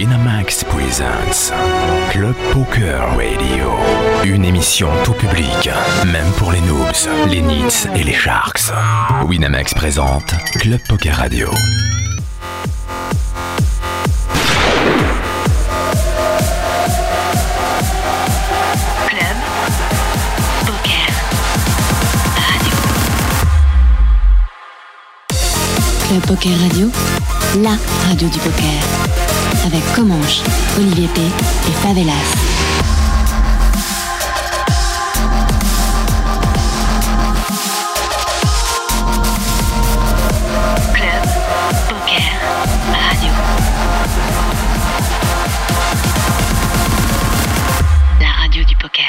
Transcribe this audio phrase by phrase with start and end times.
[0.00, 1.52] Winamax Presents
[2.10, 3.70] Club Poker Radio.
[4.24, 5.68] Une émission tout public,
[6.10, 8.72] même pour les noobs, les nits et les sharks.
[9.28, 10.34] Winamax présente.
[10.58, 11.50] Club Poker Radio.
[26.08, 26.88] Club Poker Radio,
[27.62, 27.76] la
[28.08, 29.29] radio du poker.
[29.64, 30.40] Avec Comanche,
[30.78, 31.20] Olivier P.
[31.20, 32.12] et Favelas.
[40.94, 41.24] Club
[41.88, 42.26] Poker
[42.90, 43.32] Radio.
[48.20, 49.04] La radio du poker.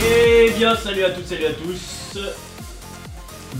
[0.00, 2.53] Eh bien, salut à toutes, salut à tous.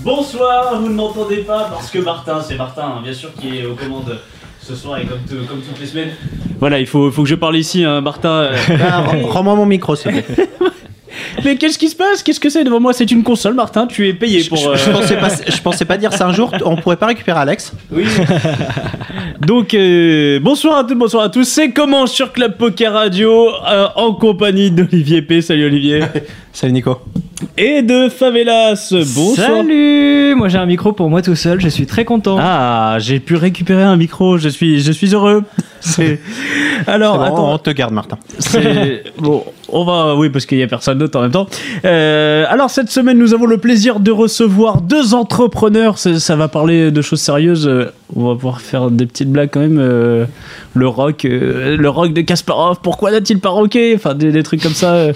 [0.04, 3.66] Bonsoir, vous ne m'entendez pas parce que Martin, c'est Martin, hein, bien sûr, qui est
[3.66, 4.18] aux commandes
[4.60, 6.10] ce soir et comme, comme toutes les semaines.
[6.60, 8.28] Voilà, il faut, faut que je parle ici, hein, Martin.
[8.30, 8.56] euh.
[8.82, 10.48] Ah, rends- Rends-moi mon micro, s'il te plaît.
[11.44, 12.22] Mais qu'est-ce qui se passe?
[12.22, 12.92] Qu'est-ce que c'est devant moi?
[12.92, 14.58] C'est une console, Martin, tu es payé pour.
[14.58, 16.50] Je, euh, je pensais pas, je pensais pas dire ça un jour.
[16.64, 18.04] On pourrait pas récupérer Alex Oui.
[19.40, 21.44] Donc, euh, bonsoir à toutes, bonsoir à tous.
[21.44, 25.40] C'est comment sur Club Poker Radio euh, en compagnie d'Olivier P.
[25.40, 26.00] Salut Olivier.
[26.54, 26.98] Salut Nico.
[27.58, 28.92] Et de Favelas.
[28.92, 29.48] Bonsoir.
[29.48, 32.36] Salut Moi j'ai un micro pour moi tout seul, je suis très content.
[32.40, 35.42] Ah, j'ai pu récupérer un micro, je suis, je suis heureux.
[35.80, 36.20] C'est-
[36.86, 38.18] Alors, bon, attends, on te garde, Martin.
[39.18, 41.46] bon, on va, oui, parce qu'il y a personne d'autre en même temps.
[41.84, 45.98] Euh, alors cette semaine, nous avons le plaisir de recevoir deux entrepreneurs.
[45.98, 47.68] Ça, ça va parler de choses sérieuses.
[48.16, 49.78] On va pouvoir faire des petites blagues quand même.
[49.80, 50.24] Euh,
[50.74, 52.78] le rock, euh, le rock de Kasparov.
[52.82, 53.92] Pourquoi n'a-t-il pas rocké?
[53.96, 54.92] Enfin, des, des trucs comme ça.
[54.94, 55.12] euh.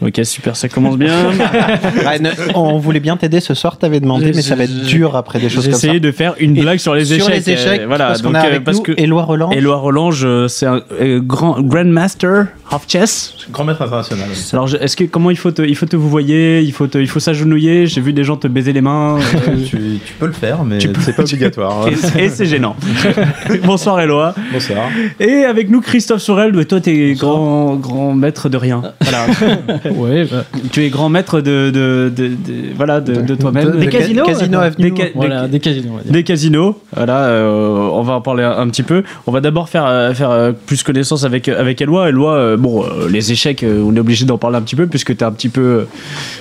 [0.00, 1.12] Ok, super, ça commence bien.
[2.06, 4.70] Ouais, ne- on voulait bien t'aider ce soir, t'avais demandé, J'ai- mais ça va être
[4.84, 5.86] j'ai- dur après des choses J'ai comme ça.
[5.88, 7.46] essayé de faire une blague sur les Sur échecs.
[7.46, 9.50] les échecs, voilà, parce qu'on donc, a avec parce nous que Éloi Roland.
[9.50, 10.80] Éloi Rolange, c'est un
[11.20, 13.34] grand Grandmaster of Chess.
[13.50, 14.26] Grand maître international.
[14.52, 16.98] Alors, est-ce que comment il faut te, il faut te vous voyez, il faut te,
[16.98, 17.86] il faut s'agenouiller?
[17.86, 19.18] J'ai vu des gens te baiser les mains.
[19.68, 21.86] tu, tu peux le faire, mais c'est pas obligatoire.
[22.24, 22.76] Et c'est- gênant.
[23.64, 24.34] Bonsoir Éloi.
[24.52, 24.88] Bonsoir.
[25.20, 26.52] Et avec nous Christophe Sorel.
[26.54, 28.82] Mais toi, t'es grand, grand maître de rien.
[29.00, 29.26] Voilà.
[29.96, 32.34] Ouais, bah, tu es grand maître de, de, de- de-
[32.76, 33.72] voilà, de, de toi-même.
[33.78, 34.64] Des Ca- casinos, Casino ouais.
[34.66, 34.90] Avenue.
[34.90, 35.90] Des ca- voilà, des casinos.
[35.92, 36.12] on va dire.
[36.12, 39.02] Des casinos, voilà, euh, on va en parler un, un petit peu.
[39.26, 42.08] On va d'abord faire, euh, faire euh, plus connaissance avec, avec Eloi.
[42.08, 44.86] Eloi, euh, bon, euh, les échecs, euh, on est obligé d'en parler un petit peu
[44.86, 45.84] puisque t'es un petit peu, euh,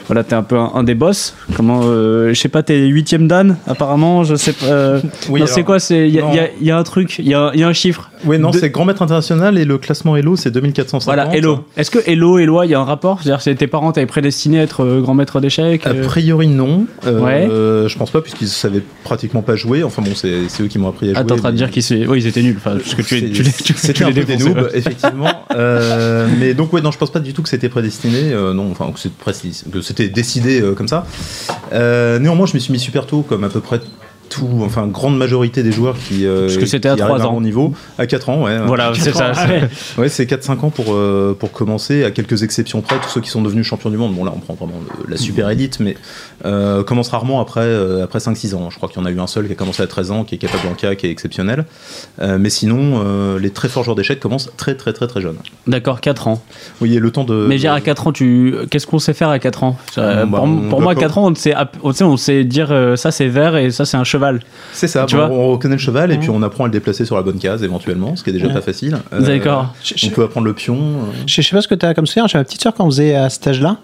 [0.08, 1.36] voilà, t'es un peu un, un des boss.
[1.56, 4.66] Comment, euh, je sais pas, t'es huitième dan apparemment, je sais pas.
[4.66, 5.00] euh,
[5.30, 6.33] Oui, non, alors, c'est quoi C'est il y, a- non.
[6.33, 8.09] y a- y a un truc, il y a, y a un chiffre.
[8.25, 11.03] Oui, non, De- c'est grand maître international et le classement Elo, c'est 2450.
[11.05, 11.66] Voilà, Hello.
[11.77, 13.19] Est-ce que Hello, Eloi, il y a un rapport?
[13.22, 16.47] C'est-à-dire, c'est tes parents t'avaient prédestiné à être euh, grand maître d'échecs A euh, priori,
[16.47, 16.85] non.
[17.07, 17.89] Euh, Ouais.
[17.89, 19.83] je pense pas, puisqu'ils savaient pratiquement pas jouer.
[19.83, 20.29] Enfin bon, c'est
[20.61, 21.19] eux qui m'ont appris à jouer.
[21.21, 22.55] Ah, t'es en train de dire qu'ils s'est- oui, ils étaient nuls.
[22.57, 25.31] Enfin, parce que tu, tu, les- tu, C'était les un peu des noobs, effectivement.
[26.39, 28.31] Mais donc, ouais, non, je pense pas du tout que c'était prédestiné.
[28.53, 31.05] non, enfin, que que c'était décidé comme ça.
[31.71, 33.79] Néanmoins, je me suis mis super tôt, comme à peu près
[34.31, 36.25] tout, enfin, grande majorité des joueurs qui.
[36.25, 37.34] euh, Parce que c'était à qui trois arrivent ans.
[37.34, 37.74] mon niveau.
[38.00, 38.58] À 4 ans, ouais.
[38.66, 39.34] Voilà, c'est ça.
[39.97, 43.30] Ouais, c'est 4-5 ans pour, euh, pour commencer, à quelques exceptions près, tous ceux qui
[43.30, 44.16] sont devenus champions du monde.
[44.16, 45.96] Bon, là, on prend vraiment le- la super élite, mais
[46.46, 48.69] euh, commence rarement après, euh, après 5-6 ans.
[48.69, 50.24] Je crois qu'il y en a eu un seul qui a commencé à 13 ans,
[50.24, 51.66] qui est Capablanca, qui est exceptionnel.
[52.19, 55.38] Mais sinon, les très forts joueurs d'échecs commencent très, très, très, très jeunes.
[55.68, 56.42] D'accord, 4 ans.
[56.80, 57.46] Oui, et le temps de.
[57.50, 58.56] Mais j'ai à 4 ans, tu...
[58.69, 59.78] qu'est-ce qu'on sait faire à 4 ans?
[59.98, 60.25] Bah,
[60.69, 61.53] Pour, moi, à pas- 4 ans, on sait,
[61.84, 64.20] on sait, on sait dire ça c'est vert et ça c'est un cheval.
[64.73, 66.71] C'est ça, Tu bon, vois on reconnaît le cheval et puis on apprend à le
[66.73, 68.97] déplacer sur la bonne case éventuellement, ce qui est déjà pas facile.
[69.13, 69.73] Euh, D'accord.
[70.05, 70.75] On peut apprendre le pion.
[70.77, 72.27] euh, Je je sais pas ce que tu as comme souvenir.
[72.27, 73.77] J'ai ma petite soeur quand on faisait à cet âge-là,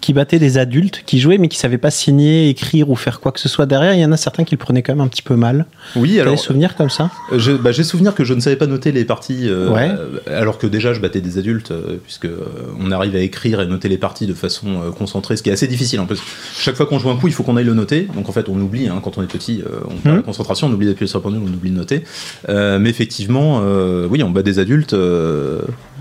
[0.00, 3.32] qui battait des adultes, qui jouaient mais qui savaient pas signer, écrire ou faire quoi
[3.32, 3.94] que ce soit derrière.
[3.94, 5.66] Il y en a certains qui le prenaient quand même un petit peu mal.
[5.96, 6.34] Oui, T'as alors.
[6.34, 7.10] des souvenirs comme ça?
[7.32, 9.90] Euh, je- bah, J'ai souvenir que je ne savais pas noter les parties, euh, Ouais.
[10.32, 12.38] alors que déjà je battais des adultes, euh, puisque euh,
[12.80, 15.52] on arrive à écrire et noter les parties de façon euh, concentrée, ce qui est
[15.52, 16.00] assez difficile.
[16.00, 16.26] hein, parce que
[16.58, 18.08] chaque fois qu'on joue un coup, il faut qu'on aille le noter.
[18.14, 20.16] Donc en fait, on oublie hein, quand on est petit, euh, on perd Mhm.
[20.16, 22.04] la concentration, on oublie d'appuyer sur le pendule, on oublie de noter.
[22.48, 24.92] Euh, mais effectivement, euh, oui, on bat des adultes.
[24.94, 25.60] euh,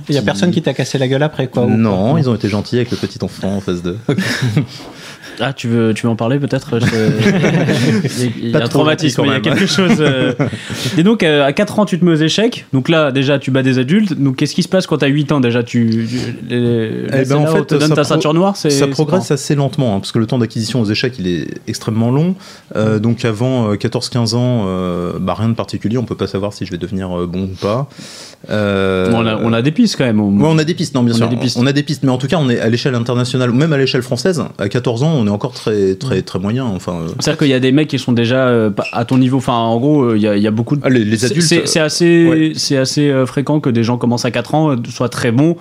[0.10, 2.36] Il y a personne qui t'a cassé la gueule après quoi ou Non, ils ont
[2.36, 3.98] été gentils avec le petit enfant en face d'eux.
[5.44, 6.86] Ah, tu veux, tu veux en parler peut-être Je-
[8.42, 9.58] Il y a, un traumatisme, il y a quand même.
[9.60, 9.98] quelque chose.
[10.00, 10.34] euh.
[10.98, 12.66] Et donc, euh, à 4 ans, tu te mets aux échecs.
[12.74, 14.14] Donc là, déjà, tu bats des adultes.
[14.14, 15.64] Donc, qu'est-ce qui se passe quand tu as 8 ans déjà?
[15.64, 16.18] Tu, tu-
[16.50, 19.32] les- Eh c'est ben, en fait, te donne ta pro- ceinture noire c'est- Ça progresse
[19.32, 22.36] assez lentement, hein, parce que le temps d'acquisition aux échecs, il est extrêmement long.
[22.76, 26.54] Euh, donc avant euh, 14-15 ans, euh, bah, rien de particulier, on peut pas savoir
[26.54, 27.90] si je vais devenir euh, bon ou pas.
[28.50, 30.20] Euh, on, a, on a des pistes quand même.
[30.20, 31.26] on- Ouais, on a des pistes, non, bien On sûr.
[31.28, 31.58] a des pistes.
[31.60, 33.74] On a des pistes, mais en tout cas, on est à l'échelle internationale, ou même
[33.74, 34.44] à l'échelle française.
[34.58, 36.66] À 14 ans, on est encore très, très, très moyen.
[36.66, 39.38] Enfin, euh, C'est-à-dire qu'il y a des mecs qui sont déjà euh, à ton niveau.
[39.38, 40.82] Enfin, en gros, euh, il y, a- il y a beaucoup de.
[40.84, 41.42] ah, les, adultes.
[41.42, 42.52] C'est c'est assez, ouais.
[42.56, 45.56] c'est assez euh, fréquent que des gens commencent à 4 ans, soient très bons.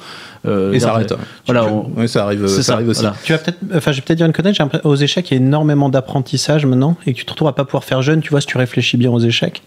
[0.46, 1.14] euh, et s'arrêtent.
[1.46, 2.72] Voilà, on- ça arrive, ça ça.
[2.74, 3.00] arrive aussi.
[3.02, 3.16] voilà.
[3.24, 4.56] Tu vas peut-être, enfin, je vais peut-être dire une connerie.
[4.84, 7.64] Aux échecs, il y a énormément d'apprentissage maintenant et que tu te retrouves à pas
[7.64, 8.20] pouvoir faire jeune.
[8.22, 9.62] Tu vois, si tu réfléchis bien aux échecs.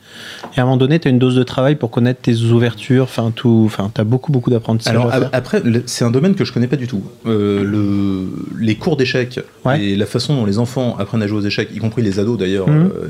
[0.56, 3.04] Et à un moment donné, tu as une dose de travail pour connaître tes ouvertures.
[3.04, 3.64] Enfin, tout.
[3.66, 4.94] Enfin, tu as beaucoup, beaucoup d'apprentissage.
[4.96, 5.30] Alors à faire.
[5.32, 7.04] a- après, c'est un domaine que je connais pas du tout.
[7.28, 8.30] Euh, le,
[8.60, 9.80] les cours d'échecs Ouais.
[9.84, 12.38] et la façon dont les enfants apprennent à jouer aux échecs, y compris les ados
[12.38, 12.92] d'ailleurs, Mhm.
[12.96, 13.08] euh,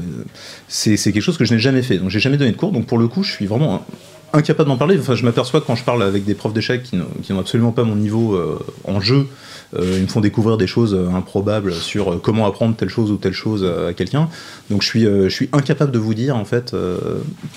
[0.67, 1.97] c'est quelque chose que je n'ai jamais fait.
[1.97, 2.71] Donc j'ai jamais donné de cours.
[2.71, 3.85] Donc pour le coup, je suis vraiment
[4.33, 4.97] incapable d'en parler.
[4.99, 7.95] Enfin, je m'aperçois quand je parle avec des profs d'échecs qui n'ont absolument pas mon
[7.95, 9.27] niveau euh, en jeu,
[9.75, 13.33] euh, ils me font découvrir des choses improbables sur comment apprendre telle chose ou telle
[13.33, 14.27] chose à, quelqu'un.
[14.71, 16.75] Donc je suis, euh, je suis incapable de vous dire en fait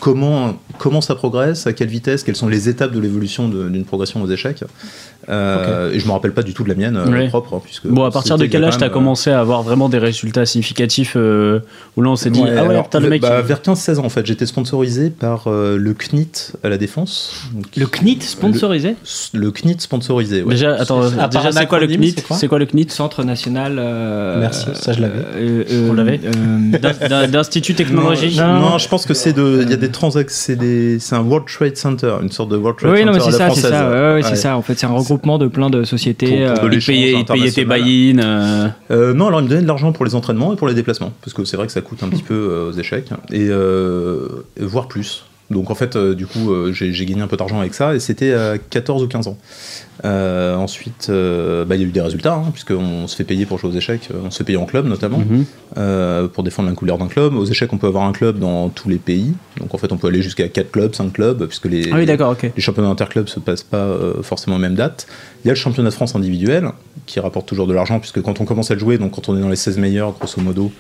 [0.01, 4.23] comment, comment ça progresse, à quelle vitesse, quelles sont les étapes de l'évolution d'une progression
[4.23, 4.63] aux échecs.
[5.29, 7.29] Euh, Et je me rappelle pas du tout de la mienne euh, Ouais.
[7.29, 7.55] propre.
[7.55, 9.99] hein, puisque Bon, à partir de quel âge t'as euh, commencé à avoir vraiment des
[9.99, 11.61] résultats significatifs euh,
[11.97, 13.99] où là on s'est dit Ouais, ah ouais alors, putain le mec bah, vers 15-16
[13.99, 17.35] ans en fait, j'étais sponsorisé par euh, le CNIT à la défense.
[17.53, 18.95] Donc, Le CNIT sponsorisé
[19.35, 20.43] le CNIT sponsorisé.
[20.43, 20.55] ouais.
[20.55, 23.77] déjà attends déjà c'est quoi le CNIT c'est quoi le CNIT Centre national.
[23.79, 25.19] euh, Merci, ça, je l'avais.
[25.37, 28.79] euh, euh, On l'avait euh, D'in- d'in- d'institut Non, technologique non, Non.
[28.79, 31.47] je pense que c'est de, il y a des transacts, c'est des, c'est un World
[31.49, 34.19] Trade Center, une sorte de World Trade Oui, Center non, mais c'est ça, c'est ça.
[34.23, 34.57] c'est ça.
[34.57, 36.27] En fait, c'est un regroupement de plein de sociétés.
[36.55, 39.93] Pour- pour de euh, tes buy-in euh, Euh, non, alors il me donnait de l'argent
[39.93, 42.09] pour les entraînements et pour les déplacements, parce que c'est vrai que ça coûte un
[42.09, 44.29] petit peu euh, aux échecs, et euh,
[44.61, 45.25] voire plus.
[45.51, 48.01] Donc en fait, euh, du coup, euh, j'ai gagné un peu d'argent avec ça, et
[48.01, 49.39] c'était à 14 ou 15 ans.
[50.05, 53.47] Euh, ensuite, euh, bah, il y a eu des résultats, hein, puisqu'on se fait payer
[53.47, 55.45] pour jouer aux échecs, euh, on se fait payer en club notamment, mhm.
[55.79, 57.35] euh, pour défendre la couleur d'un club.
[57.35, 59.97] Aux échecs, on peut avoir un club dans tous les pays, donc en fait, on
[59.97, 62.07] peut aller jusqu'à 4 clubs, 5 clubs, puisque les, ah oui
[62.57, 65.07] les championnats interclubs se passent pas euh, forcément aux mêmes dates.
[65.45, 66.71] Il y a le championnat de France individuel
[67.07, 69.37] qui rapporte toujours de l'argent puisque quand on commence à le jouer, donc quand on
[69.37, 70.73] est dans les 16 meilleurs grosso modo,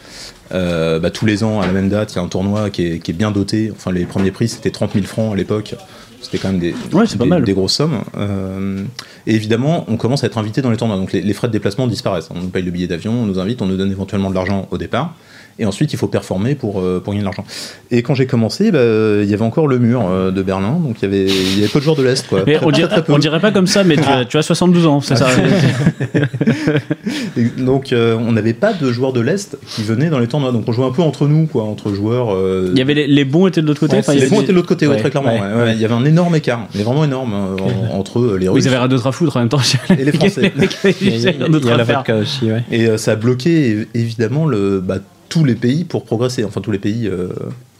[0.52, 2.86] euh, bah, tous les ans à la même date, il y a un tournoi qui
[2.86, 3.70] est, qui est bien doté.
[3.72, 5.74] Enfin les premiers prix c'était 30 000 francs à l'époque.
[6.20, 7.44] C'était quand même des, Ouais, c'est pas des, mal.
[7.44, 8.00] des grosses sommes.
[8.16, 8.82] Euh,
[9.26, 10.96] et évidemment, on commence à être invité dans les tournois.
[10.96, 12.30] Donc les, les frais de déplacement disparaissent.
[12.34, 14.66] On nous paye le billet d'avion, on nous invite, on nous donne éventuellement de l'argent
[14.72, 15.14] au départ.
[15.58, 17.44] Et ensuite, il faut performer pour, euh, pour gagner de l'argent.
[17.90, 18.78] Et quand j'ai commencé, bah,
[19.22, 21.60] il y avait encore le mur euh, de Berlin, donc il y avait, il y
[21.60, 22.26] avait peu de joueurs de l'Est.
[22.28, 22.42] Quoi.
[22.46, 23.14] mais Très- on dirait, très peu.
[23.14, 25.26] on dirait pas comme ça mais tu, as- tu as 72 ans c'est ça
[27.58, 30.52] donc euh, on n'avait pas de joueurs de l'Est qui venaient dans les tournois.
[30.52, 32.34] Donc on jouait un peu entre nous, quoi, entre joueurs.
[32.34, 34.40] euh, il y avait les, les bons étaient de l'autre côté Ouais, enfin, les bons
[34.40, 35.34] étaient de l'autre côté, ouais, Ouais, très clairement.
[35.34, 35.72] ouais, ouais, ouais.
[35.74, 38.64] Il y avait un énorme écart, mais vraiment énorme euh, en- entre les Russes.
[38.64, 39.60] ils avaient rien d'autre à foutre en même temps
[39.90, 40.52] Et les Français.
[41.00, 42.48] Il y a la aussi.
[42.70, 44.96] Et euh, ça a bloqué évidemment le, bah,
[45.36, 47.28] tous les pays pour progresser, enfin tous les pays euh,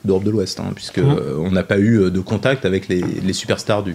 [0.05, 1.17] d'Europe de l'Ouest, hein, puisque Mhm.
[1.19, 3.95] euh, on n'a pas eu euh, de contact avec les, les superstars du,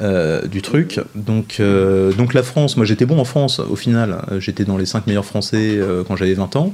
[0.00, 0.98] euh, du truc.
[1.14, 4.86] Donc, euh, donc la France, moi j'étais bon en France au final, j'étais dans les
[4.86, 6.72] 5 meilleurs Français euh, quand j'avais 20 ans,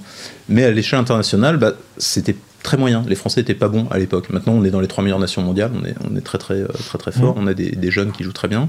[0.49, 3.05] mais à l'échelle internationale, bah, c'était très moyen.
[3.09, 4.31] Les Français étaient pas bons à l'époque.
[4.31, 5.71] Maintenant, on est dans les trois meilleures nations mondiales.
[5.81, 7.35] On est, on est très très très très fort.
[7.37, 8.69] On a des, des jeunes qui jouent très bien.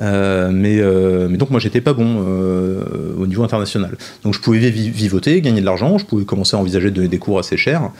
[0.00, 2.80] Euh, mais, euh, mais donc moi j'étais pas bon euh,
[3.18, 3.92] au niveau international.
[4.24, 7.08] Donc je pouvais vi- vivoter, gagner de l'argent, je pouvais commencer à envisager de donner
[7.08, 7.90] des cours assez chers,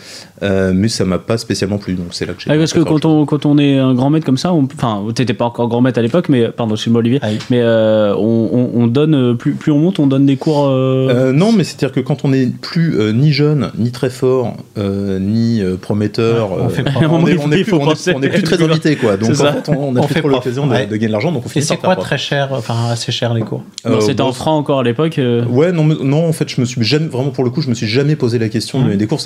[0.42, 1.94] euh, mais ça m'a pas spécialement plu.
[1.94, 2.50] Donc c'est là que j'ai.
[2.50, 5.04] Ah, parce que à quand on, quand on est un grand maître comme ça, enfin,
[5.14, 7.38] t'étais pas encore grand maître à l'époque, mais pardon, excuse-moi Olivier, Ah oui.
[7.50, 10.66] mais euh, on, on- on donne plus, plus on monte, on donne des cours.
[10.66, 14.10] euh, Euh, non, mais c'est-à-dire que quand on est plus euh, ni jeune, ni très
[14.10, 18.42] fort, euh, ni euh, prometteur, Ouais, on euh, fait on, est, plus, on est- plus
[18.42, 19.16] très invité, quoi.
[19.16, 19.52] Donc en C'est ça.
[19.52, 20.86] fait, on, on a On plus fait trop l'occasion de, Ouais.
[20.86, 22.06] de gagner de l'argent, donc on finit c'est par quoi faire prof.
[22.06, 25.18] très cher, enfin assez cher les cours Euh, C'était bon, en francs encore à l'époque.
[25.18, 27.60] euh, Ouais, non, mais- non, en fait, je me suis jamais, vraiment pour le coup,
[27.60, 28.88] je me suis jamais posé la question de Mhm.
[28.90, 29.20] donner des cours.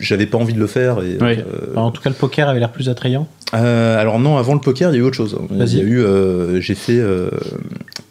[0.00, 0.98] J'avais pas envie de le faire.
[1.02, 1.36] Et, euh,
[1.72, 3.26] Enfin, En tout cas, le poker avait l'air plus attrayant.
[3.54, 5.36] Euh, alors non, avant le poker, il y a eu autre chose.
[5.50, 7.28] Il y a eu, euh, j'ai fait, euh,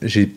[0.01, 0.31] j'ai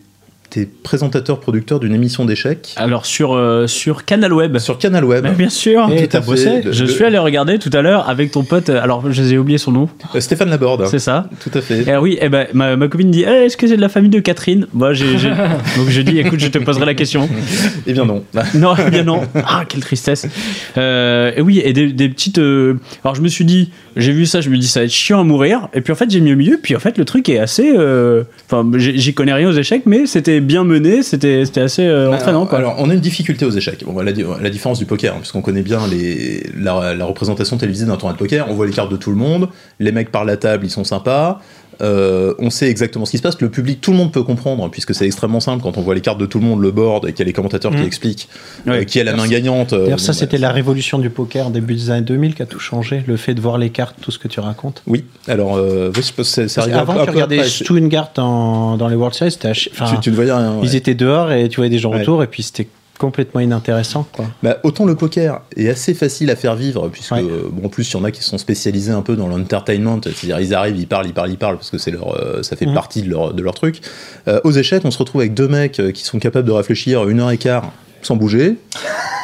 [0.49, 4.57] été présentateur producteur d'une émission d'échecs Alors sur, euh, sur Canal Web.
[4.59, 5.23] sur Canal Web.
[5.25, 5.89] Mais bien sûr.
[5.91, 6.27] Et Tout t'as à fait.
[6.27, 8.69] bossé Je le- suis allé regarder tout à l'heure avec ton pote.
[8.69, 9.89] euh, Alors, je les ai oublié son nom.
[10.15, 10.85] euh, Stéphane Laborde.
[10.87, 11.29] C'est ça.
[11.43, 11.87] Tout à fait.
[11.89, 14.09] Et oui, eh ben, ma, ma copine dit Eh, Est-ce que c'est de la famille
[14.09, 14.67] de Catherine?
[14.73, 15.17] Moi, j'ai.
[15.17, 15.29] j'ai-
[15.77, 17.27] Donc, je dis Écoute, je te poserai la question.
[17.85, 18.23] Eh bien non.
[18.55, 19.21] Non, eh bien non.
[19.35, 20.25] Ah, quelle tristesse.
[20.77, 22.37] Euh, et oui, et des, des petites.
[22.39, 24.91] euh, Alors, je me suis dit, j'ai vu ça, je me dis, ça va être
[24.91, 25.67] chiant à mourir.
[25.73, 26.57] Et puis, en fait, j'ai mis au milieu.
[26.61, 27.73] Puis, en fait, le truc est assez.
[27.75, 31.03] euh, Enfin, j'ai- j'y connais rien aux échecs, mais c'était bien mené.
[31.03, 32.59] C'était c'était assez euh, entraînant, quoi.
[32.59, 33.83] Alors, on a une difficulté aux échecs.
[33.85, 34.11] Bon, la,
[34.49, 38.17] différence du poker, hein, puisqu'on connaît bien les, la, la représentation télévisée d'un tournoi de
[38.17, 40.71] poker, on voit les cartes de tout le monde, les mecs par la table, ils
[40.71, 41.41] sont sympas.
[41.81, 43.39] Euh, on sait exactement ce qui se passe.
[43.41, 46.01] Le public, tout le monde peut comprendre, puisque c'est extrêmement simple quand on voit les
[46.01, 47.85] cartes de tout le monde, le board, et qu'il y a les commentateurs qui Mhm.
[47.85, 48.27] expliquent
[48.65, 48.79] Ouais.
[48.79, 49.73] euh, qui a la main gagnante.
[49.73, 52.45] euh, D'ailleurs, ça, c'était bah, la révolution du poker début des années 2000 qui a
[52.45, 53.03] tout changé.
[53.07, 54.81] Le fait de voir les cartes, tout ce que tu racontes.
[54.87, 55.91] Oui, alors, euh,
[56.23, 60.15] c'est- un tu regardais Stewingart dans, dans les World Series, c'était enfin, tu, tu ne
[60.15, 60.53] voyais rien.
[60.55, 60.61] ouais.
[60.63, 62.01] ils étaient dehors et tu voyais des gens Ouais.
[62.01, 64.05] autour et puis c'était complètement inintéressant.
[64.11, 64.25] Quoi.
[64.43, 67.21] Bah, autant le poker est assez facile à faire vivre, puisque Ouais.
[67.23, 69.99] euh, bon, en plus il y en a qui sont spécialisés un peu dans l'entertainment,
[70.03, 72.55] c'est-à-dire ils arrivent, ils parlent, ils parlent, ils parlent, parce que c'est leur, euh, ça
[72.55, 72.73] fait Mhm.
[72.73, 73.81] partie de leur, de leur truc.
[74.27, 77.19] Euh, aux échecs, on se retrouve avec deux mecs qui sont capables de réfléchir une
[77.19, 77.71] heure et quart
[78.03, 78.57] sans bouger.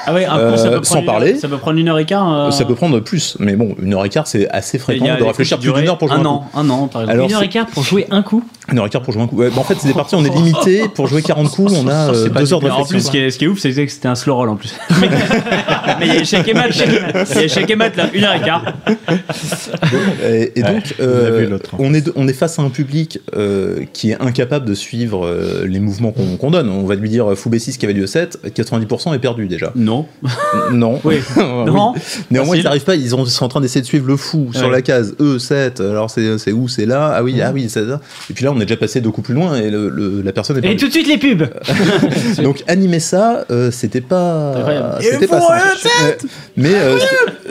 [0.06, 1.36] Ah ouais, un Euh, coup, ça peut prendre sans une- parler.
[1.38, 2.48] Ça peut prendre une heure et quart.
[2.48, 5.16] euh, Ça peut prendre plus, mais bon, une heure et quart, c'est assez fréquent a
[5.16, 6.60] de réfléchir plus d'une heure pour jouer un un an, coup.
[6.60, 7.14] un an, par exemple.
[7.18, 8.44] Alors, Une heure et quart pour jouer un coup.
[8.72, 9.36] Une heure et quart pour jouer un coup.
[9.38, 10.88] Ouais, bah, en fait, c'est des parties, on est limité.
[10.96, 12.98] Pour jouer 40 coups, on a euh, C'est pas deux heures de du- en réflexion.
[12.98, 14.56] plus, ce qui est, ce qui est ouf, c'est que c'était un slow roll en
[14.56, 14.74] plus.
[16.00, 18.24] mais il y a échec et mat, il y a échec et mat là, une
[18.24, 18.64] heure et quart.
[20.26, 24.22] Et, et donc, euh, on, est, on est face à un public euh, qui est
[24.22, 26.70] incapable de suivre euh, les mouvements qu'on donne.
[26.70, 29.72] On va lui dire fou B6 qui avait lieu 7, 90% est perdu déjà.
[29.76, 30.06] Non.
[30.72, 31.00] non.
[31.04, 31.16] Oui.
[31.36, 31.66] Oui.
[31.72, 31.94] Non.
[32.32, 34.70] Néanmoins, ils n'arrivent pas, ils ont- sont en train d'essayer de suivre le fou sur
[34.70, 35.82] la case E7.
[35.82, 38.00] Alors, c'est c'est où C'est là Ah oui, ah oui, c'est ça.
[38.30, 40.32] Et puis là, on est déjà passé deux coups plus loin et le- le- la
[40.32, 41.44] personne est Et tout de suite les pubs.
[42.44, 44.56] Donc animer ça, euh, c'était pas,
[45.02, 45.88] c'était pas simple.
[46.04, 46.18] Ouais.
[46.58, 46.98] Mais euh,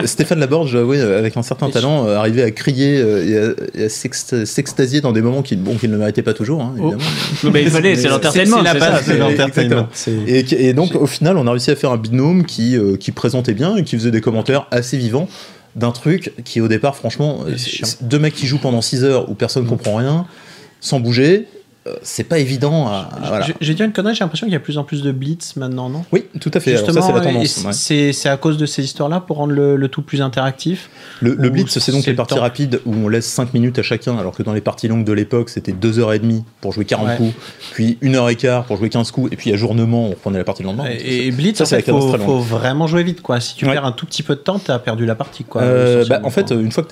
[0.05, 3.55] Stéphane Laborde, je dois avouer, euh, avec un certain talent, euh, arrivait à crier euh,
[3.77, 7.03] et à, s'extasier dans des moments qu'il bon, qu'il ne méritait pas toujours, hein, évidemment.
[7.53, 8.59] Mais il fallait, c'est l'entertainment.
[8.59, 9.89] C'est la c'est base ça, de c'est- l'entertainment.
[10.27, 13.13] Et, et donc au final, on a réussi à faire un binôme qui, euh, qui
[13.13, 15.29] présentait bien et qui faisait des commentaires assez vivants
[15.75, 17.87] d'un truc qui au départ, franchement, euh, C'est chiant.
[17.87, 20.27] c'est- deux mecs qui jouent pendant 6 heures où personne comprend rien,
[20.83, 21.47] sans bouger,
[22.03, 23.09] c'est pas évident à.
[23.25, 23.47] voilà.
[23.61, 25.57] J'ai- dit une connerie, j'ai l'impression qu'il y a de plus en plus de blitz
[25.57, 26.05] maintenant, non?
[26.13, 26.73] Oui, tout à fait.
[26.73, 27.65] Justement, c'est la tendance.
[27.65, 28.29] ouais.
[28.29, 30.91] à cause de ces histoires-là pour rendre le, le tout plus interactif.
[31.21, 32.41] Le, blitz, c'est donc les le parties temps.
[32.41, 35.13] rapides où on laisse 5 minutes à chacun, alors que dans les parties longues de
[35.13, 37.17] l'époque, c'était 2h30 pour jouer 40 Ouais.
[37.17, 37.35] coups,
[37.73, 40.85] puis 1h15 pour jouer 15 coups, et puis ajournement, on reprenait la partie le lendemain.
[40.91, 43.23] Et, et Blitz, ça, en c'est la fait, faut, vraiment jouer vite.
[43.23, 43.41] quoi.
[43.41, 43.73] Si tu Ouais.
[43.73, 45.45] perds un tout petit peu de temps, t'as perdu la partie.
[45.45, 46.87] Quoi, Euh, bah, en fait, une fois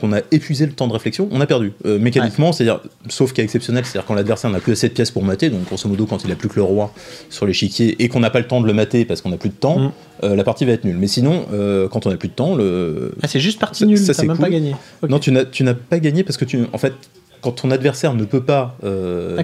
[0.00, 1.72] qu'on a épuisé le temps de réflexion, on a perdu.
[1.86, 5.22] Euh, mécaniquement, c'est-à-dire, sauf cas exceptionnel, c'est-à-dire quand l'adversaire n'a plus assez de pièces pour
[5.24, 6.92] mater, donc grosso modo quand il a plus que le roi
[7.30, 9.48] sur l'échiquier et qu'on n'a pas le temps de le mater parce qu'on n'a plus
[9.50, 9.92] de temps, Mm.
[10.24, 10.96] euh, la partie va être nulle.
[10.98, 13.14] Mais sinon, euh, quand on n'a plus de temps, le...
[13.22, 14.44] Ah, c'est juste partie ça- nulle, ça, t'as c'est même cool.
[14.46, 14.74] pas gagné.
[15.08, 16.94] Non, tu n'as pas gagné parce que tu, en fait,
[17.40, 19.40] quand ton adversaire ne peut pas, euh,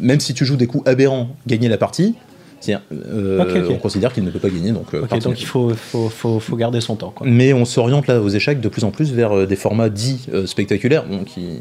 [0.00, 2.14] même si tu joues des coups aberrants, gagner la partie,
[2.68, 3.70] euh, Ok, ok.
[3.70, 4.72] on considère qu'il ne peut pas gagner.
[4.72, 7.12] Donc, euh, donc il faut, faut, faut, faut garder son temps.
[7.14, 7.26] Quoi.
[7.30, 11.04] Mais on s'oriente là aux échecs de plus en plus vers des formats dits spectaculaires,
[11.06, 11.60] bon, qui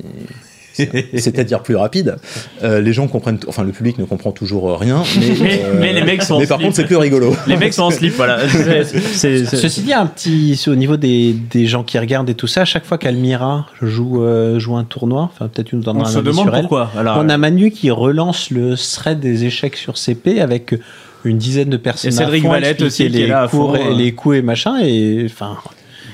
[1.14, 2.16] c'est-à-dire plus rapides.
[2.64, 5.94] Euh, les gens comprennent, enfin le public ne comprend toujours euh, rien, mais, Mais- mais
[5.94, 6.68] les mecs sont en Mais par slip.
[6.68, 7.36] contre, c'est plus rigolo.
[7.48, 8.40] Les mecs sont en slip, voilà.
[9.16, 12.66] Ceci dit, un petit au niveau des, des gens qui regardent et tout ça, à
[12.66, 16.14] chaque fois qu'Almira joue, euh, joue un tournoi, enfin peut-être tu nous On donneras un
[16.14, 16.62] se demande sur elle.
[16.62, 16.92] pourquoi.
[16.98, 20.76] Alors, On a Manu qui relance le thread des échecs sur CP avec
[21.24, 22.12] une dizaine de personnes.
[22.12, 23.94] Et Cédric Valette aussi qui les est là à cours, fond, et euh.
[23.96, 24.80] les coups et machin.
[24.82, 25.58] Et enfin,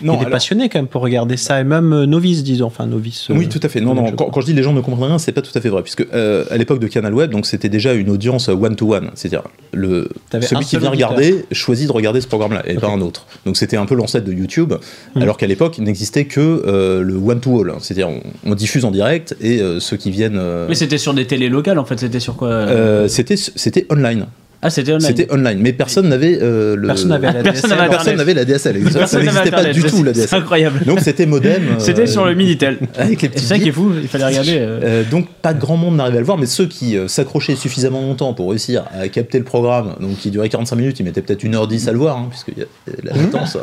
[0.04, 2.44] il y a des alors- passionnés quand même pour regarder ça, et même euh, novices,
[2.44, 3.30] disons, enfin novices.
[3.30, 3.82] euh, Oui, tout à fait.
[3.82, 4.12] Non, non.
[4.12, 6.06] Quand, je dis les gens ne comprennent rien, c'est pas tout à fait vrai, puisque
[6.14, 9.44] euh, à l'époque de Canal Web, donc c'était déjà une audience one to one, c'est-à-dire
[9.72, 10.10] le
[10.42, 11.10] celui qui vient auditeur.
[11.12, 13.26] regarder choisit de regarder ce programme-là et pas un autre.
[13.46, 14.74] Donc c'était un peu l'ancêtre de YouTube,
[15.16, 15.22] Hmm.
[15.22, 17.76] alors qu'à l'époque il n'existait que euh, le one to all, hein.
[17.80, 20.38] c'est-à-dire on, on diffuse en direct et euh, ceux qui viennent.
[20.38, 23.86] euh, Mais c'était sur des télés locales en fait, c'était sur quoi euh, c'était c'était
[23.90, 24.26] online.
[24.66, 25.02] Ah, c'était online.
[25.02, 26.88] C'était online, mais personne n'avait euh, le.
[26.88, 27.78] Personne n'avait la Personne DSL.
[27.78, 28.76] n'avait Personne n'avait la DSL.
[29.08, 30.40] Ça n'existait pas du tout la c'est- C'est DSL.
[30.40, 30.86] incroyable.
[30.86, 31.64] Donc c'était modem.
[31.64, 32.78] euh, C'était sur le Minitel.
[32.98, 34.58] avec les C'est petits ça qui est fou, il fallait regarder.
[34.60, 34.80] euh.
[34.84, 38.02] Euh, donc pas grand monde n'arrivait à le voir, mais ceux qui euh, s'accrochaient suffisamment
[38.02, 41.44] longtemps pour réussir à capter le programme, donc qui durait 45 minutes, ils mettaient peut-être
[41.44, 42.66] 1h10 à le voir, hein, puisqu'il y a
[43.04, 43.58] la latence,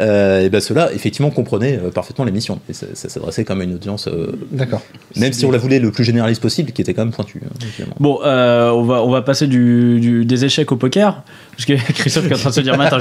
[0.00, 2.58] euh, et ben ceux-là, effectivement, comprenaient euh, parfaitement l'émission.
[2.68, 4.82] Et ça, ça s'adressait comme à une audience, euh, D'accord.
[5.16, 7.40] même si on la voulait le plus généraliste possible, qui était quand même pointue.
[7.44, 7.84] hein.
[8.00, 11.22] Bon, euh, on, va, on va passer du, du- des échecs au poker.
[11.52, 12.98] Parce que Christophe est en train de se dire, attends,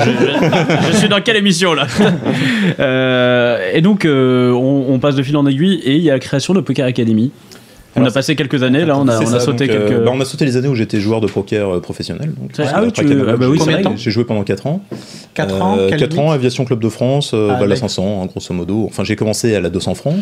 [0.91, 1.87] je suis dans quelle émission là
[2.79, 6.13] Euh, Et donc, euh, on, on passe de fil en aiguille et il y a
[6.13, 7.31] la création de Poker Academy.
[7.95, 9.87] On a passé quelques années, là, on a, C'est on a ça, sauté donc, euh,
[9.89, 10.03] quelques.
[10.05, 12.31] bah, on a sauté les années où j'étais joueur de poker euh, professionnel.
[12.39, 13.59] donc, euh, ah oui, tu- ah bah oui,
[13.97, 14.81] j'ai- joué pendant 4 ans.
[15.33, 17.67] 4 ans, Euh, quelle 4 limite ans, Aviation Club de France, euh, Ah, bah, la
[17.75, 17.89] d'accord.
[17.89, 18.85] 500, hein, grosso modo.
[18.87, 20.15] Enfin, j'ai commencé à la 200 francs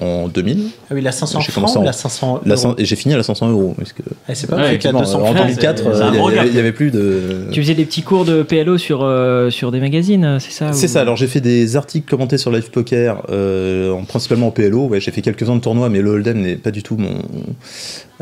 [0.00, 0.66] en 2000.
[0.90, 3.16] Ah oui, la 500 J'ai francs ou la 500 La euros et j'ai fini à
[3.16, 3.74] la 500 euros.
[3.76, 5.36] Parce que, Eh, C'est pas Ouais, vrai qu'il y a effectivement, 200 en francs.
[5.46, 7.46] 2004, c'est- c'est un euh, il y gros avait- plus de.
[7.52, 10.86] Tu faisais des petits cours de PLO sur, euh, sur des magazines, c'est ça C'est
[10.86, 14.50] ou- ça, alors j'ai fait des articles commentés sur Live Poker, euh, en- principalement en
[14.50, 14.86] PLO.
[14.88, 17.18] Ouais, j'ai fait quelques-uns de tournois, mais le Hold'em n'est pas du tout mon,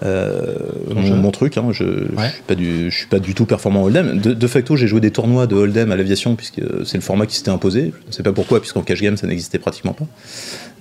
[0.04, 0.56] euh,
[0.94, 1.56] mon, truc.
[1.56, 1.66] hein.
[1.70, 2.30] Je, Ouais.
[2.32, 4.18] suis pas du, je suis pas du tout performant en Hold'em.
[4.20, 7.26] De, de facto, j'ai joué des tournois de Hold'em à l'aviation, puisque c'est le format
[7.26, 7.92] qui s'était imposé.
[8.04, 10.06] Je ne sais pas pourquoi, puisqu'en cash game, ça n'existait pratiquement pas.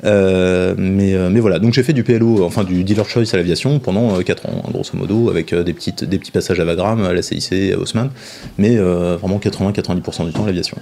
[0.04, 3.38] Euh, mais, euh, mais voilà, donc j'ai fait du PLO, enfin du dealer choice à
[3.38, 7.04] l'aviation pendant 4 ans, hein, grosso modo, avec des, petites, des petits passages à Vagram,
[7.04, 8.10] à la CIC, à Haussmann,
[8.58, 10.78] mais euh, vraiment 80-90% du temps à l'aviation.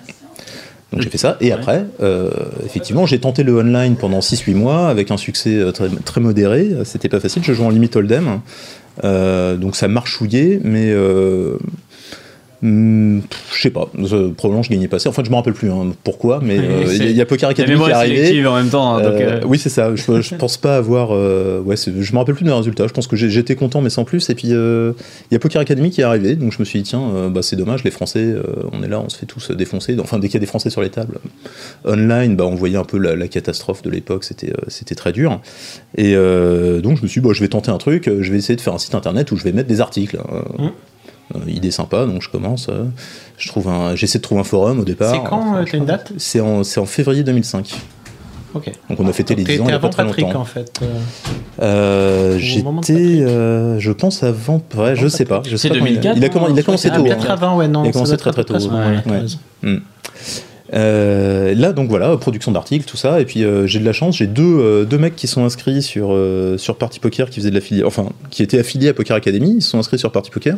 [0.92, 2.32] Donc j'ai fait ça, et après, euh,
[2.66, 6.70] effectivement, j'ai tenté le online pendant 6-8 mois avec un succès euh, très, très modéré.
[6.84, 8.42] C'était pas facile, je joue en limite Hold'em,
[9.04, 11.58] Euh, donc ça marchouillait, mais euh,
[12.62, 15.08] Pff, je sais pas, Euh, probablement je gagnais pas assez.
[15.08, 17.22] Enfin, je me rappelle plus hein, pourquoi, mais euh, il y, a- c'est- il y
[17.22, 18.46] a Poker Academy qui est arrivé.
[18.46, 18.96] en même temps.
[18.96, 19.96] hein, donc, Euh, euh, oui, c'est ça.
[19.96, 21.10] Je, je pense pas avoir.
[21.12, 22.86] euh, ouais, je me rappelle plus de mes résultats.
[22.88, 24.30] Je pense que j'étais content, mais sans plus.
[24.30, 24.92] Et puis, euh,
[25.32, 26.36] il y a Poker Academy qui est arrivé.
[26.36, 28.90] Donc, je me suis dit, tiens, euh, bah, c'est dommage, les Français, euh, on est
[28.90, 29.96] là, on se fait tous défoncer.
[30.00, 31.20] Enfin, dès qu'il y a des Français sur les tables.
[31.86, 34.24] Online, bah, on voyait un peu la, la catastrophe de l'époque.
[34.26, 35.40] C'était euh, c'était très dur.
[35.98, 38.10] Et euh, donc, je me suis dit, bah, je vais tenter un truc.
[38.20, 40.18] Je vais essayer de faire un site internet où je vais mettre des articles.
[40.18, 40.72] Euh, Mmh.
[41.36, 42.68] Euh, idée sympa, donc je commence.
[42.70, 42.86] euh,
[43.38, 45.14] je trouve un, j'essaie de trouver un forum au départ.
[45.14, 47.74] C'est quand, euh, t'as une date C'est en, c'est en février 2005.
[48.56, 48.72] Ok.
[48.90, 50.26] Donc on a fêté les T'es 10 ans il t'es y a pas très Patrick
[50.26, 50.42] longtemps.
[50.42, 50.82] en fait.
[51.62, 52.38] euh.
[52.40, 55.44] J'étais, euh, je pense avant, ouais, je sais pas.
[55.46, 57.04] Je sais C'est pas quand il a- 2004, Il a, commen- il a commencé tôt.
[57.04, 57.34] peut-être hein.
[57.34, 57.84] avant, ouais, non.
[57.86, 59.02] Il a commencé très, très tôt, ouais.
[59.64, 59.78] Ouais.
[60.72, 63.20] Euh, là, donc voilà, production d'articles, tout ça.
[63.22, 65.82] Et puis euh, j'ai de la chance, j'ai deux, euh, deux mecs qui sont inscrits
[65.82, 69.16] sur, euh, sur Party Poker, qui faisaient de l'affilié, enfin, qui étaient affiliés à Poker
[69.18, 69.56] Academy.
[69.58, 70.58] Ils se sont inscrits sur Party Poker.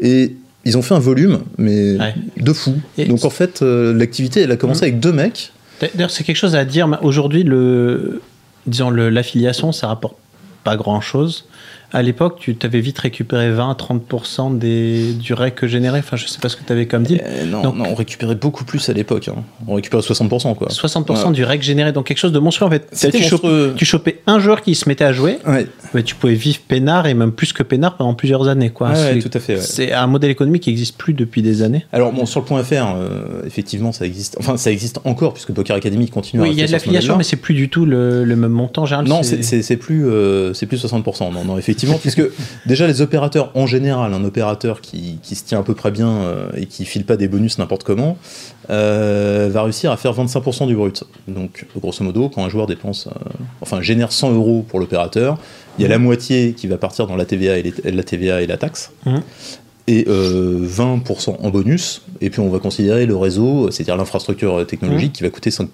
[0.00, 2.14] Et ils ont fait un volume, mais Ouais.
[2.38, 2.74] de fou.
[2.98, 4.88] Et- donc en fait, euh, l'activité, elle a commencé Mhm.
[4.88, 5.52] avec deux mecs.
[5.80, 6.98] D'ailleurs, c'est quelque chose à dire.
[7.02, 8.22] Aujourd'hui, le,
[8.66, 10.16] disons, l'affiliation, ça rapporte
[10.64, 11.44] pas grand-chose.
[11.92, 15.98] À l'époque, tu t'avais vite récupéré 20-30% des, du rec généré.
[16.00, 17.22] Enfin, je sais pas ce que tu avais comme deal.
[17.24, 19.28] Euh, non, Donc- non, on récupérait beaucoup plus à l'époque.
[19.28, 19.42] hein.
[19.66, 20.68] On récupérait 60%, quoi.
[20.68, 21.32] 60% Ouais.
[21.32, 22.88] du rec généré, donc quelque chose de monstrueux en fait.
[23.10, 23.74] Tu, monstrueux.
[23.76, 27.06] tu chopais un joueur qui se mettait à jouer, Ouais, mais tu pouvais vivre peinard
[27.06, 28.70] et même plus que peinard pendant plusieurs années.
[28.70, 28.90] Quoi.
[28.90, 29.58] Ouais, tout à fait.
[29.60, 31.86] C'est un modèle économique qui n'existe plus depuis des années.
[31.92, 34.36] Alors bon, sur le point .fr, euh, effectivement, ça existe.
[34.40, 36.42] Enfin, ça existe encore puisque Poker Academy continue.
[36.42, 38.50] Oui, à il y a de l'affiliation, mais c'est plus du tout le, le même
[38.52, 38.86] montant.
[38.86, 41.30] Général, Non, c'est- plus, euh, c'est plus 60%.
[41.32, 42.22] Non, non, effectivement, puisque
[42.66, 46.48] déjà les opérateurs en général, un opérateur qui, se tient à peu près bien euh,
[46.56, 48.16] et qui file pas des bonus n'importe comment,
[48.70, 51.04] euh, va réussir à faire 25% du brut.
[51.28, 53.30] Donc, grosso modo, quand un joueur dépense, euh,
[53.60, 55.38] enfin, génère 100 euros pour l'opérateur,
[55.78, 58.46] il y a la moitié qui va partir dans la TVA et, la, TVA et
[58.46, 58.92] la taxe.
[59.04, 59.22] Mhm.
[59.88, 64.64] Et euh, 20% en bonus, et puis on va considérer le réseau, c'est-à-dire l'infrastructure euh,
[64.64, 65.68] technologique, qui va coûter 5%.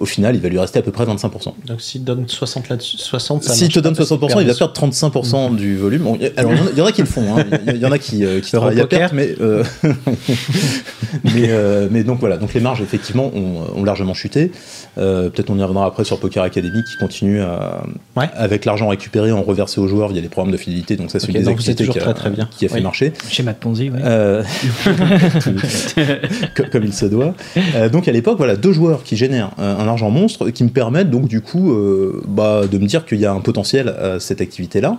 [0.00, 1.52] Au final, il va lui rester à peu près 25%.
[1.66, 4.40] Donc s'il te donne 60 là-dessus, 60, ça S'il te donne parce qu'il 60%, perd
[4.42, 6.02] il va perdre 35% du volume.
[6.02, 7.44] Bon, alors, il y en a- il y, en a qui le font, hein.
[7.68, 9.62] il y, en a qui, euh, qui travaillent à perte, mais, euh,
[11.24, 14.50] mais, euh, mais donc voilà, donc les marges effectivement ont, ont largement chuté.
[14.98, 17.82] Euh, Peut-être on y reviendra après sur Poker Academy qui continue à,
[18.16, 18.28] Ouais.
[18.34, 20.96] avec l'argent récupéré en reversé aux joueurs via les programmes de fidélité.
[20.96, 22.48] Donc ça, c'est Ok, une des activités qui a, très, très bien.
[22.50, 22.82] qui a fait Oui.
[22.82, 23.12] marcher.
[23.28, 24.00] Schéma de Ponzi, ouais.
[24.02, 24.42] Euh,
[26.72, 27.34] comme, il se doit.
[27.74, 30.70] Euh, donc à l'époque, voilà, deux joueurs qui génèrent un, un argent monstre qui me
[30.70, 34.20] permettent donc du coup euh, bah, de me dire qu'il y a un potentiel à
[34.20, 34.98] cette activité-là.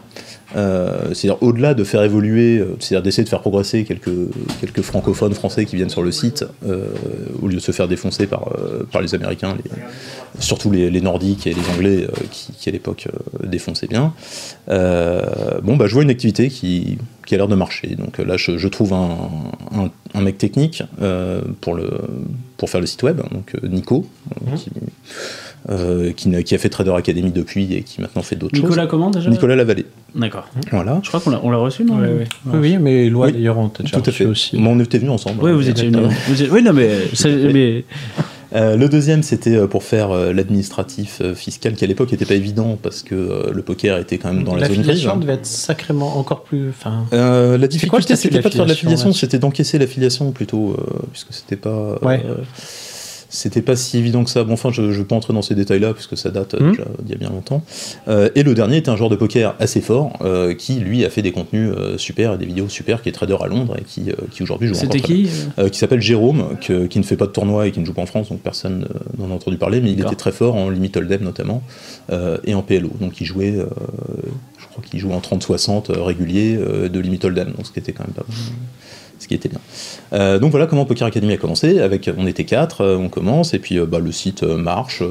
[0.55, 4.09] Euh, c'est-à-dire au-delà de faire évoluer, euh, c'est-à-dire d'essayer de faire progresser quelques,
[4.59, 6.88] quelques francophones français qui viennent sur le site, euh,
[7.41, 9.69] au lieu de se faire défoncer par, euh, par les Américains, les-
[10.41, 13.07] surtout les, les Nordiques et les Anglais qui, qui, à l'époque
[13.43, 14.13] défonçaient bien.
[14.67, 17.95] Bon, bah, je vois une activité qui, qui a l'air de marcher.
[17.95, 19.17] Donc là, je, je trouve un,
[19.75, 20.81] un- un mec technique
[21.62, 21.89] pour, le,
[22.57, 24.05] pour faire le site web, donc Nico,
[24.45, 24.55] Mhm.
[24.57, 24.69] qui,
[25.69, 28.63] euh, qui, a fait Trader Academy depuis et qui maintenant fait d'autres choses.
[28.65, 29.86] Nicolas, comment déjà Nicolas Lavallée.
[30.15, 30.47] D'accord.
[30.71, 30.99] Voilà.
[31.03, 33.34] Je crois qu'on l'a, reçu, non Oui, oui, mais Loi Oui.
[33.34, 34.25] d'ailleurs, on t'a déjà Tout à fait.
[34.25, 34.58] aussi.
[34.58, 35.43] Bon, on était venus ensemble.
[35.43, 35.55] Oui, hein.
[35.55, 35.97] vous étiez venu.
[35.97, 36.21] Exactement.
[36.27, 36.89] vous êtes- Oui, non, mais,
[37.53, 37.84] mais
[38.55, 42.25] Euh, le deuxième, c'était euh, pour faire euh, l'administratif euh, fiscal, qui à l'époque n'était
[42.25, 44.88] pas évident parce que le poker était quand même dans la zone grise.
[44.88, 45.17] L'affiliation hein.
[45.17, 46.69] devait être sacrément encore plus.
[46.69, 50.99] Enfin, Euh, la difficulté, c'était pas de faire de l'affiliation, c'était d'encaisser l'affiliation plutôt, euh,
[51.12, 51.99] puisque c'était pas.
[52.01, 52.23] Ouais.
[53.29, 54.43] C'était pas si évident que ça.
[54.43, 56.71] Bon, enfin, je, je vais pas entrer dans ces détails-là, puisque ça date Mhm.
[56.71, 57.63] déjà d'il y a bien longtemps.
[58.07, 61.09] Euh, et le dernier était un joueur de poker assez fort, euh, qui lui a
[61.09, 64.05] fait des contenus super et des vidéos super, qui est trader à Londres et qui,
[64.31, 65.29] qui aujourd'hui joue C'était qui
[65.71, 68.01] qui s'appelle Jérôme, que- qui ne fait pas de tournoi et qui ne joue pas
[68.01, 68.87] en France, donc personne
[69.17, 71.61] n'en a entendu parler, mais il était très fort en Limit Hold'em notamment,
[72.45, 72.89] et en PLO.
[72.99, 73.53] Donc il jouait,
[74.57, 77.91] je crois qu'il jouait en 30-60 euh, régulier de Limit Hold'em, donc ce qui était
[77.91, 78.25] quand même pas
[79.19, 79.60] ce qui était bien.
[80.13, 81.79] Euh, donc voilà comment Poker Academy a commencé.
[81.79, 85.01] Avec, on était quatre, euh, on commence, et puis euh, bah, le site marche.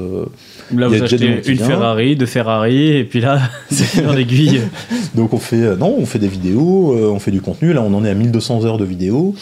[0.75, 1.57] Là, vous achetez une.
[1.57, 3.39] Ferrari, deux Ferrari, et puis là,
[3.71, 4.61] c'est dans l'aiguille.
[5.15, 7.73] Donc on fait, non, on fait des vidéos, on fait du contenu.
[7.73, 9.35] Là, on en est à 1200 heures de vidéos.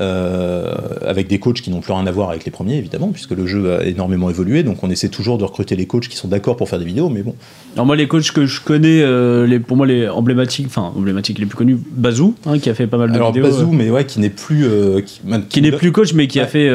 [0.00, 3.32] Euh, avec des coachs qui n'ont plus rien à voir avec les premiers évidemment puisque
[3.32, 6.28] le jeu a énormément évolué donc on essaie toujours de recruter les coachs qui sont
[6.28, 7.34] d'accord pour faire des vidéos mais bon
[7.74, 11.38] Alors moi, les coachs que je connais, euh, les, pour moi, les emblématiques, enfin, emblématiques
[11.38, 13.44] les plus connus, Bazou, hein, qui a fait pas mal de alors vidéos.
[13.44, 16.40] Bazou euh, mais ouais qui n'est plus euh, qui, qui n'est plus coach, mais qui
[16.40, 16.70] a fait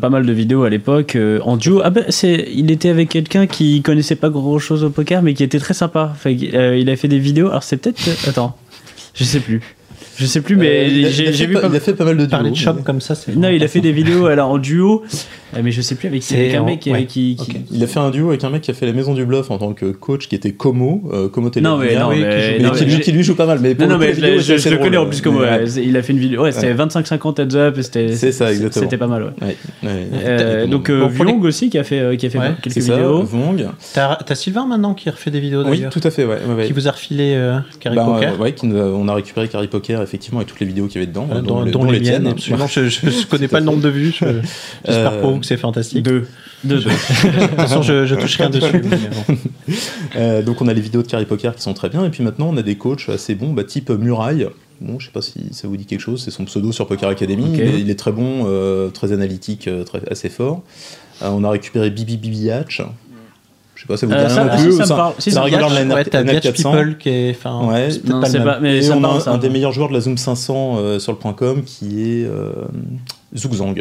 [0.00, 1.80] pas mal de vidéos à l'époque en duo.
[1.82, 5.34] Ah ben, c'est, il était avec quelqu'un qui connaissait pas grand chose au poker, mais
[5.34, 6.10] qui était très sympa.
[6.12, 7.48] Enfin, il a fait des vidéos.
[7.48, 8.56] Alors c'est peut-être, attends,
[9.14, 9.60] je sais plus,
[10.16, 11.68] je sais plus, mais Euh, j'ai, vu pas- pas.
[11.70, 13.34] il a fait pas mal de parler de duos, shop mais- comme ça, c'est.
[13.36, 15.02] Non, il a fait des vidéos alors en duo
[15.62, 16.28] mais je sais plus avec qui.
[16.28, 17.04] C'est Avec un en- mec qui, ouais.
[17.06, 17.56] qui, qui- Ok.
[17.70, 19.50] Il a fait un duo avec un mec qui a fait les Maisons du Bluff
[19.50, 22.70] en tant que coach, qui était Como, euh, Como Non, mais non, mais- mais non,
[22.70, 23.58] qui, mais lui, j'ai- qui lui joue pas mal.
[23.60, 25.34] Mais pour Non, mais la je, vidéo je- le connais en plus comme.
[25.34, 26.42] mais ouais, Il a fait une vidéo.
[26.42, 26.74] Ouais, c'était Ouais.
[26.74, 28.12] 25-50 heads up et c'était.
[28.14, 28.84] C'est ça, exactement.
[28.84, 29.30] C'était pas mal, ouais.
[29.42, 30.08] Ouais, ouais.
[30.24, 33.22] Euh, donc, euh, Vuong aussi qui a fait, euh, qui a fait Ouais, quelques vidéos.
[33.22, 33.66] Vong.
[33.94, 36.26] T'as Sylvain maintenant qui refait des vidéos Oui, tout à fait.
[36.66, 37.38] Qui vous a refilé
[37.80, 41.00] Carrie Bah, Poker ouais, on a récupéré Carrie Poker effectivement avec toutes les vidéos qu'il
[41.00, 42.22] y avait dedans, dont, les- tiennes.
[42.24, 42.66] miennes, absolument.
[42.74, 44.12] Je, connais pas le nombre de vues.
[44.18, 44.24] je-
[44.86, 46.02] J'espère Euh, c'est fantastique.
[46.02, 46.26] Deux.
[46.64, 46.90] Deux, deux.
[46.90, 48.82] De toute façon, je, je touche rien dessus.
[48.84, 49.36] mais bon.
[50.16, 52.22] Euh, donc on a les vidéos de Carrie Poker qui sont très bien, et puis
[52.22, 54.46] maintenant on a des coachs assez bons, bah, type Muraille.
[54.80, 57.08] Bon, je sais pas si ça vous dit quelque chose, c'est son pseudo sur Poker
[57.08, 57.44] Academy.
[57.54, 60.62] Il, est, il est très bon, euh, très analytique, euh, très, assez fort.
[61.22, 62.82] Euh, on a récupéré Bibi Bibi Hatch.
[63.74, 65.62] Je sais pas, ça vous dit Euh, rien ça- non plus si, ça ça régulier
[65.84, 66.70] de la Ouais, t'as NR Biatch 400.
[66.72, 67.30] People qui est.
[67.30, 67.88] Enfin, Ouais.
[68.04, 68.58] Non, pas.
[68.60, 69.32] Mais Et ça on parle, a ça.
[69.32, 72.24] un des meilleurs joueurs de la Zoom 500 euh, sur le point .com qui est
[72.24, 72.52] euh,
[73.36, 73.74] Zugzang,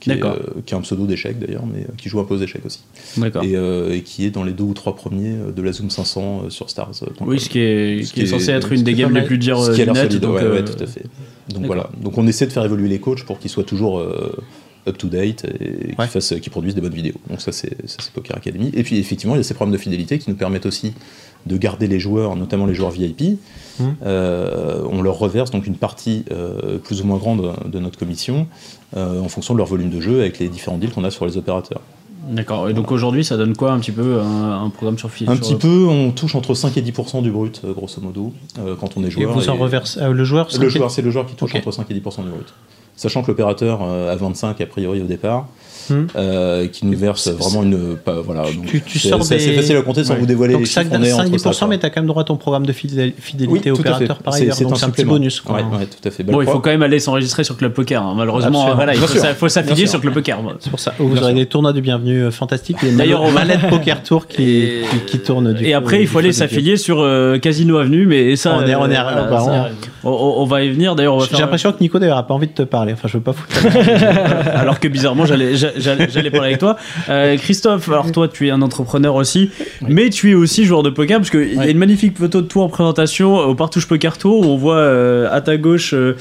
[0.00, 0.34] qui est, euh,
[0.66, 2.80] qui est un pseudo d'échecs d'ailleurs, mais euh, qui joue un peu aux échecs aussi.
[3.16, 3.42] D'accord.
[3.42, 6.42] Et, euh, et qui est dans les deux ou trois premiers de la Zoom 500
[6.46, 6.92] euh, sur Stars.
[7.22, 9.22] Oui, ce qui est, Ce ce qui est qui censé être une des games les
[9.22, 9.96] plus dures du net.
[9.96, 11.04] solide, Donc, ouais, ouais, tout à fait.
[11.48, 11.88] Donc voilà.
[12.02, 13.98] Donc on essaie de faire évoluer les coachs pour qu'ils soient toujours
[14.86, 16.50] up to date et qu'ils Ouais.
[16.50, 17.14] produisent des bonnes vidéos.
[17.28, 18.70] Donc ça c'est ça, c'est Poker Academy.
[18.74, 20.92] Et puis effectivement il y a ces programmes de fidélité qui nous permettent aussi
[21.46, 23.38] de garder les joueurs, notamment les joueurs VIP.
[23.80, 23.94] Mhm.
[24.04, 28.46] Euh, on leur reverse donc une partie euh, plus ou moins grande de notre commission
[28.96, 31.26] euh, en fonction de leur volume de jeu avec les différents deals qu'on a sur
[31.26, 31.80] les opérateurs.
[32.28, 32.68] D'accord.
[32.68, 35.54] Et donc aujourd'hui, ça donne quoi un petit peu un, un programme sur Un petit
[35.54, 39.06] peu, on touche entre 5 et 10% du brut, grosso modo, euh, quand on est
[39.06, 39.32] Et joueur.
[39.32, 40.00] vous en et- reversez.
[40.02, 42.22] ah, le joueur Le c'est- joueur, c'est le joueur qui touche entre 5 et 10%
[42.24, 42.52] du brut.
[42.96, 45.46] Sachant que l'opérateur euh, a 25 a priori au départ,
[45.90, 46.06] Hmm.
[46.16, 47.96] euh, qui nous verse C'est- vraiment une.
[47.96, 50.20] Pas, voilà, donc Tu, tu c'est sors c'est des- facile à compter sans Ouais.
[50.20, 50.96] vous dévoiler Donc les 5, chiffres.
[50.98, 51.68] on est entre 5-10%, ça, quoi.
[51.68, 54.34] mais tu as quand même droit à ton programme de fidél- fidélité Oui, opérateur par
[54.34, 54.56] ailleurs.
[54.60, 55.40] Donc c'est un petit bonus.
[55.40, 55.56] quoi.
[55.56, 56.22] Ouais, ouais, tout à fait.
[56.24, 58.02] Bon, il faut quand même aller s'enregistrer sur Club Poker.
[58.02, 58.14] hein.
[58.16, 60.38] Malheureusement, voilà, il faut, s'affilier sur Club Poker.
[60.60, 60.92] C'est pour ça.
[60.98, 61.38] Vous Bien aurez sûr.
[61.40, 62.76] des tournois du bienvenu euh, fantastiques.
[62.96, 66.00] D'ailleurs, on va- Malette Poker Tour qui, Et- qui, qui tourne du Et coup, après,
[66.00, 68.94] il faut aller de s'affilier sur euh, Casino Avenue, mais ça, On est- on est-
[68.94, 69.68] bah, ça,
[70.04, 70.94] on, va y venir.
[70.96, 72.92] D'ailleurs, J'ai l'impression que Nico d'ailleurs a pas envie de te parler.
[72.92, 73.48] Enfin, je veux pas foutre.
[74.54, 76.76] alors que bizarrement, j'allais, j'a- j'allais, parler avec toi.
[77.08, 79.50] Euh, Christophe, alors toi, tu es un entrepreneur aussi,
[79.86, 82.46] mais tu es aussi joueur de poker parce qu'il y a une magnifique photo de
[82.46, 86.14] toi en présentation au Partouche Poker Tour où on voit euh, à ta gauche euh,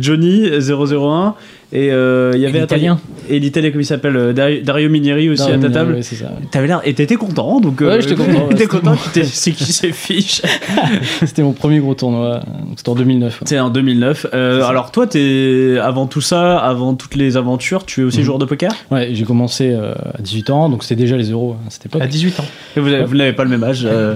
[0.00, 1.34] Johnny 001
[1.72, 2.98] et euh, il y avait l'italien.
[3.28, 6.02] et l'italien comme il s'appelle euh, Dario, Minieri aussi à ta table.
[6.02, 6.26] Ça.
[6.50, 7.80] T'avais l'air et t'étais content donc.
[7.80, 8.94] Ouais, j'étais content, t'étais c'était content.
[9.24, 10.40] C'est qui ces fiches
[11.24, 12.40] C'était mon premier gros tournoi.
[12.76, 13.40] C'était en 2009.
[13.40, 13.46] ouais.
[13.46, 14.26] C'est en 2009.
[14.32, 18.24] Euh, alors toi, t'es avant tout ça, avant toutes les aventures, tu es aussi Mhm.
[18.24, 18.72] joueur de poker?
[18.90, 22.00] Ouais, j'ai commencé euh, à 18 ans, donc c'était déjà les euros à cette époque.
[22.02, 22.44] à 18 ans.
[22.76, 23.82] Et Vous, avez- vous n'avez pas le même âge.
[23.84, 24.14] euh,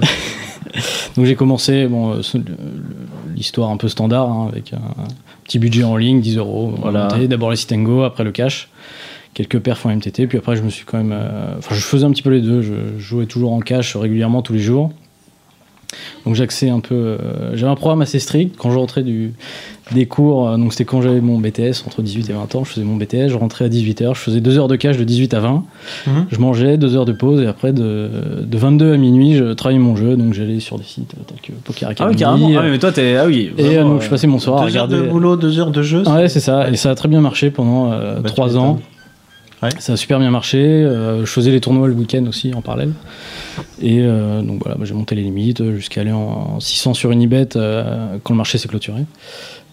[1.15, 2.21] Donc j'ai commencé, bon, euh,
[3.35, 4.79] l'histoire un peu standard, hein, avec un
[5.43, 6.73] petit budget en ligne, 10 euros.
[6.81, 7.07] Voilà.
[7.27, 8.69] D'abord les sit and go, après le cash,
[9.33, 11.11] quelques perfs en MTT, puis après je me suis quand même.
[11.13, 14.41] euh, Enfin, je faisais un petit peu les deux, je jouais toujours en cash régulièrement
[14.41, 14.91] tous les jours.
[16.25, 16.95] Donc j'axais un peu.
[16.95, 17.17] euh,
[17.55, 19.33] j'avais un programme assez strict quand je rentrais du,
[19.93, 20.47] des cours.
[20.49, 22.63] euh, donc c'était quand j'avais mon BTS entre 18 et 20 ans.
[22.63, 25.03] Je faisais mon BTS, je rentrais à 18h, je faisais 2 heures de cash de
[25.03, 25.63] 18 à 20.
[26.07, 26.25] Mhm.
[26.31, 28.09] Je mangeais, 2 heures de pause et après de,
[28.43, 30.15] de 22 à minuit, je travaillais mon jeu.
[30.15, 32.13] Donc j'allais sur des sites tels que Poker Ah Academy.
[32.13, 32.47] oui, carrément.
[32.49, 33.15] Ah euh, oui, mais toi, t'es.
[33.17, 33.51] Ah oui.
[33.57, 35.05] et euh, donc je passais mon soir à Deux heures regarder.
[35.07, 36.03] de boulot, deux heures de jeu.
[36.07, 36.69] Ouais, c'est ça.
[36.69, 38.79] Et ça a très bien marché pendant Bah, tu 3 ans.
[39.63, 39.69] Ouais.
[39.79, 40.57] Ça a super bien marché.
[40.57, 42.91] euh, je faisais les tournois le week-end aussi en parallèle.
[43.81, 46.93] Et euh, donc voilà, bah, j'ai monté les limites euh, jusqu'à aller en, en 600
[46.93, 49.05] sur une ibet euh, quand le marché s'est clôturé.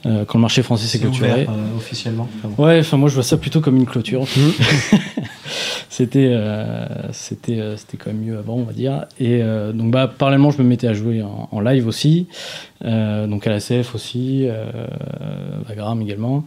[0.06, 1.30] Euh, quand le marché français s'est clôturé.
[1.30, 2.26] ouvert euh, officiellement.
[2.56, 4.24] Ouais, enfin moi je vois ça plutôt comme une clôture.
[5.90, 9.04] c'était euh, c'était euh, c'était quand même mieux avant, on va dire.
[9.18, 12.28] Et euh, donc bah parallèlement, je me mettais à jouer en, en live aussi,
[12.84, 14.64] euh, donc à la CF aussi, euh,
[15.68, 16.44] Vagram également.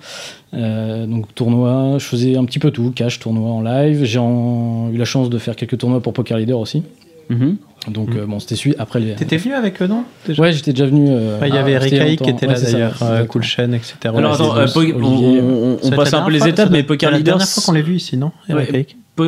[0.53, 4.03] Euh, donc tournoi, je faisais un petit peu tout, cash, tournoi en live.
[4.03, 6.83] J'ai eu la chance de faire quelques tournois pour Poker Leader aussi.
[7.29, 7.57] Mhm.
[7.89, 9.13] Donc euh, bon, c'était celui après les.
[9.15, 11.07] T'étais venu avec eux, non déjà Ouais, j'étais déjà venu.
[11.09, 12.31] euh, Ouais, Il y avait c'était Eric Haïk longtemps.
[12.31, 13.25] qui était Ouais, là c'est d'ailleurs, c'est euh.
[13.25, 13.95] Cool Chain, etc.
[14.05, 17.19] Alors Ouais, attends, c'est- euh, on, on- passe un peu les étapes, mais Poker doit
[17.19, 17.37] être La Leaders.
[17.37, 19.25] dernière fois qu'on l'a vu ici, non Eric Ouais.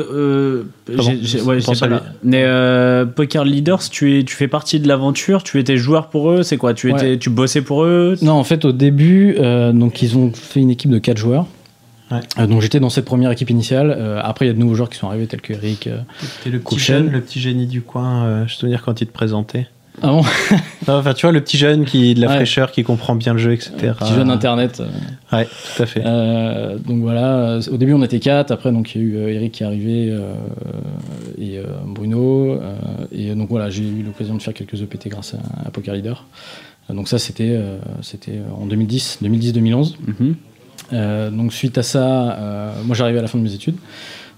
[1.22, 1.94] J'ai- ouais, je pas lui.
[1.96, 2.04] là.
[2.24, 6.44] Mais Poker Leaders, tu, es, tu fais partie de l'aventure, tu étais joueur pour eux,
[6.44, 6.74] c'est quoi?
[6.74, 8.16] Tu, étais, tu bossais pour eux?
[8.22, 9.36] Non, en fait, au début,
[9.74, 11.46] donc ils ont fait une équipe de 4 joueurs.
[12.12, 12.20] Ouais.
[12.38, 13.96] Euh, donc j'étais dans cette première équipe initiale.
[13.98, 15.88] Euh, après, il y a de nouveaux joueurs qui sont arrivés, tels que Eric.
[15.88, 15.98] euh.
[16.44, 18.26] T'es le petit jeune, le petit génie du coin.
[18.26, 19.68] euh, je te souviens quand il te présentait.
[20.02, 20.22] Ah bon
[20.88, 22.36] Non, Enfin, tu vois, le petit jeune qui de la Ouais.
[22.36, 23.72] fraîcheur, qui comprend bien le jeu, etc.
[23.98, 24.82] Petit jeune internet.
[24.82, 25.36] euh.
[25.36, 26.04] Ouais, tout à fait.
[26.06, 29.54] Euh, donc voilà, au début on était 4, après donc il y a eu Eric
[29.54, 30.34] qui est arrivé euh,
[31.40, 32.52] et euh, Bruno.
[32.52, 32.76] euh,
[33.12, 36.26] et donc voilà, j'ai eu l'occasion de faire quelques EPT grâce à, à Poker Leader.
[36.90, 39.96] Donc ça c'était euh, c'était en 2010, 2010-2011.
[40.06, 40.16] Mhm.
[40.20, 40.34] Euh,
[40.92, 42.06] donc suite à ça,
[42.38, 43.76] euh, moi j'arrivais à la fin de mes études.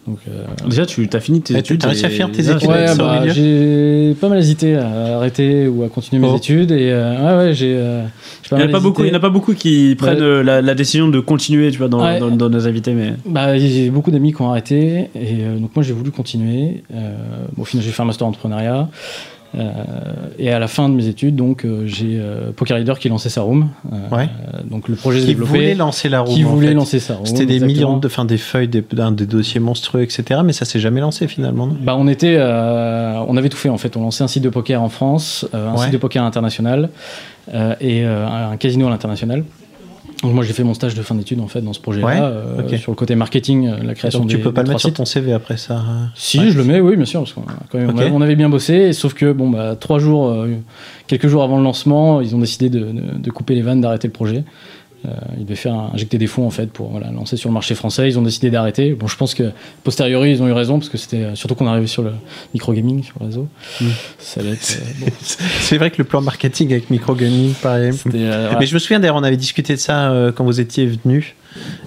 [0.08, 1.82] Donc, euh, Déjà, tu as fini tes Ouais, études.
[1.82, 2.70] t'as réussi à faire tes études.
[2.70, 6.38] ouais, bah, j'ai pas mal hésité à arrêter ou à continuer mes Oh.
[6.38, 7.76] études et euh, ouais, ouais, j'ai.
[7.76, 8.04] euh,
[8.44, 9.22] j'ai Il n'y en a pas beaucoup, il y en a hésité.
[9.22, 12.20] pas beaucoup qui prennent euh, la, la décision de continuer, tu vois, dans, Ouais.
[12.22, 13.16] dans, dans nos invités, mais.
[13.26, 16.84] Bah, j'ai beaucoup d'amis qui ont arrêté et euh, donc moi j'ai voulu continuer.
[16.96, 17.12] Euh,
[17.58, 18.88] bon, au final, j'ai fait un master en entrepreneuriat.
[19.56, 19.72] Euh,
[20.38, 23.30] et à la fin de mes études, donc euh, j'ai euh, Poker Leader qui lançait
[23.30, 23.70] sa room.
[24.12, 24.28] Ouais.
[24.70, 26.34] donc le projet s'est Qui voulait lancer la roue.
[26.34, 26.74] qui voulait fait.
[26.74, 27.26] lancer sa room.
[27.26, 27.74] C'était des exactement.
[27.92, 30.42] millions de, enfin, des feuilles, des, des dossiers monstrueux, etc.
[30.44, 31.68] Mais ça s'est jamais lancé finalement.
[31.68, 31.78] non?
[31.82, 33.96] Bah, on était, on avait tout fait en fait.
[33.98, 35.84] On lançait un site de poker en France, un Ouais.
[35.86, 36.90] site de poker international
[37.82, 39.44] et un casino à l'international.
[40.24, 42.20] Donc moi j'ai fait mon stage de fin d'études en fait dans ce projet-là Ouais,
[42.74, 44.80] euh, sur le côté marketing, euh, la création Donc tu des- peux pas le mettre
[44.82, 45.76] sur ton CV après ça.
[45.76, 46.50] hein Si, Ouais.
[46.50, 48.36] je le mets, oui, bien sûr, parce qu'on a quand même- on avait- on avait
[48.36, 50.48] bien bossé, sauf que, bon, bah, trois jours, euh,
[51.06, 54.08] quelques jours avant le lancement, ils ont décidé de, de- de couper les vannes, d'arrêter
[54.08, 54.44] le projet.
[55.06, 57.76] Euh, ils devaient faire injecter des fonds, en fait, pour voilà, lancer sur le marché
[57.76, 58.08] français.
[58.08, 58.94] Ils ont décidé d'arrêter.
[58.94, 59.52] Bon, je pense que,
[59.84, 62.12] posteriori, ils ont eu raison, parce que c'était, euh, surtout qu'on arrivait sur le
[62.54, 63.48] micro-gaming, sur le réseau.
[63.80, 63.86] Mm.
[64.18, 65.12] Ça allait être, euh, bon,
[65.60, 67.94] C'est vrai que le plan marketing avec microgaming, pareil.
[67.94, 68.60] c'était, euh, voilà.
[68.60, 71.36] Mais je me souviens d'ailleurs, on avait discuté de ça quand vous étiez venu.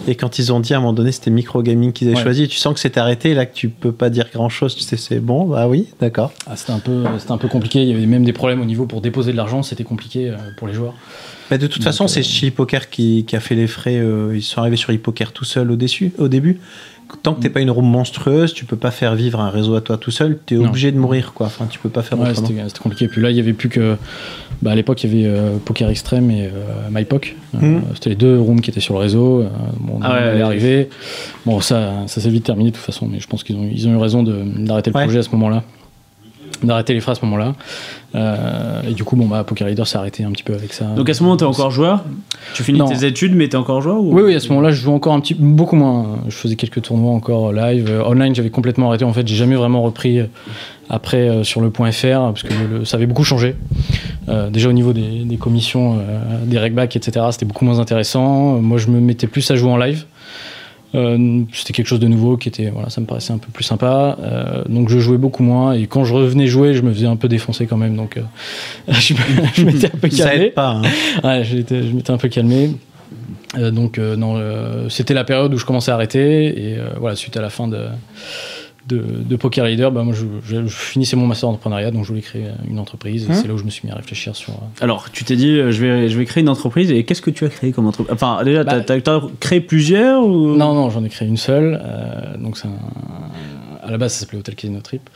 [0.09, 2.23] Et quand ils ont dit à un moment donné c'était microgaming qu'ils avaient Ouais.
[2.23, 4.83] choisi, tu sens que c'est arrêté, là que tu peux pas dire grand chose, tu
[4.83, 6.33] sais, c'est bon, bah oui, d'accord.
[6.47, 7.83] Ah, c'était un peu, c'était un peu compliqué.
[7.83, 9.63] Il y avait même des problèmes au niveau pour déposer de l'argent.
[9.63, 10.95] C'était compliqué pour les joueurs.
[11.51, 13.97] Mais de toute Donc, façon, c'est euh, chez Poker qui, qui a fait les frais,
[13.99, 16.59] euh, ils sont arrivés sur Poker tout seul au, dessus, au début.
[17.25, 19.81] Tant que t'es pas une roue monstrueuse, tu peux pas faire vivre un réseau à
[19.81, 20.69] toi tout seul, tu es Non.
[20.69, 21.47] obligé de mourir, quoi.
[21.47, 22.47] Enfin, tu peux pas faire Ouais, autrement.
[22.69, 23.09] c'était compliqué.
[23.09, 23.97] Puis là, il y avait plus que.
[24.63, 26.51] Bah, à l'époque, il y avait euh, Poker Extreme et euh,
[26.93, 27.35] MyPoc.
[27.57, 27.83] Euh, Mhm.
[27.95, 29.45] C'était les deux rooms qui étaient sur le réseau.
[29.81, 30.43] Bon, on Ah ouais, est ouais.
[30.43, 30.89] arrivé.
[31.47, 33.89] Bon, ça, ça s'est vite terminé de toute façon, mais je pense qu'ils ont, ils
[33.89, 35.03] ont eu raison de- d'arrêter le Ouais.
[35.05, 35.65] projet à ce moment-là.
[36.63, 37.55] D'arrêter les frais à ce moment-là.
[38.15, 40.85] Euh, et du coup, bon, bah, Poker Leader s'est arrêté un petit peu avec ça.
[40.85, 42.05] Donc à ce moment, t'es encore joueur
[42.55, 42.87] Tu finis Non.
[42.87, 44.13] tes études, mais t'es encore joueur ou...
[44.15, 46.19] Oui, oui, à ce moment-là, je jouais encore un petit beaucoup moins.
[46.29, 47.87] Je faisais quelques tournois encore live.
[47.89, 49.05] Euh, Online, j'avais complètement arrêté.
[49.05, 50.27] En fait, j'ai jamais vraiment repris euh,
[50.91, 53.55] après euh, sur le point .fr parce que le- ça avait beaucoup changé.
[54.29, 55.99] Euh, déjà au niveau des, des commissions,
[56.45, 58.61] des regbacks, etc., c'était beaucoup moins intéressant.
[58.61, 60.05] Moi, je me mettais plus à jouer en live.
[60.97, 63.63] Euh, c'était quelque chose de nouveau qui était voilà ça me paraissait un peu plus
[63.63, 67.07] sympa Euh, donc je jouais beaucoup moins et quand je revenais jouer je me faisais
[67.07, 68.23] un peu défoncer quand même donc euh,
[68.89, 69.15] je,
[69.65, 70.71] m'étais un peu Ça calmé aide pas.
[70.71, 70.83] hein.
[71.23, 71.57] Ouais, je
[71.95, 72.73] m'étais un peu calmé.
[73.57, 74.41] Donc, euh, non,
[74.89, 76.47] c'était la période où je commençais à arrêter.
[76.73, 77.79] Et voilà, suite à la fin de,
[78.91, 82.09] de, de Poker Leader, bah, moi, je, je- je finissais mon master d'entrepreneuriat, donc je
[82.09, 83.25] voulais créer une entreprise.
[83.25, 83.35] Et Hum.
[83.35, 84.53] c'est là où je me suis mis à réfléchir sur.
[84.53, 87.23] euh, Alors, tu t'es dit, euh, je vais, je vais créer une entreprise, et qu'est-ce
[87.23, 88.13] que tu as créé comme entreprise?
[88.15, 90.57] Enfin, déjà, t'as, Bah- t'as- t'as créé plusieurs ou...
[90.57, 91.81] Non, non, j'en ai créé une seule.
[91.85, 92.71] euh, donc, c'est un-
[93.83, 95.09] à la base, ça s'appelait Hotel Casino Trip.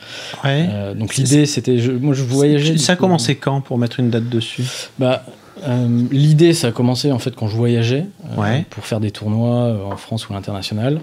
[0.43, 0.67] Ouais.
[0.71, 1.77] Euh, donc, l'idée, c'était.
[2.01, 2.77] Moi, je voyageais.
[2.77, 4.63] Ça a commencé quand pour mettre une date dessus?
[4.97, 5.23] Bah,
[5.67, 8.05] euh, l'idée, ça a commencé en fait quand je voyageais
[8.37, 8.65] euh, Ouais.
[8.69, 10.99] pour faire des tournois euh, en France ou à l'international.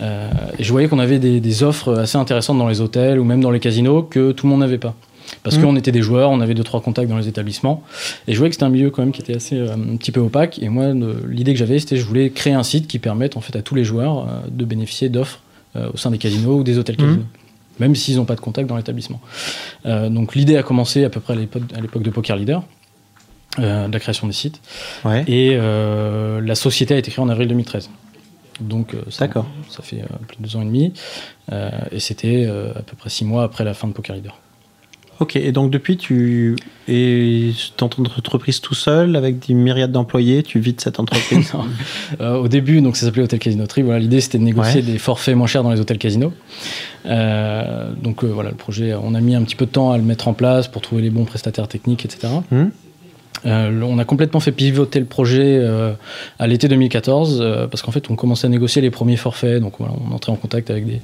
[0.00, 3.24] Euh, et je voyais qu'on avait des, des offres assez intéressantes dans les hôtels ou
[3.24, 4.94] même dans les casinos que tout le monde n'avait pas.
[5.44, 5.62] Parce Mhm.
[5.62, 7.82] qu'on était des joueurs, on avait deux trois contacts dans les établissements,
[8.28, 10.20] et je voyais que c'était un milieu quand même qui était assez un petit peu
[10.20, 10.58] opaque.
[10.60, 10.92] Et moi,
[11.28, 13.74] l'idée que j'avais, c'était je voulais créer un site qui permette en fait à tous
[13.74, 15.40] les joueurs de bénéficier d'offres
[15.74, 17.06] au sein des casinos ou des hôtels Mhm.
[17.06, 17.24] casinos,
[17.78, 19.20] même s'ils n'ont pas de contact dans l'établissement.
[19.86, 22.62] Euh, donc l'idée a commencé à peu près à l'époque de Poker Leader,
[23.58, 24.60] euh, de la création des sites.
[25.04, 25.24] Ouais.
[25.26, 27.90] Et euh, la société a été créée en avril 2013.
[28.60, 29.26] Donc, euh, ça,
[29.82, 30.92] fait euh, plus de deux ans et demi.
[31.50, 34.38] Euh, et c'était euh, à peu près six mois après la fin de Poker Leader.
[35.20, 36.56] Ok, et donc depuis, tu
[36.88, 41.64] es dans ton entreprise tout seul avec des myriades d'employés, tu vides cette entreprise Non.
[42.20, 43.84] Euh, au début, donc ça s'appelait Hôtel Casino Trip.
[43.84, 44.86] Voilà, l'idée c'était de négocier Ouais.
[44.92, 46.32] des forfaits moins chers dans les hôtels casinos.
[47.06, 49.96] Euh, donc euh, voilà, le projet, on a mis un petit peu de temps à
[49.96, 52.32] le mettre en place pour trouver les bons prestataires techniques, etc.
[53.44, 55.92] Euh, on a complètement fait pivoter le projet euh,
[56.38, 59.74] à l'été 2014 euh, parce qu'en fait on commençait à négocier les premiers forfaits donc
[59.78, 61.00] voilà, on entrait en contact avec des,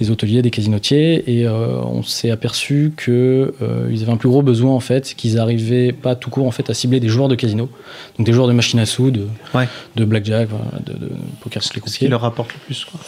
[0.00, 4.40] des hôteliers, des casinotiers et on s'est aperçu que euh, ils avaient un plus gros
[4.42, 7.34] besoin en fait qu'ils arrivaient pas tout court en fait à cibler des joueurs de
[7.34, 7.68] casino
[8.16, 9.68] donc des joueurs de machine à sous de, Ouais.
[9.96, 10.48] de blackjack
[10.86, 12.86] de, de poker Ce les qui leur rapporte le plus.
[12.86, 13.00] Quoi.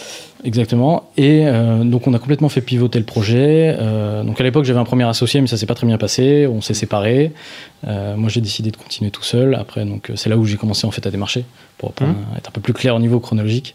[0.47, 1.09] Exactement.
[1.17, 3.75] Et euh, donc on a complètement fait pivoter le projet.
[3.79, 6.47] Euh, donc à l'époque j'avais un premier associé, mais ça s'est pas très bien passé.
[6.47, 7.33] On s'est séparés.
[7.89, 9.55] Euh, moi j'ai décidé de continuer tout seul.
[9.55, 11.47] Après donc c'est là où j'ai commencé en fait à démarcher
[11.79, 13.75] pour prendre- être un peu plus clair au niveau chronologique.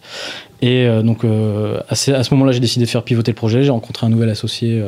[0.62, 3.64] Et donc à ce, à ce moment-là j'ai décidé de faire pivoter le projet.
[3.64, 4.80] J'ai rencontré un nouvel associé,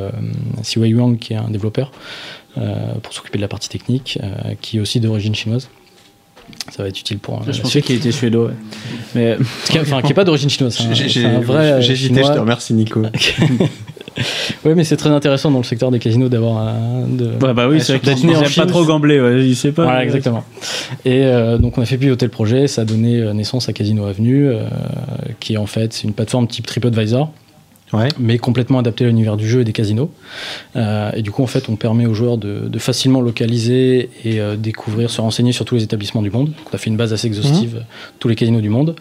[0.62, 1.90] Siwei Yuan, qui est un développeur
[2.54, 4.18] pour s'occuper de la partie technique,
[4.60, 5.68] qui est aussi d'origine chinoise.
[6.70, 7.36] Ça va être utile pour.
[7.36, 8.46] euh, Je la pensais qu'il était suédois.
[8.46, 8.52] ouais.
[9.14, 9.36] Mais
[9.70, 10.74] Qui, enfin, qui est pas d'origine chinoise.
[10.76, 13.02] c'est un- J'ai- un euh, J'hésitais, je te remercie Nico.
[14.64, 17.06] Oui, mais c'est très intéressant dans le secteur des casinos d'avoir un.
[17.08, 17.30] De...
[17.44, 19.56] Ouais, bah oui, c'est vrai d'être qu'il né en aime pas trop gambler, ouais, il
[19.56, 19.84] sait pas.
[19.84, 20.44] Voilà, exactement.
[21.06, 23.72] Et euh, donc on a fait pivoter le projet, ça a donné euh, naissance à
[23.72, 24.64] Casino Avenue, euh,
[25.40, 27.32] qui est en fait c'est une plateforme type TripAdvisor.
[27.92, 28.08] Ouais.
[28.18, 30.10] mais complètement adapté à l'univers du jeu et des casinos.
[30.76, 34.40] Euh, et du coup, en fait, on permet aux joueurs de, de facilement localiser et
[34.40, 36.46] euh, découvrir, se renseigner sur tous les établissements du monde.
[36.46, 37.82] Donc, on a fait une base assez exhaustive, Mhm.
[38.18, 38.94] tous les casinos du monde,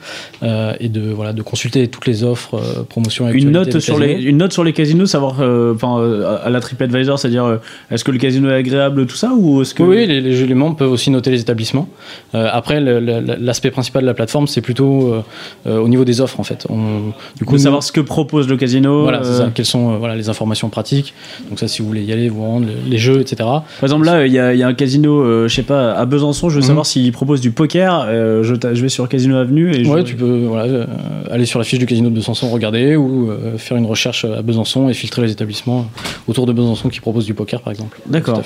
[0.44, 3.98] euh, et de voilà, de consulter toutes les offres, euh, promotions, et Une note, sur
[3.98, 7.58] les, une note sur les casinos, savoir euh, enfin, euh, à la TripAdvisor, c'est-à-dire euh,
[7.92, 9.84] est-ce que le casino est agréable, tout ça, ou est-ce que.
[9.84, 11.88] Oui, oui, les, les, les membres peuvent aussi noter les établissements.
[12.36, 15.22] Euh, après, l'aspect principal de la plateforme, c'est plutôt euh,
[15.68, 16.66] euh, au niveau des offres, en fait.
[16.70, 18.81] On, du de savoir ce que propose le casino.
[18.90, 19.50] Voilà, euh.
[19.54, 21.14] Quelles sont euh, voilà, les informations pratiques.
[21.50, 23.38] Donc ça, si vous voulez y aller, vous rendre, les jeux, etc.
[23.40, 25.94] Par exemple, là, il y, a il y a un casino, euh, je sais pas,
[25.94, 26.68] à Besançon, je veux Mhm.
[26.68, 28.06] savoir s'il propose du poker.
[28.10, 29.90] je, je vais sur Casino Avenue et je.
[29.90, 30.86] Ouais, tu peux voilà,
[31.30, 34.90] aller sur la fiche du casino de Besançon, regarder, ou faire une recherche à Besançon
[34.90, 35.86] et filtrer les établissements
[36.28, 38.00] autour de Besançon qui proposent du poker, par exemple.
[38.08, 38.42] D'accord.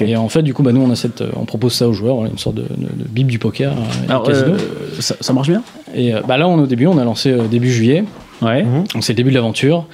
[0.00, 2.24] Et en fait, du coup, bah, nous, on, a cette, on propose ça aux joueurs,
[2.24, 3.72] une sorte de, de, de bible du poker,
[4.08, 4.54] Alors, et casino.
[4.98, 5.62] ça, ça marche bien?
[5.94, 8.04] Et bah, là, on est au début, on a lancé début juillet.
[8.42, 8.64] Ouais.
[8.64, 9.86] Donc c'est le début de l'aventure.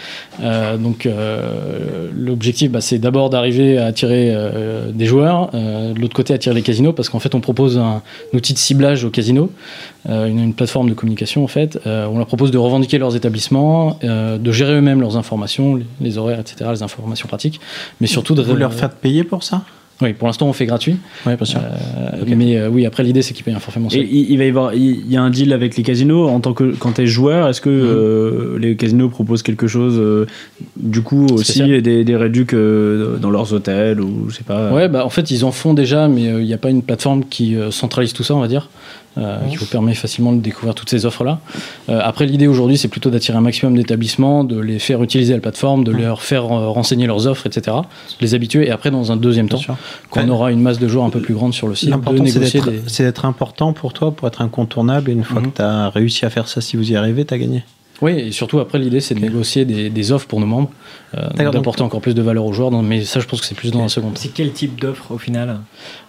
[0.42, 6.14] Euh, donc euh, l'objectif, bah, c'est d'abord d'arriver à attirer euh, des joueurs, de l'autre
[6.14, 9.50] côté attirer les casinos, parce qu'en fait on propose un, outil de ciblage aux casinos,
[10.08, 11.78] une, une plateforme de communication en fait.
[11.84, 16.40] On leur propose de revendiquer leurs établissements, de gérer eux-mêmes leurs informations, les, les horaires,
[16.40, 17.60] etc., les informations pratiques,
[18.00, 19.62] mais surtout de Vous leur faites payer pour ça?
[20.00, 20.96] Oui, pour l'instant on fait gratuit.
[21.26, 21.60] Oui, bien sûr.
[21.60, 24.06] Euh, Mais euh, oui, après l'idée c'est qu'ils payent un forfait mensuel.
[24.08, 26.52] il, il va y avoir, il y a un deal avec les casinos en tant
[26.52, 27.48] que quand t'es joueur.
[27.48, 30.00] Est-ce que euh, les casinos proposent quelque chose,
[30.76, 34.70] du coup aussi des, des réducs dans leurs hôtels ou je sais pas.
[34.72, 37.24] Ouais, bah en fait ils en font déjà, mais il n'y a pas une plateforme
[37.24, 38.68] qui centralise tout ça, on va dire,
[39.18, 41.40] euh, qui vous permet facilement de découvrir toutes ces offres-là.
[41.88, 45.40] Euh, après, l'idée aujourd'hui, c'est plutôt d'attirer un maximum d'établissements, de les faire utiliser la
[45.40, 47.76] plateforme, de leur faire euh, renseigner leurs offres, etc.,
[48.20, 49.76] les habituer, et après, dans un deuxième temps, sûr.
[50.10, 51.94] quand on aura une masse de joueurs un peu plus grande sur le site, de
[51.94, 52.82] L'important, c'est négocier d'être des...
[52.86, 55.10] c'est d'être important pour toi, pour être incontournable.
[55.10, 55.50] Et une fois Mhm.
[55.50, 57.64] que tu as réussi à faire ça, si vous y arrivez, tu as gagné.
[58.00, 60.70] Oui, et surtout après, l'idée, c'est de négocier des, des offres pour nos membres,
[61.16, 63.56] euh, d'apporter encore plus de valeur aux joueurs, dans- mais ça, je pense que c'est
[63.56, 64.14] plus dans un second temps.
[64.16, 65.58] C'est quel type d'offre au final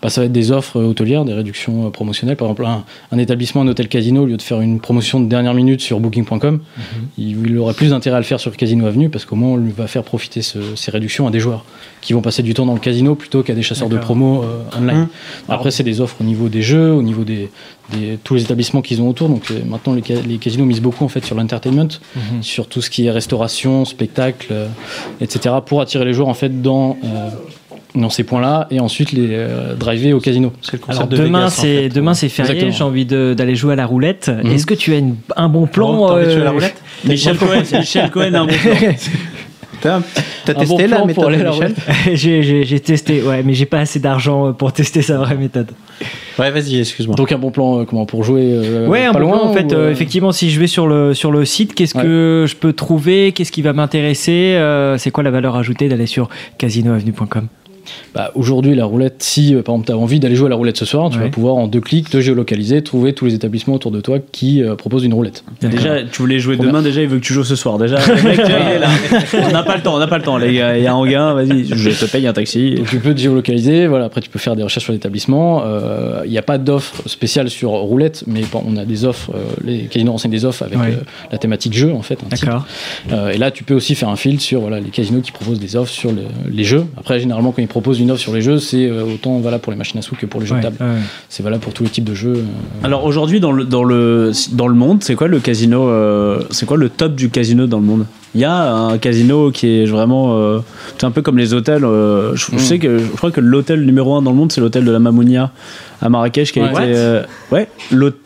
[0.03, 2.35] Bah, ça va être des offres euh, hôtelières, des réductions euh, promotionnelles.
[2.37, 5.25] Par exemple, un, un établissement, un hôtel casino, au lieu de faire une promotion de
[5.27, 6.59] dernière minute sur booking.com,
[7.17, 9.57] il, il aurait plus d'intérêt à le faire sur Casino Avenue parce qu'au moins on
[9.57, 11.65] lui va faire profiter ce- ces réductions à des joueurs
[12.01, 14.77] qui vont passer du temps dans le casino plutôt qu'à des chasseurs de promo euh,
[14.77, 15.07] online.
[15.47, 15.51] Mmh.
[15.51, 17.49] Après, c'est des offres au niveau des jeux, au niveau des,
[17.91, 19.29] des- tous les établissements qu'ils ont autour.
[19.29, 21.87] Donc euh, maintenant, les, ca- les casinos misent beaucoup en fait sur l'entertainment,
[22.41, 24.67] sur tout ce qui est restauration, spectacle, euh,
[25.21, 25.55] etc.
[25.65, 27.29] pour attirer les joueurs en fait dans euh,
[27.95, 30.53] dans ces points-là et ensuite les euh, driver au casino.
[30.71, 31.89] Le Alors de demain en c'est fait.
[31.89, 34.29] demain c'est férié, j'ai envie d'aller jouer à la roulette.
[34.43, 34.51] Mhm.
[34.51, 36.81] Est-ce que tu as une- un bon plan Oh, de jouer à la euh, roulette
[37.05, 38.71] Michel Cohen, Michel Cohen a un bon plan.
[39.81, 41.73] T'as testé bon la méthode pour Michel
[42.13, 45.71] j'ai, j'ai- j'ai testé, ouais, mais j'ai pas assez d'argent pour tester sa vraie méthode.
[46.37, 47.15] Ouais, vas-y, excuse-moi.
[47.15, 49.53] Donc un bon plan euh, comment pour jouer euh, ouais, un bon loin plan, en
[49.53, 52.03] fait, ou, euh, euh, effectivement, si je vais sur le sur le site, qu'est-ce Ouais.
[52.03, 53.31] que je peux trouver?
[53.33, 54.55] Qu'est-ce qui va m'intéresser?
[54.55, 57.47] Euh, C'est quoi la valeur ajoutée d'aller sur casinoavenue.com
[58.13, 60.55] bah, aujourd'hui la roulette si euh, par exemple tu as envie d'aller jouer à la
[60.55, 61.25] roulette ce soir, tu Ouais.
[61.25, 64.63] vas pouvoir en deux clics te géolocaliser, trouver tous les établissements autour de toi qui
[64.63, 65.43] euh, proposent une roulette.
[65.61, 67.77] Déjà, tu voulais jouer demain, déjà, il veut que tu joues ce soir.
[67.77, 68.87] Déjà, le mec, tu vois, il est là.
[69.47, 70.77] On n'a pas le temps, on n'a pas le temps, les gars.
[70.77, 72.75] Il y a un gars, vas-y, je te paye un taxi.
[72.75, 75.63] Donc tu peux te géolocaliser, voilà, après tu peux faire des recherches sur l'établissement.
[75.65, 79.31] Euh, Il n'y a pas d'offre spéciale sur roulette, mais bon, on a des offres,
[79.35, 80.87] euh, les casinos renseignent des offres avec Ouais.
[80.93, 82.19] euh, la thématique jeu en fait.
[82.29, 82.65] D'accord.
[83.11, 85.59] Euh, et là, tu peux aussi faire un filtre sur voilà, les casinos qui proposent
[85.59, 86.85] des offres sur le- les jeux.
[86.97, 89.71] Après, généralement, quand ils proposent une offre sur les jeux, c'est euh, autant valable pour
[89.71, 90.77] les machines à sous que pour les jeux Ouais, de table.
[90.79, 91.01] ouais.
[91.29, 92.33] C'est valable pour tous les types de jeux.
[92.37, 92.43] euh.
[92.85, 96.65] Alors aujourd'hui, dans le, dans, le, dans le monde, c'est quoi le casino euh, C'est
[96.65, 98.05] quoi le top du casino dans le monde?
[98.35, 100.37] Il y a un casino qui est vraiment.
[100.37, 100.59] euh,
[100.99, 101.83] c'est un peu comme les hôtels.
[101.83, 102.59] euh, je, je Mm.
[102.59, 104.99] sais que je crois que l'hôtel numéro un dans le monde, c'est l'hôtel de la
[104.99, 105.51] Mamounia
[106.01, 106.69] à Marrakech qui a Ouais.
[106.69, 106.93] été.
[106.95, 107.67] Euh, ouais,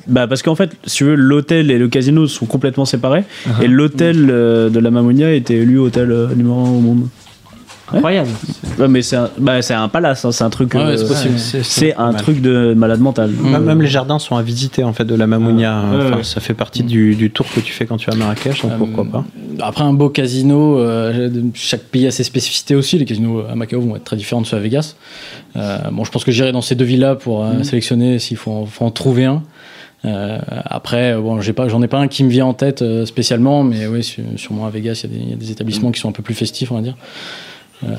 [0.08, 3.24] bah parce qu'en fait, si tu veux, l'hôtel et le casino sont complètement séparés.
[3.48, 3.64] Uh-huh.
[3.64, 7.08] Et l'hôtel euh, de la Mamounia a été élu hôtel euh, numéro un au monde.
[7.92, 8.30] Incroyable.
[8.80, 10.74] Ouais, mais c'est un, bah, c'est un palace, hein, c'est un truc.
[10.74, 11.64] Ouais, euh, c'est possible.
[11.64, 12.22] c'est un mal.
[12.22, 13.30] truc de malade mental.
[13.32, 15.80] Même, même les jardins sont à visiter en fait de la Mamounia.
[15.86, 16.24] Ah, ouais, Enfin, ouais.
[16.24, 18.72] Ça fait partie du, du tour que tu fais quand tu vas à Marrakech, donc
[18.72, 19.26] Euh, pourquoi pas.
[19.60, 22.98] Après, un beau casino, euh, chaque pays a ses spécificités aussi.
[22.98, 24.96] Les casinos à Macao vont être très différents de ceux à Vegas.
[25.56, 28.52] Euh, bon, je pense que j'irai dans ces deux villas pour euh, sélectionner s'il faut,
[28.52, 29.44] en- faut en trouver un.
[30.06, 33.06] Euh, après, bon, j'ai pas, j'en ai pas un qui me vient en tête euh,
[33.06, 34.04] spécialement, mais oui,
[34.38, 36.14] sûrement à Vegas, il y a des- il y, a des établissements qui sont un
[36.14, 36.96] peu plus festifs, on va dire.
[37.90, 37.96] Euh,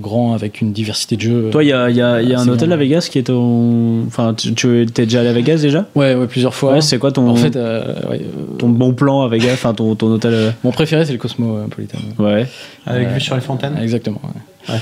[0.00, 1.48] grands avec une diversité de jeux.
[1.50, 3.08] Toi, il y a, il y a- il y a un C'est hôtel à Vegas
[3.10, 4.04] qui est ton.
[4.06, 5.86] Enfin, tu, tu es déjà allé à Vegas déjà?
[5.94, 6.74] Ouais, ouais, plusieurs fois.
[6.74, 9.72] Ouais, c'est quoi ton, en fait, euh, ouais, euh, ton bon plan à Vegas Enfin,
[9.74, 10.34] ton, ton hôtel.
[10.34, 11.98] euh, mon préféré, c'est le Cosmopolitan.
[12.18, 12.46] Ouais.
[12.86, 14.20] Avec vue sur les fontaines Exactement.
[14.68, 14.74] ouais.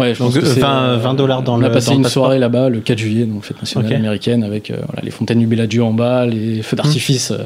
[0.00, 1.66] Ouais, je pense Donc, que c'est, 20 euh, 20 dollars dans on le.
[1.66, 2.24] a passé dans le une passeport.
[2.24, 5.46] soirée là-bas le 4 juillet, donc fête nationale américaine, avec euh, voilà, les fontaines du
[5.46, 7.44] Bellagio en bas, les feux d'artifice euh,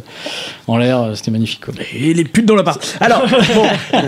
[0.67, 1.65] en l'air, euh, c'était magnifique.
[1.65, 1.75] quoi.
[1.99, 2.97] Et les putes dans l'appart.
[3.01, 3.25] Alors,
[3.55, 3.99] bon.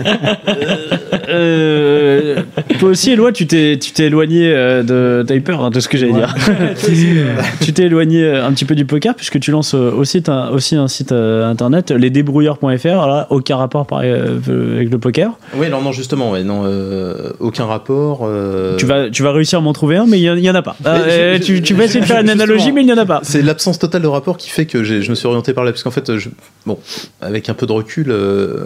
[1.29, 2.41] Euh,
[2.79, 5.25] toi aussi, Éloi, tu t'es, tu t'es éloigné euh, de.
[5.27, 6.33] T'as eu peur hein, de ce que j'allais dire.
[7.61, 10.49] tu t'es éloigné euh, un petit peu du poker puisque tu lances euh, aussi, un,
[10.49, 12.85] aussi un site euh, internet, lesdébrouilleurs.fr.
[12.87, 15.33] Alors là, aucun rapport euh, avec le poker.
[15.55, 18.27] Oui, non, non, justement, ouais, non, euh, aucun rapport.
[18.37, 20.61] Euh, Tu, vas, tu vas réussir à m'en trouver un, mais il n'y en a
[20.61, 20.75] pas.
[20.85, 23.19] Euh, tu, tu vas essayer de faire une analogie, mais il n'y en a pas.
[23.23, 25.71] C'est l'absence totale de rapport qui fait que je me suis orienté par là.
[25.71, 26.29] Parce qu'en fait, je-
[26.65, 26.77] bon,
[27.21, 28.65] avec un peu de recul, euh,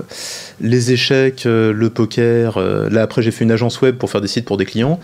[0.60, 2.60] les échecs, euh, le poker,
[2.90, 5.00] là après j'ai fait une agence web pour faire des sites pour des clients,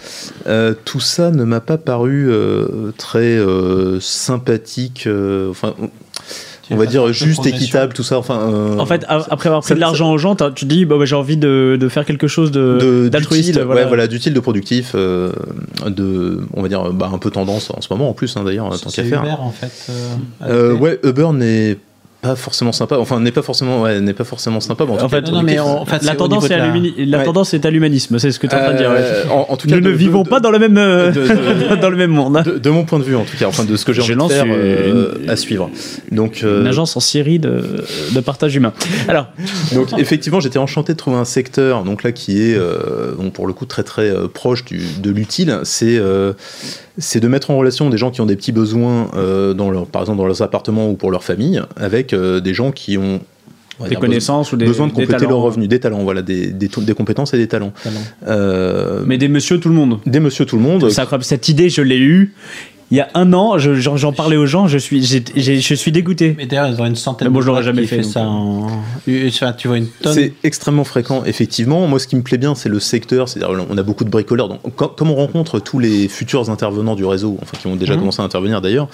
[0.85, 2.29] tout ça ne m'a pas paru
[2.97, 3.37] très
[3.99, 5.07] sympathique,
[5.49, 5.73] enfin,
[6.69, 8.17] on- Tu on veux va dire juste, équitable, tout ça.
[8.17, 10.65] Enfin, euh, En fait, a- après avoir pris ça- de l'argent aux gens, tu te
[10.65, 13.47] dis, bah, bah, j'ai envie de, de faire quelque chose de, de- d'altruiste.
[13.47, 13.81] d'utile, voilà.
[13.83, 15.31] ouais, voilà, d'utile, de productif, euh,
[15.85, 18.69] de, on va dire, bah, un peu tendance en ce moment en plus, hein, d'ailleurs,
[18.79, 19.21] tant C'est qu'à faire.
[19.23, 19.71] Uber en fait.
[19.89, 19.93] euh,
[20.43, 21.77] Euh, ouais, Uber n'est
[22.21, 22.97] pas forcément sympa.
[22.97, 24.85] Enfin, n'est pas forcément, ouais, n'est pas forcément sympa.
[24.85, 26.57] mais en, En tout cas, fait, Non, non, mais en fait, la tendance, est à
[26.57, 27.23] la- l'humani- la Ouais.
[27.23, 28.89] tendance est à l'humanisme, c'est ce que tu es en train de dire.
[28.89, 28.95] ouais.
[28.99, 30.77] euh, en, en tout cas, Nous de- ne de- vivons de- pas dans le même,
[30.79, 31.21] euh, de-
[31.75, 32.41] de- dans le même monde.
[32.43, 34.05] de, de mon point de vue, en tout cas, enfin de ce que j'ai Je
[34.07, 35.69] envie de lance faire une- euh, une- à suivre.
[36.11, 38.73] Donc, euh, Une agence en Syrie de, de partage humain.
[39.07, 39.27] Alors,
[39.73, 43.45] donc effectivement, j'étais enchanté de trouver un secteur, donc là qui est, euh, donc pour
[43.45, 45.59] le coup très très euh, proche du, de l'utile.
[45.63, 46.33] C'est euh,
[46.97, 49.85] c'est de mettre en relation des gens qui ont des petits besoins, euh, dans leur,
[49.85, 53.19] par exemple dans leurs appartements ou pour leur famille, avec euh, des gens qui ont
[53.87, 56.93] des connaissances ou des, besoin de compléter leurs revenus, des talents, voilà, des, des, des
[56.93, 57.73] compétences et des talents.
[57.83, 57.95] Talents.
[58.27, 59.99] Euh, Mais des monsieur tout le monde.
[60.05, 60.89] des monsieur tout le monde.
[61.21, 62.33] Cette idée, je l'ai eue
[62.91, 63.57] il y a un an.
[63.57, 64.67] je- J'en parlais aux gens.
[64.67, 66.35] Je suis, je suis dégoûté.
[66.37, 68.01] Mais d'ailleurs, ils ont une centaine Mais bon, de je l'aurais jamais qui fait, fait
[68.03, 68.67] donc, ça en.
[69.27, 70.13] Enfin, tu vois une tonne.
[70.13, 71.85] C'est extrêmement fréquent, effectivement.
[71.87, 73.27] Moi, ce qui me plaît bien, c'est le secteur.
[73.29, 74.47] C'est-à-dire, on a beaucoup de bricoleurs.
[74.49, 77.93] Donc, com- comme on rencontre tous les futurs intervenants du réseau, enfin, qui ont déjà
[77.93, 77.99] Mhm.
[77.99, 78.87] commencé à intervenir d'ailleurs,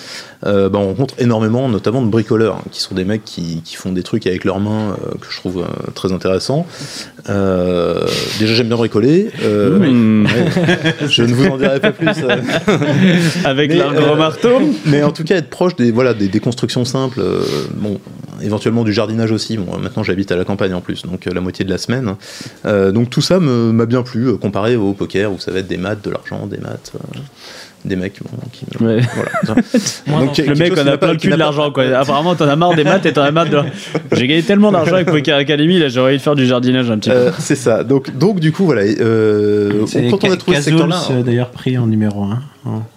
[0.46, 3.76] euh, bah, on rencontre énormément, notamment de bricoleurs, hein, qui sont des mecs qui, qui
[3.76, 6.66] font des trucs avec leurs mains euh, que je trouve euh, très intéressants.
[7.30, 8.06] Euh,
[8.40, 9.30] déjà, j'aime bien bricoler.
[9.44, 10.26] Euh, Mmh.
[10.26, 11.08] ouais.
[11.10, 12.08] je ne vous en dirai pas plus.
[12.24, 12.38] euh.
[13.46, 14.60] Avec Mais, euh, gros marteau.
[14.86, 17.42] Mais en tout cas, être proche des, voilà, des, des constructions simples, euh,
[17.76, 18.00] bon,
[18.42, 19.58] éventuellement du jardinage aussi.
[19.58, 22.16] Bon, maintenant, j'habite à la campagne en plus, donc euh, la moitié de la semaine.
[22.66, 25.68] Euh, donc tout ça m'a bien plu, euh, comparé au poker où ça va être
[25.68, 27.20] des maths, de l'argent, des maths, euh,
[27.86, 28.64] des mecs bon, qui.
[28.82, 29.02] Ouais.
[29.14, 29.62] Voilà.
[30.26, 31.84] Donc, le mec, on a n'a plein pas- le cul de l'argent, quoi.
[31.84, 33.60] Apparemment, t'en as marre des maths et t'en as marre de.
[34.14, 36.98] J'ai gagné tellement d'argent avec Poker Academy, là, j'aurais envie de faire du jardinage un
[36.98, 37.16] petit peu.
[37.16, 37.84] Euh, c'est ça.
[37.84, 38.84] Donc, donc du coup, voilà.
[38.84, 42.40] euh, C'est quand on a trouvé ce secteur-là, euh, d'ailleurs pris en numéro 1.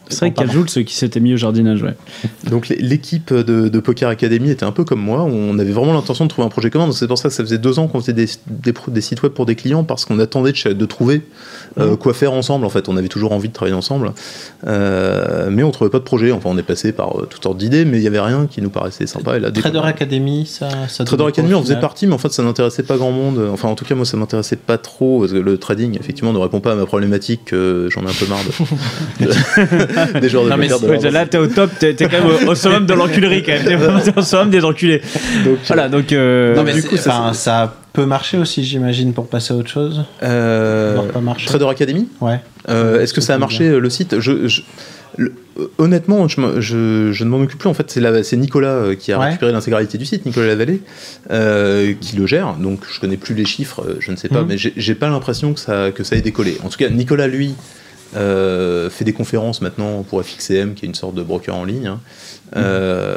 [0.08, 1.94] C'est vrai qu'il y a Jules, ceux qui s'étaient mis au jardinage, ouais.
[2.50, 5.92] Donc l'é- l'équipe de, de Poker Academy était un peu comme moi, on avait vraiment
[5.92, 7.88] l'intention de trouver un projet commun, donc c'est pour ça que ça faisait deux ans
[7.88, 10.84] qu'on faisait des, des, pro- des sites web pour des clients, parce qu'on attendait de,
[10.86, 11.22] trouver
[11.78, 14.12] euh, quoi faire ensemble, en fait, on avait toujours envie de travailler ensemble,
[14.66, 17.58] Euh, mais on trouvait pas de projet, enfin on est passé par euh, toutes sortes
[17.58, 19.36] d'idées, mais il y avait rien qui nous paraissait sympa.
[19.36, 20.68] Et là, dès Trader Academy, ça.
[20.88, 23.40] ça Trader Academy, on faisait partie, mais en fait, ça n'intéressait pas grand monde.
[23.52, 26.38] Enfin, en tout cas, moi, ça m'intéressait pas trop, parce que le trading, effectivement, ne
[26.38, 28.38] répond pas à ma problématique, que j'en ai un peu marre
[29.20, 29.26] de...
[30.20, 32.46] des joueurs de Non, mais de Ouais, là, t'es au top, t'es t'es quand même
[32.46, 33.64] au, au summum de l'enculerie, quand même.
[33.64, 35.00] T'es vraiment au summum des enculés.
[35.44, 36.12] Donc, Voilà, donc.
[36.12, 39.56] euh, Non, mais du coup, ça, enfin, ça peut marcher aussi, j'imagine, pour passer à
[39.56, 40.04] autre chose.
[40.22, 41.46] euh, pas marcher.
[41.46, 42.40] Trader Academy Ouais.
[42.68, 44.62] Euh, Est-ce que ça a marché euh, le site je, je-
[45.16, 45.32] le-
[45.78, 47.68] Honnêtement, je, me- je- je ne m'en occupe plus.
[47.70, 49.26] En fait, c'est la- c'est Nicolas qui a Ouais.
[49.28, 50.82] récupéré l'intégralité du site, Nicolas Lavallée,
[51.30, 52.54] euh, qui le gère.
[52.60, 54.46] Donc, je connais plus les chiffres, je ne sais pas, Mhm.
[54.48, 56.58] mais j'ai j'ai pas l'impression que ça, que ça ait décollé.
[56.62, 57.54] En tout cas, Nicolas, lui,
[58.16, 61.86] euh, fait des conférences maintenant pour FXCM, qui est une sorte de broker en ligne.
[61.86, 62.00] hein.
[62.56, 63.16] Euh,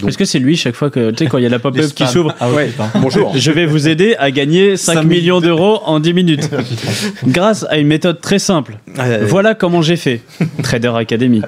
[0.00, 1.10] donc, Est-ce que c'est lui, chaque fois que.
[1.10, 2.34] Tu sais, quand il y a la pop-up qui s'ouvre.
[2.40, 3.32] Ah ouais, bonjour.
[3.36, 6.48] Je vais vous aider à gagner 5 Cinq millions d'euros en 10 minutes.
[7.26, 8.78] Grâce à une méthode très simple.
[8.98, 10.22] Euh, Voilà comment j'ai fait.
[10.62, 11.42] Trader Academy.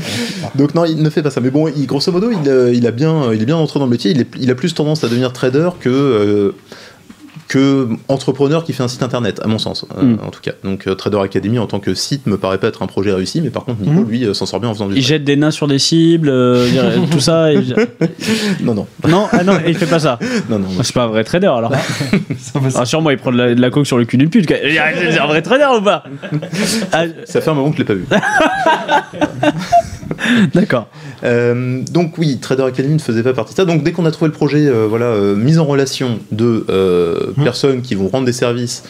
[0.56, 1.40] Donc non, il ne fait pas ça.
[1.40, 3.86] Mais bon, il- grosso modo, il, euh, il a bien, il est bien entré dans
[3.86, 4.10] le métier.
[4.10, 6.52] Il, est- il a plus tendance à devenir trader que euh,
[7.48, 10.18] que entrepreneur qui fait un site internet, à mon sens, euh, Mm.
[10.26, 10.52] en tout cas.
[10.64, 13.40] Donc euh, Trader Academy en tant que site me paraît pas être un projet réussi,
[13.40, 14.08] mais par contre Nico, Mm.
[14.08, 14.96] lui, euh, s'en sort bien en faisant du.
[14.96, 16.66] Il jette des nains sur des cibles, euh,
[17.10, 17.52] tout ça.
[17.52, 17.58] et-
[18.62, 20.18] Non, non, Non, ah non, il fait pas ça.
[20.48, 20.68] non, non.
[20.82, 21.70] C'est pas un vrai trader alors.
[22.54, 24.48] Va- Ah, sûrement, il prend de la, de la coke sur le cul d'une pute.
[24.48, 26.02] C'est un vrai trader ou pas?
[26.92, 28.06] Ah, Ça fait un moment que je l'ai pas vu.
[30.54, 30.88] D'accord.
[31.24, 33.64] Euh, donc oui, Trader Academy ne faisait pas partie de ça.
[33.64, 36.64] Donc dès qu'on a trouvé le projet, euh, voilà, euh, mise en relation de
[37.36, 37.44] Mmh.
[37.44, 38.82] personnes qui vont rendre des services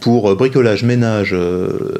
[0.00, 1.34] pour bricolage, ménage,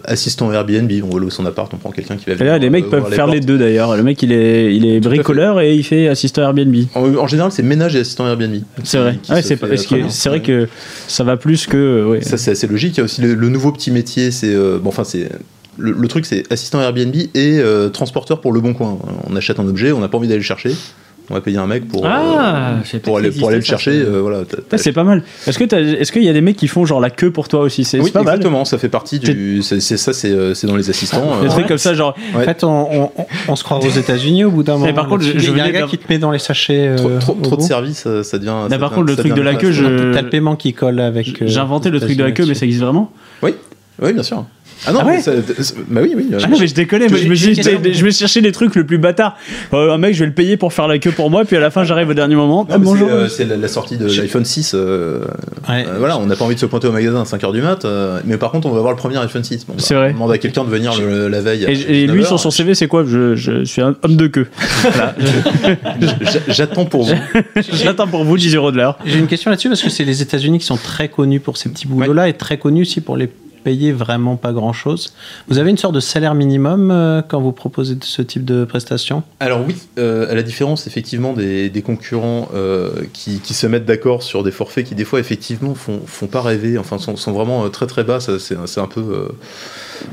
[0.05, 2.53] assistant Airbnb, on va louer son appart, on prend quelqu'un qui va venir.
[2.53, 3.97] là, les mecs peuvent faire les deux d'ailleurs.
[3.97, 6.74] Le mec, il est, il est Tout bricoleur et il fait assistant Airbnb.
[6.95, 8.57] En, en général, c'est ménage et assistant Airbnb.
[8.82, 9.18] C'est vrai.
[9.30, 9.55] Ouais, se
[10.09, 10.68] c'est vrai que
[11.09, 12.07] ça va plus que.
[12.07, 12.22] ouais.
[12.22, 12.95] Ça, c'est assez logique.
[12.97, 14.55] Il y a aussi le, le nouveau petit métier, c'est.
[14.55, 15.28] bon, enfin, c'est.
[15.78, 18.96] Le, le truc, c'est assistant Airbnb et euh, transporteur pour le bon coin.
[19.28, 20.70] On achète un objet, on n'a pas envie d'aller le chercher.
[21.30, 23.92] On va payer un mec pour, Ah, euh, pour, aller, ça pour aller le chercher.
[23.92, 24.42] c'est- euh, voilà,
[24.76, 25.22] c'est pas mal.
[25.46, 27.60] Est-ce que est-ce qu'il y a des mecs qui font genre la queue pour toi
[27.60, 27.82] aussi?
[27.84, 28.34] C'est oui, pas mal.
[28.34, 29.62] exactement, ça fait partie du.
[29.62, 31.40] C'est ça, c'est c'est dans les assistants.
[31.40, 32.14] Des euh, trucs comme ça, genre.
[32.36, 33.10] En fait, on, on-
[33.48, 34.92] on se croit aux États-Unis au bout d'un moment.
[34.92, 36.88] par contre, je- je il y a un gars qui te met dans les sachets.
[36.88, 38.52] euh, trop, trop, au trop de services, ça devient.
[38.68, 41.00] ça par devient- contre, le truc de la queue, je- T'as le paiement qui colle
[41.00, 41.42] avec.
[41.46, 43.10] J'ai inventé le truc de la queue, mais ça existe vraiment?
[43.42, 43.54] Oui,
[44.02, 44.44] oui, bien sûr.
[44.87, 45.32] Ah non, Ah ouais mais ça-
[45.89, 46.28] bah oui, oui.
[46.32, 48.85] Ah non, mais je déconne, moi, je me, suis- je me cherché des trucs le
[48.85, 49.37] plus bâtard.
[49.72, 51.61] Euh, un mec, je vais le payer pour faire la queue pour moi, puis à
[51.61, 52.66] la fin, j'arrive au dernier moment.
[52.70, 53.09] Ah, bonjour.
[53.09, 54.72] c'est, euh, C'est la, la sortie de l'iPhone 6.
[54.74, 55.20] euh,
[55.68, 55.85] Ouais.
[55.89, 57.85] euh, voilà, on n'a pas envie de se pointer au magasin à 5h du mat,
[57.85, 59.66] euh, mais par contre, on va voir le premier iPhone 6.
[59.66, 60.11] Bon, bah, C'est vrai.
[60.11, 61.64] On demande à quelqu'un de venir le- la veille.
[61.64, 62.26] Et, et lui, 19h.
[62.26, 63.05] sur son CV, c'est quoi?
[63.07, 64.47] Je, je suis un homme de queue.
[64.82, 65.14] Voilà.
[66.49, 67.14] J'attends pour vous.
[67.72, 68.99] J'attends pour vous 10 euros de l'heure.
[69.05, 71.68] J'ai une question là-dessus parce que c'est les États-Unis qui sont très connus pour ces
[71.68, 73.28] petits boulots-là et très connus aussi pour les
[73.64, 75.14] payer vraiment pas grand-chose.
[75.48, 79.24] Vous avez une sorte de salaire minimum euh, quand vous proposez ce type de prestations
[79.40, 83.86] Alors oui, euh, à la différence effectivement des, des concurrents euh, qui, qui se mettent
[83.86, 87.32] d'accord sur des forfaits qui des fois effectivement font, font pas rêver, enfin sont, sont
[87.32, 89.28] vraiment très très bas, c'est un peu...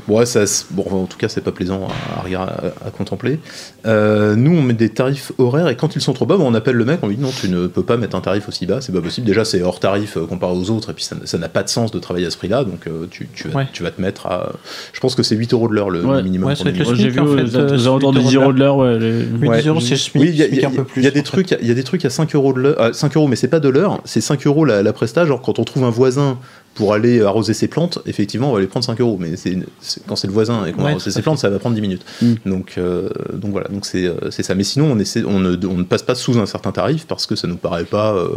[0.08, 2.52] ouais, ça, c'est- bon, en tout cas c'est pas plaisant à, à, regarder-
[2.84, 3.38] à- à contempler.
[3.86, 6.54] Euh, nous on met des tarifs horaires et quand ils sont trop bas, bon, on
[6.54, 8.66] appelle le mec, on lui dit non tu ne peux pas mettre un tarif aussi
[8.66, 11.38] bas, c'est pas possible, déjà c'est hors tarif euh, comparé aux autres et puis ça
[11.38, 13.68] n'a- pas de sens de travailler à ce prix-là, donc euh, tu, tu, vas, Ouais.
[13.72, 14.52] tu vas te mettre à...
[14.92, 16.16] Je pense que c'est 8 euros de l'heure le, Ouais.
[16.18, 16.48] le minimum.
[16.48, 16.78] Ouais, mis.
[16.78, 18.76] le J'ai vu en fait, euh, aux alentours de 10 euros de l'heure.
[18.76, 19.60] Ouais, les- Oui, Ouais.
[19.60, 21.82] 10 euros, c'est Oui, il y, a- y y des trucs, il y a des
[21.84, 24.20] trucs à 5 euros de l'heure, ah, 5 euros, mais c'est pas de l'heure, c'est
[24.22, 25.26] 5 euros la, la presta.
[25.26, 26.38] Genre quand on trouve un voisin
[26.74, 29.16] pour aller arroser ses plantes, effectivement, on va aller prendre 5 euros.
[29.20, 31.38] Mais c'est c'est- quand c'est le voisin et qu'on Ouais, arrose tout à ses plantes,
[31.38, 32.04] ça va prendre 10 minutes.
[32.22, 32.34] Mm.
[32.46, 34.54] Donc, euh, donc voilà, donc c'est euh, c'est ça.
[34.54, 37.26] Mais sinon, on, essaie, on, ne, on ne passe pas sous un certain tarif parce
[37.26, 38.14] que ça nous paraît pas.
[38.14, 38.28] euh,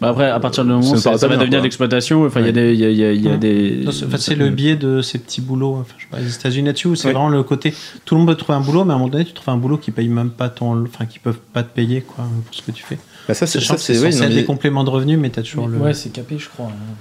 [0.00, 2.24] Bah après, à partir du Ça moment me où ça, ça va devenir de l'exploitation,
[2.24, 2.72] enfin, il y a Ouais.
[2.72, 2.74] des.
[2.74, 3.36] y a- y a- y a Ouais.
[3.36, 5.74] des Non, c'est enfin, c'est le biais de ces petits boulots.
[5.80, 7.12] Enfin, je sais pas, les États-Unis là-dessus, où c'est Ouais.
[7.12, 7.74] vraiment le côté.
[8.06, 9.58] Tout le monde peut trouver un boulot, mais à un moment donné, tu trouves un
[9.58, 10.84] boulot qui paye même pas ton.
[10.84, 12.98] Enfin, qui peuvent pas te payer quoi, pour ce que tu fais.
[13.28, 15.42] bah ça, c'est ça, c'est c'est- oui, non, mais- des compléments de revenus, mais t'as
[15.42, 15.76] toujours le.
[15.76, 16.68] Ouais, c'est capé, je crois.
[16.68, 16.94] hein.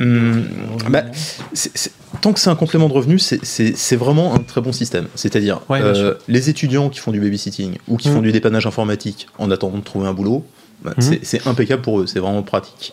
[0.00, 0.44] Hum,
[0.90, 1.04] bah,
[2.20, 5.06] tant que c'est un complément de revenu, c'est- vraiment un très bon système.
[5.14, 9.26] C'est-à-dire, Ouais, euh, les étudiants qui font du babysitting ou qui font du dépannage informatique
[9.38, 10.44] en attendant de trouver un boulot,
[10.84, 11.18] bah, Mhm.
[11.22, 12.92] c'est- impeccable pour eux, c'est vraiment pratique.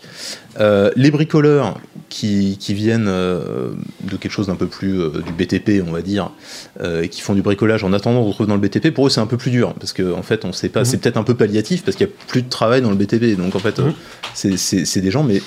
[0.58, 1.78] Euh, les bricoleurs
[2.08, 3.70] qui, qui viennent euh,
[4.02, 6.30] de quelque chose d'un peu plus du BTP, on va dire,
[6.82, 9.20] et qui font du bricolage en attendant de retrouver dans le BTP, pour eux c'est
[9.20, 11.34] un peu plus dur parce qu'en en fait on sait pas, c'est peut-être un peu
[11.34, 13.80] palliatif parce qu'il y a plus de travail dans le BTP, donc en fait
[14.34, 15.40] c'est des gens, mais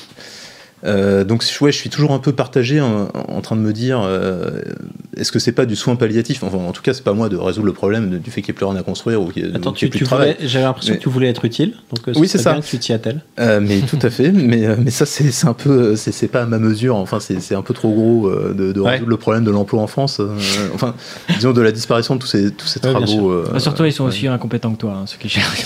[0.85, 4.01] euh, donc ouais, je suis toujours un peu partagé en, en train de me dire
[4.03, 4.61] euh,
[5.17, 6.43] est-ce que c'est pas du soin palliatif?
[6.43, 8.51] Enfin en tout cas c'est pas moi de résoudre le problème de- du fait qu'il
[8.53, 10.07] n'y ait plus rien à construire ou qu'il y ait, Attends, tu, plus tu de
[10.09, 11.73] travail voulais- j'avais l'impression Mais- que tu voulais être utile.
[11.93, 12.53] Donc, euh, Oui, ce c'est ça.
[12.53, 13.21] bien que tu t'y attelles.
[13.39, 16.43] Euh, mais tout à fait mais, mais ça c'est c'est un peu c'est c'est pas
[16.43, 18.91] à ma mesure enfin c'est c'est un peu trop gros de, de Ouais.
[18.91, 20.27] résoudre le problème de l'emploi en France euh,
[20.73, 20.95] enfin
[21.35, 24.03] disons de la disparition de tous ces tous ces travaux euh, Bah, surtout, ils sont
[24.03, 24.09] ouais.
[24.09, 25.65] aussi incompétents que toi, hein, ceux qui cherchent.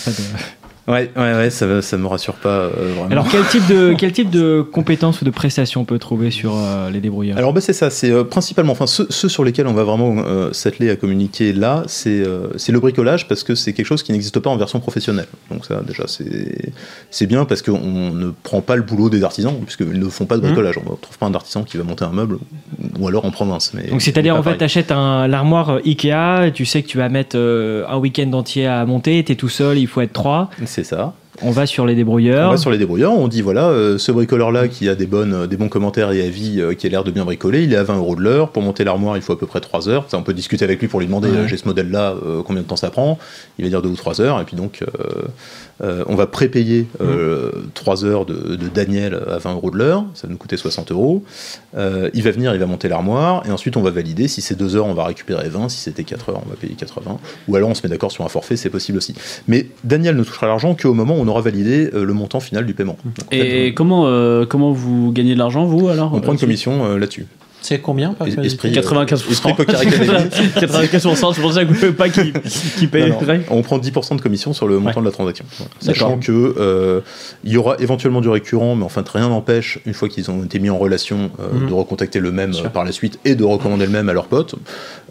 [0.88, 4.12] Ouais ouais ouais ça ça me rassure pas euh, vraiment Alors, quel type, de, quel
[4.12, 7.62] type de compétences ou de prestations on peut trouver sur euh, les débrouilleurs Alors bah,
[7.62, 10.96] c'est ça, c'est euh, principalement, enfin ceux, ceux sur lesquels on va vraiment s'atteler à
[10.96, 14.80] communiquer là, c'est le bricolage parce que c'est quelque chose qui n'existe pas en version
[14.80, 15.28] professionnelle.
[15.52, 20.00] Donc ça déjà c'est bien parce qu'on ne prend pas le boulot des artisans puisqu'ils
[20.00, 20.48] ne font pas de Mhm.
[20.48, 20.76] bricolage.
[20.86, 22.38] On ne trouve pas un artisan qui va monter un meuble
[23.00, 23.74] ou alors en province.
[23.74, 27.38] Mais Donc, c'est-à-dire, en fait, tu achètes l'armoire Ikea, tu sais que tu vas mettre
[27.38, 30.50] un week-end entier à monter, tu es tout seul, il faut être trois.
[30.74, 31.14] C'est ça.
[31.42, 32.52] On va sur les On débrouilleurs.
[32.52, 35.48] va sur les débrouilleurs, on dit voilà, euh, ce bricoleur-là qui a des, bonnes, euh,
[35.48, 37.84] des bons commentaires et avis, euh, qui a l'air de bien bricoler, il est à
[37.84, 38.50] 20 euros de l'heure.
[38.50, 40.06] Pour monter l'armoire, il faut à peu près 3 heures.
[40.10, 41.48] Ça, on peut discuter avec lui pour lui demander Ouais.
[41.48, 43.18] j'ai ce modèle-là, euh, combien de temps ça prend
[43.58, 44.40] Il va dire 2 ou 3 heures.
[44.42, 44.84] Et puis donc,
[45.82, 50.06] on va prépayer euh, 3 heures de, de Daniel à 20 euros de l'heure.
[50.14, 51.24] Ça va nous coûter 60 euros.
[51.76, 53.44] Il va venir, il va monter l'armoire.
[53.48, 54.28] Et ensuite, on va valider.
[54.28, 55.70] Si c'est 2 heures, on va récupérer 20.
[55.70, 57.18] Si c'était 4 heures, on va payer 80.
[57.48, 59.16] Ou alors, on se met d'accord sur un forfait, c'est possible aussi.
[59.48, 62.66] Mais Daniel ne touchera l'argent qu'au moment où on aura validé euh, le montant final
[62.66, 62.98] du paiement.
[63.04, 66.34] Donc, en fait, Et comment, euh, comment vous gagnez de l'argent, vous alors on prend
[66.34, 67.26] une commission euh, là-dessus.
[67.66, 69.32] C'est combien par Es- curiosité esprit, 95%.
[69.32, 70.08] Esprit Poker Academy.
[70.58, 72.34] 95%, c'est pour ça que vous pouvez pas qui,
[72.78, 73.10] qui paye.
[73.10, 73.40] Non, non.
[73.52, 75.46] On prend 10% de commission sur le montant de la transaction.
[75.58, 75.72] Voilà.
[75.80, 77.00] Sachant que euh,
[77.46, 80.60] il y aura éventuellement du récurrent, mais enfin rien n'empêche, une fois qu'ils ont été
[80.60, 81.70] mis en relation, euh, Mhm.
[81.70, 84.26] de recontacter le même euh, par la suite et de recommander le même à leurs
[84.28, 84.56] potes.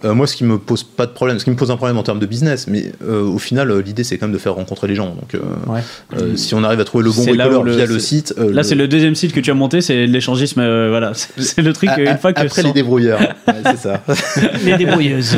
[0.05, 1.97] Euh, moi, ce qui me pose pas de problème, ce qui me pose un problème
[1.99, 4.55] en termes de business, mais euh, au final, euh, l'idée c'est quand même de faire
[4.55, 5.11] rencontrer les gens.
[5.15, 5.41] Donc, euh,
[5.73, 5.81] Ouais.
[6.19, 8.75] euh, si on arrive à trouver le bon bricoleur via le site, euh, Là, c'est
[8.75, 10.61] le deuxième site que tu as monté, c'est l'échangisme.
[10.61, 11.91] euh, voilà, c'est le truc.
[11.97, 14.03] une fois que après les débrouilleurs, Ouais, c'est ça.
[14.65, 15.37] Les débrouilleuses.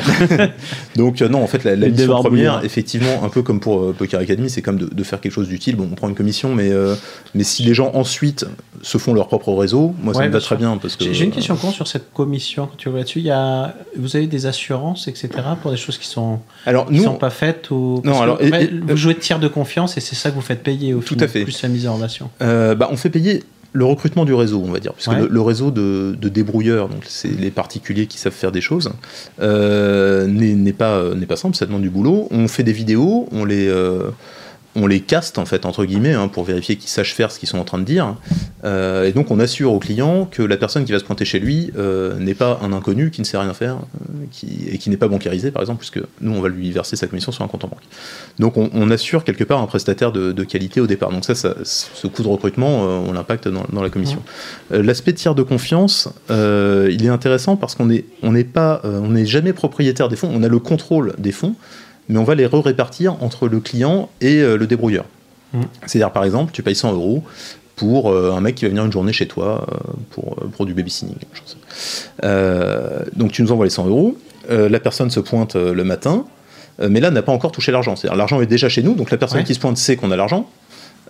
[0.96, 4.20] Donc euh, non, en fait, la, mission première, effectivement, un peu comme pour euh, Poker
[4.20, 5.76] Academy, c'est comme de, de faire quelque chose d'utile.
[5.76, 6.94] Bon, on prend une commission, mais euh,
[7.34, 8.46] mais si les gens ensuite
[8.82, 11.30] se font leur propre réseau, moi ça me va très bien parce que J'ai une
[11.30, 13.20] question con sur cette commission que tu vois là-dessus.
[13.20, 15.28] Il y a, vous avez des assurances, etc.
[15.60, 18.42] pour des choses qui sont, Alors qui nous, sont pas faites ou Non, que, alors,
[18.42, 20.94] et- et- vous jouez de tiers de confiance et c'est ça que vous faites payer
[20.94, 21.42] au Tout final, à fait.
[21.44, 22.30] plus la mise en relation.
[22.42, 23.42] euh, bah, on fait payer
[23.76, 25.18] le recrutement du réseau, on va dire, puisque Ouais.
[25.22, 28.92] le, le réseau de, de débrouilleurs, donc c'est les particuliers qui savent faire des choses,
[29.40, 32.28] euh, n'est pas euh, n'est pas simple, ça demande du boulot.
[32.30, 33.66] On fait des vidéos, on les
[34.76, 37.48] on les caste en fait entre guillemets hein, pour vérifier qu'ils sachent faire ce qu'ils
[37.48, 38.16] sont en train de dire.
[38.64, 41.38] Euh, et donc on assure au client que la personne qui va se pointer chez
[41.38, 44.90] lui euh, n'est pas un inconnu qui ne sait rien faire euh, qui, et qui
[44.90, 47.48] n'est pas bancarisé par exemple, puisque nous on va lui verser sa commission sur un
[47.48, 47.82] compte en banque.
[48.38, 51.10] Donc on, on assure quelque part un prestataire de, de qualité au départ.
[51.10, 54.22] Donc ça, ça- ce coût de recrutement, on l'impacte dans, dans la commission.
[54.70, 59.26] L'aspect tiers de confiance, il est intéressant parce qu'on n'est on n'est pas, on n'est
[59.26, 60.30] jamais propriétaire des fonds.
[60.34, 61.54] On a le contrôle des fonds,
[62.08, 65.04] mais on va les re-répartir entre le client et euh, le débrouilleur.
[65.52, 65.64] Mhm.
[65.86, 67.22] C'est-à-dire par exemple, tu payes 100 euros
[67.76, 69.76] pour euh, un mec qui va venir une journée chez toi euh,
[70.10, 71.14] pour, pour du babysitting.
[72.22, 74.16] Euh, donc tu nous envoies les 100 euros,
[74.48, 76.26] la personne se pointe le matin,
[76.78, 77.96] mais là n'a pas encore touché l'argent.
[77.96, 79.44] C'est-à-dire l'argent est déjà chez nous, donc la personne Ouais.
[79.44, 80.48] qui se pointe sait qu'on a l'argent.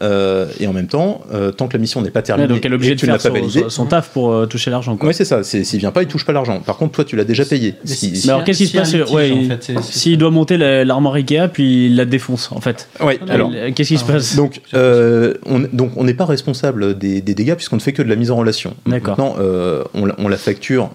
[0.02, 2.64] Euh, et en même temps, euh, tant que la mission n'est pas Ouais, terminée, donc
[2.64, 4.96] elle est obligée de faire pas son, validé, son- son taf pour euh, toucher l'argent.
[4.96, 5.06] quoi.
[5.08, 5.44] Ouais, c'est ça.
[5.44, 6.60] S'il vient pas, il touche pas l'argent.
[6.60, 7.74] Par contre, toi, tu l'as déjà payé.
[7.84, 11.14] Mais Si- alors qu'est-ce qui se passe ouais, en fait, S'il doit monter la- l'armoire
[11.14, 12.88] Ikea, puis il la défonce, en fait.
[13.00, 13.50] Ouais, alors.
[13.74, 14.36] Qu'est-ce qui se passe?
[14.36, 18.02] Donc, euh, on, donc, on n'est pas responsable des, des dégâts puisqu'on ne fait que
[18.02, 18.74] de la mise en relation.
[18.86, 19.16] D'accord.
[19.18, 20.90] Maintenant, euh, on la facture.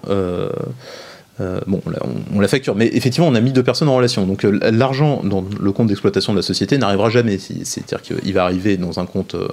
[1.40, 1.98] Euh, bon, on la,
[2.34, 4.26] on- la facture, mais effectivement, on a mis deux personnes en relation.
[4.26, 7.38] Donc, euh, l'argent dans le compte d'exploitation de la société n'arrivera jamais.
[7.38, 9.48] C'est-à-dire qu'il va arriver dans un compte, euh,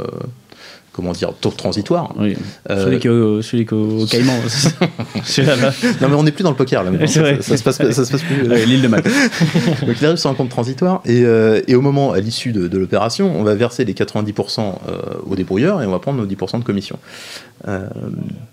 [0.98, 2.14] comment dire, taux transitoire.
[2.20, 2.36] Oui.
[2.70, 4.36] Euh, Celui qui est au, celui est au Caïman.
[4.48, 4.76] c'est ça
[5.24, 5.56] Celui-là,
[6.02, 6.92] non, mais on n'est plus dans le poker là.
[6.92, 7.08] maintenant.
[7.08, 7.38] Ça, vrai.
[7.40, 8.44] ça- ça se passe, ça se passe plus.
[8.46, 9.06] euh, ouais, L'île de Mac.
[9.88, 12.68] Donc il arrive sur un compte transitoire et, euh, et au moment, à l'issue de,
[12.68, 14.98] de l'opération, on va verser les 90% euh,
[15.30, 17.00] au débrouilleur et on va prendre nos 10% de commission.
[17.68, 17.88] Euh,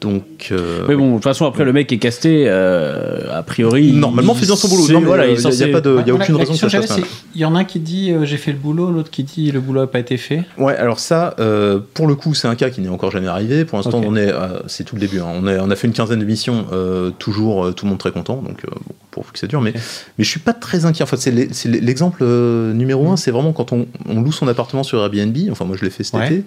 [0.01, 0.49] donc.
[0.53, 3.93] euh, Mais bon, de toute façon, après, le mec est casté, euh, a priori.
[3.93, 4.85] Normalement, il- fait bien son boulot.
[4.87, 6.53] c'est- Non, mais, voilà, il est y a- pas de- il y a aucune raison
[6.53, 7.01] que ça se
[7.35, 9.51] Il y en a un qui dit euh, j'ai fait le boulot, l'autre qui dit
[9.51, 10.43] le boulot n'a pas été fait.
[10.59, 13.65] Ouais, alors ça, euh, pour le coup, c'est un cas qui n'est encore jamais arrivé.
[13.65, 15.21] Pour l'instant, on est, euh, c'est tout le début.
[15.21, 15.27] hein.
[15.33, 17.99] On, est- on a fait une quinzaine de missions, euh, toujours euh, tout le monde
[17.99, 19.61] très content, donc bon, pour que ça dure.
[19.61, 19.77] Mais, Ok.
[20.19, 21.03] mais je suis pas très inquiet.
[21.03, 23.17] En fait, c'est l'e- c'est l'exemple numéro un.
[23.17, 25.37] C'est vraiment quand on, on loue son appartement sur Airbnb.
[25.51, 26.27] Enfin, moi, je l'ai fait cet Ouais.
[26.27, 26.45] été.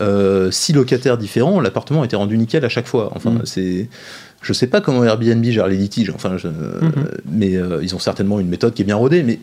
[0.00, 3.10] Euh, six locataires différents, l'appartement était rendu nickel à chaque fois.
[3.14, 3.40] Enfin, Mm.
[3.44, 3.88] c'est
[4.42, 6.92] je sais pas comment Airbnb gère les litiges, enfin, je- Mhm.
[7.32, 9.22] mais euh, ils ont certainement une méthode qui est bien rodée.
[9.22, 9.38] Mais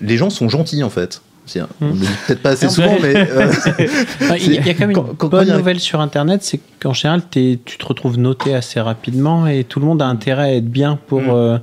[0.00, 1.20] les gens sont gentils en fait.
[1.48, 3.52] C'est- On ne le dit peut-être pas assez souvent, mais euh,
[4.40, 7.22] Il y a- quand même une quand- bonne a- nouvelle sur Internet, c'est qu'en général,
[7.30, 10.98] tu te retrouves noté assez rapidement et tout le monde a intérêt à être bien
[11.08, 11.30] pour, Mm.
[11.30, 11.58] euh,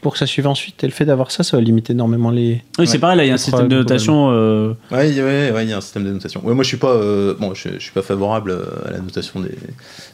[0.00, 0.84] pour que ça suive ensuite.
[0.84, 2.62] Et le fait d'avoir ça, ça va limiter énormément les.
[2.78, 4.28] Oui, c'est pareil, là, il y a un système de notation.
[4.32, 6.42] euh, Ouais, il y a- ouais, ouais, il y a un système de notation.
[6.44, 8.54] Ouais, moi, je suis pas, euh, bon, je, je suis pas favorable
[8.86, 9.54] à la notation des,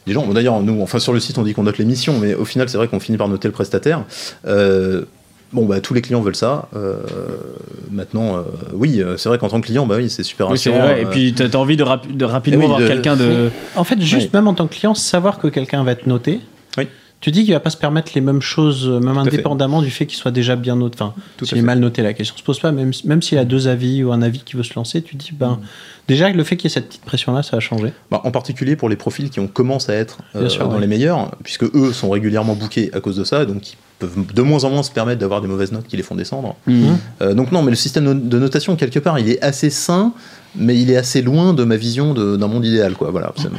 [0.07, 0.25] des gens.
[0.25, 2.69] Bon, d'ailleurs, nous, enfin, sur le site, on dit qu'on note l'émission, mais au final,
[2.69, 4.03] c'est vrai qu'on finit par noter le prestataire.
[4.47, 5.03] Euh,
[5.53, 6.69] bon, bah, tous les clients veulent ça.
[6.75, 6.97] Euh,
[7.91, 8.41] maintenant, euh,
[8.73, 10.87] oui, euh, c'est vrai qu'en tant que client, bah oui, c'est super oui, c'est rassurant.
[10.93, 11.01] vrai.
[11.01, 13.49] Et puis, t'as as envie de, rapi- de rapidement oui, avoir de- quelqu'un de.
[13.75, 14.39] En fait, juste Ouais.
[14.39, 16.39] même en tant que client, savoir que quelqu'un va être noté.
[16.77, 16.87] Oui.
[17.19, 19.19] Tu dis qu'il va pas se permettre les mêmes choses, même fait.
[19.19, 20.95] indépendamment du fait qu'il soit déjà bien noté.
[20.99, 21.65] Enfin, s'il est fait.
[21.67, 22.71] mal noté, la question se pose pas.
[22.71, 25.29] Même, même s'il a deux avis ou un avis qui veut se lancer, tu dis,
[25.31, 25.59] ben,
[26.07, 27.93] déjà, le fait qu'il y ait cette petite pression-là, ça va changer.
[28.09, 30.81] Bah, en particulier pour les profils qui ont commencé à être euh, sûr, dans ouais.
[30.81, 34.41] les meilleurs, puisque eux sont régulièrement bookés à cause de ça, donc ils peuvent de
[34.41, 36.55] moins en moins se permettre d'avoir des mauvaises notes qui les font descendre.
[36.67, 36.97] Mhm.
[37.21, 40.13] Euh, donc non, mais le système de notation quelque part, il est assez sain,
[40.55, 43.11] mais il est assez loin de ma vision de- d'un monde idéal, quoi.
[43.11, 43.31] Voilà.
[43.37, 43.55] ça me-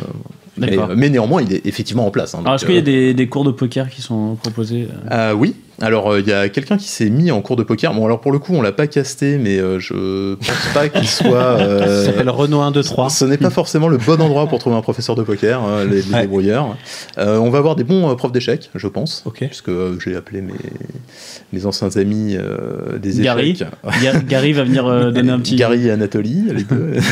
[0.56, 2.34] mais, néanmoins, il est effectivement en place.
[2.34, 4.86] hein, Alors, est-ce qu'il y a euh, des, des cours de poker qui sont proposés
[5.10, 5.30] euh?
[5.30, 7.94] Euh, oui, Alors, euh, il y a quelqu'un qui s'est mis en cours de poker.
[7.94, 11.08] Bon, alors pour le coup, on l'a pas casté, mais euh, je pense pas qu'il
[11.20, 11.32] soit.
[11.36, 13.08] euh, Ça s'appelle Renault 1, 2, 3.
[13.10, 16.02] Ce n'est pas forcément le bon endroit pour trouver un professeur de poker, hein, les,
[16.02, 16.20] les Ouais.
[16.22, 16.76] débrouilleurs.
[17.18, 19.22] Euh, on va avoir des bons euh, profs d'échecs, je pense.
[19.24, 19.38] Ok.
[19.46, 20.52] Puisque euh, j'ai appelé mes,
[21.52, 23.50] mes anciens amis euh, des Gary.
[23.50, 23.68] échecs.
[24.02, 25.56] Ga- Gary va venir euh, donner un petit.
[25.56, 26.92] Gary et Anatoly, les deux.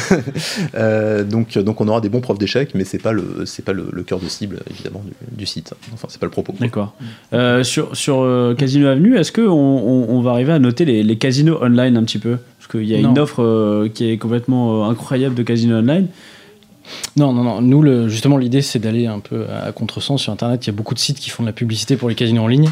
[0.74, 3.72] Euh, donc, donc on aura des bons profs d'échecs, mais c'est pas le c'est pas
[3.72, 5.74] le, le cœur de cible évidemment du, du site.
[5.92, 6.54] Enfin, c'est pas le propos.
[6.60, 6.94] D'accord.
[7.32, 11.02] Euh, sur sur euh, Casino Avenue, est-ce qu'on on, on va arriver à noter les,
[11.02, 12.36] les casinos online un petit peu?
[12.58, 13.10] Parce qu'il y a Non.
[13.10, 16.06] une offre euh, qui est complètement euh, incroyable de casinos online.
[17.16, 17.60] Non, non, non.
[17.60, 20.64] Nous, le, justement, l'idée, c'est d'aller un peu à contresens sur Internet.
[20.66, 22.46] Il y a beaucoup de sites qui font de la publicité pour les casinos en
[22.48, 22.68] ligne.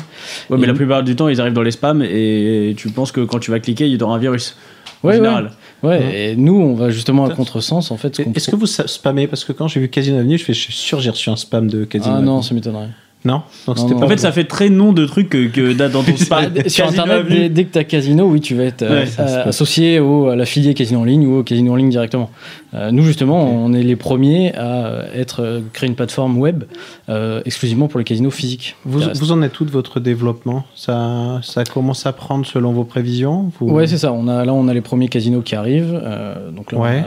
[0.51, 3.21] Ouais, mais la plupart du temps, ils arrivent dans les spams et tu penses que
[3.21, 4.57] quand tu vas cliquer, il y aura un virus.
[5.03, 5.53] En Ouais, général.
[5.83, 7.91] Ouais, et nous, on va justement à contresens.
[7.93, 9.27] En fait, Est-ce que vous spammez?
[9.29, 11.37] Parce que quand j'ai vu Casino Avenue, je fais, je suis sûr, j'ai reçu un
[11.37, 12.27] spam de Casino Ah Avenue.
[12.31, 12.89] non, ça m'étonnerait.
[13.25, 14.01] Non Donc Non, c'était non.
[14.01, 16.12] pas En fait, ça fait très nom de truc que, que dans ton.
[16.31, 19.09] Bah, sur Internet, dès, dès que tu as casino, oui, tu vas être euh, Ouais,
[19.19, 22.31] euh, associé au, à l'affilié casino en ligne ou au casino en ligne directement.
[22.75, 26.64] Euh, nous, justement, on est les premiers à être créer une plateforme web
[27.09, 28.77] euh, exclusivement pour les casinos physiques.
[28.85, 30.64] Vous, vous en êtes tout de votre développement?
[30.77, 33.69] Ça, ça commence à prendre selon vos prévisions vous...
[33.71, 34.12] Ouais, c'est ça.
[34.12, 36.01] On a, là, on a les premiers casinos qui arrivent.
[36.05, 37.03] euh, donc là, Ouais.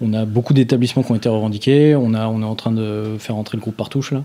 [0.00, 1.96] on, a, on a beaucoup d'établissements qui ont été revendiqués.
[1.96, 4.22] On, a, on est en train de faire entrer le groupe Partouche là,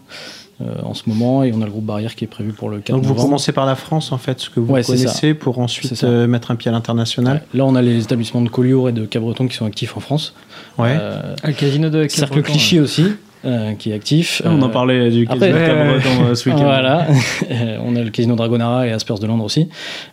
[0.83, 1.43] en ce moment.
[1.43, 3.25] Et on a le groupe Barrière qui est prévu pour le 4 Donc vous novembre.
[3.27, 6.51] commencez par la France, en fait, ce que vous Ouais, connaissez, pour ensuite euh, mettre
[6.51, 7.37] un pied à l'international.
[7.53, 7.59] Ouais.
[7.59, 10.33] Là, on a les établissements de Collioure et de Cabreton qui sont actifs en France.
[10.77, 10.95] Ouais.
[10.99, 13.05] Euh, le casino de Cercle Cabreton, Clichy aussi,
[13.45, 14.41] euh, qui est actif.
[14.45, 16.63] Ah, on en Euh, parlait du après- casino de Ouais, Cabreton euh, ce week-end.
[16.63, 17.07] Voilà,
[17.85, 19.67] on a le casino Dragonara et Asperge de Londres aussi.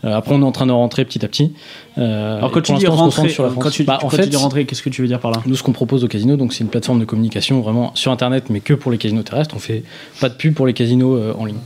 [0.04, 1.52] Euh, après, on est en train de rentrer petit à petit.
[1.98, 3.64] Euh, Alors quand tu dis rentrer, concentre sur la France.
[3.64, 5.30] quand tu, Bah, en quand fait, tu dis rentrer, qu'est-ce que tu veux dire par
[5.32, 5.38] là?
[5.46, 8.44] nous, ce qu'on propose au casino, donc c'est une plateforme de communication vraiment sur Internet,
[8.50, 9.54] mais que pour les casinos terrestres.
[9.56, 9.82] On fait
[10.20, 11.56] pas de pub pour les casinos euh, en ligne.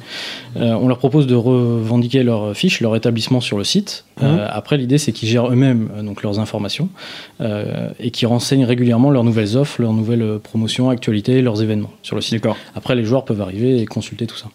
[0.56, 4.04] Euh, on leur propose de revendiquer leurs fiches, leur établissement sur le site.
[4.22, 6.88] Euh, après, l'idée, c'est qu'ils gèrent eux-mêmes euh, donc leurs informations
[7.40, 12.14] euh, et qu'ils renseignent régulièrement leurs nouvelles offres, leurs nouvelles promotions, actualités, leurs événements sur
[12.16, 12.34] le site.
[12.42, 12.56] D'accord.
[12.74, 14.48] Après, les joueurs peuvent arriver et consulter tout ça.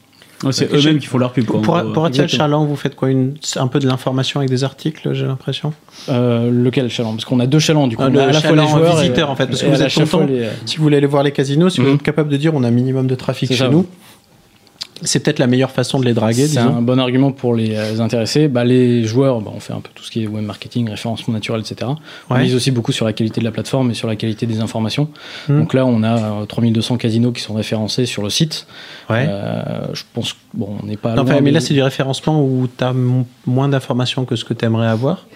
[0.43, 1.45] Ouais, C'est eux-mêmes qui font leur pub.
[1.45, 1.91] Quoi, Pour, gros.
[2.09, 2.27] pour.
[2.27, 5.73] Charland, vous faites quoi une, Un peu de l'information avec des articles, j'ai l'impression?
[6.09, 7.13] Euh, lequel chaland?
[7.13, 8.03] Parce qu'on a deux chalans, du coup.
[8.05, 9.63] Ah, on le a à la fois chaland les joueurs visiteur, et, en fait, parce
[9.63, 10.25] que vous êtes content.
[10.27, 11.95] les- Si vous voulez aller voir les casinos, si vous Mhm.
[11.95, 13.87] êtes capable de dire on a un minimum de trafic chez ça, nous,
[15.03, 17.99] c'est peut-être la meilleure façon de les draguer, C'est un bon argument pour les euh,
[17.99, 18.47] intéressés.
[18.47, 21.33] Bah, les joueurs, bah, on fait un peu tout ce qui est web marketing, référencement
[21.33, 21.91] naturel, etc.
[22.29, 22.41] On Ouais.
[22.43, 25.09] mise aussi beaucoup sur la qualité de la plateforme et sur la qualité des informations.
[25.49, 25.59] Hmm.
[25.59, 28.65] Donc là, on a euh, 3200 casinos qui sont référencés sur le site.
[29.09, 29.25] Ouais.
[29.29, 31.13] Euh, je pense bon, on n'est pas.
[31.13, 32.93] Non, loin mais des- là, c'est du référencement où tu as
[33.45, 35.27] moins d'informations que ce que tu aimerais avoir.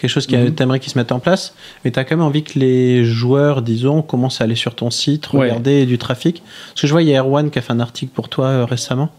[0.00, 0.54] Quelque chose qui Mhm.
[0.54, 1.54] t'aimerais qu'il se mette en place.
[1.84, 4.90] Mais tu as quand même envie que les joueurs, disons, commencent à aller sur ton
[4.90, 5.42] site, Ouais.
[5.42, 6.42] regarder du trafic.
[6.70, 8.46] Parce que je vois, il y a Erwan qui a fait un article pour toi
[8.46, 9.10] euh, récemment.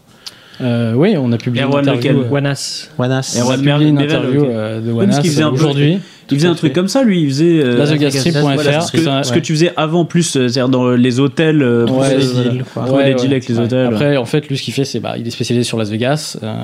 [0.62, 2.20] Euh, oui, on a publié Erwan une interview.
[2.22, 2.88] euh, Wanas.
[2.98, 3.34] Wanas.
[3.36, 5.20] on a Erwan publié une interview euh, de Wanas
[5.52, 5.98] aujourd'hui.
[6.30, 7.20] Il faisait un truc comme ça, lui.
[7.20, 7.60] Il faisait.
[7.62, 12.16] euh, voilà, ce que, ce tu faisais avant plus, c'est-à-dire dans les hôtels, euh, Ouais,
[12.16, 13.02] les deals, quoi.
[13.04, 13.64] les deals avec les ouais.
[13.64, 13.86] hôtels.
[13.88, 16.38] Après, en fait, lui, ce qu'il fait, c'est bah, il est spécialisé sur Las Vegas
[16.42, 16.54] euh,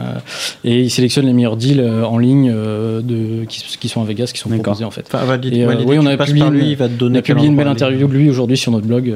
[0.64, 4.04] et il sélectionne les meilleurs deals euh, en ligne euh, de, qui, qui sont à
[4.06, 5.04] Vegas, qui sont proposés en fait.
[5.12, 7.04] Enfin, valide- Et, euh, valide- oui, on a publié par lui, une- il va te
[7.04, 9.12] On a publié une belle interview de lui aujourd'hui sur notre blog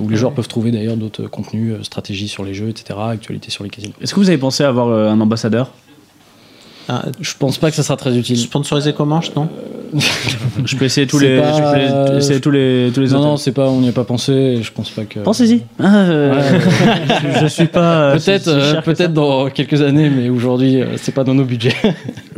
[0.00, 3.50] où les joueurs peuvent trouver d'ailleurs d'autres contenus, euh, stratégies sur les jeux, etc., actualités
[3.50, 3.94] sur les casinos.
[4.00, 5.70] Est-ce que vous avez pensé à avoir euh, un ambassadeur?
[6.90, 8.38] Ah, Je pense pas que ça sera très utile.
[8.38, 9.48] Sponsorisé comment, je non?
[10.66, 13.28] Je peux essayer tous les, pas- je peux essayer tous les, tous les Non, hôtels.
[13.30, 14.32] non, c'est pas, on n'y a pas pensé.
[14.32, 15.20] et Je pense pas que.
[15.20, 15.62] Pensez-y.
[15.78, 16.60] Ah, euh,
[17.34, 18.00] je, je suis pas.
[18.10, 21.12] euh, Peut-être, si- si euh, cher que peut-être dans quelques années, mais aujourd'hui, euh, c'est
[21.12, 21.74] pas dans nos budgets.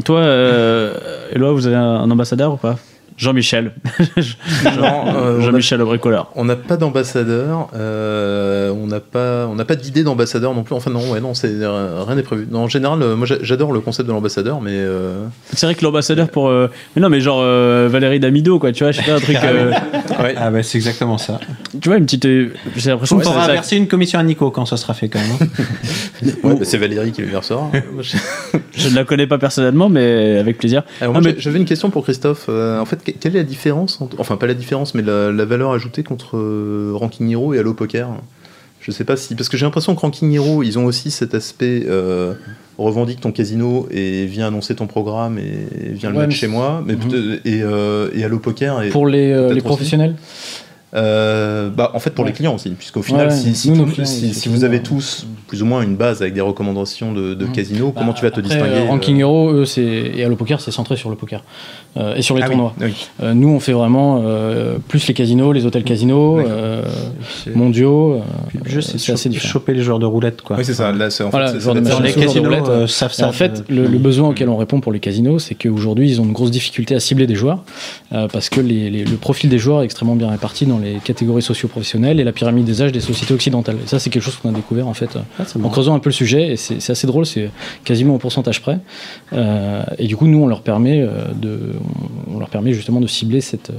[0.05, 0.95] Toi, euh,
[1.33, 2.77] Éloi, vous avez un ambassadeur ou pas?
[3.21, 3.73] Jean-Michel.
[4.67, 6.31] Euh, Jean-Michel le bricoleur.
[6.35, 10.75] On n'a pas d'ambassadeur, euh, on n'a pas, on n'a pas d'idée d'ambassadeur non plus.
[10.75, 12.47] Enfin non, ouais, non, c'est rien n'est prévu.
[12.51, 15.75] Non, en général, euh, moi j'a- j'adore le concept de l'ambassadeur, mais euh, C'est vrai
[15.75, 16.49] que l'ambassadeur pour.
[16.49, 19.21] euh, Mais non, mais genre euh, Valérie Damido, quoi, tu vois, je sais pas, un
[19.21, 19.37] truc.
[19.43, 19.71] euh,
[20.23, 20.35] ouais.
[20.37, 21.41] Ah, bah, c'est exactement ça.
[21.81, 22.25] tu vois, une petite.
[22.27, 25.21] euh, J'ai l'impression On pourra verser une commission à Nico quand ça sera fait, quand
[25.21, 25.31] même.
[25.41, 25.47] hein.
[26.45, 27.71] Ouais, bah, c'est Valérie qui lui versera.
[28.73, 30.83] Je ne la connais pas personnellement, mais avec plaisir.
[31.01, 32.47] Alors, Ah, moi, mais- J'avais une question pour Christophe.
[32.49, 35.45] Euh, en fait, quelle est la différence entre- Enfin, pas la différence, mais la, la
[35.45, 38.09] valeur ajoutée contre euh, Ranking Hero et Allo Poker?
[38.81, 39.35] Je sais pas si.
[39.35, 42.33] Parce que j'ai l'impression que Ranking Hero, ils ont aussi cet aspect euh,
[42.79, 46.83] revendique ton casino et viens annoncer ton programme et viens le mettre chez moi.
[46.87, 47.41] Mais Mhm.
[47.45, 48.83] et, euh, et Allo Poker.
[48.83, 50.07] Et, Pour les, euh, aussi.
[50.93, 53.85] Euh, bah, en fait, pour les clients aussi, puisqu'au final, Ouais, si, si nous, nos
[53.85, 56.35] tout- clients, si- ils si sont vous avez tous plus ou moins une base avec
[56.35, 59.17] des recommandations de, de casino, comment Bah, tu vas te après, distinguer euh, euh, Ranking
[59.19, 61.45] Hero, eux, c'est et Allo Poker, c'est centré sur le poker
[61.97, 62.75] euh, et sur les ah tournois.
[62.81, 62.93] oui.
[63.23, 66.83] Euh, nous, on fait vraiment euh, plus les casinos, les hôtels casinos, euh,
[67.55, 68.15] mondiaux.
[68.15, 69.53] euh, le jeu, c'est assez différent.
[69.53, 70.57] choper les joueurs de roulette, quoi.
[70.57, 70.91] Oui, c'est ça.
[70.93, 73.29] Là, en Voilà, fait, genre de à les casinos, savent ça.
[73.29, 76.25] en fait, le, le besoin auquel on répond pour les casinos, c'est qu'aujourd'hui, ils ont
[76.25, 77.63] une grosse difficulté à cibler des joueurs
[78.11, 82.25] parce que le profil des joueurs est extrêmement bien réparti dans les catégories socio-professionnelles et
[82.25, 83.77] la pyramide des âges des sociétés occidentales.
[83.85, 85.69] Et ça, c'est quelque chose qu'on a découvert en fait Ah, en bon.
[85.69, 87.51] creusant un peu le sujet et c'est assez drôle, c'est
[87.85, 88.79] quasiment au pourcentage près.
[89.33, 91.59] Euh, et du coup, nous, on leur permet euh, de,
[92.33, 93.75] on leur permet justement de cibler cette euh,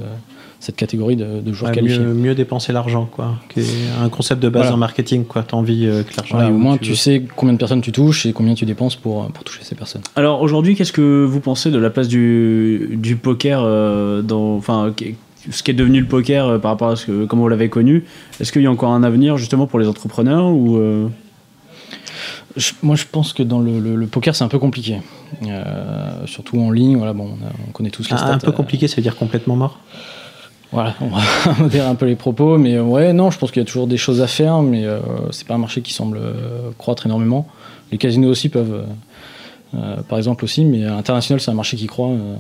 [0.64, 1.98] cette catégorie de, de joueurs Ouais, qualifiés.
[1.98, 3.34] mieux, mieux dépenser l'argent, quoi.
[3.52, 3.66] Qui est
[4.00, 4.76] un concept de base Voilà.
[4.76, 5.42] en marketing, quoi.
[5.42, 6.50] T'as envie euh, que l'argent.
[6.50, 9.44] Au moins, tu sais combien de personnes tu touches et combien tu dépenses pour, pour
[9.44, 10.04] toucher ces personnes.
[10.16, 14.94] Alors aujourd'hui, qu'est-ce que vous pensez de la place du, du poker euh, dans, enfin,
[15.50, 17.70] ce qui est devenu le poker euh, par rapport à ce que, comment vous l'avez
[17.70, 18.06] connu
[18.40, 21.08] Est-ce qu'il y a encore un avenir justement pour les entrepreneurs ou euh,
[22.58, 24.98] Je- moi, je pense que dans le, le- le poker, c'est un peu compliqué.
[25.48, 28.34] Euh, surtout en ligne, voilà, bon, on, a- on connaît tous les Ah, stats.
[28.34, 29.80] un peu euh, compliqué, ça veut dire complètement mort?
[30.74, 31.20] voilà, on va
[31.60, 33.98] modérer un peu les propos, mais ouais, non, je pense qu'il y a toujours des
[33.98, 35.00] choses à faire, mais euh,
[35.32, 37.46] c'est pas un marché qui semble euh, croître énormément.
[37.92, 38.86] Les casinos aussi peuvent,
[39.74, 42.36] euh, par exemple aussi, mais à l'international, c'est un marché qui croît euh,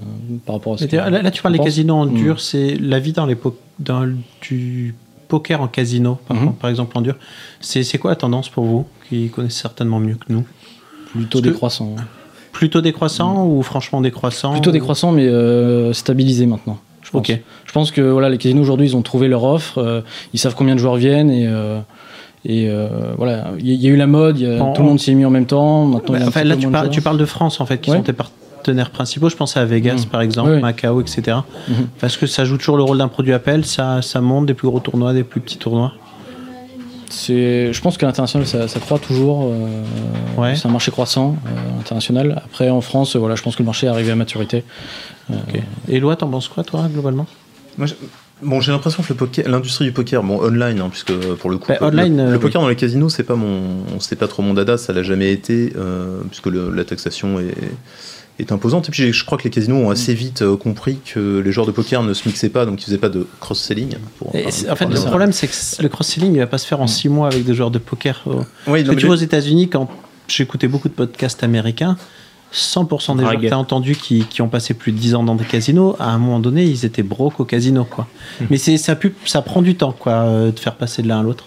[0.45, 2.13] par rapport à que- Là, là, tu parles des casinos en Mm.
[2.13, 4.05] dur, c'est la vie dans les po- dans
[4.41, 4.95] du
[5.27, 6.53] poker en casino, par, Mhm.
[6.55, 7.15] par exemple en dur.
[7.61, 10.43] C'est quoi la tendance pour vous, qui connaissez certainement mieux que nous?
[11.13, 11.95] Plutôt Parce que- décroissant.
[12.51, 16.77] Plutôt décroissant ou franchement décroissant Plutôt décroissant, mais euh, stabilisé maintenant.
[17.01, 17.27] Je pense.
[17.65, 20.03] Je pense que voilà, les casinos aujourd'hui, ils ont trouvé leur offre,
[20.33, 21.47] ils savent combien de joueurs viennent et,
[22.45, 22.87] et euh,
[23.17, 24.99] voilà, il y, a- il y a eu la mode, y a- tout le monde
[24.99, 25.85] s'y est mis en même temps.
[25.85, 26.89] Maintenant, il y a Bah, enfin, là, tu, parles, joueurs.
[26.93, 27.97] tu parles de France, en fait, qui Ouais.
[27.97, 29.29] sont tes partenaires principaux.
[29.29, 30.09] Je pense à Vegas, Mm.
[30.09, 30.59] par exemple, Oui.
[30.61, 31.37] Macao, etc.
[31.67, 31.87] Mhm.
[31.99, 34.67] Parce que ça joue toujours le rôle d'un produit appel, ça, ça monte des plus
[34.67, 35.93] gros tournois, des plus petits tournois.
[37.09, 39.43] C'est, je pense que l'international, ça, ça croît toujours.
[39.51, 39.83] euh,
[40.41, 40.55] Ouais.
[40.55, 42.41] C'est un marché croissant euh, international.
[42.45, 44.63] Après, en France, voilà, je pense que le marché est arrivé à maturité.
[45.29, 45.35] Euh,
[45.89, 47.27] Et Loi, t'en penses quoi, toi, globalement?
[47.77, 47.87] Moi,
[48.43, 51.77] Bon, j'ai l'impression que l'industrie du poker, bon, online, hein, puisque pour le coup, Bah,
[51.81, 54.41] le- online, le, euh, le poker dans les casinos, c'est pas mon, c'est pas trop
[54.41, 57.53] mon dada, ça l'a jamais été, euh, puisque le- la taxation est,
[58.39, 58.87] est imposante.
[58.89, 61.67] Et puis, je crois que les casinos ont assez vite euh, compris que les joueurs
[61.67, 63.95] de poker ne se mixaient pas, donc ils faisaient pas de cross-selling.
[64.17, 66.57] pour- Et enfin, c'est- En fait, le problème, c'est que le cross-selling, il va pas
[66.57, 68.21] se faire en 6 mois avec des joueurs de poker.
[68.25, 69.87] Oui, Parce non, que mais tu vois, aux États-Unis, quand
[70.27, 71.95] j'écoutais beaucoup de podcasts américains,
[72.53, 75.23] 100% des gens que tu as entendus qui, qui ont passé plus de 10 ans
[75.23, 77.85] dans des casinos, à un moment donné, ils étaient broke au casino.
[77.85, 78.07] Quoi.
[78.49, 81.19] Mais c'est, ça, pu- ça prend du temps quoi, euh, de faire passer de l'un
[81.21, 81.45] à l'autre.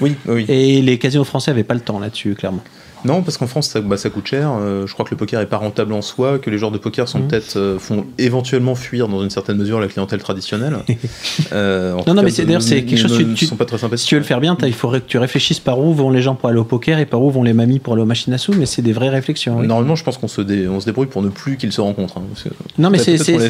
[0.00, 0.44] oui, oui.
[0.48, 2.62] Et les casinos français n'avaient pas le temps là-dessus, clairement.
[3.04, 4.50] Non, parce qu'en France, ça, bah, ça coûte cher.
[4.60, 6.78] Euh, je crois que le poker est pas rentable en soi, que les joueurs de
[6.78, 7.28] poker sont Mhm.
[7.28, 10.76] peut-être euh, font éventuellement fuir dans une certaine mesure la clientèle traditionnelle.
[11.52, 13.78] Euh, non, cas, mais c'est- d'ailleurs, c'est quelque chose que ne tu- sont pas très.
[13.96, 16.22] Si tu veux le faire bien, il faudrait que tu réfléchisses par où vont les
[16.22, 18.32] gens pour aller au poker et par où vont les mamies pour aller aux machines
[18.32, 19.58] à sous, mais c'est des vraies réflexions.
[19.58, 19.66] oui.
[19.66, 22.18] Normalement, je pense qu'on se, dé- on se débrouille pour ne plus qu'ils se rencontrent.
[22.18, 23.48] hein, parce que- Non, mais c'est- c'est- mais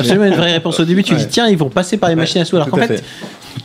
[0.00, 1.02] absolument une vraie réponse au début.
[1.02, 1.18] Tu Ouais.
[1.20, 3.02] dis, tiens, ils vont passer par les Ouais, machines à sous, alors qu'en fait.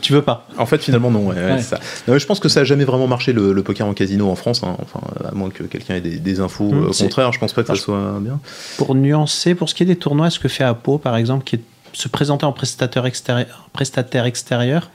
[0.00, 0.46] Tu veux pas.
[0.58, 1.26] en fait, finalement, non.
[1.26, 1.56] ouais, ouais, Ouais.
[1.58, 1.80] c'est ça.
[2.08, 4.28] Non, mais je pense que ça a jamais vraiment marché le, le poker en casino
[4.30, 4.62] en France.
[4.62, 7.32] hein, enfin, à moins que quelqu'un ait des, des infos Mmh, euh, au contraire.
[7.32, 8.40] Je pense pas que ça soit bien.
[8.78, 11.56] Pour nuancer, pour ce qui est des tournois, ce que fait Apo, par exemple, qui
[11.56, 11.60] est
[11.92, 14.90] se présenter en prestataire extérieur, prestataire extérieur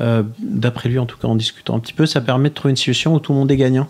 [0.00, 2.70] euh, d'après lui en tout cas en discutant un petit peu, ça permet de trouver
[2.70, 3.88] une situation où tout le monde est gagnant?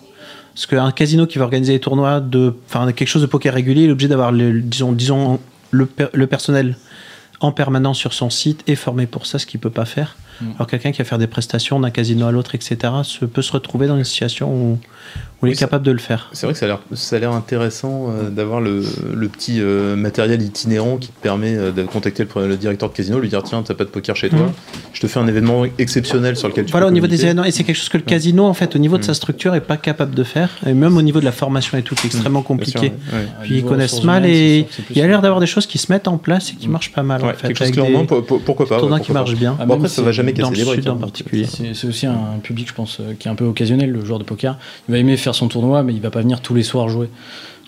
[0.55, 3.83] Parce qu'un casino qui va organiser des tournois, de, enfin quelque chose de poker régulier,
[3.85, 5.39] il est obligé d'avoir, le, disons, disons
[5.71, 6.77] le, le personnel
[7.41, 10.17] en permanence sur son site et formé pour ça, ce qu'il peut pas faire.
[10.55, 13.53] Alors quelqu'un qui va faire des prestations d'un casino à l'autre, etc., se, peut se
[13.53, 14.79] retrouver dans une situation où,
[15.43, 16.29] Oui, est capable de le faire.
[16.33, 18.85] C'est vrai que ça a l'air, intéressant euh, d'avoir le,
[19.15, 22.95] le petit euh, matériel itinérant qui te permet euh, de contacter le, le directeur de
[22.95, 24.53] casino, lui dire tiens, t'as pas de poker chez toi, Mhm.
[24.93, 27.27] je te fais un événement exceptionnel sur lequel tu Voilà, peux au niveau des communiquer.
[27.29, 29.15] événements, et c'est quelque chose que le casino, en fait, au niveau de sa Mm.
[29.15, 31.95] structure, est pas capable de faire, et même au niveau de la formation et tout,
[31.97, 32.79] c'est extrêmement Bien sûr, compliqué.
[33.13, 33.27] ouais, ouais.
[33.43, 36.07] Puis ils connaissent mal et il y a l'air d'avoir des choses qui se mettent
[36.09, 37.47] en place et qui marchent pas mal, Ouais, en fait.
[37.55, 38.07] quelque chose des
[38.45, 38.79] pourquoi pas.
[38.79, 39.25] tournois qui pas.
[39.25, 39.57] bien.
[39.59, 40.99] Ah, après, ça va jamais casser le les en hein.
[41.01, 41.47] particulier.
[41.73, 44.59] C'est aussi un public, je pense, qui est un peu occasionnel, le joueur de poker.
[44.89, 47.09] Il va aimer faire son tournoi, mais il va pas venir tous les soirs jouer.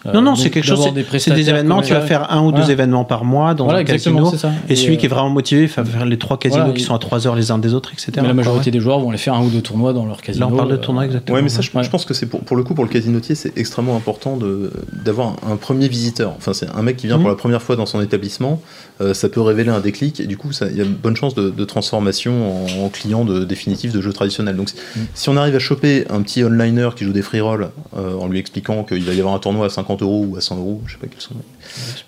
[0.05, 0.81] Euh, Non, non, donc c'est quelque chose,
[1.19, 2.73] c'est- des événements, tu vas faire un ou deux Voilà.
[2.73, 4.33] événements par mois dans Voilà, un casino.
[4.69, 6.83] Et celui euh, qui est vraiment motivé, il va faire les trois casinos Voilà, qui
[6.83, 8.11] et- sont à 3 heures les uns des autres, etc.
[8.17, 8.71] mais la majorité ouais.
[8.73, 10.47] des joueurs vont aller faire un ou deux tournois dans leur casino.
[10.47, 11.37] Là, on parle de euh, tournois exactement.
[11.37, 11.85] Ouais, mais ça, je, Ouais.
[11.85, 14.73] je pense que c'est pour, pour le coup, pour le casinotier, c'est extrêmement important de
[15.05, 16.33] d'avoir un, premier visiteur.
[16.37, 17.23] Enfin, c'est un mec qui vient Mhm.
[17.23, 18.61] pour la première fois dans son établissement,
[19.01, 21.17] euh, ça peut révéler un déclic, et du coup, ça- il y a une bonne
[21.17, 24.57] chance de, de transformation en, en client de, définitif de jeux traditionnels.
[24.57, 24.71] Donc,
[25.15, 28.27] si on arrive à choper un petit onliner qui joue des free rolls euh, en
[28.29, 30.57] lui expliquant qu'il va y avoir un tournoi à 50 50 euros ou à 100
[30.57, 31.35] euros, je sais pas quels sont.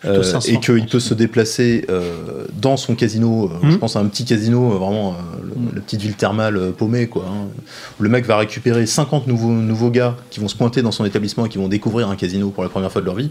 [0.04, 0.90] Euh, 500, et qu'il pense.
[0.90, 3.50] peut se déplacer euh, dans son casino.
[3.50, 3.72] euh, Mhm.
[3.72, 6.70] Je pense à un petit casino, euh, vraiment euh, le- la petite ville thermale euh,
[6.72, 7.24] paumée, quoi.
[7.28, 7.46] hein,
[7.98, 11.04] où le mec va récupérer 50 nouveaux, nouveaux gars qui vont se pointer dans son
[11.04, 13.30] établissement et qui vont découvrir un casino pour la première fois de leur vie.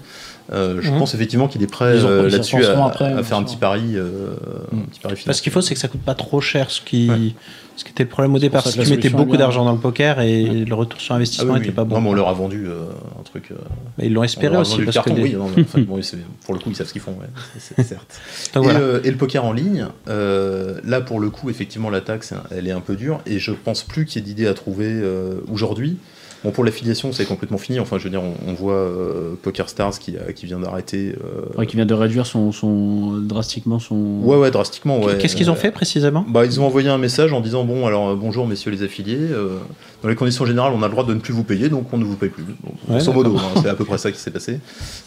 [0.52, 1.00] Euh, je Mhm.
[1.00, 3.94] pense effectivement qu'il est prêt euh, là-dessus à, après, à bien faire un petit pari,
[3.96, 4.34] euh,
[4.74, 7.10] un petit pari Parce qu'il faut, c'est que ça coûte pas trop cher, ce qui,
[7.10, 7.34] Ouais.
[7.76, 8.64] Ce qui était le problème au départ.
[8.64, 11.68] C'est solution est beaucoup d'argent dans le poker et le retour sur Ah investissement n'était
[11.70, 11.74] oui.
[11.74, 11.96] pas bon.
[11.96, 12.84] Non, mais on leur a vendu euh,
[13.20, 13.52] un truc.
[13.52, 13.56] euh,
[13.98, 14.78] Mais ils l'ont on espéré aussi.
[14.84, 16.00] Parce que carton, les- oui, non, mais enfin, bon,
[16.46, 18.20] pour le coup, ils savent ce qu'ils font, ouais, certes.
[18.54, 18.80] Donc et, voilà.
[18.80, 22.68] le, et le poker en ligne, euh, là pour le coup, effectivement, la taxe, elle
[22.68, 25.36] est un peu dure et je pense plus qu'il y ait d'idées à trouver euh,
[25.52, 25.98] aujourd'hui.
[26.44, 27.80] Bon, pour l'affiliation, c'est complètement fini.
[27.80, 31.16] Enfin, je veux dire, on, on voit euh, Poker Stars qui, a- qui vient d'arrêter.
[31.24, 34.20] euh, Ouais, qui vient de réduire son, son drastiquement son.
[34.24, 35.00] ouais, ouais, drastiquement.
[35.02, 35.18] Ouais.
[35.18, 36.26] Qu'est-ce qu'ils ont fait précisément?
[36.28, 39.18] Bah, Ils ont envoyé un message en disant Bon, alors euh, bonjour messieurs les affiliés,
[39.32, 39.58] euh,
[40.02, 41.98] dans les conditions générales, on a le droit de ne plus vous payer, donc on
[41.98, 42.44] ne vous paye plus.
[42.44, 44.60] Bon, Ouais, grosso modo, hein, c'est à peu près ça qui s'est passé.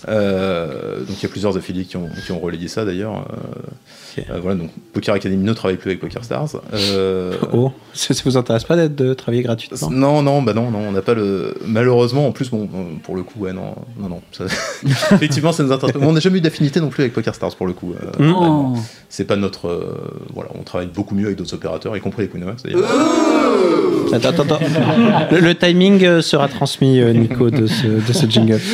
[0.09, 3.27] Euh, donc il y a plusieurs affiliés qui ont, qui ont relayé ça d'ailleurs.
[4.19, 6.49] Euh, euh, voilà, donc Poker Academy ne travaille plus avec Poker Stars.
[6.73, 9.91] Euh, Oh, ça, ça vous intéresse pas d'être de travailler gratuitement?
[9.91, 11.55] Non, non, bah non, non, on n'a pas le.
[11.67, 14.21] Malheureusement, en plus, bon, euh, pour le coup, ouais, non, non, non.
[14.33, 14.45] ça-
[15.15, 15.95] Effectivement, ça nous intéresse.
[15.97, 16.01] pas.
[16.07, 17.93] On n'a jamais eu d'affinité non plus avec Poker Stars pour le coup.
[17.93, 18.73] euh, vraiment.
[18.77, 18.79] Oh.
[19.09, 19.69] C'est pas notre.
[19.69, 19.95] euh,
[20.35, 22.83] voilà, on travaille beaucoup mieux avec d'autres opérateurs, y compris Winamax d'ailleurs.
[24.13, 24.59] Attends, attends, attends.
[25.33, 28.61] Le, le timing sera transmis, euh, Nico, de ce, de ce jingle.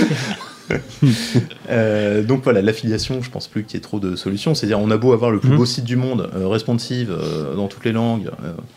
[1.70, 4.54] Euh, donc voilà, l'affiliation, je pense plus qu'il y ait trop de solutions.
[4.54, 5.56] C'est-à-dire, on a beau avoir le plus Mhm.
[5.56, 8.30] beau site du monde, euh, responsive, euh, dans toutes les langues.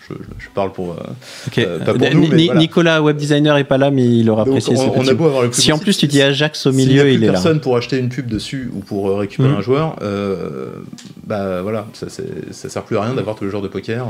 [0.09, 0.13] je,
[0.53, 0.95] parle pour.
[0.95, 2.59] pas pour Ni- nous, mais Ni- voilà.
[2.59, 5.17] Nicolas, web designer, est pas là, mais il aura apprécié on, on petit a mot.
[5.19, 6.83] beau avoir le plus Si beau en plus site, tu dis Ajax au S'il y
[6.83, 7.33] a milieu, plus il est là.
[7.33, 9.55] personne pour acheter une pub dessus ou pour récupérer Mhm.
[9.57, 9.95] un joueur,
[11.25, 14.07] bah voilà, ça, sert plus à rien d'avoir tous les joueurs de poker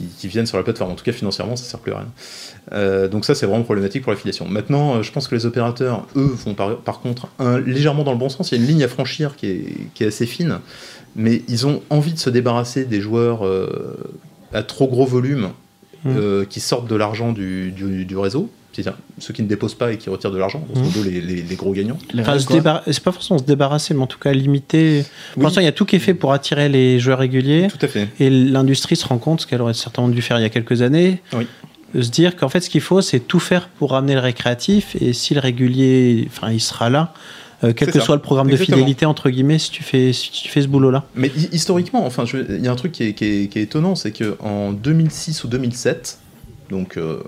[0.00, 0.92] qui, qui viennent sur la plateforme.
[0.92, 2.08] En tout cas, financièrement, ça sert plus à rien.
[2.72, 4.46] Euh, donc ça, c'est vraiment problématique pour l'affiliation.
[4.48, 8.12] Maintenant, euh, je pense que les opérateurs, eux, vont par, par contre un- légèrement dans
[8.12, 8.50] le bon sens.
[8.52, 10.60] Il y a une ligne à franchir qui est, qui est assez fine,
[11.16, 13.96] mais ils ont envie de se débarrasser des joueurs euh,
[14.52, 15.50] à trop gros volume
[16.06, 18.50] euh, qui sortent de l'argent du, du- du réseau.
[18.72, 21.42] C'est-à-dire ceux qui ne déposent pas et qui retirent de l'argent, grosso modo les- les-
[21.42, 21.98] les gros gagnants.
[22.18, 25.02] Enfin, c'est pas forcément se débarrasser, mais en tout cas limiter.
[25.32, 25.44] Pour Oui.
[25.44, 27.66] l'instant, il y a tout qui est fait pour attirer les joueurs réguliers.
[27.68, 28.08] Tout à fait.
[28.20, 30.82] Et l'industrie se rend compte, ce qu'elle aurait certainement dû faire il y a quelques
[30.82, 31.46] années, Oui.
[31.94, 34.96] de se dire qu'en fait, ce qu'il faut, c'est tout faire pour ramener le récréatif.
[35.00, 37.12] Et si le régulier, enfin, il sera là,
[37.64, 38.04] euh, quel que ça.
[38.04, 38.76] soit le programme Exactement.
[38.76, 41.04] de fidélité, entre guillemets, si tu fais, si tu fais ce boulot-là.
[41.16, 42.24] Mais hi- historiquement, enfin,
[42.58, 44.70] il y a un truc qui est, qui est- qui est étonnant, c'est que en
[44.72, 46.18] 2006 ou 2007,
[46.70, 47.18] donc euh,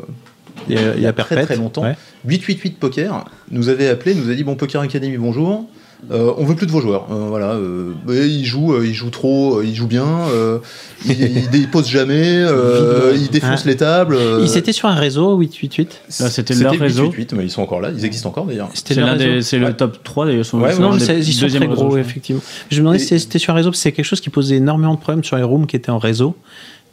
[0.69, 1.97] Il y a, il y a très très longtemps, ouais.
[2.27, 5.67] 888 Poker nous avait appelé, nous a dit bon Poker Academy bonjour.
[6.11, 7.07] Euh, on veut plus de vos joueurs.
[7.13, 10.59] Euh, voilà, euh, ouais, ils jouent, euh, ils jouent trop, euh, ils jouent bien, euh,
[11.07, 13.69] ils, ils déposent jamais, euh, ils défoncent Ah.
[13.69, 14.17] les tables.
[14.17, 16.01] euh, Ils étaient sur un réseau, 888.
[16.19, 17.05] Là, c'était leur réseau.
[17.05, 18.69] 888, mais ils sont encore là, ils existent encore d'ailleurs.
[18.75, 19.31] C'était C'est leur l'un réseau.
[19.35, 19.75] des- c'est le Ouais.
[19.75, 20.45] top 3 d'ailleurs.
[20.55, 22.43] Ouais, Non, des ils sont très gros, effectivement.
[22.71, 24.31] Je me demandais Et- si c'était sur un réseau, parce que c'est quelque chose qui
[24.31, 26.35] posait énormément de problèmes sur les rooms qui étaient en réseau,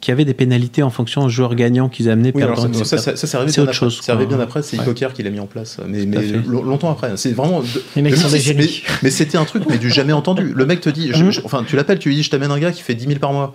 [0.00, 2.32] qui avaient des pénalités en fonction des joueurs gagnants qu'ils amenaient.
[2.34, 2.42] Oui,
[2.84, 3.72] ça, ça, ça, ça, C'est bien autre après.
[3.74, 4.36] chose, C'est arrivé quoi.
[4.36, 4.84] bien après, c'est Ouais.
[4.84, 7.12] Poker qui l'a mis en place, mais, mais longtemps après.
[7.16, 7.62] C'est vraiment.
[7.96, 8.82] Les mecs sont des 2006, génies.
[8.88, 10.52] Mais, mais c'était un truc, mais du jamais entendu.
[10.54, 11.30] Le mec te dit, je- Mhm.
[11.32, 13.18] je- enfin, tu l'appelles, tu lui dis, je t'amène un gars qui fait 10 000
[13.18, 13.54] par mois.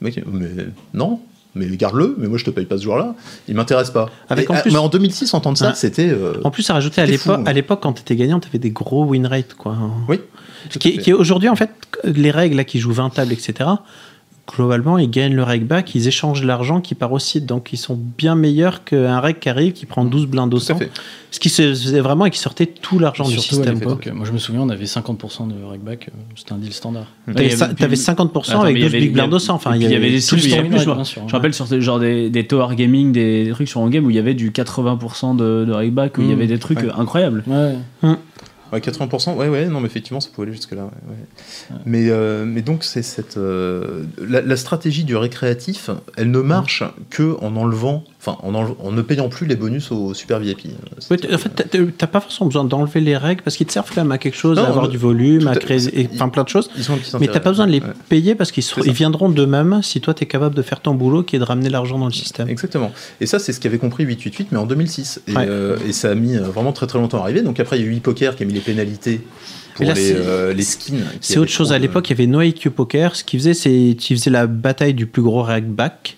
[0.00, 0.48] Le mec, mais
[0.92, 1.20] non.
[1.54, 3.14] Mais garde-le, mais moi je te paye pas ce jour-là,
[3.48, 4.10] il m'intéresse pas.
[4.28, 5.72] Avec en ah, plus- mais en 2006, entendre ça, Ouais.
[5.74, 6.06] c'était.
[6.10, 8.58] euh, En plus, à rajouter à l'époque, à l'époque, quand tu étais gagnant, tu avais
[8.58, 9.54] des gros win rates.
[9.54, 9.74] Quoi.
[10.06, 10.20] Oui.
[10.78, 11.70] Qui, qui est aujourd'hui, en fait,
[12.04, 13.70] les règles là, qui jouent 20 tables, etc.,
[14.46, 17.46] globalement, ils gagnent le reg back, ils échangent l'argent qui part au site.
[17.46, 20.64] Donc, ils sont bien meilleurs qu'un reg qui arrive, qui prend 12 blindes au Tout
[20.64, 20.78] à 100.
[20.78, 20.90] fait.
[21.32, 23.80] Ce qui se faisait vraiment et qui sortait tout l'argent du système.
[23.80, 23.98] quoi.
[24.14, 27.06] moi je me souviens, on avait 50% de regback, euh, c'était un deal standard.
[27.28, 29.08] Y T'avais avait- ça- puis- T'avais 50% Attends, avec mais il y 12 avait- big
[29.08, 29.54] il y blindes avait- au 100.
[29.54, 30.20] Enfin, il y avait bien
[30.78, 34.10] sûr, Je rappelle sur des, genre des, des Tower Gaming, des trucs sur Game où
[34.10, 36.78] il y avait du 80% de, de rakeback, où il y Mm, avait des trucs
[36.80, 36.88] ouais.
[36.96, 37.42] incroyables.
[37.48, 37.74] Ouais.
[38.72, 40.84] Ouais, 80%, ouais, ouais, non, mais effectivement, ça pouvait aller jusque-là.
[40.84, 41.76] ouais, ouais.
[41.86, 43.36] Mais, euh, mais donc, c'est cette.
[43.36, 48.04] euh, la, la stratégie du récréatif, elle ne marche que en enlevant.
[48.28, 50.62] Enfin, en, ne payant plus les bonus au super VIP.
[51.10, 54.00] Oui, en fait, t'as- pas forcément besoin d'enlever les règles parce qu'ils te servent quand
[54.02, 56.48] même à quelque chose, Non, à avoir le- du volume, à créer, enfin plein de
[56.48, 56.68] choses.
[56.76, 57.86] ils ont un petit Mais t'as pas besoin de les Ouais.
[58.08, 61.36] payer parce qu'ils ils viendront d'eux-mêmes si toi t'es capable de faire ton boulot qui
[61.36, 62.48] est de ramener l'argent dans le système.
[62.48, 62.90] Exactement.
[63.20, 65.20] Et ça, c'est ce qu'avait compris 888, mais en 2006.
[65.28, 65.46] Et, Ouais.
[65.48, 67.42] euh, et ça a mis euh, vraiment très très longtemps à arriver.
[67.42, 69.20] Donc après, il y a eu ePoker qui a mis les pénalités
[69.76, 71.04] pour là, les, c'est- euh, les skins.
[71.20, 71.72] C'est autre chose.
[71.72, 73.14] À l'époque, il y avait No IQ Poker.
[73.14, 76.16] Ce qu'ils faisaient, c'est qu'ils faisaient la bataille du plus gros rackback.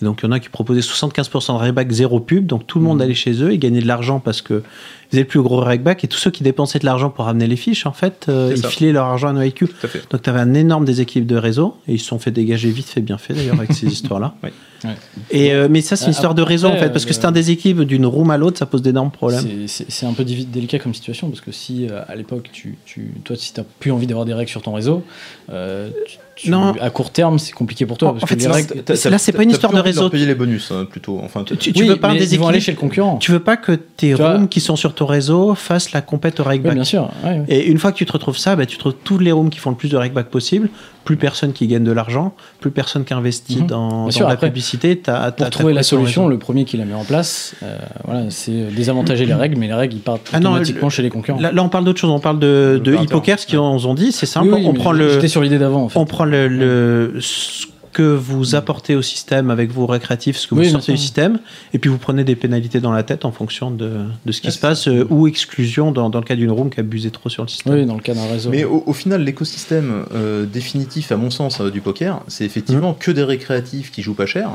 [0.00, 2.46] Et donc, il y en a qui proposaient 75% de rackback, zéro pub.
[2.46, 4.62] Donc, tout le monde allait chez eux et gagnait de l'argent parce que
[5.10, 7.56] faisaient le plus gros rackback et tous ceux qui dépensaient de l'argent pour ramener les
[7.56, 8.68] fiches, en fait, euh, ils ça.
[8.68, 9.66] filaient leur argent à NoIQ.
[9.68, 10.02] Tout à fait.
[10.10, 12.88] Donc tu avais un énorme déséquilibre de réseau et ils se sont fait dégager vite
[12.88, 14.34] fait, bien fait d'ailleurs avec ces histoires-là.
[14.42, 14.50] Oui.
[14.84, 14.90] Ouais.
[15.30, 17.14] Et euh, mais ça c'est une Euh, histoire de réseau en fait parce que euh,
[17.14, 19.66] c'est un déséquilibre d'une room à l'autre, ça pose d'énormes problèmes.
[19.66, 23.36] C'est- un peu délicat comme situation parce que si euh, à l'époque, tu, tu, toi,
[23.36, 25.02] si tu n'as plus envie d'avoir des règles sur ton réseau,
[25.50, 26.74] euh, tu- tu- Non.
[26.80, 28.10] à court terme, c'est compliqué pour toi.
[28.10, 28.74] En- parce en que fait, règles,
[29.10, 30.02] là, c'est pas une histoire de réseau.
[30.02, 31.18] leur payer les bonus hein, plutôt.
[31.24, 33.16] Enfin, Tu, tu Oui, veux pas un déséquilibre aller chez le concurrent.
[33.16, 36.40] Tu veux pas que tes Tu rooms qui sont sur ton réseau fassent la compète
[36.40, 36.74] au Oui, rackback.
[36.74, 37.08] bien sûr.
[37.24, 37.44] ouais, ouais.
[37.48, 39.48] Et une fois que tu te retrouves ça, bah, tu te retrouves tous les rooms
[39.50, 40.68] qui font le plus de rackback possible,
[41.04, 43.66] plus personne qui gagne de l'argent, plus personne qui investit Mhm.
[43.66, 44.98] dans, Bien dans sûr, la après, publicité.
[44.98, 48.30] t'as- Pour t'as trouver la solution, le premier qui la met en place, euh, voilà,
[48.30, 51.10] c'est désavantager les règles, mais les règles ils partent Ah non, automatiquement le- chez les
[51.10, 51.40] concurrents.
[51.40, 54.10] Là, là, on parle d'autre chose, on parle de, de e-poker, ce qu'ils ont dit,
[54.12, 55.98] c'est simple, Oui, oui, on, prend le, J'étais sur l'idée d'avant en fait.
[55.98, 60.54] on prend le, le- ce que vous apportez au système avec vos récréatifs, ce que
[60.54, 61.38] vous Oui, sortez du système,
[61.72, 63.90] et puis vous prenez des pénalités dans la tête en fonction de,
[64.26, 66.68] de ce qui Ah, se passe, euh, ou exclusion dans, dans le cas d'une room
[66.68, 67.72] qui abusait trop sur le système.
[67.72, 68.50] Oui, dans le cas d'un réseau.
[68.50, 72.92] Mais au, au final, l'écosystème euh, définitif, à mon sens, euh, du poker, c'est effectivement
[72.92, 72.96] Mmh.
[73.00, 74.50] que des récréatifs qui jouent pas cher.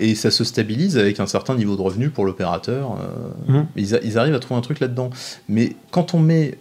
[0.00, 2.96] Et ça se stabilise avec un certain niveau de revenu pour l'opérateur.
[3.76, 5.10] ils, a- ils arrivent à trouver un truc là-dedans.
[5.48, 6.58] Mais quand on met.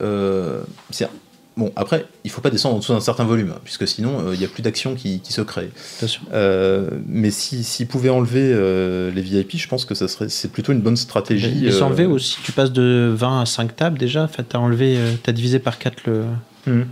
[1.57, 4.33] Euh, bon, après, il faut pas descendre en dessous d'un certain volume, puisque sinon, euh,
[4.33, 5.69] il n'y a plus d'action qui, qui se crée.
[5.99, 6.21] Bien sûr.
[6.33, 10.51] Euh, mais si- s'ils pouvaient enlever euh, les VIP, je pense que ça serait, c'est
[10.51, 11.67] plutôt une bonne stratégie.
[11.69, 12.37] Euh, enlevés aussi.
[12.43, 14.23] Tu passes de 20 à 5 tables déjà.
[14.23, 16.23] En fait, t'as enlevé, euh, t'as divisé par 4 le,
[16.67, 16.85] Mhm.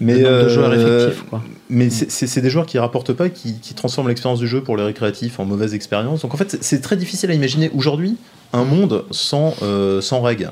[0.00, 1.22] Mais, le de euh, joueurs effectifs.
[1.30, 1.42] Quoi.
[1.70, 4.82] Mais c'est- des joueurs qui rapportent pas, qui, qui transforment l'expérience du jeu pour les
[4.82, 6.22] récréatifs en mauvaise expérience.
[6.22, 8.16] Donc en fait, c'est- très difficile à imaginer aujourd'hui
[8.52, 10.50] un monde sans, euh, sans règles.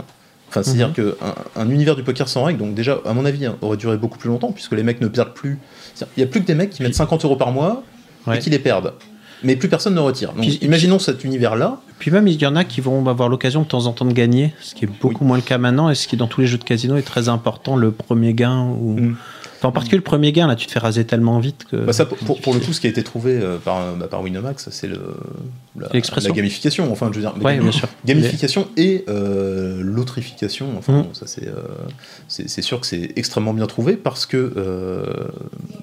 [0.57, 0.95] Enfin, c'est-à-dire Mhm.
[0.95, 3.97] qu'un un univers du poker sans règles, donc déjà, à mon avis, hein, aurait duré
[3.97, 5.59] beaucoup plus longtemps, puisque les mecs ne perdent plus.
[6.17, 7.83] Il y a plus que des mecs qui mettent 50 euros par mois
[8.27, 8.37] Ouais.
[8.37, 8.93] et qui les perdent.
[9.43, 10.33] Mais plus personne ne retire.
[10.33, 11.81] Donc Puis- imaginons cet univers-là.
[11.99, 14.13] Puis même, il y en a qui vont avoir l'occasion de temps en temps de
[14.13, 16.47] gagner, ce qui est beaucoup moins le cas maintenant, et ce qui, dans tous les
[16.47, 18.61] jeux de casino, est très important, le premier gain.
[18.81, 18.99] Ou...
[19.01, 19.17] Mm.
[19.69, 21.77] En particulier, le premier gain, là, tu te fais raser tellement vite que.
[21.77, 24.07] Bah, ça, pour, pour- pour le coup, ce qui a été trouvé euh, par, bah,
[24.09, 25.01] par Winamax, c'est le,
[25.79, 25.89] la,
[26.35, 26.91] gamification.
[26.93, 27.89] Enfin, je veux dire, Ouais, bien sûr.
[28.07, 30.67] Gamification et euh, l'autrification.
[30.79, 35.05] Enfin, bon, ça c'est, euh, sûr que c'est extrêmement bien trouvé parce que euh,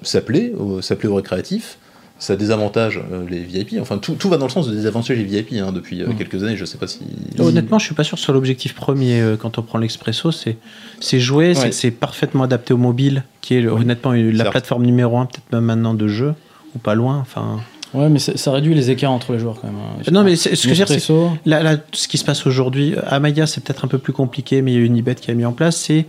[0.02, 1.78] ça plaît, au- ça plaît aux récréatifs.
[2.22, 3.74] Ça désavantage euh, les VIP.
[3.80, 6.14] Enfin, tout, tout va dans le sens de désavantager les VIP hein, depuis euh, Mhm.
[6.16, 6.56] quelques années.
[6.56, 7.00] Je sais pas si.
[7.40, 10.30] Honnêtement, je suis pas sûr soit l'objectif premier euh, quand on prend l'expresso.
[10.30, 10.56] C'est,
[11.00, 11.72] c'est jouer, c'est- Ouais.
[11.72, 14.50] c'est parfaitement adapté au mobile, qui est honnêtement la certes.
[14.52, 16.34] plateforme numéro un, peut-être même maintenant de jeu,
[16.76, 17.18] ou pas loin.
[17.18, 17.58] Enfin,
[17.92, 19.76] Ouais, mais ça réduit les écarts entre les joueurs quand même.
[19.76, 20.10] hein.
[20.12, 23.46] Non, mais ce que je veux dire, c'est ce qui se passe aujourd'hui, à Maya,
[23.48, 25.52] c'est peut-être un peu plus compliqué, mais il y a Unibet qui a mis en
[25.52, 26.06] place, c'est,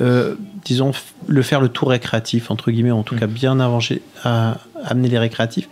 [0.00, 0.92] euh, disons,
[1.26, 5.18] le faire le tour récréatif, entre guillemets, en tout cas bien avancé, à amener les
[5.18, 5.68] récréatifs.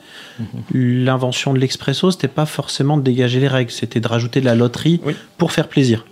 [0.72, 4.54] L'invention de l'expresso, c'était pas forcément de dégager les règles, c'était de rajouter de la
[4.54, 5.14] loterie Oui.
[5.38, 6.04] pour faire plaisir.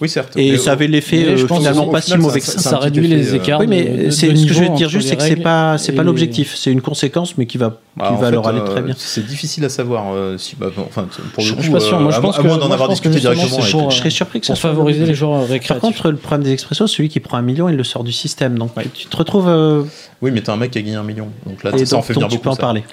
[0.00, 0.32] Oui, certes.
[0.36, 2.78] Et Mais ça avait l'effet euh, pense finalement pas final, si mauvais que ça- ça.
[2.78, 3.60] réduit les euh, écarts.
[3.60, 5.76] Oui, mais de- c'est de ce que je veux dire juste, c'est que c'est pas,
[5.78, 8.60] c'est pas l'objectif, c'est une conséquence, mais qui va, Bah, qui va fait, leur aller
[8.60, 8.94] euh, très bien.
[8.96, 11.72] C'est difficile à savoir euh, si, bah, bon, enfin, pour Je- le coup, je suis
[11.72, 12.00] pas sûr.
[12.00, 14.54] Moi, euh, je pense que- moins d'en avoir discuté directement Je serais surpris que ça
[14.54, 15.80] favoriser les joueurs Par récréatifs.
[15.82, 18.58] contre, le problème des expressos, celui qui prend un million, il le sort du système.
[18.58, 19.48] Donc tu te retrouves.
[19.48, 19.82] euh,
[20.22, 21.28] Oui, mais t'as un mec qui a gagné un million.
[21.46, 22.42] Donc là, ça en fait donc venir tu beaucoup.
[22.44, 22.84] peux en parler.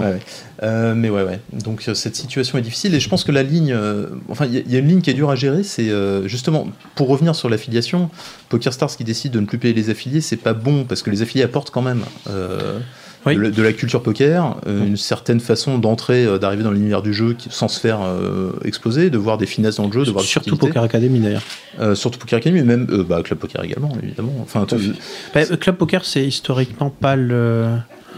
[0.00, 0.18] Ouais.
[0.62, 1.40] Euh, mais ouais, ouais.
[1.64, 4.54] Donc euh, cette situation est difficile et je pense que la ligne, euh, enfin, il
[4.54, 5.62] y, a- il y a une ligne qui est dure à gérer.
[5.64, 8.10] C'est euh, justement pour revenir sur l'affiliation.
[8.48, 11.22] PokerStars qui décide de ne plus payer les affiliés, c'est pas bon parce que les
[11.22, 12.78] affiliés apportent quand même euh,
[13.26, 13.36] Oui.
[13.36, 17.00] de, la- de la culture poker, euh, une certaine façon d'entrer, euh, d'arriver dans l'univers
[17.02, 20.04] du jeu qui- sans se faire euh, exploser, de voir des finesses dans le jeu,
[20.04, 20.56] de voir des Surtout.
[20.56, 21.42] Poker Academy d'ailleurs.
[21.80, 24.34] Euh, surtout Poker Academy, mais même euh, bah, Club Poker également, évidemment.
[24.42, 24.76] Enfin, tout-
[25.34, 27.68] Bah, Club Poker, c'est historiquement pas le,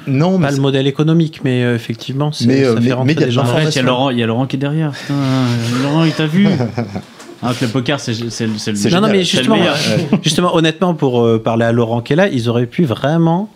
[0.09, 2.81] non, mais pas le c'est- modèle économique, mais euh, effectivement, c'est- Mais, ça euh, fait
[2.83, 3.43] mais- rentrer mais il y a des de gens.
[3.43, 3.63] l'information.
[3.63, 4.91] Arrête, il y a Laurent, il y a Laurent qui est derrière.
[4.91, 5.15] Putain,
[5.85, 6.49] Laurent, il t'a vu.
[7.43, 11.39] Ah, Club Poker, c'est le Non, non, mais le justement, euh, justement, honnêtement, pour euh,
[11.43, 13.51] parler à Laurent qui est là, ils auraient pu vraiment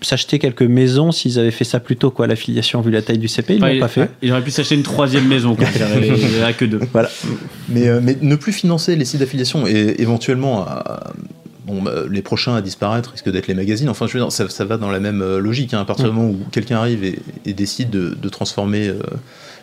[0.00, 2.28] s'acheter quelques maisons s'ils avaient fait ça plus tôt, quoi.
[2.28, 4.10] L'affiliation, vu la taille du CP, ils Enfin, l'ont pas fait.
[4.22, 5.66] il aurait pu s'acheter une troisième maison, quoi.
[6.00, 6.78] Il n'y en a que deux.
[6.92, 7.10] Voilà.
[7.68, 11.10] Mais, euh, mais ne plus financer les sites d'affiliation et éventuellement à-
[11.66, 13.88] bon, bah, les prochains à disparaître risquent d'être les magazines.
[13.88, 15.74] Enfin, je veux dire, ça, ça va dans la même euh, logique.
[15.74, 15.80] hein.
[15.80, 19.00] à partir du moment où quelqu'un arrive et, et décide de, de transformer euh,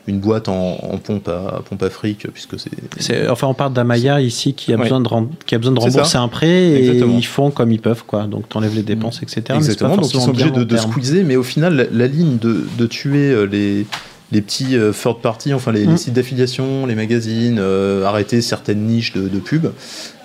[0.08, 2.56] une boîte en, en pompe à pompe à fric, puisque
[3.00, 4.84] c'est Enfin, on parle d'Amaya ici qui a, Ouais.
[4.84, 7.16] besoin de rem- qui a besoin de C'est rembourser un prêt et Exactement.
[7.18, 8.24] ils font comme ils peuvent, quoi.
[8.28, 9.36] Donc, t'enlèves les dépenses, etc.
[9.38, 11.84] mais c'est pas Exactement, donc ils sont obligés de, de squeezer, mais au final, la,
[11.92, 13.86] la ligne de, de tuer euh, les,
[14.32, 15.98] les petits euh, third party, enfin les, les Mm.
[15.98, 19.68] sites d'affiliation, les magazines, euh, arrêter certaines niches de, de pub.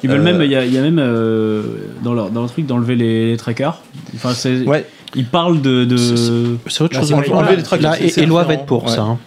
[0.02, 1.62] Ils veulent Euh, même, il y a, il y a même euh,
[2.04, 3.80] dans, leur, dans le truc d'enlever les, les trackers.
[4.14, 5.84] Enfin, c'est, Ouais, Ils parlent de.
[5.84, 5.96] de...
[5.96, 7.12] C'est- autre chose.
[7.12, 8.90] enlever le- les trackers, c'est et, et loi va être pour Ouais.
[8.90, 9.02] ça.
[9.02, 9.18] hein.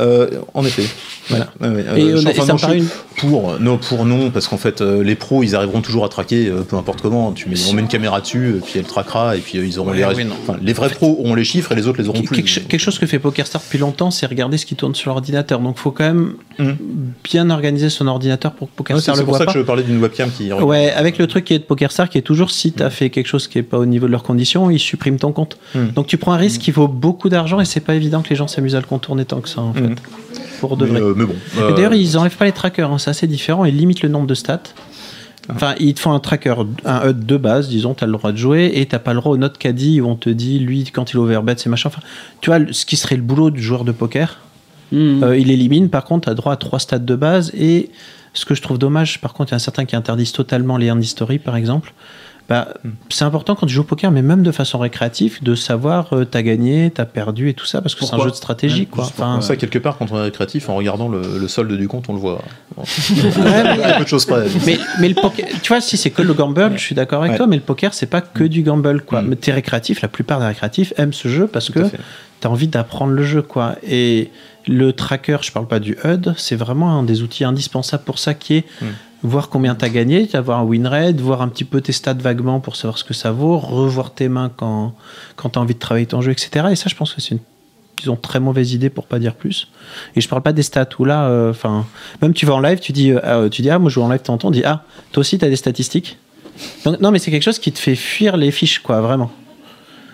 [0.00, 0.86] Euh, en effet.
[1.30, 1.48] Voilà.
[1.60, 4.80] Ouais, ouais, euh, Et et ça me une- pour non pour non parce qu'en fait
[4.80, 7.72] euh, les pros ils arriveront toujours à traquer euh, peu importe comment tu mets on
[7.74, 10.26] met une caméra dessus puis elle traquera et puis euh, ils auront Ouais, les ré-
[10.42, 12.60] enfin, les vrais pros auront les chiffres et les autres les auront plus Quelque, cho-
[12.68, 15.60] quelque chose que fait PokerStar depuis longtemps, c'est regarder ce qui tourne sur l'ordinateur.
[15.60, 16.76] Donc, faut quand même Mhm.
[17.24, 19.58] bien organiser son ordinateur pour que Ouais, PokerStar c'est le c'est pour voit ça que
[19.58, 20.52] je parlais d'une webcam qui.
[20.52, 23.10] Ouais, avec le truc qui est de PokerStar, qui est toujours si tu as fait
[23.10, 25.58] quelque chose qui est pas au niveau de leurs conditions, ils suppriment ton compte.
[25.74, 25.88] Mm.
[25.94, 28.36] Donc tu prends un risque qui vaut beaucoup d'argent et c'est pas évident que les
[28.36, 29.80] gens s'amusent à le contourner tant que ça en fait.
[30.60, 31.00] Pour de mais, vrai.
[31.00, 33.76] euh, mais bon euh, d'ailleurs, ils enlèvent pas les trackers, hein, c'est assez différent, ils
[33.76, 34.60] limitent le nombre de stats.
[35.52, 36.54] Enfin, ils te font un tracker,
[36.84, 39.20] un HUD de base, disons, tu as le droit de jouer, et t'as pas le
[39.20, 41.88] droit au note caddie où on te dit, lui, quand il overbet, c'est machin.
[41.88, 42.02] Enfin,
[42.40, 44.38] tu vois, ce qui serait le boulot du joueur de poker,
[44.92, 45.22] Hmm.
[45.22, 47.52] euh, il élimine, par contre, tu as droit à trois stats de base.
[47.56, 47.90] Et
[48.34, 50.76] ce que je trouve dommage, par contre, il y en a certains qui interdisent totalement
[50.76, 51.92] les hand history, par exemple.
[52.50, 52.66] Bah,
[53.10, 56.24] C'est important quand tu joues au poker, mais même de façon récréative, de savoir euh,
[56.24, 58.80] t'as gagné, t'as perdu et tout ça, parce que c'est un jeu de stratégie.
[58.80, 59.04] Ouais, quoi.
[59.04, 62.08] Enfin, ça quelque part quand on est récréatif en regardant le, le solde du compte
[62.08, 62.42] on le voit
[62.76, 62.84] ouais,
[63.98, 66.72] peu de choses près mais, mais le poker, tu vois, si c'est que le gamble,
[66.76, 67.36] je suis d'accord avec Ouais.
[67.36, 69.22] toi, mais le poker, c'est pas que du gamble, quoi.
[69.22, 69.26] Mm.
[69.28, 71.80] Mais t'es récréatif, la plupart des récréatifs aiment ce jeu parce Tout que
[72.40, 73.76] t'as envie d'apprendre le jeu, quoi.
[73.86, 74.30] Et
[74.66, 78.34] le tracker, je parle pas du HUD, c'est vraiment un des outils indispensables pour ça
[78.34, 78.86] qui est Mm.
[79.22, 82.60] Voir combien t'as gagné, avoir un win rate, voir un petit peu tes stats vaguement
[82.60, 84.94] pour savoir ce que ça vaut, revoir tes mains quand,
[85.36, 86.68] quand t'as envie de travailler ton jeu, etc.
[86.70, 87.40] Et ça, je pense que c'est une
[88.02, 89.68] ils ont très mauvaise idée pour pas dire plus.
[90.16, 91.86] Et je parle pas des stats où là, euh, enfin,
[92.22, 94.02] même tu vas en live, tu dis, euh, ah, tu dis, ah, moi je joue
[94.02, 96.18] en live, t'entends, on dit, ah, toi aussi t'as des statistiques.
[96.84, 99.30] Donc, non, mais c'est quelque chose qui te fait fuir les fiches, quoi, vraiment.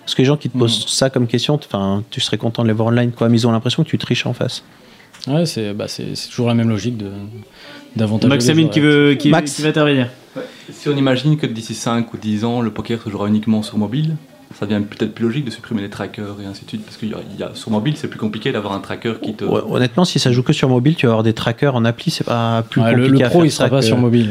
[0.01, 2.69] Parce que les gens qui te posent ça comme question, enfin, tu serais content de
[2.69, 4.63] les voir online, quoi, mais ils ont l'impression que tu triches en face.
[5.29, 6.97] Ouais, c'est bah, c'est- c'est toujours la même logique.
[8.29, 9.55] Maximine les qui veut, qui, Max.
[9.55, 10.09] qui va intervenir.
[10.71, 13.79] Si on imagine que d'ici 5 ou 10 ans, le poker se jouera uniquement sur
[13.79, 14.17] mobile,
[14.59, 16.85] ça devient peut-être plus logique de supprimer les trackers et ainsi de suite.
[16.85, 17.07] Parce que
[17.55, 19.45] sur mobile, c'est plus compliqué d'avoir un tracker qui te.
[19.45, 22.11] Ouais, honnêtement, si ça joue que sur mobile, tu vas avoir des trackers en appli,
[22.11, 24.31] c'est pas plus Ouais, compliqué le à pro, faire il sera pas sur mobile.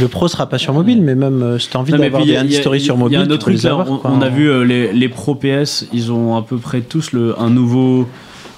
[0.00, 2.32] Le pro sera pas sur mobile, mais même euh, si t'as envie d'avoir des il
[2.34, 4.22] y a- hand il y a- sur mobile, y a un autre truc avoir, on
[4.22, 7.50] a vu euh, les, les pro PS, ils ont à peu près tous le, un
[7.50, 8.08] nouveau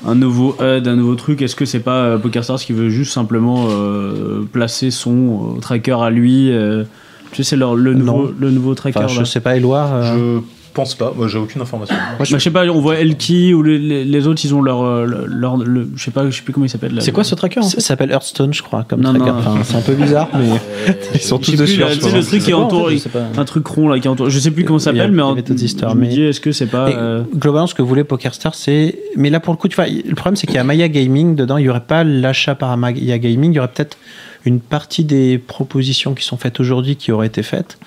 [0.07, 1.43] un nouveau HUD, un nouveau truc.
[1.43, 5.97] Est-ce que c'est pas euh, PokerStars qui veut juste simplement euh, placer son euh, tracker
[6.01, 6.85] à lui euh,
[7.33, 8.35] Tu sais, c'est le nouveau, Non.
[8.39, 8.99] le nouveau tracker.
[8.99, 9.25] Enfin, je là.
[9.25, 9.79] sais pas, Éloi.
[9.93, 10.41] euh, je
[10.77, 13.79] pense pas moi j'ai aucune information Bah, je sais pas, on voit Elki ou les,
[13.79, 16.53] les- les autres, ils ont leur, euh, leur, le- je sais pas, je sais plus
[16.53, 16.97] comment il s'appelle.
[17.01, 19.33] C'est quoi ce tracker en Ça s'appelle Hearthstone, je crois, comme Non, tracker.
[19.33, 19.39] non.
[19.39, 21.81] Enfin, c'est un peu bizarre, mais ils sont tous dessus.
[21.81, 22.19] là, en ce tu sais, moment.
[22.19, 22.91] le truc qui entoure,
[23.39, 24.31] un truc rond là qui entoure.
[24.31, 26.89] Je sais plus comment ça s'appelle, mais je me mais- dis, est-ce que c'est pas.
[26.91, 28.99] Euh, Globalement, ce que voulait PokerStar, c'est.
[29.17, 31.35] Mais là, pour le coup, tu vois, le problème, c'est qu'il y a Maya Gaming
[31.37, 31.57] dedans.
[31.57, 33.53] Il n'y aurait pas l'achat par Maya Gaming.
[33.53, 33.97] Il y aurait peut-être
[34.45, 37.79] une partie des propositions qui sont faites aujourd'hui qui auraient été faites,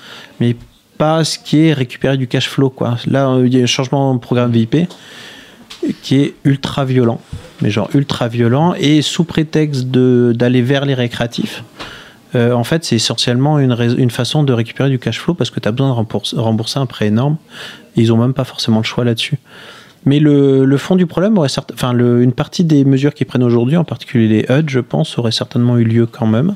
[0.42, 0.56] mais
[1.00, 2.70] pas ce qui est récupéré du cash flow.
[2.70, 2.98] Quoi.
[3.08, 4.88] Là, euh, il y a un changement de programme VIP
[6.04, 7.22] qui est ultra violent,
[7.62, 11.64] mais genre ultra violent, et sous prétexte d'aller vers les récréatifs.
[12.36, 15.60] euh, en fait, c'est essentiellement une, une façon de récupérer du cash flow parce que
[15.60, 17.38] tu as besoin de rembourser, un prêt énorme.
[17.96, 19.40] Ils ont même pas forcément le choix là-dessus.
[20.06, 23.78] Mais le, le fond du problème aurait enfin une partie des mesures qu'ils prennent aujourd'hui,
[23.78, 26.56] en particulier les HUD, je pense, aurait certainement eu lieu quand même.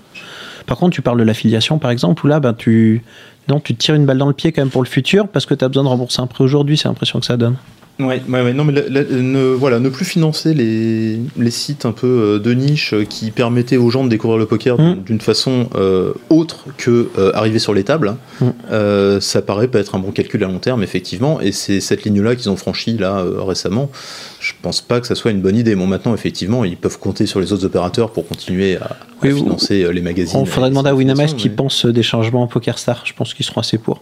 [0.66, 3.04] Par contre, tu parles de l'affiliation, par exemple, où là, ben, tu,
[3.48, 5.54] non, tu tires une balle dans le pied quand même pour le futur parce que
[5.54, 7.58] tu as besoin de rembourser un prêt aujourd'hui, c'est l'impression que ça donne.
[8.00, 11.86] Ouais, ouais, ouais, non, mais la- la- ne, voilà, ne plus financer les, les sites
[11.86, 15.04] un peu euh, de niche euh, qui permettaient aux gens de découvrir le poker Mm.
[15.06, 18.46] d'une façon euh, autre que euh, arriver sur les tables, Mm.
[18.72, 22.04] euh, ça paraît pas être un bon calcul à long terme, effectivement, et c'est cette
[22.04, 23.92] ligne-là qu'ils ont franchie là récemment.
[24.40, 25.76] Je pense pas que ça soit une bonne idée.
[25.76, 29.88] Bon, maintenant, effectivement, ils peuvent compter sur les autres opérateurs pour continuer à, Oui, financer
[29.94, 30.40] les magazines.
[30.42, 33.04] Il faudrait demander à Winamax qui mais- pense des changements en PokerStar.
[33.06, 34.02] Je pense qu'ils seront assez pour.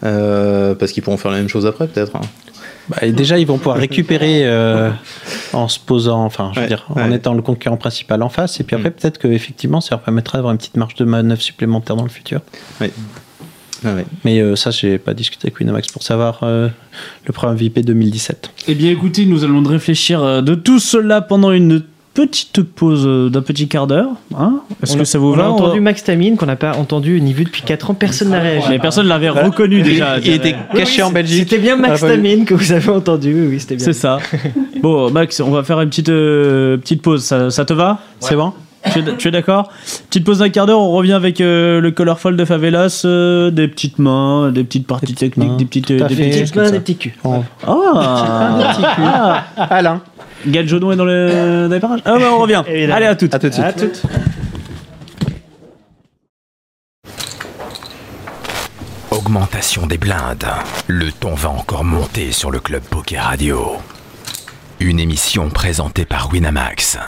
[0.00, 2.16] Parce qu'ils pourront faire la même chose après, peut-être.
[2.16, 2.20] hein.
[2.88, 4.90] Bah, et déjà, ils vont pouvoir récupérer euh,
[5.52, 8.60] en se posant, enfin, je veux Ouais, dire, en étant le concurrent principal en face.
[8.60, 8.92] Et puis après, Mm.
[8.92, 12.10] peut-être que effectivement, ça leur permettra d'avoir une petite marge de manœuvre supplémentaire dans le
[12.10, 12.40] futur.
[13.86, 14.06] Ah ouais.
[14.24, 16.68] Mais euh, ça, j'ai pas discuté avec Winamax pour savoir euh,
[17.26, 18.50] le programme VIP 2017.
[18.68, 21.82] Eh bien, écoutez, nous allons réfléchir euh, de tout cela pendant une
[22.14, 24.08] petite pause euh, d'un petit quart d'heure.
[24.38, 26.46] Hein Est-ce que a- ça vous on va a On entendu va- Max Tamine qu'on
[26.46, 28.66] n'a pas entendu ni vu depuis 4 ans, personne n'a réagi.
[28.70, 30.18] Mais personne l'avait reconnu déjà.
[30.20, 31.48] Il était caché en Belgique.
[31.50, 32.08] C'était bien Max Ah.
[32.08, 33.84] Tamine que vous avez entendu, oui, oui, c'était bien.
[33.84, 34.18] C'est ça.
[34.80, 37.22] Bon, Max, on va faire une petite, euh, petite pause.
[37.24, 37.98] Ça, ça te va?
[38.20, 38.52] C'est bon
[39.18, 39.70] tu es, d'accord?
[40.10, 43.66] Petite pause d'un quart d'heure, on revient avec euh, le Colorful de Favelas, euh, des
[43.66, 45.56] petites mains, des petites parties Des petites techniques, mains.
[45.56, 46.28] des petites, à des fait.
[46.30, 47.14] petites mains, des petits culs.
[47.24, 50.02] On- Ah Alain,
[50.46, 52.62] Gal Jono est dans, le, dans les parages Ah ouais, on revient.
[52.66, 53.34] Allez, à toutes.
[53.34, 53.64] à tout de suite.
[53.64, 54.02] À toutes.
[59.10, 60.46] Augmentation des blindes.
[60.86, 63.76] Le ton va encore monter sur le club Poker Radio.
[64.80, 66.98] Une émission présentée par Winamax,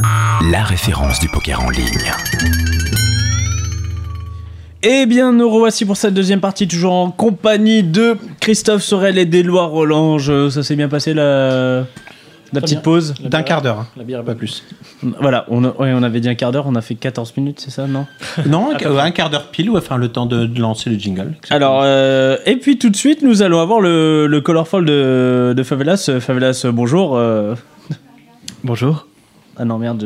[0.50, 2.12] la référence du poker en ligne.
[4.82, 9.26] Eh bien, nous revoici pour cette deuxième partie, toujours en compagnie de Christophe Sorel et
[9.26, 10.48] d'Éloi Rolange.
[10.50, 11.84] Ça s'est bien passé la,
[12.56, 12.82] la petite bien.
[12.82, 13.86] pause D'un quart d'heure.
[13.96, 14.64] La bière pas plus.
[15.20, 17.60] Voilà, on, a- ouais, on avait dit un quart d'heure, on a fait 14 minutes,
[17.60, 18.06] c'est ça, non
[18.46, 21.34] Non, un, un quart d'heure pile ou enfin le temps de, de lancer le jingle.
[21.50, 25.62] Alors, euh, et puis tout de suite, nous allons avoir le, le Colorful de, de
[25.62, 26.06] Favelas.
[26.08, 27.16] Euh, Favelas, euh, bonjour.
[27.16, 27.54] euh.
[28.64, 29.06] Bonjour.
[29.58, 30.04] Ah non, merde.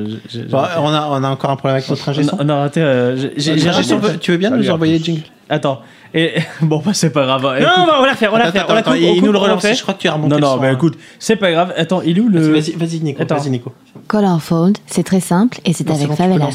[0.50, 2.56] Bon, on, a, on a encore un problème avec notre ingé on, a, on a
[2.56, 2.82] raté.
[2.82, 5.22] euh, Ingé son, raté- tu veux bien Salut nous envoyer le jingle?
[5.48, 5.80] Attends.
[6.14, 6.32] Et,
[6.62, 7.42] bon, bah, c'est pas grave.
[7.42, 8.66] Non, Écoute- on va, on va la refaire, on la Attends, refaire.
[8.68, 9.74] on la attends, coupe, il on nous le fait.
[9.74, 10.72] Je crois que tu as remonté Non, non, mais hein.
[10.74, 11.72] écoute, c'est pas grave.
[11.76, 12.40] Attends, il est où le.
[12.40, 13.22] Vas-y, vas-y, Nico.
[13.48, 13.72] Nico.
[14.08, 16.46] Colorfold, c'est très simple et c'est avec tu Favelas.
[16.46, 16.50] a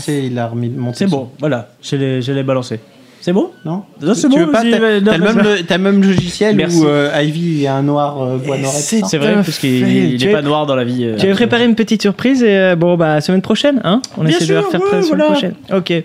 [0.94, 1.70] C'est bon, voilà.
[1.82, 2.80] Je l'ai balancé.
[3.22, 3.50] C'est bon?
[3.66, 6.78] Non Non, c'est Tu bon, veux pas vas-y, T'as vas- le, même le- logiciel Merci.
[6.78, 10.12] où euh, Ivy est un noir euh, bois noir C'est- C'est vrai, parce qu'il fail.
[10.14, 11.06] il Tu est es- pas noir dans la vie.
[11.06, 14.24] euh, Tu avais préparé une petite surprise et euh, bon bah semaine prochaine, hein On
[14.26, 15.26] Bien essaie de la refaire ouais, la semaine voilà.
[15.32, 15.54] prochaine.
[15.74, 16.04] Ok.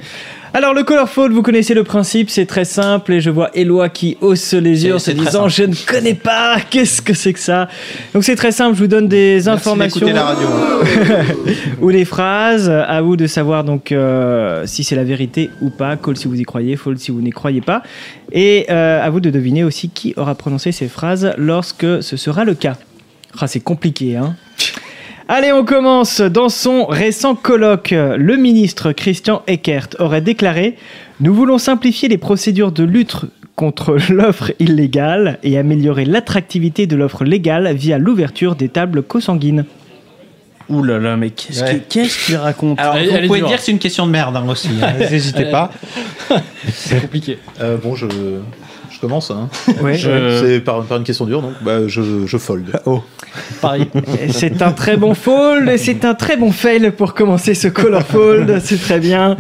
[0.53, 4.17] Alors le Colorful, vous connaissez le principe, c'est très simple et je vois Eloi qui
[4.21, 7.69] hausse les yeux en se disant je ne connais pas, qu'est-ce que c'est que ça?
[8.15, 10.13] Donc c'est très simple, je vous donne des Merci informations.
[10.13, 10.49] la radio.
[11.81, 15.97] ou des phrases, à vous de savoir donc euh, si c'est la vérité ou pas,
[15.97, 17.85] call si vous y croyez, fall si vous n'y croyez pas,
[18.33, 22.45] et euh, à vous de deviner aussi qui aura prononcé ces phrases lorsque ce sera
[22.45, 22.77] le cas.
[23.39, 24.35] Ah, c'est compliqué, hein
[25.33, 26.21] Allez, on commence.
[26.21, 30.77] Dans son récent colloque, le ministre Christian Eckert aurait déclaré
[31.21, 33.17] Nous voulons simplifier les procédures de lutte
[33.55, 39.67] contre l'offre illégale et améliorer l'attractivité de l'offre légale via l'ouverture des tables consanguines.
[40.69, 41.81] Ouh là là, mais qu'est-ce Ouais.
[42.27, 43.49] qu'il raconte Alors, Elle- vous elle pouvez dure.
[43.49, 44.69] dire que c'est une question de merde hein, aussi.
[44.83, 44.95] hein.
[45.11, 45.71] N'hésitez pas.
[46.73, 47.39] C'est compliqué.
[47.61, 48.07] Euh, bon, je,
[49.01, 49.31] je commence.
[49.31, 49.49] Hein.
[49.83, 49.95] Ouais.
[49.95, 52.67] Je- C'est par, par une question dure, donc bah, je, je fold.
[52.87, 53.03] Oh.
[53.63, 53.87] Pareil.
[54.31, 58.61] C'est un très bon fold c'est un très bon fail pour commencer ce color fold,
[58.65, 59.37] c'est très bien.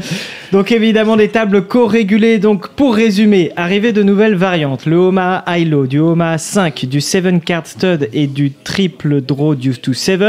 [0.52, 2.38] Donc évidemment des tables co-régulées.
[2.38, 7.00] Donc pour résumer, arrivée de nouvelles variantes, le Omaha High Low, du Omaha 5, du
[7.00, 10.20] 7 card stud et du triple draw due to 7.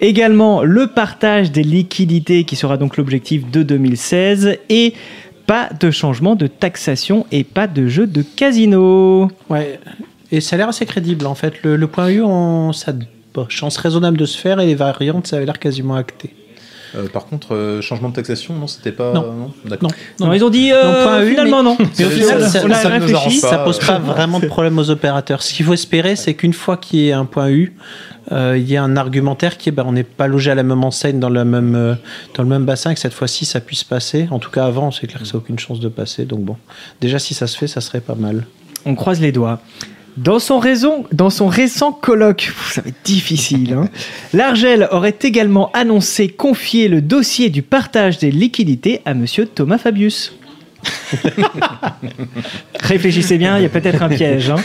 [0.00, 4.94] Également le partage des liquidités qui sera donc l'objectif de 2016 et
[5.46, 9.30] pas de changement de taxation et pas de jeu de casino.
[9.50, 9.78] Ouais.
[10.30, 11.62] Et ça a l'air assez crédible en fait.
[11.62, 13.04] Le, le point U, on, ça a de
[13.48, 16.34] chance raisonnable de se faire et les variantes, ça avait l'air quasiment acté.
[16.94, 19.14] Euh, par contre, euh, changement de taxation, non, c'était pas.
[19.14, 19.50] Non.
[19.64, 19.90] D'accord.
[20.20, 20.26] Non.
[20.26, 21.76] Non, ils ont dit euh, Non, point U, finalement non.
[21.98, 23.38] Mais au final, ça- ça, on a ça ne réfléchi.
[23.38, 25.42] ça pose pas vraiment de problème aux opérateurs.
[25.42, 27.72] Ce qu'il faut espérer, c'est qu'une fois qu'il y ait un point U,
[28.30, 30.84] il y a un argumentaire qui est ben, on n'est pas logé à la même
[30.84, 31.94] enseigne dans, la même, euh,
[32.34, 34.28] dans le même bassin et que cette fois-ci ça puisse passer.
[34.30, 36.24] En tout cas, avant, c'est clair que ça n'a aucune chance de passer.
[36.24, 36.56] Donc bon,
[37.00, 38.46] déjà si ça se fait, ça serait pas mal.
[38.86, 39.60] On croise les doigts.
[40.18, 43.88] Dans son, raison, dans son récent colloque, ça va être difficile, hein,
[44.34, 50.34] l'Argel aurait également annoncé confier le dossier du partage des liquidités à monsieur Thomas Fabius.
[52.82, 54.50] Réfléchissez bien, il y a peut-être un piège.
[54.50, 54.56] hein.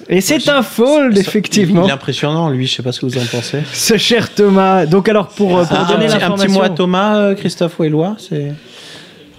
[0.09, 1.83] Et c'est un fold, effectivement.
[1.85, 2.67] Il est impressionnant, lui.
[2.67, 3.59] Je sais pas ce que vous en pensez.
[3.73, 4.85] Ce cher Thomas.
[4.85, 7.35] Donc alors, pour, euh, pour Ah, donner un, petit, un petit mot à Thomas, euh,
[7.35, 8.53] Christophe ou Éloi, c'est.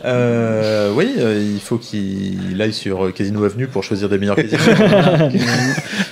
[0.05, 4.61] Euh, oui, euh, il faut qu'il aille sur Casino Avenue pour choisir des meilleurs casinos.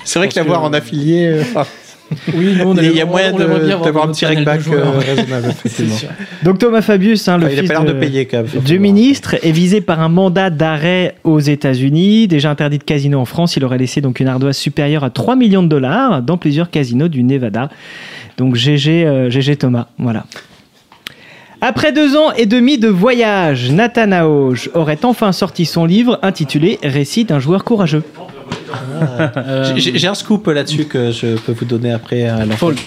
[0.03, 1.43] C'est vrai que l'avoir en affilié, euh,
[2.33, 4.25] Oui, nous, on il y a moyen d'avoir un petit
[4.61, 4.87] joueurs.
[4.95, 5.53] euh, raisonnable.
[6.43, 8.37] Donc Thomas Fabius, hein, le Enfin, il a fils pas l'air de, de- payer quand
[8.37, 8.47] même.
[8.47, 12.27] faut du ministre est visé par un mandat d'arrêt aux États-Unis.
[12.27, 15.35] Déjà interdit de casino en France, il aurait laissé donc une ardoise supérieure à 3
[15.35, 17.69] millions de dollars dans plusieurs casinos du Nevada.
[18.37, 20.25] Donc GG, euh, GG Thomas, voilà.
[21.59, 26.77] Après deux ans et demi de voyage, Nathan Aoge aurait enfin sorti son livre intitulé
[26.83, 28.03] Récit d'un joueur courageux.
[28.69, 32.57] Euh, J'ai j'ai un scoop là-dessus que je peux vous donner après à l'enfant.
[32.67, 32.79] Fold.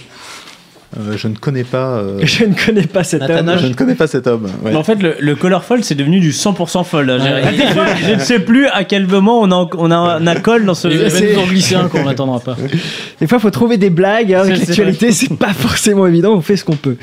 [0.99, 1.99] Euh, je ne connais pas.
[1.99, 3.59] euh, Je ne connais pas cet Nathan homme.
[3.61, 4.45] Je ne connais pas cet homme.
[4.65, 4.73] ouais.
[4.73, 7.09] Mais en fait, le, le color fold, c'est devenu du 100% fold.
[7.11, 10.75] fois, je ne sais plus à quel moment on a, on a un alcool dans
[10.75, 10.89] ce.
[10.89, 12.57] Il va c'est- nous en glisser un qu'on n'attendra pas.
[13.21, 16.41] Des fois, il faut trouver des blagues hein, avec l'actualité, c'est pas forcément évident, on
[16.41, 16.97] fait ce qu'on peut.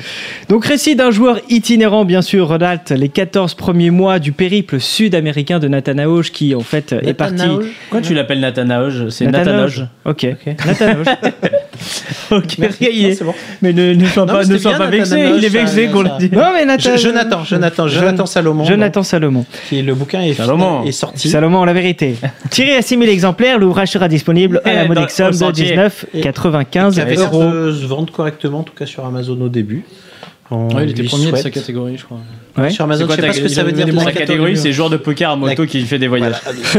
[0.50, 5.58] Donc, récit d'un joueur itinérant, bien sûr, relate les 14 premiers mois du périple sud-américain
[5.60, 7.44] de Nathan Aoge, qui en fait est parti.
[7.88, 9.62] Pourquoi tu l'appelles Nathan Aoge C'est Nathan Nathan.
[10.04, 10.26] Ok,
[10.66, 11.06] Nathan Aoge.
[12.30, 13.32] Ok, c'est bon.
[13.62, 15.44] Mais ne, ne sois Non, pas, mais ne c'était sois bien, pas Nathan vexé, il
[15.44, 16.30] est vexé qu'on ça- l'a dit.
[16.32, 16.90] Non, mais Nathan.
[16.96, 18.64] Je- Jonathan, Jonathan, Jonathan Salomon.
[18.64, 19.46] Jonathan Salomon.
[19.68, 20.84] Qui est le bouquin est, Salomon.
[20.84, 21.28] est sorti.
[21.28, 22.16] Salomon, la vérité.
[22.50, 25.76] Tiré à 6000 exemplaires, l'ouvrage sera disponible à la modique somme de sentier.
[25.76, 27.72] 19,95 qui avait l'air euros.
[27.72, 29.84] se vendre correctement, en tout cas sur Amazon au début.
[30.50, 31.52] On Ouais, il était premier de sa souhaite.
[31.54, 32.18] catégorie, je crois.
[32.56, 32.70] Ouais.
[32.70, 33.86] Sur Amazon, C'est quoi je sais pas ce que ça veut dire.
[33.86, 36.34] sa la catégorie, c'est joueur de poker à moto La- qui fait des voyages.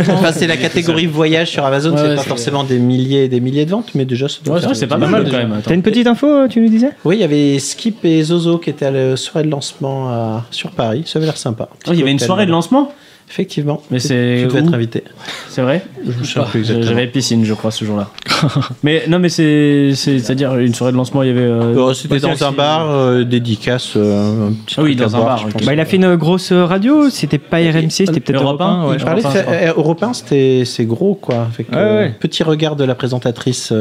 [0.10, 3.28] Enfin, c'est la catégorie voyage sur Amazon, Ouais, c'est ouais, pas forcément des milliers et
[3.28, 5.62] des milliers de ventes, mais déjà, ça doit Ouais, c'est pas mal mal, quand même.
[5.64, 6.90] T'as une petite info, tu nous disais?
[7.06, 10.46] Oui, il y avait Skip et Zozo qui étaient à la soirée de lancement à-
[10.52, 11.04] sur Paris.
[11.06, 11.70] Ça avait l'air sympa.
[11.88, 12.91] Oh, il y avait une soirée de lancement?
[13.32, 13.82] Effectivement.
[13.92, 15.04] Mais c'est Tu devais être invité.
[15.50, 18.10] C'est vrai Je me souviens plus J'avais piscine, je crois, ce jour-là.
[18.84, 21.42] mais non, mais c'est, c'est, c'est-à-dire une soirée de lancement, il y avait.
[21.42, 25.46] euh, Euh, C'était dans un bar, euh, dédicace, euh, Ah oui, dans un bar, je
[25.46, 25.52] ok.
[25.54, 25.62] pense.
[25.66, 28.66] Bah, il a fait une grosse radio, c'était pas RMC, c'était peut-être Europe Europe 1.
[28.66, 28.98] 1, ouais.
[29.00, 32.16] Europe un, faire- euh, Europe 1, c'était c'est gros quoi, avec Ouais, ouais.
[32.20, 33.72] petit regard de la présentatrice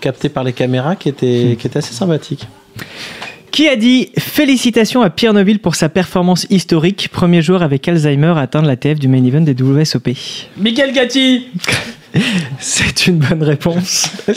[0.00, 2.46] capté par les caméras qui était qui était assez sympathique.
[3.54, 8.32] Qui a dit Félicitations à Pierre Neville pour sa performance historique, premier joueur avec Alzheimer
[8.36, 10.08] à atteindre la TF du main event des WSOP.
[10.56, 11.46] Michael Gatti
[12.58, 14.10] C'est une bonne réponse.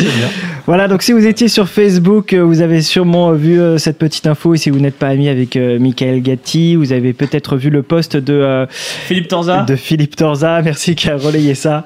[0.66, 4.28] Voilà, donc si vous étiez sur Facebook, euh, vous avez sûrement vu euh, cette petite
[4.28, 4.54] info.
[4.54, 7.84] Et si vous n'êtes pas ami avec euh, Michael Gatti, vous avez peut-être vu le
[7.84, 10.62] post de, euh, Philippe Torza de Philippe Torza.
[10.66, 11.86] Merci qui a relayé ça.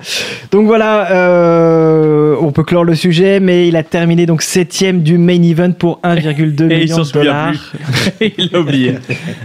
[0.51, 5.19] Donc voilà, euh, on peut clore le sujet, mais il a terminé donc septième du
[5.19, 7.73] main event pour 1,2 Et il million s'en de souvient dollars.
[8.19, 8.95] il l'a oublié.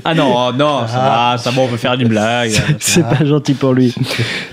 [0.02, 2.52] Ah non, oh non, ça va, ça va, on peut faire une blague.
[2.78, 3.94] C'est pas gentil pour lui.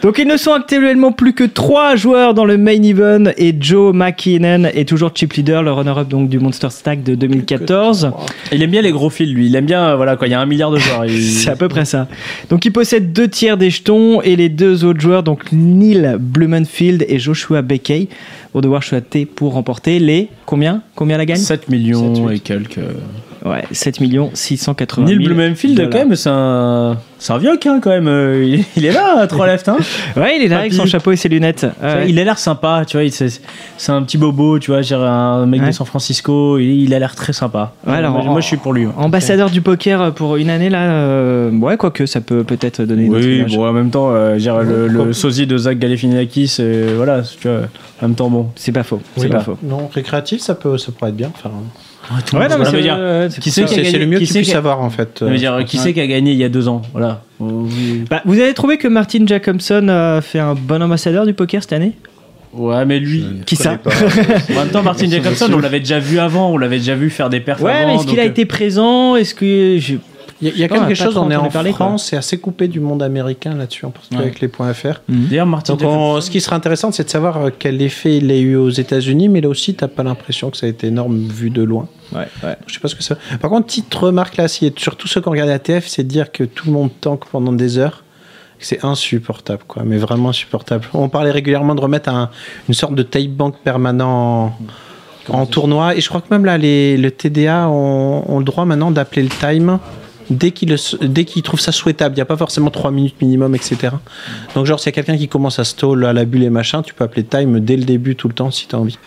[0.02, 3.94] Donc ils ne sont actuellement plus que trois joueurs dans le main event et Joe
[3.94, 8.12] McKinnon est toujours chip leader, le runner-up donc du Monster Stack de 2014.
[8.52, 9.46] Il aime bien les gros fils, lui.
[9.48, 11.06] Il aime bien, euh, voilà, quand il y a un milliard de joueurs.
[11.08, 12.08] il- C'est à peu près ça.
[12.50, 17.06] Donc il possède deux tiers des jetons et les deux autres joueurs, donc Neil Blumenfield
[17.08, 18.08] et Joshua Beckey,
[18.54, 19.04] vont devoir choisir
[19.36, 20.82] pour remporter les combien?
[20.96, 21.38] Combien la gagne?
[21.38, 22.80] 7 millions 7, et quelques.
[23.46, 25.90] Ouais, 7 millions 680 Neil 000 Blumenfield, dollars.
[25.92, 28.08] quand même, c'est un, c'est un vieux hein, quand même.
[28.08, 29.68] Euh, Il, il est là, à 3 left.
[29.68, 29.76] Hein.
[30.16, 31.66] Ouais, il est là avec son chapeau et ses lunettes.
[32.08, 33.10] Il a l'air sympa, tu vois.
[33.12, 33.28] C'est,
[33.78, 34.82] c'est un petit bobo, tu vois.
[34.82, 35.68] J'ai un mec Ouais.
[35.68, 36.58] de San Francisco.
[36.58, 37.74] Il, il a l'air très sympa.
[37.86, 38.88] Ouais, alors, moi, en- moi, je suis pour lui.
[38.98, 43.44] Ambassadeur du poker pour une année là, euh, ouais, quoique ça peut peut-être donner Oui,
[43.54, 46.60] bon, en même temps, euh, le, le sosie de Zach Galifianakis,
[46.96, 47.62] voilà, tu vois,
[48.02, 48.48] en même temps, bon.
[48.56, 49.02] C'est pas faux.
[49.18, 49.58] C'est Oui, pas bah, faux.
[49.64, 51.32] Non, récréatif, ça peut ça pourrait être bien.
[51.36, 51.52] Enfin,
[52.12, 54.20] Ouais, non, mais Ça c'est veut dire, euh, c'est qui c'est qui c'est le mieux
[54.20, 55.20] qui qui- savoir en fait.
[55.20, 56.82] Ça veut dire, qui c'est qui a gagné il y a deux ans?
[56.92, 57.22] Voilà.
[57.40, 58.04] Oui.
[58.10, 61.74] Bah, vous avez trouvé que Martin Jacobson a fait un bon ambassadeur du poker cette
[61.74, 61.94] année?
[62.54, 63.26] Ouais, mais lui.
[63.46, 63.78] Qui ça?
[64.52, 67.30] En même temps, Martin Jacobson, on l'avait déjà vu avant, on l'avait déjà vu faire
[67.30, 69.16] des perfs Ouais, avant, mais est-ce qu'il a donc, euh, été présent?
[69.16, 69.96] Est-ce que je-
[70.52, 71.50] Il y a, quelque chose, on est en.
[71.50, 74.26] France, c'est assez coupé du monde américain là-dessus, en particulier Ouais.
[74.28, 75.02] avec les points FR.
[75.08, 75.98] D'ailleurs, Martin Jacobson.
[76.18, 78.70] on- ce qui serait intéressant, c'est de savoir euh, quel effet il a eu aux
[78.70, 81.88] États-Unis, mais là aussi, t'as pas l'impression que ça a été énorme vu de loin.
[82.14, 82.56] Ouais, ouais.
[82.68, 83.16] Je sais pas ce que ça.
[83.42, 86.10] Par contre, petite remarque là, si, surtout ceux qui ont regardé la TF, c'est de
[86.10, 88.04] dire que tout le monde tank pendant des heures.
[88.60, 90.86] C'est insupportable, quoi, mais vraiment insupportable.
[90.94, 92.30] On parlait régulièrement de remettre un-
[92.70, 94.56] une sorte de tape bank permanent
[95.30, 98.46] en, en tournoi, et je crois que même là, les, le TDA ont, ont le
[98.46, 99.80] droit maintenant d'appeler le time
[100.30, 102.16] dès qu'ils trouvent ça souhaitable.
[102.16, 103.90] Il n'y a pas forcément 3 minutes minimum, etc.
[104.56, 106.82] Donc, genre, s'il y a quelqu'un qui commence à stall à la bulle et machin,
[106.82, 108.98] tu peux appeler time dès le début, tout le temps, si tu as envie.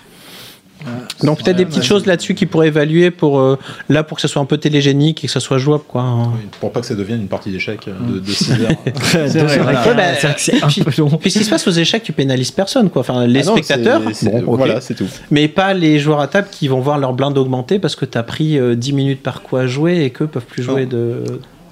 [1.22, 3.58] Donc peut-être des petites choses là-dessus qui pourraient évaluer pour euh,
[3.88, 6.04] là pour que ça soit un peu télégénique et que ça soit jouable quoi.
[6.34, 8.70] Oui, Pour pas que ça devienne une partie d'échecs euh, de, de 6 heures.
[9.02, 9.86] C'est vrai, voilà.
[9.88, 11.08] Ouais, bah, c'est vrai que c'est un puis- peu long.
[11.08, 13.00] Puis ce qui se passe aux échecs, tu pénalises personne quoi.
[13.00, 14.58] Enfin les Ah non, spectateurs, c'est- c'est- bon, ok.
[14.58, 15.06] Voilà, c'est tout.
[15.30, 18.16] mais pas les joueurs à table qui vont voir leur blinde augmenter parce que tu
[18.18, 20.90] as pris euh, 10 minutes par coup à jouer et qu'eux peuvent plus jouer Non.
[20.90, 21.24] de.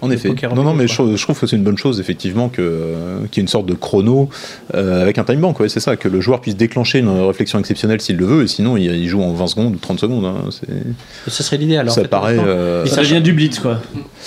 [0.04, 0.28] En effet.
[0.28, 3.18] poker Non, non, mais je, je trouve que c'est une bonne chose, effectivement, que, euh,
[3.30, 4.28] qu'il y ait une sorte de chrono
[4.74, 5.58] euh, avec un time bank.
[5.60, 8.46] Ouais, c'est ça, que le joueur puisse déclencher une réflexion exceptionnelle s'il le veut, et
[8.48, 10.24] sinon il, il joue en 20 secondes ou 30 secondes.
[10.24, 10.34] hein,
[11.28, 11.88] Ça serait l'idéal.
[11.88, 12.36] en ça fait, paraît.
[12.38, 13.80] euh, Ça devient du blitz, quoi.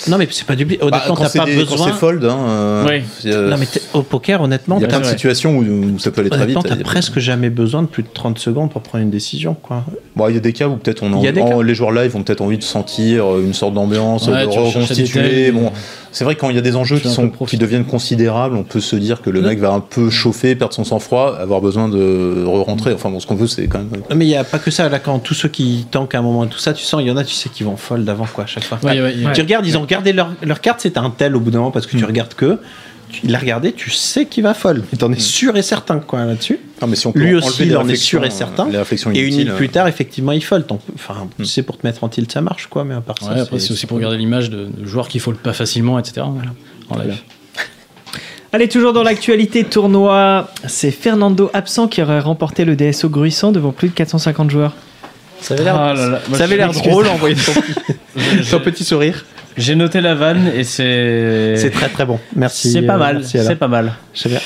[0.08, 1.86] Non mais c'est pas du bah, Honnêtement, quand t'as pas des- quand besoin.
[1.88, 3.02] c'est fold, hein, euh, Oui.
[3.30, 6.10] euh, Non mais au poker, honnêtement, il y a plein de situations où, où ça
[6.10, 6.58] peut aller très vite.
[6.62, 9.84] t'as presque jamais besoin de plus de 30 secondes pour prendre une décision quoi.
[10.16, 11.58] Bon, il y a des cas où peut-être on a Il y a des en-
[11.58, 11.62] cas.
[11.62, 15.20] les joueurs live ont peut-être envie de sentir une sorte d'ambiance, Ouais, de reconstituer.
[15.46, 15.76] thèmes, Bon,
[16.12, 18.80] c'est vrai que quand il y a des enjeux qui, sont, deviennent considérables, on peut
[18.80, 22.44] se dire que le mec va un peu chauffer, perdre son sang-froid, avoir besoin de
[22.46, 22.92] re-rentrer.
[22.92, 24.02] Enfin bon, ce qu'on veut, c'est quand même.
[24.14, 26.22] Mais il n'y a pas que ça, là, quand tous ceux qui tankent à un
[26.22, 28.08] moment et tout ça, tu sens, il y en a, tu sais, qui vont fold
[28.08, 28.78] avant, quoi, à chaque fois.
[28.82, 29.32] Ouais, ouais, ouais.
[29.32, 31.70] Tu regardes, ils ont regardé leur, leur carte, c'est un tel au bout d'un moment,
[31.70, 32.58] parce que tu regardes que.
[33.24, 34.84] Il a regardé, tu sais qu'il va fold.
[34.92, 36.58] Mais t'en es sûr et certain, quoi, là-dessus.
[36.86, 38.68] Mais si on peut Lui aussi, les il en est sûr et euh, certain.
[38.68, 40.66] Les réflexions Et une inutiles, minute plus tard, effectivement, il fold.
[40.66, 43.16] T'en- Enfin, tu sais, pour te mettre en tilt, ça marche, quoi, mais à part
[43.20, 43.32] ça.
[43.32, 46.26] Ouais, après, c'est aussi pour garder l'image de, de joueurs qui foldent pas facilement, etc.
[46.90, 47.16] En live.
[48.52, 53.72] Allez, toujours dans l'actualité tournoi, c'est Fernando absent qui aurait remporté le DSO Gruissant devant
[53.72, 54.72] plus de 450 joueurs.
[55.40, 57.52] Ça avait l'air, Ah drôle en voyant ton,
[58.50, 59.24] ton petit sourire.
[59.58, 61.54] J'ai noté la vanne et c'est.
[61.56, 62.18] C'est très très bon.
[62.36, 62.70] Merci.
[62.70, 63.92] C'est pas euh, mal, c'est pas mal.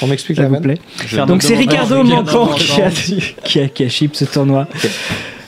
[0.03, 0.79] On m'explique S'il la vous vanne plaît.
[1.27, 2.55] Donc c'est Ricardo Mancan Mancan.
[2.57, 2.91] qui a,
[3.45, 4.67] qui a, qui a chip ce tournoi.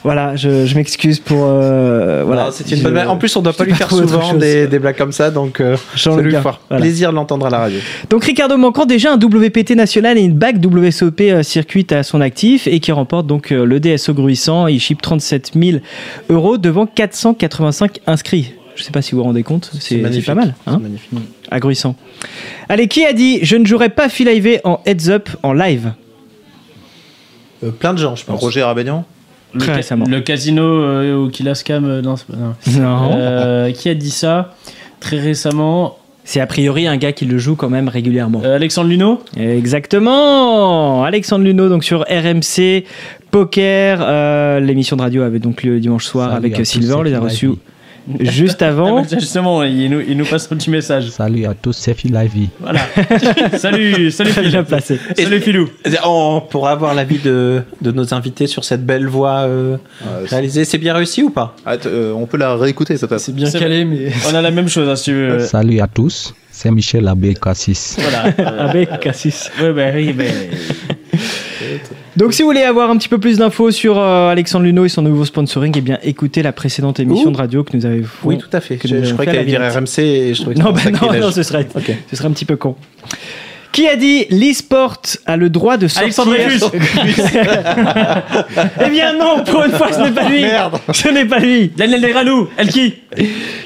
[0.03, 1.47] Voilà, je, je m'excuse pour.
[1.49, 2.51] euh, voilà.
[2.53, 2.99] C'est une Je- bonne.
[3.09, 5.79] En plus, on doit pas lui faire souvent des, des blagues comme ça, donc euh,
[5.97, 6.83] Jean lui faire voilà.
[6.83, 7.79] plaisir de l'entendre à la radio.
[8.11, 12.21] Donc Ricardo Manquant déjà un WPT national et une bague WSOP euh, circuit à son
[12.21, 14.67] actif et qui remporte donc le DSO Gruissant.
[14.67, 15.79] Il chip 37 000
[16.29, 18.53] euros devant 485 inscrits.
[18.77, 21.11] Je sais pas si vous vous rendez compte, c'est pas mal, hein, C'est magnifique.
[22.69, 25.93] Allez, qui a dit je ne jouerai pas Phil Ivey en heads up en live
[27.63, 28.41] Euh, plein de gens, je pense.
[28.41, 29.05] Roger Rabellian
[29.53, 30.07] Le, Très ca- récemment.
[30.09, 32.17] le casino euh, au Killascam, euh, non.
[32.79, 34.55] Euh, qui a dit ça
[35.01, 38.43] très récemment C'est a priori un gars qui le joue quand même régulièrement.
[38.45, 42.85] Euh, Alexandre Luno Exactement Alexandre Luno, donc sur RMC
[43.31, 43.99] Poker.
[44.01, 46.97] euh, L'émission de radio avait donc lieu dimanche soir Salut avec Sylvain.
[46.97, 47.51] On les a reçus
[48.21, 49.03] juste Ah, avant.
[49.05, 51.11] Justement, il nous, il nous passe un petit message.
[51.11, 52.49] Salut à tous, c'est Phil Ivy.
[52.61, 52.81] Voilà.
[53.59, 54.49] salut, salut Phil.
[54.49, 54.99] bien placé.
[55.17, 55.69] Salut Philou.
[56.05, 59.77] On pourra avoir l'avis de, de nos invités sur cette belle voix euh,
[60.07, 60.65] Euh, réalisée.
[60.65, 61.55] C'est bien réussi ou pas?
[61.67, 63.19] Ah, euh, on peut la réécouter peut-être.
[63.19, 64.11] C'est bien calé, mais.
[64.31, 65.39] On a la même chose, hein, si tu veux.
[65.41, 67.97] Salut à tous, c'est Michel Abbé Cassis.
[67.99, 68.25] Voilà.
[68.39, 69.51] Euh, Avec Cassis.
[69.61, 70.25] ouais, bah, oui, bah,
[72.17, 74.89] Donc, si vous voulez avoir un petit peu plus d'infos sur euh, Alexandre Luno et
[74.89, 77.33] son nouveau sponsoring, eh bien, écoutez la précédente émission Ouh.
[77.33, 78.77] de radio que nous avons Oui, tout à fait.
[78.77, 79.81] que Je, je croyais fait qu'elle la allait dire.
[79.81, 81.91] RMC et je trouvais que Non, c'était bah un non, non, ce serait, Ok.
[82.09, 82.77] ce serait un petit peu con.
[83.73, 86.73] Qui a dit l'e-sport a le droit de sortir Alexandre.
[88.87, 90.45] Eh bien non, pour une fois, ce n'est pas lui.
[90.93, 91.73] Ce n'est pas lui.
[91.77, 92.95] Daniel Legranou, elle qui?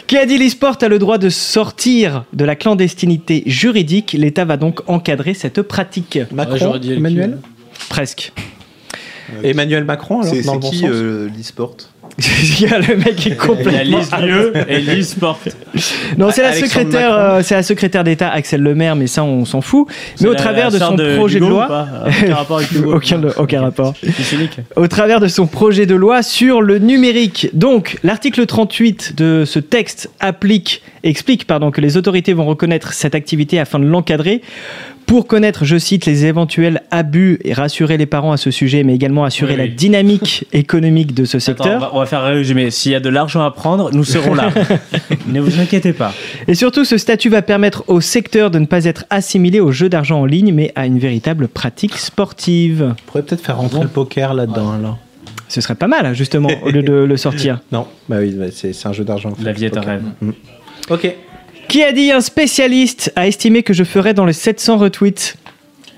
[0.07, 4.57] Qui a dit l'e-sport a le droit de sortir de la clandestinité juridique L'État va
[4.57, 6.19] donc encadrer cette pratique.
[6.33, 7.29] Macron, Ouais,
[7.79, 7.87] dit LQ.
[7.87, 8.33] Emmanuel Presque.
[9.43, 11.77] Emmanuel Macron, alors, C'est dans le bon qui sens euh, l'e-sport
[12.19, 13.99] Il y a le mec qui est Il y a complètement.
[13.99, 15.39] Lise Lieu et Lise Sport.
[16.17, 19.45] Non, c'est la Alexandre secrétaire, euh, c'est la secrétaire d'État Axel Lemaire, mais ça on
[19.45, 19.87] s'en fout.
[20.21, 22.73] Mais au la- travers la de son projet de Hugo loi, pas Aucun rapport avec
[22.73, 22.93] Hugo.
[22.97, 23.95] aucun, aucun rapport.
[24.77, 27.51] Au travers de son projet de loi sur le numérique.
[27.53, 33.15] Donc, l'article 38 de ce texte applique, explique pardon, que les autorités vont reconnaître cette
[33.15, 34.43] activité afin de l'encadrer.
[35.09, 38.95] Pour connaître, je cite, les éventuels abus et rassurer les parents à ce sujet, mais
[38.95, 39.71] également assurer Oui, la oui.
[39.71, 41.77] dynamique économique de ce Attends, secteur.
[41.77, 42.71] on, va, on va faire un résumé.
[42.71, 44.51] S'il y a de l'argent à prendre, nous serons là.
[45.27, 46.13] ne vous inquiétez pas.
[46.47, 49.89] Et surtout, ce statut va permettre au secteur de ne pas être assimilé aux jeux
[49.89, 52.93] d'argent en ligne, mais à une véritable pratique sportive.
[53.07, 54.73] On pourrait peut-être faire rentrer le poker là-dedans.
[54.73, 54.99] alors.
[55.49, 57.61] Ce serait pas mal, justement, au lieu de le sortir.
[57.73, 59.33] Non, bah oui, bah c'est un jeu d'argent.
[59.43, 60.03] La vie est un rêve.
[60.91, 61.15] Ok.
[61.69, 65.37] Qui a dit un spécialiste a estimé que je ferais dans les 700 retweets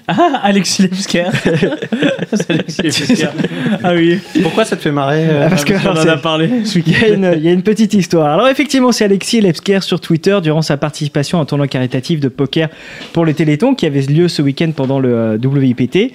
[0.08, 1.26] Ah, Alexis Lepsker.
[2.32, 3.28] C'est Alexis Lepsker.
[3.82, 4.18] Ah oui.
[4.42, 6.88] Pourquoi ça te fait marrer euh, Parce que on alors, en a parlé ce Il
[6.88, 7.22] y, week-end.
[7.22, 8.28] a une, il y a une petite histoire.
[8.28, 12.28] Alors effectivement, c'est Alexis Lepsker sur Twitter durant sa participation à un tournoi caritatif de
[12.28, 12.68] poker
[13.12, 16.12] pour le Téléthon qui avait lieu ce week-end pendant le euh, WIPT.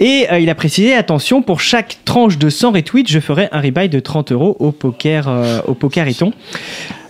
[0.00, 3.60] Et euh, il a précisé, attention, pour chaque tranche de 100 retweets, je ferai un
[3.60, 6.32] rebuy de 30 euros au poker, euh, au pokeriton.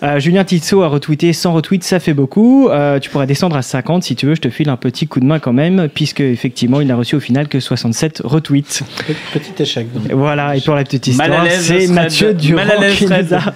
[0.03, 2.69] Euh, Julien Tissot a retweeté 100 retweets, ça fait beaucoup.
[2.69, 5.21] Euh, tu pourrais descendre à 50 si tu veux, je te file un petit coup
[5.21, 8.83] de main quand même, puisque effectivement, il n'a reçu au final que 67 retweets.
[9.33, 9.93] Petit échec.
[9.93, 10.11] donc.
[10.13, 11.87] Voilà, et pour la petite histoire, c'est.
[11.89, 12.63] Mathieu Durand
[12.95, 13.55] qui nous a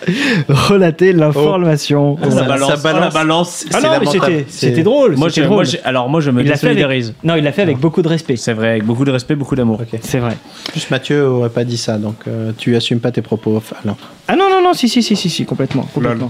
[0.49, 2.17] relaté l'information.
[2.23, 2.85] Ça Ça balance, balance.
[2.85, 3.67] oh, la balance.
[3.75, 5.17] Ah non, mais c'était- drôle.
[5.17, 5.67] Moi, drôle.
[5.85, 7.15] alors moi, je me désolidarise.
[7.23, 8.37] Non, il l'a fait avec beaucoup de respect.
[8.37, 9.81] C'est vrai, avec beaucoup de respect, beaucoup d'amour.
[10.03, 10.37] C'est vrai.
[10.71, 13.63] Plus Mathieu aurait pas dit ça, donc euh, tu assumes pas tes propos.
[13.85, 13.97] Alain.
[14.29, 15.83] Ah non, non, non, si, si, si, si, si complètement.
[15.93, 16.30] complètement.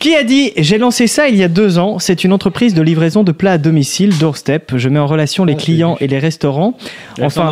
[0.00, 1.98] Qui a dit J'ai lancé ça il y a deux ans.
[1.98, 4.74] C'est une entreprise de livraison de plats à domicile, Doorstep.
[4.76, 6.76] Je mets en relation les Ah, clients et les restaurants.
[7.22, 7.50] Enfin,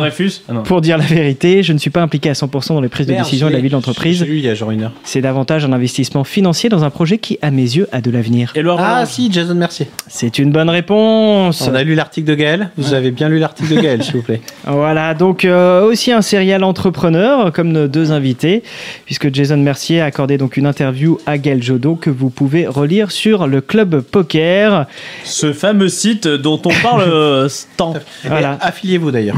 [0.49, 0.63] Ah non.
[0.63, 3.13] pour dire la vérité, je ne suis pas impliqué à 100% dans les prises de
[3.13, 4.19] Merde, décision et la vie de l'entreprise.
[4.19, 4.91] J'ai lu il y a genre une heure.
[5.03, 8.53] C'est davantage un investissement financier dans un projet qui, à mes yeux, a de l'avenir.
[8.77, 9.87] Ah si, Jason Mercier.
[10.07, 11.67] C'est une bonne réponse.
[11.67, 12.69] On a lu l'article de Gaël.
[12.77, 14.41] Vous avez bien lu l'article de Gaël, s'il vous plaît.
[14.65, 18.63] Voilà, donc euh, aussi un serial entrepreneur, comme nos deux invités,
[19.05, 23.11] puisque Jason Mercier a accordé donc une interview à Gaël Jodot que vous pouvez relire
[23.11, 24.85] sur le club poker.
[25.23, 27.47] Ce fameux site dont on parle euh,
[27.77, 27.93] tant.
[28.25, 28.57] Voilà.
[28.61, 29.37] Et Affiliez-vous d'ailleurs.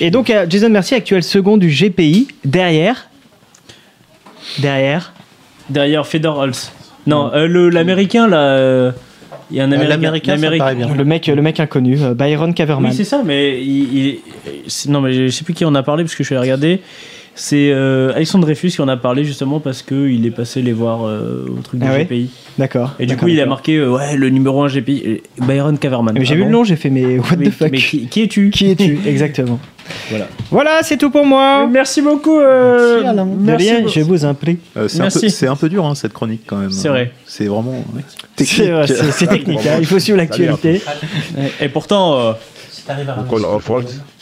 [0.00, 3.08] Et donc Jason Mercier, actuel second du GPI, derrière.
[4.58, 5.12] Derrière.
[5.70, 6.46] Derrière Fedor.
[7.06, 8.36] Non, euh, le- l'américain là.
[8.38, 8.92] euh,
[9.50, 10.36] Il y a un américain.
[10.36, 12.90] Le mec, le mec inconnu, euh, Byron Caverman.
[12.90, 13.96] Oui, c'est ça, mais il,
[14.46, 16.42] il- non, mais je sais plus qui en a parlé parce que je suis allé
[16.42, 16.80] regarder.
[17.36, 21.04] C'est euh, Alexandre Dreyfus qui en a parlé justement parce qu'il est passé les voir
[21.04, 22.30] euh, au truc du Ah ouais GPI.
[22.58, 22.92] D'accord.
[23.00, 26.14] Et du coup, il a marqué euh, ouais le numéro 1 GPI, euh, Byron Caverman.
[26.16, 27.78] Mais J'ai Ah vu bon le nom, j'ai fait mais what Mais- the fuck mais
[27.78, 29.58] qui, qui es-tu Qui es-tu Exactement.
[30.10, 30.28] Voilà.
[30.50, 31.66] Voilà, c'est tout pour moi.
[31.66, 32.38] Merci beaucoup.
[32.38, 33.26] euh, Merci, Alain.
[33.26, 33.92] De merci rien, beaucoup.
[33.92, 34.58] je vous en prie.
[34.76, 35.20] Euh, c'est un, Merci.
[35.22, 36.70] peu- c'est un peu dur hein, cette chronique quand même.
[36.70, 37.12] C'est vrai.
[37.26, 38.02] C'est vraiment ouais,
[38.36, 38.70] technique.
[39.12, 40.80] c'est- technique, hein, il faut suivre l'actualité.
[41.60, 42.32] Et pourtant, euh,
[42.70, 43.16] Si t'arrives à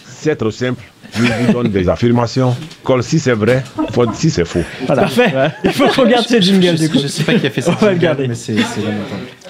[0.06, 0.82] c'est trop simple.
[1.14, 2.54] Je vous donne des affirmations.
[2.86, 3.62] Call si c'est vrai,
[3.92, 4.62] Fold si c'est faux.
[4.86, 5.02] Voilà.
[5.02, 5.32] Parfait.
[5.64, 6.98] Il faut qu'on garde ce jingle du coup.
[7.00, 7.76] Je sais pas qui a fait ça.
[7.80, 8.28] On va le garder.
[8.28, 8.56] Mais c'est.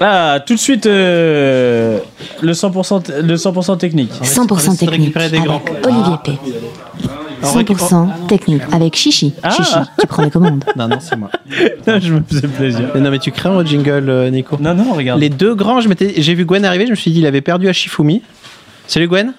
[0.01, 1.99] Ah, tout de suite, euh,
[2.41, 4.13] le 100%, t- le 100 technique.
[4.23, 5.63] 100% technique récupérer des grands.
[5.65, 6.33] avec Olivier P.
[7.43, 9.35] 100% technique avec Chichi.
[9.57, 10.65] Chichi, tu prends les commandes.
[10.77, 11.31] Non, non, c'est moi.
[11.87, 12.91] je me faisais plaisir.
[12.95, 14.57] Mais non, mais tu crées un jingle, euh, Nico.
[14.61, 15.21] Non, non, regarde.
[15.21, 17.73] Les deux grands, j'ai vu Gwen arriver, je me suis dit, il avait perdu à
[17.73, 18.23] Shifumi.
[18.87, 19.33] Salut Gwen.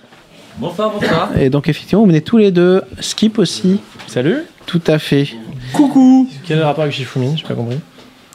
[0.58, 1.30] Bonsoir, bonsoir.
[1.40, 2.82] Et donc, effectivement, vous venez tous les deux.
[3.00, 3.80] Skip aussi.
[4.08, 4.38] Salut.
[4.66, 5.28] Tout à fait.
[5.74, 6.30] Coucou.
[6.46, 7.36] Quel est le rapport avec Shifumi?
[7.38, 7.78] J'ai pas compris.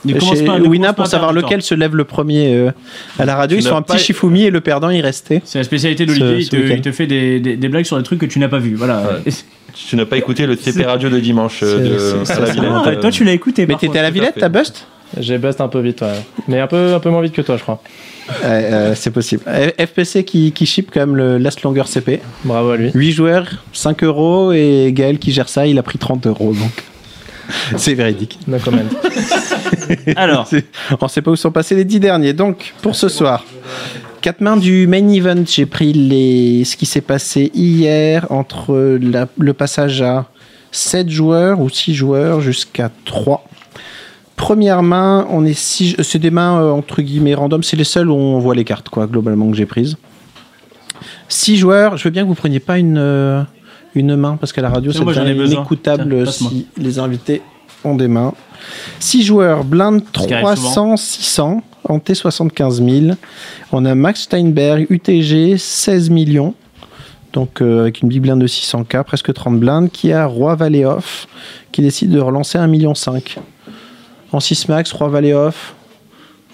[0.07, 2.71] Chez pas- Wina, pour savoir lequel se lève le premier euh,
[3.19, 5.43] à la radio, Tu ils sont un petit Shifumi et le perdant, il restait.
[5.45, 8.21] C'est la spécialité d'Olivier, il, il te fait des, des- des blagues sur des trucs
[8.21, 8.75] que tu n'as pas vus.
[8.77, 9.03] Voilà.
[9.25, 9.33] Ouais.
[9.75, 12.71] Tu n'as pas écouté le CP Radio de dimanche euh, C'est- de, à la Villette.
[12.85, 13.67] Ah, toi, tu l'as écouté.
[13.67, 14.87] Mais t'étais à la Villette, t'as bust?
[15.19, 16.09] J'ai bust un peu vite, ouais.
[16.49, 17.83] Mais un peu, un peu moins vite que toi, je crois.
[18.29, 19.43] Ouais, euh, C'est possible.
[19.79, 22.21] FPC qui, qui ship quand même le Last Longer CP.
[22.45, 22.91] Bravo à lui.
[22.95, 26.53] 8 joueurs, 5 euros, et Gaël qui gère ça, il a pris 30 euros.
[26.53, 26.85] Donc,
[27.77, 28.39] c'est véridique.
[28.47, 28.83] No comment.
[30.17, 30.49] Alors,
[31.01, 32.33] On ne sait pas où sont passés les 10 derniers.
[32.35, 33.45] Donc, pour ce soir,
[34.21, 35.43] quatre mains du main event.
[35.47, 36.65] J'ai pris les...
[36.65, 40.27] ce qui s'est passé hier entre la- le passage à
[40.71, 43.45] 7 joueurs ou 6 joueurs jusqu'à 3.
[44.39, 47.63] Première main, on est six- c'est des mains euh, entre guillemets random.
[47.63, 49.97] C'est les seules où on voit les cartes, quoi, globalement, que j'ai prises.
[51.29, 51.97] 6 joueurs.
[51.97, 53.43] Je veux bien que vous preniez pas une, euh,
[53.95, 55.25] une main parce qu'à la radio, besoin.
[55.59, 57.43] inécoutable Tiens, si les invités
[57.85, 58.33] ont des mains.
[59.01, 63.17] 6 joueurs, blind qui arrive 300, 600, en T 75 000.
[63.73, 66.55] On a Max Steinberg, UTG, 16 millions.
[67.33, 70.85] Donc euh, avec une big blind de 600K, presque 30 blindes, qui a Roi Valley
[70.85, 71.29] Off,
[71.73, 72.93] qui décide de relancer 1,5 million.
[74.33, 75.75] En 6 max, Roi Valley Off,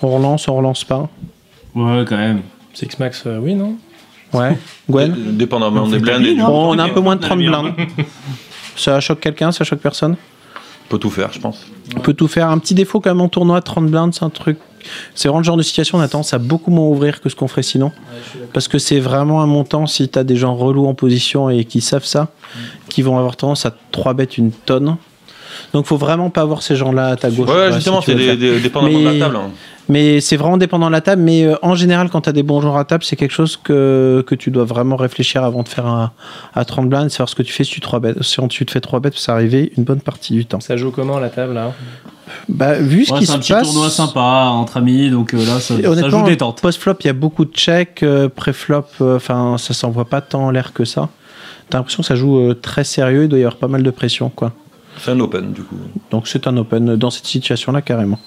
[0.02, 1.08] on relance, on relance pas.
[1.74, 2.42] ouais, quand même.
[2.72, 3.76] Six Max, euh, oui, non
[4.32, 4.58] Ouais,
[4.90, 6.26] Gwen Dépendamment On des blindes.
[6.26, 7.50] et du- Bon, on a un peu moins de 30 bien.
[7.50, 7.72] blindes.
[8.76, 10.16] Ça choque quelqu'un, ça choque personne
[10.86, 11.64] On peut tout faire, je pense.
[11.96, 12.48] On peut tout faire.
[12.50, 14.58] Un petit défaut quand même en tournoi, 30 blindes, c'est un truc.
[15.14, 17.36] C'est vraiment le genre de situation, on a tendance à beaucoup moins ouvrir que ce
[17.36, 17.92] qu'on ferait sinon.
[18.52, 21.64] Parce que c'est vraiment un montant, si tu as des gens relous en position et
[21.64, 22.28] qui savent ça,
[22.88, 24.96] qui vont avoir tendance à 3 bêtes une tonne.
[25.72, 27.48] Donc faut vraiment pas avoir ces gens-là à ta gauche.
[27.48, 29.36] Ouais, justement, si c'est dépendamment de Mais- la table.
[29.36, 29.50] hein.
[29.86, 31.20] Mais c'est vraiment dépendant de la table.
[31.20, 33.58] Mais euh, en général, quand tu as des bons joueurs à table, c'est quelque chose
[33.62, 36.10] que, que tu dois vraiment réfléchir avant de faire un,
[36.54, 38.22] à 30 blindes, savoir ce que tu fais si tu, 3 bêtes.
[38.22, 40.60] si tu te fais 3 bêtes, ça arriver une bonne partie du temps.
[40.60, 41.72] Ça joue comment la table là?
[42.48, 43.64] Bah, vu ce Ouais, qui c'est se un petit passe.
[43.66, 44.20] tournoi sympa
[44.54, 46.62] entre amis, donc euh, là, ça, ça joue détente.
[46.62, 48.02] post-flop, il y a beaucoup de checks.
[48.02, 51.10] euh, Pré-flop, euh, enfin, ça s'envoie pas tant en l'air que ça.
[51.68, 53.24] T'as l'impression que ça joue euh, très sérieux.
[53.24, 54.52] Il doit y avoir pas mal de pression, quoi.
[54.98, 55.76] C'est un open, du coup.
[56.10, 58.18] Donc c'est un open dans cette situation-là carrément.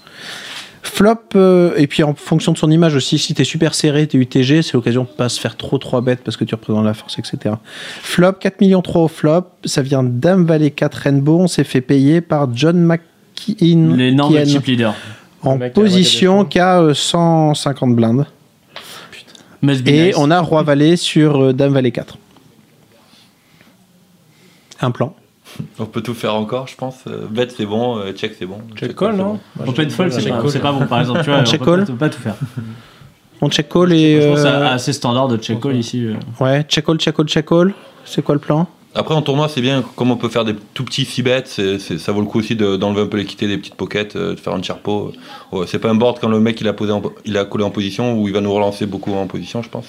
[0.84, 4.18] Flop, euh, et puis en fonction de son image aussi, si t'es super serré, t'es
[4.18, 6.94] UTG, c'est l'occasion de pas se faire trop 3 bêtes parce que tu représentes la
[6.94, 7.56] force, etc.
[8.02, 11.82] Flop, 4 millions 3 au flop, ça vient Dame Valet 4 Rainbow, on s'est fait
[11.82, 14.96] payer par John McKean L'énorme chip leader.
[15.42, 18.26] en Le position qui a euh, 150 blindes.
[19.62, 20.16] Must be Et nice.
[20.18, 22.18] on a Roi Valet sur euh, Dame Valet 4.
[24.82, 25.16] Un plan.
[25.80, 26.96] On peut tout faire encore, je pense.
[27.08, 27.98] Euh, Bet, c'est bon.
[28.00, 28.58] euh, Check, c'est bon.
[28.76, 29.68] Check call, c'est non bon.
[29.72, 30.80] Open fold, c'est Check pas, call.
[30.80, 31.20] bon, par exemple.
[31.24, 32.36] Tu vois, On on check peut call on peut pas tout faire.
[33.42, 34.20] On check call et.
[34.22, 36.08] Je pense euh, assez standard de check call ici.
[36.40, 37.74] Ouais, check call, check call, check call.
[38.06, 38.68] C'est quoi le plan?
[38.96, 39.84] Après, en tournoi, c'est bien.
[39.96, 41.62] Comme on peut faire des tout petits 6 bêtes,
[42.00, 44.40] ça vaut le coup aussi de- d'enlever un peu l'équité des petites pockets, euh, de
[44.40, 45.12] faire un charpo.
[45.52, 47.64] Ouais, c'est pas un board quand le mec il a, posé en il a collé
[47.64, 49.86] en position où il va nous relancer beaucoup en position, je pense.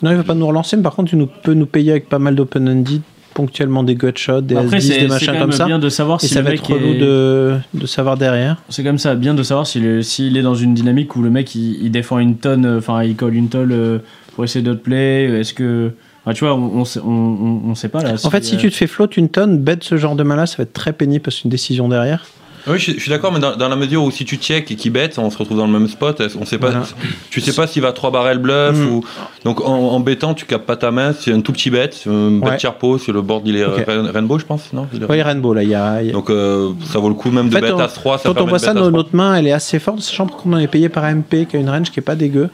[0.00, 2.08] Non, il va pas nous relancer, mais par contre, tu nous, peux nous payer avec
[2.08, 3.02] pas mal d'open-ended,
[3.36, 5.66] ponctuellement des gut shots, des Après, as-10, c'est des machins comme ça.
[5.66, 8.16] bien de savoir Et si ça le va mec être relou est- de, de savoir
[8.16, 8.56] derrière.
[8.70, 11.78] C'est comme ça, bien de savoir s'il est, dans une dynamique où le mec il,
[11.84, 13.98] il défend une tonne, euh, enfin il colle une tonne euh,
[14.34, 15.24] pour essayer d'outplay.
[15.40, 15.90] Est-ce que.
[16.24, 18.14] Enfin, tu vois, on, on, sait- on, on- sait pas là.
[18.24, 20.56] En fait, si tu te fais flotte une tonne, bet ce genre de main-là, ça
[20.56, 22.24] va être très pénible parce que c'est une décision derrière.
[22.68, 24.70] Oui, je, suis- je suis d'accord, mais dans, dans la mesure où si tu check
[24.70, 26.20] et qu'il bet, on se retrouve dans le même spot.
[26.40, 26.86] On sait pas, Voilà.
[27.30, 28.88] Tu sais pas s'il va 3 barrels bluff Mm.
[28.88, 29.04] ou.
[29.44, 31.12] Donc en, en bettant, tu capes pas ta main.
[31.18, 32.58] C'est un tout petit bet, c'est un bet Ouais.
[32.58, 33.84] charpo sur le board, il est Ok.
[33.86, 34.86] rain- rainbow, je pense, non?
[34.92, 36.02] Il est- Ouais, Rainbow, là, il y a.
[36.02, 37.88] y a- Donc euh, ça vaut le coup même de En fait, bet on- à
[37.88, 38.90] 3 ça Quand on voit de ça, bet 3.
[38.90, 41.60] notre main, elle est assez forte, sachant qu'on en est payé par MP, qui a
[41.60, 42.48] une range qui est pas dégueu.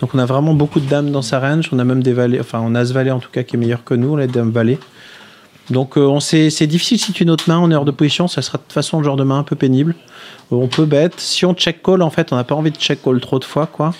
[0.00, 1.70] Donc on a vraiment beaucoup de dames dans sa range.
[1.72, 3.58] On a même des valets, enfin on a ce valet en tout cas qui est
[3.58, 4.78] meilleur que nous, les dames valets.
[5.70, 8.40] Donc euh, on sait, c'est difficile si tu notre main, est hors de position, ça
[8.42, 9.94] sera de toute façon le genre de main un peu pénible.
[10.52, 11.10] Euh, On peut bet.
[11.18, 13.44] Si on check call, en fait, on n'a pas envie de check call trop de
[13.44, 13.92] fois, quoi.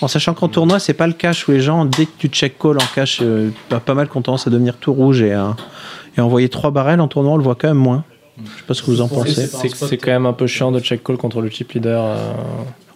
[0.00, 2.58] En sachant qu'en tournoi, c'est pas le cash où les gens, dès que tu check
[2.58, 5.54] call en cash, euh, pas mal qu'on tendance à devenir tout rouge et, à-
[6.18, 8.02] et envoyer trois barrels en tournoi, on le voit quand même moins.
[8.38, 9.46] Je sais pas ce que vous en pensez.
[9.46, 12.02] C'est quand même un peu chiant de check call contre le chip leader.
[12.04, 12.32] euh,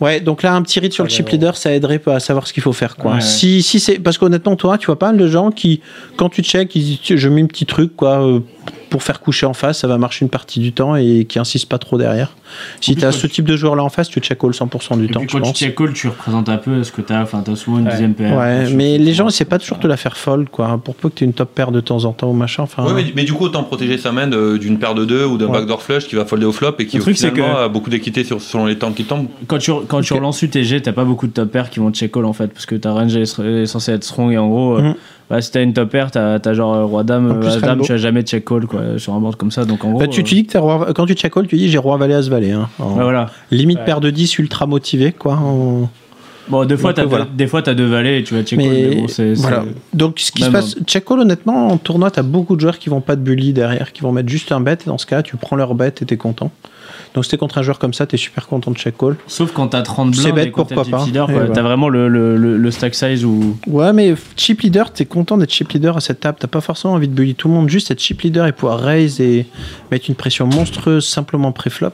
[0.00, 2.46] Ouais, donc là, un petit read sur le chip leader, ça aiderait pas à savoir
[2.46, 2.96] ce qu'il faut faire.
[2.96, 3.14] Quoi.
[3.14, 3.20] Ouais.
[3.20, 5.80] Si, si c'est parce qu'honnêtement, toi, tu vois pas mal de gens qui,
[6.16, 8.40] quand tu check, ils disent je mets un petit truc quoi, euh,
[8.88, 11.68] pour faire coucher en face, ça va marcher une partie du temps et qui insistent
[11.68, 12.34] pas trop derrière.
[12.80, 15.06] Si tu as ce type de joueur là en face, tu check all 100% du
[15.06, 15.20] Et temps.
[15.20, 17.22] puis quand tu check call, tu représentes un peu ce que t'as.
[17.22, 17.90] Enfin, t'as souvent une Ouais.
[17.90, 18.36] dixième paire.
[18.38, 20.80] Ouais, Tu- mais les gens, c'est pas toujours de la faire fold, quoi.
[20.82, 22.62] Pour peu que tu aies une top paire de temps en temps ou machin.
[22.62, 25.36] Enfin, Ouais, mais, mais du coup, autant protéger sa main d'une paire de deux ou
[25.38, 25.52] d'un Ouais.
[25.52, 27.90] backdoor flush qui va folder au flop et qui truc, c'est finalement que- a beaucoup
[27.90, 29.28] d'équité sur, selon les temps qui tombent.
[29.46, 30.18] Quand tu, quand tu Ok.
[30.20, 32.66] relances UTG, t'as pas beaucoup de top pairs qui vont check call en fait, parce
[32.66, 34.94] que ta range est, est censée être strong et en gros, euh, Mhm.
[35.30, 37.80] Bah, si t'as une top pair, t'as as genre euh, roi dame, plus, as dame,
[37.80, 39.98] tu vas jamais check call quoi, sur un board comme ça, donc en gros.
[40.00, 41.78] Bah, tu, tu euh, dis que t'as roi, quand tu check all, tu dis j'ai
[41.78, 42.52] roi valet as valet.
[42.52, 43.30] Hein, En ouais, voilà.
[43.50, 43.84] Limite Ouais.
[43.84, 45.34] paire de 10 ultra motivé, quoi.
[45.34, 45.88] en-
[46.48, 47.26] Bon, des fois, t'as voilà.
[47.34, 49.32] des fois, t'as deux valets et tu vas check call, Mais mais bon, c'est.
[49.34, 49.64] voilà.
[49.66, 52.78] c'est- Donc, ce qui se passe, check call, honnêtement, en tournoi, t'as beaucoup de joueurs
[52.78, 54.74] qui vont pas de bully derrière, qui vont mettre juste un bet.
[54.74, 56.52] Et dans ce cas-là, tu prends leur bet et t'es content.
[57.16, 59.16] Donc, si t'es contre un joueur comme ça, t'es super content de check call.
[59.26, 61.04] Sauf quand t'as 30 C'est blindes bête, et quand pourquoi pas.
[61.06, 61.28] leader.
[61.52, 63.56] T'as vraiment le, le, le, le stack size où.
[63.66, 66.36] Ouais, mais chip leader, t'es content d'être chip leader à cette table.
[66.38, 68.78] T'as pas forcément envie de bully tout le monde, juste être chip leader et pouvoir
[68.80, 69.46] raise et
[69.90, 71.88] mettre une pression monstrueuse simplement pré-flop.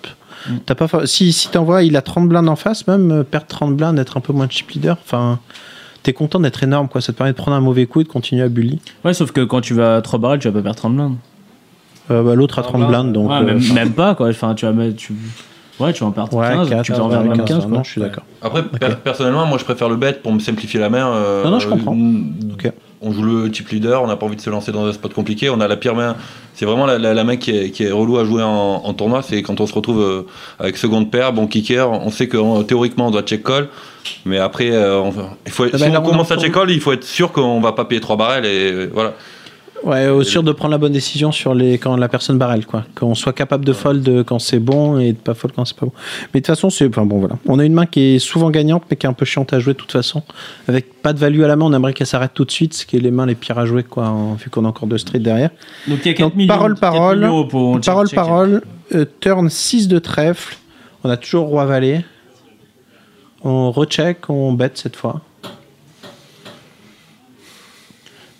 [0.49, 0.53] Mm.
[0.67, 3.77] T'as pas si si t'envoies, il a 30 blindes en face, même euh, perdre 30
[3.77, 4.97] blindes, être un peu moins chip leader.
[5.05, 5.39] Enfin,
[6.03, 7.01] t'es content d'être énorme, quoi.
[7.01, 8.81] Ça te permet de prendre un mauvais coup et de continuer à bully.
[9.05, 11.17] Ouais, sauf que quand tu vas à 3 barrels, tu vas pas perdre 30 blindes.
[12.13, 13.31] Euh, bah, L'autre a 30 blindes, blindes, donc.
[13.31, 14.29] ouais, euh, même, même pas quoi.
[14.29, 14.97] Enfin, tu vas mettre.
[14.97, 15.15] Tu...
[15.81, 17.77] Ouais, tu vas en perdre ouais, 15, 4, tu en perdre même 15 quoi.
[17.79, 18.25] Non, je suis d'accord.
[18.43, 21.07] Après, per- personnellement, moi je préfère le bet pour me simplifier la main.
[21.15, 21.95] euh, Non, non, je comprends.
[21.97, 22.71] euh, Ok.
[23.05, 25.13] On joue le chip leader, on n'a pas envie de se lancer dans un spot
[25.13, 25.51] compliqué.
[25.51, 26.15] On a la pire main.
[26.55, 28.49] C'est vraiment la, la- la main qui est, qui est relou à jouer en,
[28.85, 29.23] en tournoi.
[29.23, 30.27] C'est quand on se retrouve
[30.61, 31.91] avec seconde paire, bon kicker.
[31.91, 33.67] On sait que théoriquement on doit check call.
[34.25, 35.13] Mais après, euh, on-
[35.47, 37.03] il faut, Ah si bah, là, on commence en à check call, il faut être
[37.05, 38.45] sûr qu'on va pas payer trois barrels.
[38.47, 39.15] Et voilà.
[39.85, 42.85] Ouais, au sûr de prendre la bonne décision sur les quand la personne barrel, quoi.
[42.95, 45.87] Qu'on soit capable de fold quand c'est bon et de pas fold quand c'est pas
[45.87, 45.93] bon.
[46.33, 46.87] Mais de toute façon, c'est.
[46.87, 47.37] Enfin bon, voilà.
[47.47, 49.59] On a une main qui est souvent gagnante, mais qui est un peu chiante à
[49.59, 50.23] jouer de toute façon.
[50.69, 52.87] Avec pas de value à la main, on aimerait qu'elle s'arrête tout de suite, ce
[52.87, 54.99] qui est les mains les pires à jouer, quoi, en- vu qu'on a encore deux
[54.99, 55.51] streets derrière.
[55.89, 56.49] Donc, il y a 4 Donc, millions.
[56.49, 58.15] parole, 4 parole, millions check, parole, check.
[58.15, 58.63] parole,
[58.95, 60.57] euh, turn 6 de trèfle.
[61.03, 62.05] On a toujours roi valet.
[63.43, 65.21] On recheck, on bet cette fois.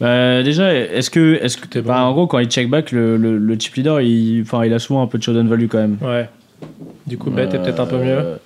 [0.03, 1.39] Bah, déjà, est-ce que.
[1.41, 4.43] Est que bah, en gros, quand il check back, le, le, le chip leader, il,
[4.43, 5.97] enfin, il a souvent un peu de showdown value quand même.
[6.03, 6.29] Ouais.
[7.07, 8.19] Du coup, bet est peut-être un peu mieux.
[8.19, 8.37] Euh,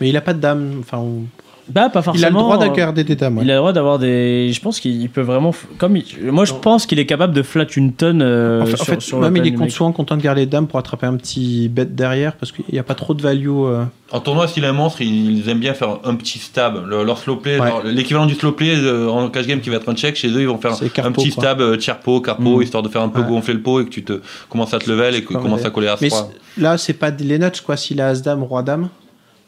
[0.00, 0.76] Mais il a pas de dame.
[0.78, 1.24] Enfin, on-
[1.68, 2.20] Bah, pas forcément.
[2.20, 3.02] il a le droit euh, des.
[3.44, 4.50] Il a le droit d'avoir des.
[4.52, 5.54] Je pense qu'il peut vraiment.
[5.78, 8.20] Comme il- Moi, je pense qu'il est capable de flat une tonne.
[8.20, 10.46] euh, En fait, en sur, fait, sur même il est souvent content de garder les
[10.46, 13.48] dames pour attraper un petit bet derrière parce qu'il n'y a pas trop de value.
[13.48, 13.84] euh.
[14.10, 16.84] En tournoi, s'il est un monstre, ils aiment bien faire un petit stab.
[16.86, 17.66] Le- leur slow play, Ouais.
[17.68, 20.28] leur- l'équivalent du slow play euh, en cash game qui va être un check, chez
[20.28, 21.42] eux, ils vont faire un petit quoi.
[21.44, 22.62] stab euh, tierpo, carpo, Mm.
[22.62, 23.28] histoire de faire un peu Ouais.
[23.28, 24.20] gonfler le pot et que tu te
[24.50, 26.28] commences à te level et que tu Comme commences à coller à Mais 3.
[26.56, 27.76] c'est- là, c'est pas les nuts quoi.
[27.76, 28.88] S'il a As-Dame, Roi-Dame,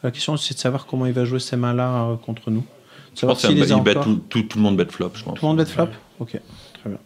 [0.05, 2.65] la question c'est de savoir comment il va jouer ces mains-là euh, contre nous.
[3.15, 4.05] Je Savoir pense qu'il s'il les a bet encore.
[4.05, 5.35] tout, tout, tout le monde bet flop, je pense.
[5.39, 5.89] Tout le monde bet flop
[6.21, 6.31] Ok,
[6.81, 6.99] très bien.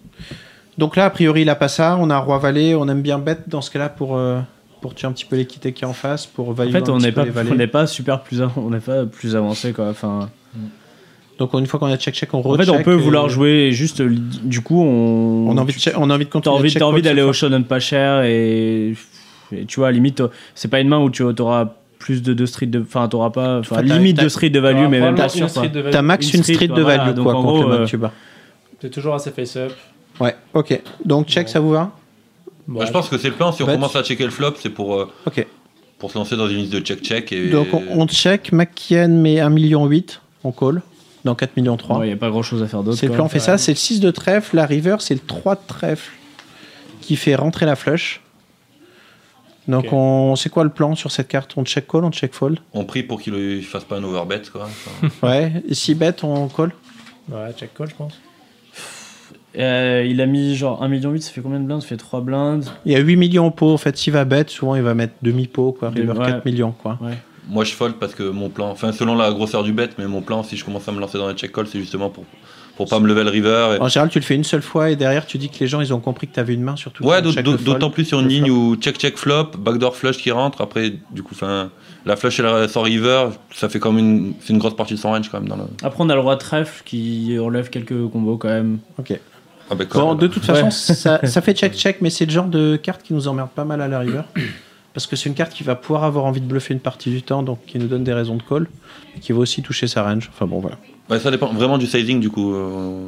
[0.79, 1.97] Donc là, a priori, il a pas ça.
[2.01, 2.75] On a Roi-Valet.
[2.75, 4.41] On aime bien bet dans ce cas-là pour, euh,
[4.81, 6.93] pour tuer un petit peu l'équité qui est en face, pour En value fait, un
[6.93, 7.51] on petit n'est peu pas, les valets.
[7.51, 9.89] on n'est pas super plus, av- on n'est pas plus avancé quoi.
[9.91, 10.31] Enfin,
[11.39, 12.67] Donc une fois qu'on a check-check, on en recheck.
[12.67, 14.01] fait, on peut et- vouloir jouer juste.
[14.01, 14.09] euh,
[14.43, 15.49] Du coup, on.
[15.51, 16.57] On a envie de, che- on a envie de T'as continuer.
[16.59, 18.95] envie, t'as envie d'aller au showdown pas cher et,
[19.53, 20.23] et tu vois, limite,
[20.55, 21.75] c'est pas une main où tu auras
[22.09, 22.81] plus de deux streets de.
[22.81, 23.59] Enfin, t'auras pas.
[23.59, 25.51] Enfin, limite deux streets de value, mais même pas sûr.
[25.51, 25.83] street de.
[25.91, 28.09] T'as max Une street street, de value donc quoi en contre gros, le euh.
[28.81, 29.75] T'es toujours assez face-up.
[30.19, 30.81] Ouais, ok.
[31.05, 31.91] Donc check, ça vous va
[32.67, 33.53] Bah, je pense que c'est le plan.
[33.53, 33.75] Si on Bet.
[33.75, 35.47] commence à checker le flop, c'est pour, euh, Ok.
[35.99, 37.31] pour se lancer dans une liste de check-check.
[37.31, 37.51] Et...
[37.51, 39.91] Donc on, on check, Makien met 1,8 million,
[40.45, 40.81] on call,
[41.27, 42.07] dans 4 millions 3.
[42.07, 42.97] Il n'y a pas grand chose à faire d'autre.
[42.97, 45.21] c'est le plan, on fait ça, c'est le 6 de trèfle, la river, c'est le
[45.21, 46.13] 3 de trèfle
[47.03, 48.23] qui fait rentrer la flush.
[49.69, 51.53] Donc on c'est quoi le plan sur cette carte?
[51.57, 52.59] On check call, on check fold?
[52.73, 54.43] On prie pour qu'il ne fasse pas un overbet.
[54.51, 54.69] Quoi.
[55.23, 56.73] Ouais, si bet, on call?
[57.31, 58.15] Ouais, check call, je pense.
[59.59, 61.83] Euh, il a mis genre 1,8 million, ça fait combien de blindes?
[61.83, 62.67] Ça fait 3 blindes.
[62.85, 64.95] Il y a 8 millions au pot, en fait, s'il va bet, souvent il va
[64.95, 66.27] mettre demi-pot, quoi, river Ouais.
[66.27, 66.99] 4 millions, quoi.
[67.01, 67.15] Ouais.
[67.49, 70.21] moi, je fold parce que mon plan, enfin, selon la grosseur du bet, mais mon
[70.21, 72.25] plan, si je commence à me lancer dans les check-call, c'est justement pour,
[72.79, 73.77] pour pas me lever le river.
[73.77, 75.67] et- En général, tu le fais une seule fois et derrière, tu dis que les
[75.67, 78.21] gens, ils ont compris que tu avais une main sur tout Ouais, d'autant plus sur
[78.21, 78.55] une ligne flop.
[78.55, 81.35] où check check flop, backdoor flush qui rentre, après du coup
[82.07, 84.99] la flush et la sans river, ça fait comme une c'est une grosse partie de
[84.99, 87.69] son range quand même dans le Après, on a le roi de trèfle qui enlève
[87.69, 88.79] quelques combos quand même.
[88.97, 89.13] Ok.
[89.71, 90.19] ah, bah, quand Bon, même.
[90.19, 90.71] de toute façon, Ouais.
[90.71, 93.83] ça, ça fait check-check, mais c'est le genre de carte qui nous emmerde pas mal
[93.83, 94.23] à la river.
[94.95, 97.23] Parce que c'est une carte qui va pouvoir avoir envie de bluffer une partie du
[97.23, 98.69] temps, donc qui nous donne des raisons de call,
[99.15, 100.31] mais qui va aussi toucher sa range.
[100.33, 100.79] Enfin bon, voilà.
[101.11, 102.55] Ouais, ça dépend vraiment du sizing du coup.
[102.55, 103.07] euh,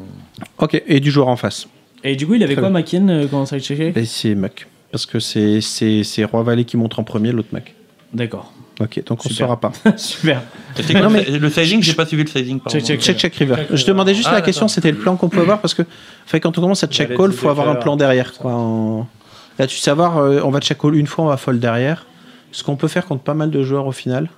[0.58, 1.66] Ok, et du joueur en face.
[2.02, 2.78] Et du coup, il avait Très quoi, bien.
[2.80, 3.92] Makien, euh, quand ça a checké?
[4.06, 4.66] C'est Muck.
[4.90, 7.74] Parce que c'est c'est c'est Roi Valet qui montre en premier, l'autre mec.
[8.12, 8.52] D'accord.
[8.80, 9.72] Ok, donc on ne saura pas.
[9.98, 10.42] Super.
[10.94, 12.58] Non, le- mais- Le sizing, j'ai pas suivi le sizing.
[12.60, 12.78] pardon.
[12.78, 13.56] Check, check, Check, check, river.
[13.56, 14.74] Check, Je demandais juste Ah, la question, d'accord.
[14.74, 15.82] c'était le plan qu'on pouvait avoir parce que
[16.32, 18.32] quand on commence à check call, de faut avoir un plan derrière.
[18.32, 18.52] Quoi.
[18.54, 19.06] En-
[19.58, 22.06] Là, tu sais savoir, euh, on va check call une fois, on va fold derrière.
[22.52, 24.30] Ce qu'on peut faire contre pas mal de joueurs au final.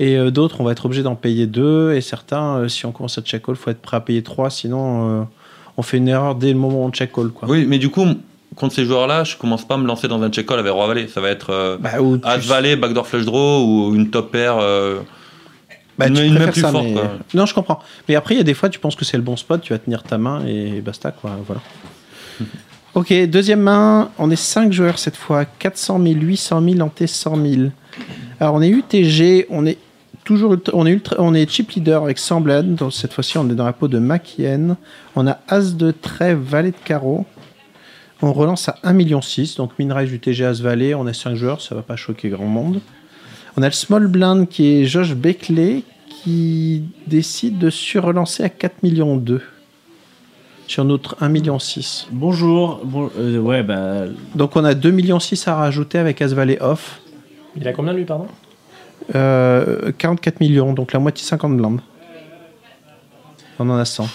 [0.00, 1.92] Et euh, d'autres, on va être obligé d'en payer deux.
[1.92, 4.48] Et certains, euh, si on commence à check call, faut être prêt à payer trois.
[4.48, 5.24] Sinon, euh,
[5.76, 7.28] on fait une erreur dès le moment où on check call.
[7.30, 7.48] Quoi.
[7.48, 8.06] Oui, mais du coup,
[8.54, 10.86] contre ces joueurs-là, je commence pas à me lancer dans un check call avec Roi
[10.86, 11.08] Valet.
[11.08, 14.56] Ça va être Bah, ou tu- As Valet, backdoor flush draw ou une top pair.
[15.98, 16.84] Bah, une tu une plus ça, forte.
[16.84, 17.10] mais- quoi.
[17.34, 17.80] Non, je comprends.
[18.08, 19.72] Mais après, il y a des fois, tu penses que c'est le bon spot, tu
[19.72, 21.32] vas tenir ta main et basta, quoi.
[21.44, 21.60] Voilà.
[22.94, 25.44] ok, deuxième main, on est 5 joueurs cette fois.
[25.44, 27.70] 400 000, 800 000, en T100 000.
[28.38, 29.76] Alors, on est UTG, on est
[30.28, 32.74] toujours ultra- on est, ultra, on est chip leader avec 100 bled.
[32.74, 34.76] Donc, cette fois-ci, on est dans la peau de Makien.
[35.16, 37.24] On a As de trèfle, Valet de carreau.
[38.20, 39.20] On relance à 1,6 million.
[39.56, 40.94] Donc, Minrise UTG As Valet.
[40.94, 42.80] On est 5 joueurs, ça va pas choquer grand monde.
[43.56, 48.82] On a le small blind qui est Josh Beckley qui décide de surrelancer à 4
[48.82, 49.40] millions 2
[50.66, 52.08] sur notre 1 million 6.
[52.12, 52.82] Bonjour.
[52.84, 54.02] Bon, euh, ouais, bah.
[54.34, 57.00] Donc on a 2 millions 6 à rajouter avec As Valet off.
[57.56, 58.26] Il a combien lui, pardon?
[59.14, 61.80] Euh, 44 millions, donc la moitié 50 blindes.
[63.58, 64.06] On en a 100.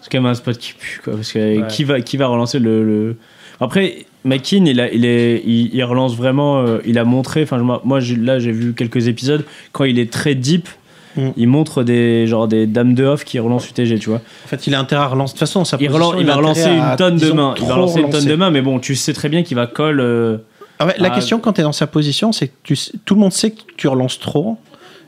[0.00, 1.14] C'est quand même un spot qui pue, quoi.
[1.14, 1.66] Parce que Ouais.
[1.68, 2.84] qui, va, qui va relancer le.
[2.84, 3.16] le-
[3.60, 6.60] Après, McKean, il, a, il, est, il, il relance vraiment.
[6.62, 7.42] euh, il a montré.
[7.42, 9.44] Enfin, je- moi, là, j'ai vu quelques épisodes.
[9.72, 10.68] Quand il est très deep,
[11.16, 11.30] Mm.
[11.36, 14.20] il montre des, genre, des dames de off qui relancent UTG, tu vois.
[14.44, 15.32] En fait, il a intérêt à relancer.
[15.34, 17.54] De toute façon, sa Il, position, relan- il a va relancer une tonne de mains.
[17.58, 19.66] Il va relancer une tonne de mains, mais bon, tu sais très bien qu'il va
[19.66, 19.98] call.
[19.98, 20.38] euh,
[20.80, 23.14] Ah ouais, la Ah, question quand tu es dans sa position, c'est que tu tout
[23.14, 24.56] le monde sait que tu relances trop.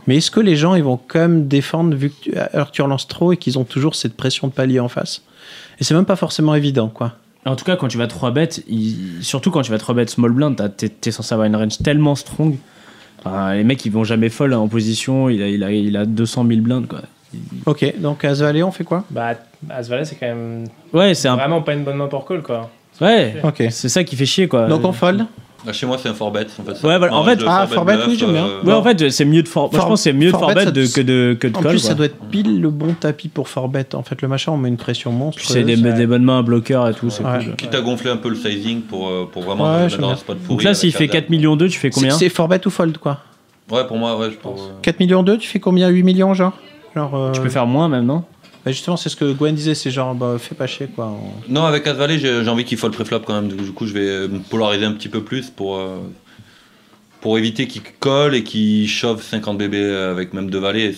[0.07, 2.73] Mais est-ce que les gens ils vont quand même défendre vu que tu, alors que
[2.73, 5.23] tu relances trop et qu'ils ont toujours cette pression de palier en face?
[5.81, 7.13] Et c'est même pas forcément évident, quoi.
[7.47, 10.11] En tout cas, quand tu vas 3 bêtes, il- surtout quand tu vas 3 bêtes
[10.11, 12.57] small blind, t'es t'es censé avoir une range tellement strong.
[13.25, 15.29] Enfin, les mecs, ils vont jamais fold en position.
[15.31, 17.01] Il a, il a, il a 200 000 blindes, quoi.
[17.67, 19.05] Ok, donc à on fait quoi?
[19.11, 19.35] Bah,
[19.71, 21.37] As Valet, c'est quand même Ouais, c'est un.
[21.37, 22.69] vraiment pas une bonne main pour call, quoi.
[23.01, 23.63] Ouais, Ok.
[23.71, 24.67] c'est ça qui fait chier, quoi.
[24.67, 25.27] Donc on fold?
[25.73, 26.47] Chez moi, c'est un 4bet.
[26.61, 26.87] En fait.
[26.87, 28.47] Ouais, voilà, en fait- ah, 4bet 4bet, bluff, oui, j'aime bien.
[28.47, 29.63] euh, Ouais, en fait, c'est mieux de for...
[29.65, 31.57] moi, je For- pense que c'est mieux de Forbet, forbet de, que de, que de
[31.57, 31.71] En call.
[31.73, 31.89] plus, quoi.
[31.91, 33.95] ça doit être pile le bon tapis pour Forbet.
[33.95, 35.39] En fait, le machin, on met une pression monstre.
[35.41, 37.45] Puis c'est des, des bonnes mains à bloqueur et tout, c'est Ouais.
[37.45, 37.55] cool.
[37.57, 40.49] Quitte à gonfler un peu le sizing pour, euh, pour vraiment Ouais, un spot pourri.
[40.49, 41.13] Donc là, s'il fait dame.
[41.23, 43.19] 4 millions 2, tu fais combien C'est Forbet ou fold, quoi
[43.71, 44.61] Ouais, pour moi, ouais, je pense.
[44.83, 45.89] 4 millions 2, tu fais combien?
[45.89, 46.53] 8 millions, genre?
[46.95, 48.25] Genre, euh, Tu peux faire moins même, non?
[48.65, 51.07] Bah, justement, c'est ce que Gwen disait, c'est genre, bah, fais pas chier, quoi.
[51.07, 53.49] On- Non, avec As Valet, j'ai envie qu'il fold préflop quand même.
[53.49, 55.99] Du coup, je vais euh, me polariser un petit peu plus pour, euh,
[57.39, 60.93] éviter qu'il colle et qu'il chauffe 50 bébés avec même deux valets.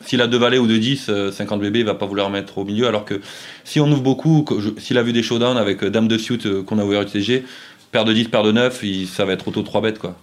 [0.00, 2.58] S'il a deux valets ou deux 10, euh, 50 bébés, il va pas vouloir mettre
[2.58, 2.86] au milieu.
[2.86, 3.20] Alors que
[3.64, 4.44] si on ouvre beaucoup,
[4.78, 7.44] s'il a vu des showdowns avec euh, Dame de suit euh, qu'on a ouvert UTG,
[7.90, 10.14] paire de 10, paire de 9, il- ça va être auto 3 bêtes quoi.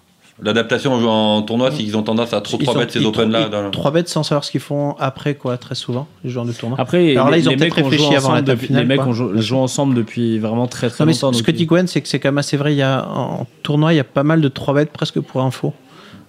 [0.43, 3.41] L'adaptation en tournoi, c'est qu'ils ont tendance à trop Ils 3 sont- bêtes ces open-là.
[3.45, 6.45] ils- dans- Trois bêtes sans savoir ce qu'ils font après, quoi, très souvent, les joueurs
[6.45, 6.79] de tournoi.
[6.81, 9.11] Après, Alors là, les, ils ont peut-être réfléchi avant la table depuis, finale, les mecs
[9.11, 11.31] joué, joué ensemble depuis vraiment très très Non, mais longtemps.
[11.33, 12.73] ce donc que dit Gwen, c'est que c'est quand même assez vrai.
[12.73, 15.41] Il y a, en tournoi, il y a pas mal de 3 bêtes presque pour
[15.43, 15.73] info.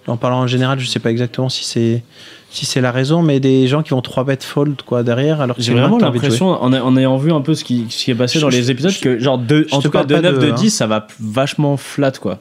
[0.05, 2.03] En parlant en général, je sais pas exactement si c'est
[2.49, 5.41] si c'est la raison, mais des gens qui vont 3 bêtes fold quoi derrière.
[5.41, 8.15] Alors que J'ai vraiment l'impression, en, ayant vu un peu ce qui, ce qui est
[8.15, 10.13] passé Je- dans je- les épisodes, je- que genre de, je en tout cas de
[10.13, 10.55] pas 9 de, de hein.
[10.55, 12.37] 10, ça va vachement flat quoi.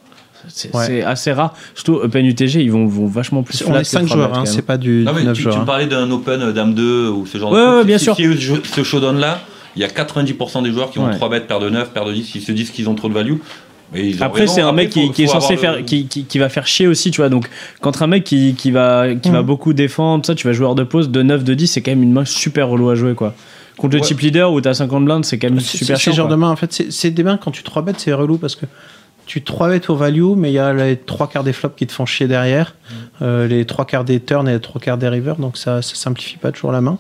[0.49, 0.85] C'est Ouais.
[0.87, 1.55] c'est assez rare.
[1.75, 3.67] Surtout Open UTG, ils vont, vont vachement plus C'est-.
[3.69, 5.43] On est que 5 trois joueurs, hein, c'est pas du Non, mais 9 tu, tu
[5.45, 5.57] joueurs.
[5.57, 5.67] me hein.
[5.67, 7.87] parlais d'un open euh, Dame 2 ou ce genre Ouais, de ouais, truc.
[7.87, 8.17] bien Si- sûr.
[8.17, 9.41] Si, si eux, ce showdown là,
[9.77, 11.15] il y a 90% des joueurs qui ont Ouais.
[11.17, 13.15] 3 bêtes, paire de 9, paire de 10, ils se disent qu'ils ont trop de
[13.15, 13.37] value.
[14.21, 16.87] Après, c'est un mec qui, est censé faire, le- qui, qui, qui va faire chier
[16.87, 17.29] aussi, tu vois.
[17.29, 17.49] Donc,
[17.83, 19.47] contre un mec qui, qui va, qui va Mm.
[19.47, 22.03] beaucoup défendre, ça, tu vas joueur de pause de 9, de 10, c'est quand même
[22.03, 23.35] une main super relou à jouer, quoi.
[23.77, 24.07] Contre le Ouais.
[24.09, 26.13] chip leader où t'as 50 blindes, c'est quand même C'est super c'est chiant.
[26.13, 26.37] ce genre quoi.
[26.37, 28.55] de main, en fait, c'est c'est des mains quand tu 3 bêtes, c'est relou parce
[28.57, 28.65] que
[29.27, 31.87] tu 3 bêtes au value, mais il y a les 3 quarts des flops qui
[31.87, 32.75] te font chier derrière,
[33.23, 35.95] euh, les 3 quarts des turns et les 3 quarts des rivers, donc ça, ça
[35.95, 36.99] simplifie pas toujours la main.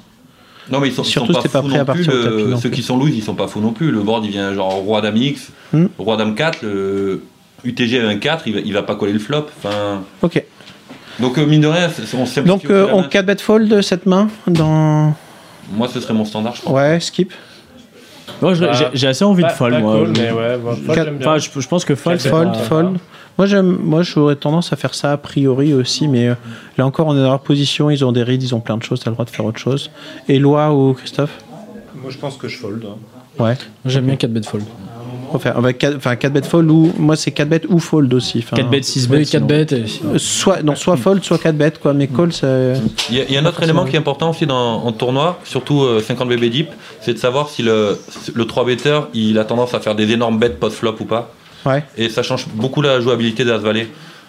[0.71, 2.05] Non, mais ils sont, ils Surtout sont si t'es pas, pas prêt à non plus.
[2.05, 2.23] partir le-
[2.53, 2.77] tapis ceux plus.
[2.77, 3.91] qui sont loose, ils sont pas fous non plus.
[3.91, 5.87] Le board, il vient genre roi dame X, Hmm.
[5.99, 7.23] roi dame 4, le
[7.65, 9.47] UTG avec un 4, il va, il va pas coller le flop.
[9.59, 10.43] Enfin, Ok.
[11.19, 13.09] donc, euh, mine de rien, c'est- on simplifie Donc euh, on main.
[13.09, 15.15] 4 bet fold cette main dans.
[15.73, 16.73] Moi, ce serait mon standard, je pense.
[16.73, 17.33] Ouais, skip.
[18.41, 18.55] Moi,
[18.95, 20.05] j'ai- assez envie de pas moi.
[21.39, 22.99] je, pense que Fold, pas- fold.
[23.39, 26.35] Moi, j'aime, moi, j'aurais tendance à faire ça a priori aussi, mais euh,
[26.77, 28.83] là encore, on est dans leur position, ils ont des rides, ils ont plein de
[28.83, 29.91] choses, t'as le droit de faire autre chose.
[30.29, 31.39] Et Loi ou Christophe?
[31.95, 32.85] Moi, je pense que je fold.
[32.85, 33.43] hein.
[33.43, 33.57] Ouais.
[33.87, 34.65] J'aime bien 4 bet fold.
[35.35, 36.93] Enfin, avec 4, enfin, 4 bet fold ou.
[36.99, 38.39] Moi, c'est 4 bet ou fold aussi.
[38.45, 39.31] Enfin, 4 bêtes, 6 Oui, bêtes.
[39.31, 39.73] 4 bêtes.
[39.73, 41.93] et- euh, Soit, non, soit fold, soit 4 bet, quoi.
[41.95, 42.75] Mais call, c'est.
[43.11, 44.93] Il y a, il y a un autre élément qui est important aussi dans, en
[44.93, 46.69] tournoi, surtout euh, 50 BB deep,
[47.01, 47.99] c'est de savoir si le,
[48.35, 51.33] le 3 better il a tendance à faire des énormes bêtes post-flop ou pas.
[51.65, 51.85] Ouais.
[51.97, 53.89] Et ça change beaucoup la jouabilité d'As Valet.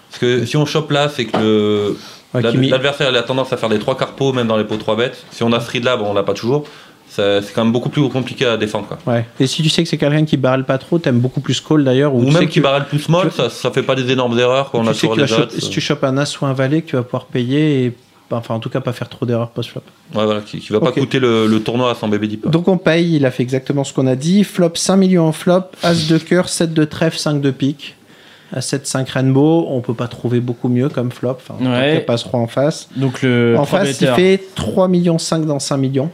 [0.09, 1.97] Parce que si on chope là, c'est que le-
[2.35, 4.95] Ouais, l'adversaire il a tendance à faire des 3 carpos, même dans les pots 3
[4.95, 5.23] bêtes.
[5.31, 6.65] Si on a free de là, bon, on l'a pas toujours.
[7.15, 8.87] C'est quand même beaucoup plus compliqué à défendre.
[8.87, 8.97] Quoi.
[9.05, 9.25] Ouais.
[9.39, 11.83] Et si tu sais que c'est quelqu'un qui barrelle pas trop, t'aimes beaucoup plus call
[11.83, 12.15] d'ailleurs.
[12.15, 14.09] Ou tu même sais qui que- barrel plus small, tu- ça, ça fait pas des
[14.11, 15.61] énormes erreurs quand on tu a sais que toujours tu vas des choper- odds.
[15.63, 17.93] si tu chopes un as ou un valet, que tu vas pouvoir payer et.
[18.31, 19.81] Enfin, en tout cas, pas faire trop d'erreurs post-flop.
[20.15, 22.49] Ouais, voilà, qui, qui va pas coûter le, le tournoi à 100 BB deep.
[22.49, 24.43] Donc on paye, il a fait exactement ce qu'on a dit.
[24.43, 27.95] Flop 5 millions en flop, As de cœur, 7 de trèfle, 5 de pique.
[28.51, 31.37] À 7, 5 rainbow, on peut pas trouver beaucoup mieux comme flop.
[31.47, 31.99] Enfin, Ouais.
[31.99, 32.87] pas en face.
[32.95, 36.09] Donc le en 3 face, il fait 3 millions 5 dans 5 millions.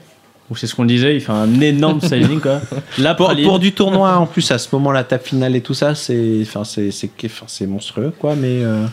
[0.49, 2.59] Ou c'est ce qu'on disait, il fait un énorme sizing quoi.
[2.97, 5.93] Là Pour, du tournoi, en plus, à ce moment, la table finale et tout ça,
[5.93, 8.35] c'est enfin, c'est c'est- monstrueux, quoi.
[8.35, 8.85] Mais euh,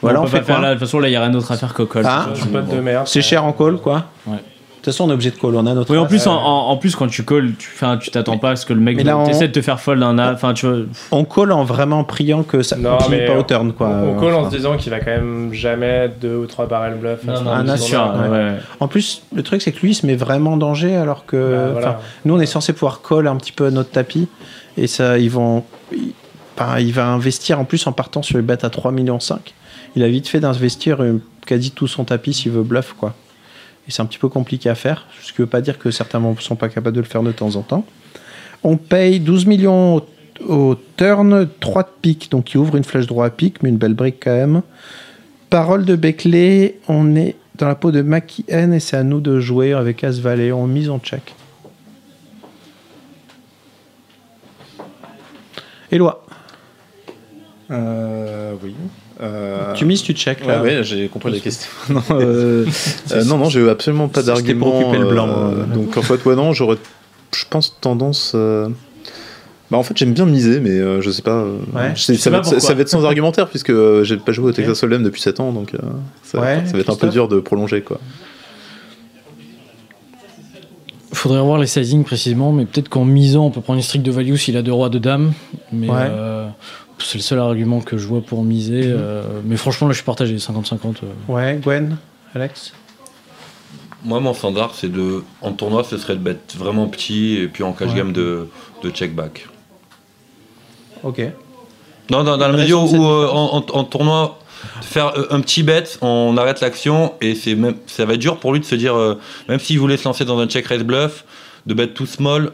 [0.00, 0.68] voilà, on, on, peut fait pas faire là.
[0.68, 1.86] De toute façon, là, il y a rien d'autre à faire call.
[2.04, 3.06] Ah, pote de merde.
[3.08, 4.06] C'est cher en call, quoi.
[4.26, 4.38] Ouais.
[4.86, 5.56] De toute façon, on est obligé de call.
[5.56, 5.90] On a notre.
[5.90, 8.56] Oui, en plus, en, en- en plus, quand tu calls, tu, tu t'attends pas à
[8.56, 10.32] ce que le mec mais là, on- essaie de te faire fold un as.
[10.32, 10.76] Enfin, tu vois.
[11.10, 13.88] On call en vraiment priant que ça Non, continue pas au turn, quoi.
[13.88, 16.98] On, on call en se disant qu'il va quand même jamais deux ou trois barrels
[16.98, 17.24] bluff.
[17.24, 17.72] Non, non, Un moment-là.
[17.72, 18.28] as sûr, ouais.
[18.28, 18.52] ouais.
[18.78, 21.36] En plus, le truc, c'est que lui, il se met vraiment en danger alors que.
[21.66, 22.00] Bah, voilà.
[22.24, 24.28] Nous, on est censé pouvoir call un petit peu à notre tapis.
[24.76, 25.64] Et ça, ils vont.
[25.92, 26.12] il-
[26.56, 29.52] enfin, il va investir en plus en partant sur les bêtes à 3 millions 5.
[29.96, 33.14] Il a vite fait d'investir euh, quasi tout son tapis s'il veut bluff, quoi.
[33.88, 35.06] Et c'est un petit peu compliqué à faire.
[35.22, 37.32] Ce qui veut pas dire que certains ne sont pas capables de le faire de
[37.32, 37.84] temps en temps.
[38.64, 40.02] On paye 12 millions
[40.48, 42.30] au, turn, 3 de pique.
[42.30, 44.62] Donc, il ouvre une flèche droit à pique, mais une belle brique quand même.
[45.50, 48.04] Parole de Beckley, on est dans la peau de
[48.48, 50.52] N et c'est à nous de jouer avec As Valet.
[50.52, 51.34] On mise en check.
[55.92, 56.24] Éloi,
[57.70, 58.74] Euh, oui.
[59.22, 60.62] Euh, tu mises, tu check Ouais, là.
[60.62, 61.70] ouais, j'ai compris la question.
[61.90, 62.66] non, euh,
[63.12, 64.66] euh, non, non, j'ai absolument pas d'argument.
[64.70, 65.26] pour occuper le blanc,
[65.74, 66.76] donc en fait, ouais, non, j'aurais,
[67.34, 68.32] je pense, tendance.
[68.34, 68.68] euh,
[69.70, 71.30] Bah, en fait, j'aime bien miser, mais euh, je sais pas.
[71.40, 71.92] euh, Ouais.
[71.94, 72.74] je sais- Je sais ça, va pas être, ça pourquoi.
[72.74, 75.50] va être sans argumentaire, puisque euh, j'ai pas joué au Texas Hold'em depuis 7 ans,
[75.52, 75.78] donc euh,
[76.22, 77.98] ça, Ouais, ça va être un peu dur de prolonger, quoi.
[81.12, 84.10] Faudrait revoir les sizing précisément, mais peut-être qu'en misant, on peut prendre une streak de
[84.10, 85.32] value s'il a deux rois, deux dames.
[85.72, 85.96] Mais Ouais.
[86.00, 86.48] euh,
[86.98, 88.82] c'est le seul argument que je vois pour miser.
[88.84, 90.96] euh, mais franchement, là, je suis partagé, 50-50.
[91.02, 91.06] euh.
[91.32, 91.96] Ouais, Gwen,
[92.34, 92.72] Alex.
[94.04, 95.24] Moi, mon standard, c'est de.
[95.42, 97.96] En tournoi, ce serait de bet vraiment petit et puis en cash Ouais.
[97.96, 98.48] game de,
[98.82, 99.46] de check back.
[101.02, 101.20] Ok.
[102.10, 104.38] Non, dans, dans la mesure où euh, en, en- en tournoi,
[104.80, 108.38] faire euh, un petit bet, on arrête l'action et c'est même, ça va être dur
[108.38, 109.18] pour lui de se dire, euh,
[109.48, 111.24] même s'il voulait se lancer dans un check raise bluff,
[111.66, 112.52] de bet tout small,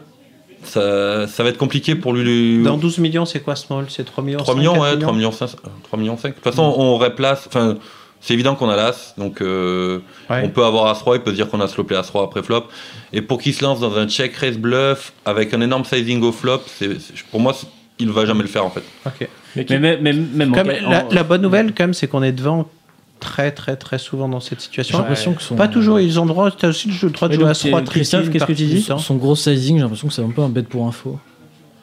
[0.65, 2.61] ça, ça va être compliqué pour lui.
[2.63, 3.85] Dans 12 millions, c'est quoi small?
[3.89, 5.31] C'est 3 millions 3 5, millions, 4 ouais, 3 millions?
[5.31, 5.49] 5.
[5.83, 6.29] 3 millions 5.
[6.29, 7.45] De toute façon, on replace.
[7.47, 7.77] Enfin,
[8.21, 9.99] c'est évident qu'on a l'as, donc euh,
[10.29, 10.41] Ouais.
[10.45, 12.63] on peut avoir as-roi, il peut se dire qu'on a slopé as-roi après flop.
[13.11, 16.31] Et pour qu'il se lance dans un check raise bluff avec un énorme sizing au
[16.31, 17.53] flop, c'est, c'est- pour moi,
[17.99, 18.83] il va jamais le faire en fait.
[19.05, 19.27] Ok.
[19.55, 22.31] Mais qui- Mais même, même, en- la, la bonne nouvelle, quand même, c'est qu'on est
[22.31, 22.67] devant
[23.23, 24.97] très, très, très souvent dans cette J'ai situation.
[24.99, 26.51] l'impression que son, Pas toujours, ils ont le droit.
[26.51, 28.81] Tu as aussi le droit de jouer à 3 c'est- Christophe, qu'est-ce que tu dis
[28.99, 31.17] son gros sizing, j'ai l'impression que c'est un peu un bet pour info.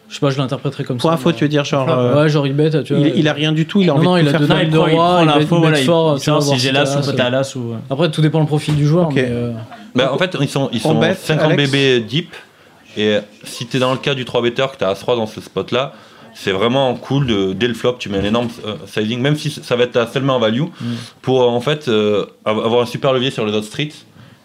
[0.09, 1.15] Je sais pas, je l'interpréterais comme Pour ça.
[1.15, 1.89] info, mais- tu veux dire, genre.
[1.89, 3.07] euh, Ouais, genre il bet, tu vois.
[3.07, 4.41] il, il a rien du tout, il a Non, envie non, de il a faire
[4.41, 7.13] deux il de prend, l'info, voilà, fort, il savoir si j'ai l'as t'as ou pas
[7.13, 7.75] t'as l'as ou.
[7.89, 9.11] Après, tout dépend le profil du joueur.
[9.13, 9.53] Mais, euh,
[9.95, 12.35] Bah, en fait, ils sont, ils On sont bet, 50 Alex bébés deep.
[12.97, 15.27] Et si tu es dans le cas du 3 better, que tu as As-3 dans
[15.27, 15.93] ce spot-là,
[16.35, 19.51] c'est vraiment cool de, dès le flop, tu mets un énorme euh, sizing, même si
[19.51, 20.85] ça va être ta seule main en value, Mm.
[21.23, 23.93] pour euh, en fait euh, av- avoir un super levier sur les autres streets.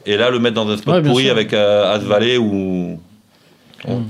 [0.05, 1.31] Et là, le mettre dans un spot Ouais, pourri sûr.
[1.31, 2.99] avec euh, As-Valet ou.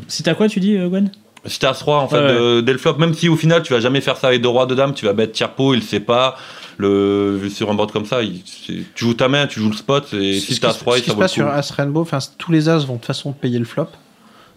[0.07, 1.11] Si t'as quoi, tu dis, Gwen?
[1.45, 2.34] Si t'as As-3, en fait, Ouais.
[2.34, 4.49] de- dès le flop, même si au final tu vas jamais faire ça avec deux
[4.49, 6.38] rois, deux dames, tu vas bet tiers pot, il sait pas.
[6.77, 9.76] Le, sur un board comme ça, il- c'est- tu joues ta main, tu joues le
[9.77, 11.52] spot, et si t'as se- As-3, ce qui ça se vaut le passe sur coup.
[11.52, 13.88] As Rainbow, enfin, tous les As vont de toute façon payer le flop.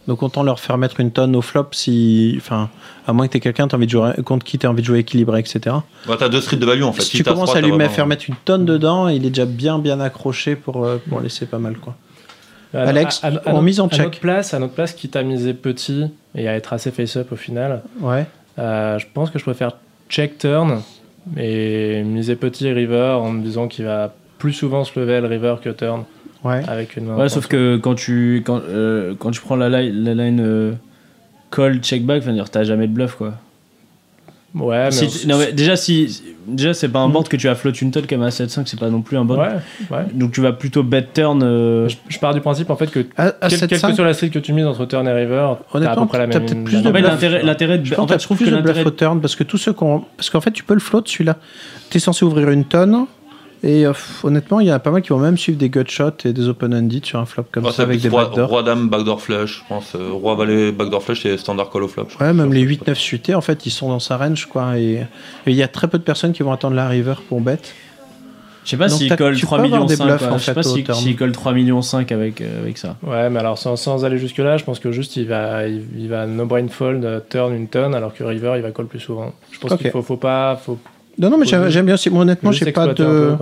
[0.09, 2.35] Donc autant leur faire mettre une tonne au flop si.
[2.39, 2.71] Enfin,
[3.07, 4.87] à moins que tu quelqu'un t'as envie de jouer, contre qui tu as envie de
[4.87, 5.77] jouer équilibré, etc.
[6.09, 7.03] Ouais, t'as deux streets de value en fait.
[7.03, 9.45] si tu commences As-3, à lui vraiment- faire mettre une tonne dedans, il est déjà
[9.45, 11.77] bien bien accroché pour, euh, pour laisser pas mal.
[11.77, 11.95] quoi.
[12.75, 14.01] À- Alex, à- à- à mise en À check.
[14.07, 17.37] notre place, à notre place, quitte à miser petit et à être assez face-up au
[17.37, 18.27] final, Ouais.
[18.59, 19.73] euh, je pense que je préfère
[20.11, 20.81] check turn
[21.39, 25.57] et miser petit river en me disant qu'il va plus souvent se lever le river
[25.63, 26.05] que turn
[26.44, 26.62] Ouais.
[26.69, 27.16] avec une main.
[27.16, 30.73] Ouais, sauf que quand tu, quand, euh, quand tu prends la line, la line euh,
[31.51, 33.35] call, check back, t'as jamais de bluff quoi.
[34.55, 37.36] Ouais, mais Si on- t- non, mais déjà, si, déjà c'est pas un board que
[37.36, 39.40] tu as flotte une tonne comme à 7.5, c'est pas non plus un board.
[39.40, 40.05] Ouais, ouais.
[40.15, 41.43] Donc tu vas plutôt bet turn.
[41.43, 43.94] euh, Je, je pars du principe en fait que À, à quel- quelle 7-5, que
[43.97, 46.19] soit la street que tu mises entre turn et river, t'as à Honnêtement, peu près
[46.19, 46.48] la t'as même.
[46.48, 46.89] peut-être plus de
[47.44, 49.59] l'intérêt, de- en fait, je trouve plus que de bluff au turn parce que tous
[49.59, 50.05] ceux qu'on.
[50.16, 51.36] Parce qu'en fait, tu peux le float celui-là.
[51.90, 53.05] T'es censé ouvrir une tonne.
[53.63, 55.89] Et euh, honnêtement, il y en a pas mal qui vont même suivre des gut
[55.89, 58.49] shots et des open ended sur un flop comme Oh, ça avec des roi, backdoors.
[58.49, 59.95] roi dame, backdoor flush, je pense.
[59.97, 62.07] euh, roi valet, backdoor flush, c'est standard call au flop.
[62.21, 64.79] Ouais, même les 8-9 suités, en fait, ils sont dans sa range, quoi.
[64.79, 65.07] Et et
[65.47, 67.59] il y a très peu de personnes qui vont attendre la river pour bet.
[68.65, 70.05] Je sais pas s'il colle tu 3 peux avoir millions des 5.
[70.05, 72.97] bluffs, en Je sais pas s'il s'il colle 3 millions 5 avec, euh, avec ça.
[73.03, 76.09] Ouais, mais alors sans, sans aller jusque-là, je pense que juste il va, il, il
[76.09, 79.33] va no brain fold, turn une tonne, alors que river il va call plus souvent.
[79.51, 80.55] Je pense qu'il faut, faut pas.
[80.57, 80.79] Faut
[81.19, 81.95] Non, non, mais j'aime bien.
[81.95, 82.11] aussi.
[82.11, 83.36] Moi, honnêtement, j'ai pas de.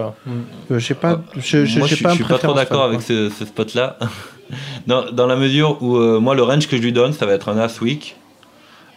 [0.69, 1.23] peu, J'ai pas.
[1.36, 3.98] Je, je- moi, j'ai je, pas je suis pas trop d'accord avec ce, ce spot-là.
[4.86, 7.32] dans, dans la mesure où, euh, moi, le range que je lui donne, ça va
[7.32, 8.16] être un As weak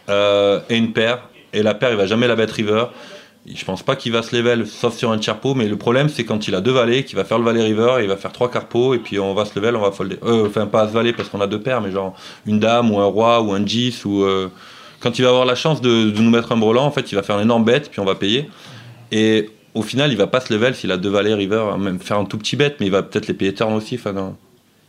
[0.08, 1.20] euh, et une paire.
[1.52, 2.84] Et la paire, il va jamais la bet river.
[3.52, 5.54] Je pense pas qu'il va se level, sauf sur un tiers pot.
[5.54, 7.94] Mais le problème, c'est quand il a deux valets, qu'il va faire le valet river,
[8.02, 10.16] il va faire trois carpos, et puis on va se level, on va folder.
[10.24, 12.14] Euh, enfin, pas As valet parce qu'on a deux paires, mais genre
[12.46, 14.22] une dame ou un roi ou un 10 ou.
[14.24, 14.48] euh,
[15.00, 17.14] quand il va avoir la chance de, de nous mettre un brelan, en fait, il
[17.14, 18.50] va faire un énorme bet, puis on va payer.
[19.12, 22.18] Et au final, il va pas se level s'il a deux valets river, même faire
[22.18, 23.94] un tout petit bet, mais il va peut-être les payer turn aussi.
[23.96, 24.36] Enfin, non.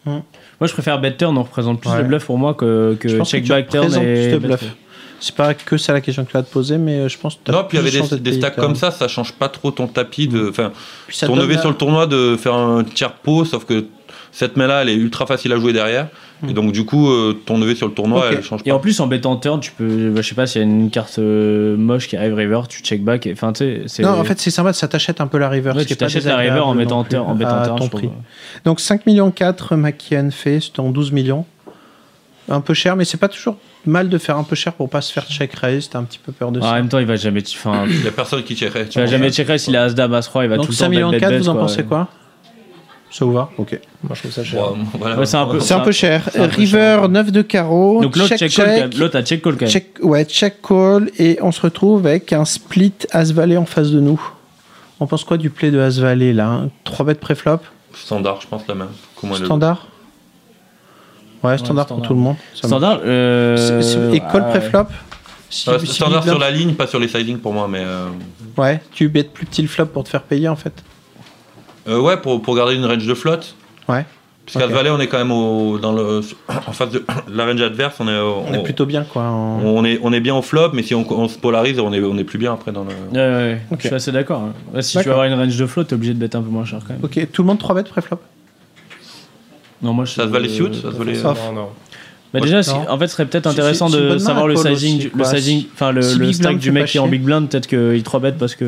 [0.06, 0.22] Moi,
[0.68, 2.02] je préfère bet turn, on représente plus Ouais.
[2.04, 4.32] de bluff pour moi que, que Je pense check que tu back turn et plus
[4.34, 4.60] de bluff.
[4.60, 4.72] turn.
[5.20, 7.36] C'est pas que ça la question que tu as te poser, mais euh, je pense
[7.46, 9.08] que Non, puis il y plus avait de chance des, des stacks comme ça, ça
[9.08, 10.50] change pas trop ton tapis de.
[10.50, 10.72] Enfin,
[11.28, 13.86] ton la- sur le tournoi de faire un tiers pot, sauf que
[14.32, 16.08] cette main-là, elle est ultra facile à jouer derrière.
[16.50, 18.76] Et donc, du coup, euh, ton levé sur le tournoi, elle change Et pas.
[18.76, 20.10] en plus, en bettant turn, tu peux.
[20.10, 22.82] bah, je sais pas s'il y a une carte euh, moche qui arrive river, tu
[22.82, 23.28] check back.
[23.28, 23.82] et- Enfin, tu sais.
[23.86, 25.74] c'est- Non, en fait, c'est sympa, ça t'achète un peu la river.
[25.76, 28.10] Ouais, tu t'achètes la river en mettant turn- en turn, ton prix.
[28.66, 31.46] Donc 5 millions 4, Makian fait, c'est en 12 millions.
[32.50, 35.02] Un peu cher, mais c'est pas toujours mal de faire un peu cher pour pas
[35.02, 35.90] se faire check raise.
[35.90, 36.74] T'as un petit peu peur de En ça.
[36.74, 37.44] même temps, il va jamais.
[37.56, 38.88] Enfin, Il y a personne qui checkerait.
[38.90, 40.90] tu vas jamais checker s'il a As-Dame, As-Roi, il va Donc tout le 5 temps
[40.90, 42.10] bet, millions bet, 4, bet, vous en pensez quoi?
[43.12, 43.78] Ça vous va Ok.
[44.04, 44.62] Moi je trouve ça cher.
[44.62, 45.18] Bon, voilà.
[45.20, 46.30] Ouais, c'est un peu- C'est un peu cher.
[46.32, 47.10] c'est un peu River, cher.
[47.10, 48.02] 9 de carreau.
[48.02, 48.98] Donc l'autre check, check call, check.
[48.98, 49.70] L'autre a check call quand même.
[49.70, 51.12] check, ouais, check call.
[51.20, 54.22] Et on se retrouve avec un split As-Valet en face de nous.
[55.02, 57.60] On pense quoi du play de As-Valet là 3 bêtes préflop?
[57.94, 58.88] Standard, je pense la même.
[59.20, 59.88] Comment Standard?
[61.44, 62.36] Ouais, standard pour tout le monde.
[62.54, 63.00] Standard.
[63.04, 64.50] euh, C'est- c'est- Et call ouais.
[64.52, 64.88] préflop?
[65.50, 67.82] Si- Euh, si standard sur la ligne, pas sur les sizing pour moi, mais.
[67.82, 68.06] euh,
[68.58, 70.72] Ouais, tu bêtes plus petit le flop pour te faire payer en fait.
[71.88, 73.56] Euh, ouais, pour, pour garder une range de flotte.
[73.90, 74.06] Ouais.
[74.46, 74.76] Parce qu'à Ok.
[74.76, 76.22] Valet, on est quand même au, dans le,
[76.68, 77.96] en face de la range adverse.
[78.00, 79.22] On est, au- On est plutôt bien quoi.
[79.24, 81.94] en- on est, on est bien au flop, mais si on, on se polarise, on
[81.94, 82.90] est, on est plus bien après dans le.
[82.90, 83.80] Ouais, ouais, Ok.
[83.82, 84.42] je suis assez d'accord.
[84.42, 84.54] hein.
[84.74, 86.50] Ouais, si tu veux avoir une range de float, t'es obligé de bet un peu
[86.50, 87.04] moins cher quand même.
[87.04, 88.20] Ok, tout le monde 3 bêtes préflop?
[89.82, 90.12] Non, moi je.
[90.14, 91.14] Ça se valait suit Ça se valait.
[91.22, 91.68] Non, non.
[92.34, 92.60] Bah déjà,
[92.90, 96.02] en fait, ce serait peut-être intéressant de savoir le sizing, aussi, le sizing, enfin le,
[96.02, 98.32] Si le Big stack du mec qui est en big blind, peut-être qu'il 3 bet
[98.34, 98.66] parce que.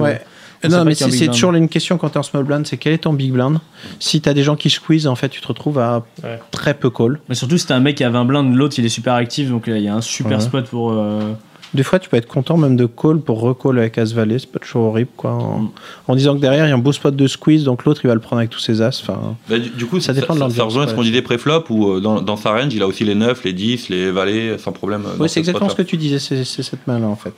[0.70, 3.14] Non, mais c'est toujours une question quand t'es en small blind, c'est quel est ton
[3.14, 3.60] big blind
[4.00, 6.40] Si t'as des gens qui squeeze, en fait, tu te retrouves à Ouais.
[6.52, 7.20] très peu call.
[7.30, 9.50] Mais surtout, si t'as un mec qui a 20 blindes, l'autre il est super actif,
[9.50, 10.44] donc là il y a un super Ouais.
[10.44, 10.92] spot pour.
[10.94, 11.34] euh,
[11.74, 14.52] Des fois, tu peux être content même de call pour recall avec As Valet, c'est
[14.52, 15.32] pas toujours horrible, quoi.
[15.32, 15.70] En, Mm.
[16.08, 18.10] en disant que derrière, il y a un beau spot de squeeze, donc l'autre, il
[18.10, 19.02] va le prendre avec tous ses as.
[19.02, 21.64] Enfin, Bah, du, du coup, Ça ça, dépend de ça, rejoint ce qu'on disait pré-flop,
[21.72, 24.60] où euh, dans, dans sa range, il a aussi les 9, les 10, les valets,
[24.60, 25.02] sans problème.
[25.08, 27.34] euh, Oui, c'est ce exactement ce que tu disais, c'est c'est cette main-là en fait.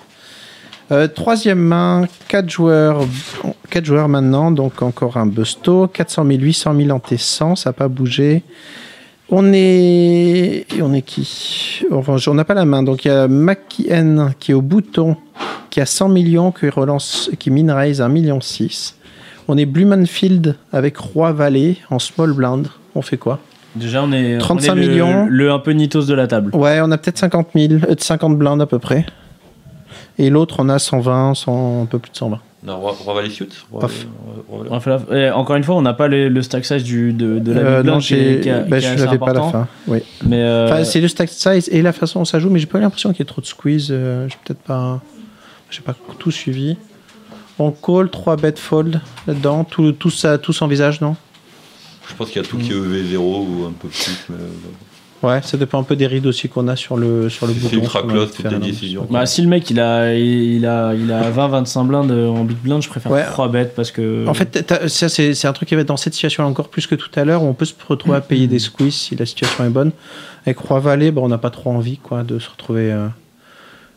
[0.91, 2.99] Euh, troisième main, 4 joueurs,
[3.71, 7.73] 4 joueurs maintenant, donc encore un busto, 400 000, 800 000 en T100, ça n'a
[7.73, 8.43] pas bougé.
[9.29, 10.67] On est.
[10.79, 11.81] On est qui?
[11.91, 15.17] Enfin, on n'a pas la main, donc il y a N qui est au bouton,
[15.71, 18.95] qui a 100 millions, qui relance, qui min raise 1 million 6.
[19.47, 22.67] On est Blumenfield avec Roi Valet en small blind.
[22.93, 23.39] On fait quoi?
[23.75, 24.37] Déjà, on est.
[24.37, 25.25] 35 on est le- millions.
[25.27, 26.55] Le, un peu nitos de la table.
[26.55, 29.05] Ouais, on a peut-être 50 000, euh, 50 blindes à peu près.
[30.17, 32.39] Et l'autre, on a 120, 100, un peu plus de 120.
[32.63, 33.87] Non, Roi, Roi Valet suit Roi
[34.49, 37.61] Roi encore une fois, on n'a pas le, le stack size du, de, de la
[37.61, 39.67] Euh, non, qui est- qui est- bah, qui je l'avais pas à la fin.
[39.87, 39.99] Oui.
[40.25, 42.65] Mais euh, Enfin, c'est le stack size et la façon dont ça joue, mais j'ai
[42.65, 43.89] pas eu l'impression qu'il y ait trop de squeeze.
[43.91, 44.99] euh, j'ai peut-être pas,
[45.69, 46.75] j'ai pas tout suivi.
[47.59, 51.15] On call 3 bet fold là-dedans, tout, tout ça, tout s'envisage, non?
[52.09, 54.25] Je pense qu'il y a tout qui est EV0 ou un peu plus.
[54.29, 54.35] Mais...
[55.25, 57.53] euh, Ouais, ça dépend un peu des rides aussi qu'on a sur le sur le
[57.53, 59.07] C'est bouton.
[59.09, 62.81] bah, si le mec il a, il a, il a 20-25 blindes en big blind,
[62.81, 63.23] je préfère Ouais.
[63.25, 64.27] 3 bêtes parce que.
[64.27, 66.87] En fait, ça c'est c'est un truc qui va être dans cette situation encore plus
[66.87, 69.25] que tout à l'heure où on peut se retrouver à payer des squeezes si la
[69.25, 69.91] situation est bonne.
[70.45, 73.07] Avec Roi Valet, bon, on n'a pas trop envie quoi de se retrouver euh,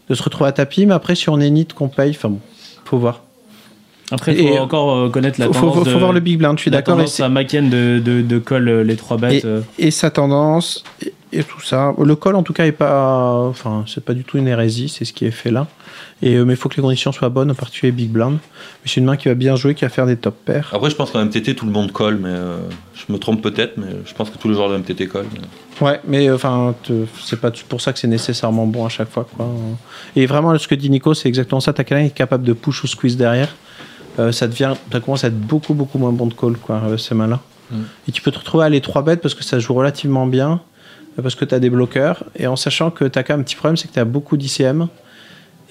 [0.09, 2.41] de se retrouver à tapis, mais après si on est nit qu'on paye, enfin bon,
[2.85, 3.23] faut voir.
[4.11, 5.89] Après, il faut Et- encore euh, connaître la Faut, faut- tendance.
[5.89, 6.95] faut de- voir le big blind, je suis la d'accord.
[6.95, 9.45] et tendance c'est- à Macken de, de, de euh, les 3 bêtes.
[9.45, 9.61] Et- euh.
[9.79, 10.83] Et sa tendance,
[11.33, 11.93] et tout ça.
[12.03, 13.35] Le call, en tout cas, est pas.
[13.49, 15.67] Enfin, c'est pas du tout une hérésie, c'est ce qui est fait là.
[16.23, 18.33] Et, euh, mais il faut que les conditions soient bonnes, en particulier Big Blind.
[18.33, 20.71] Mais c'est une main qui va bien jouer, qui va faire des top pairs.
[20.73, 22.57] Après, je pense qu'en MTT, tout le monde colle, mais euh,
[22.95, 25.27] je me trompe peut-être, mais je pense que tous les joueurs de MTT collent.
[25.33, 26.75] mais- Ouais, mais euh, enfin,
[27.23, 29.27] c'est pas pour ça que c'est nécessairement bon à chaque fois.
[29.37, 29.47] Quoi.
[30.17, 31.73] Et vraiment, ce que dit Nico, c'est exactement ça.
[31.73, 33.55] T'as quelqu'un qui est capable de push ou squeeze derrière.
[34.19, 37.15] Euh, ça devient, ça commence à être beaucoup, beaucoup moins bon de call, quoi, ces
[37.15, 37.39] mains-là.
[37.71, 37.77] Mm.
[38.09, 40.61] Et tu peux te retrouver à aller 3 bêtes parce que ça joue relativement bien,
[41.23, 43.45] parce que tu as des bloqueurs, et en sachant que tu as quand même un
[43.45, 44.89] petit problème, c'est que tu as beaucoup d'ICM.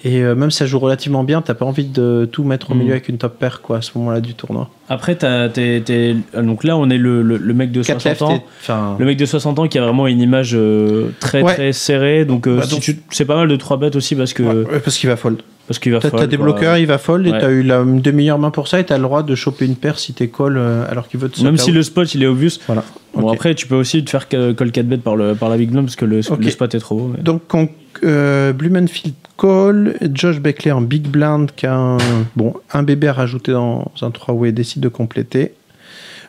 [0.04, 2.74] Et euh, même si ça joue relativement bien, t'as pas envie de tout mettre au
[2.74, 2.78] Mm.
[2.78, 4.70] milieu avec une top pair quoi, à ce moment-là du tournoi.
[4.88, 8.30] Après, t'as- t'es- t'es- donc là, on est le, le- le mec de Quatre 60
[8.30, 8.44] left ans.
[8.60, 11.52] enfin- Le mec de 60 ans qui a vraiment une image euh, très Ouais.
[11.52, 12.24] très serrée.
[12.24, 14.44] Donc, euh, Bah, si donc- tu- c'est pas mal de 3 bêtes aussi parce que.
[14.44, 15.42] Ouais, parce qu'il va fold.
[15.68, 16.22] Parce qu'il va T'as fold.
[16.22, 18.84] t'as des bloqueurs, il va fold, et t'as eu la demi-heure main pour ça, et
[18.84, 21.42] t'as le droit de choper une paire si t'es call euh, alors qu'il veut te
[21.42, 21.76] Même si out.
[21.76, 22.52] le spot il est obvious.
[22.66, 22.82] Voilà.
[23.14, 25.70] Bon, après, tu peux aussi te faire call 4 bêtes par, le, par la big
[25.70, 27.68] blind parce que le, spot est trop mais- Donc, on,
[28.04, 31.98] euh, Blumenfield call, Josh Beckley en big blind, qui a un,
[32.34, 35.52] bon, un bébé à rajouter dans un 3-way, décide de compléter.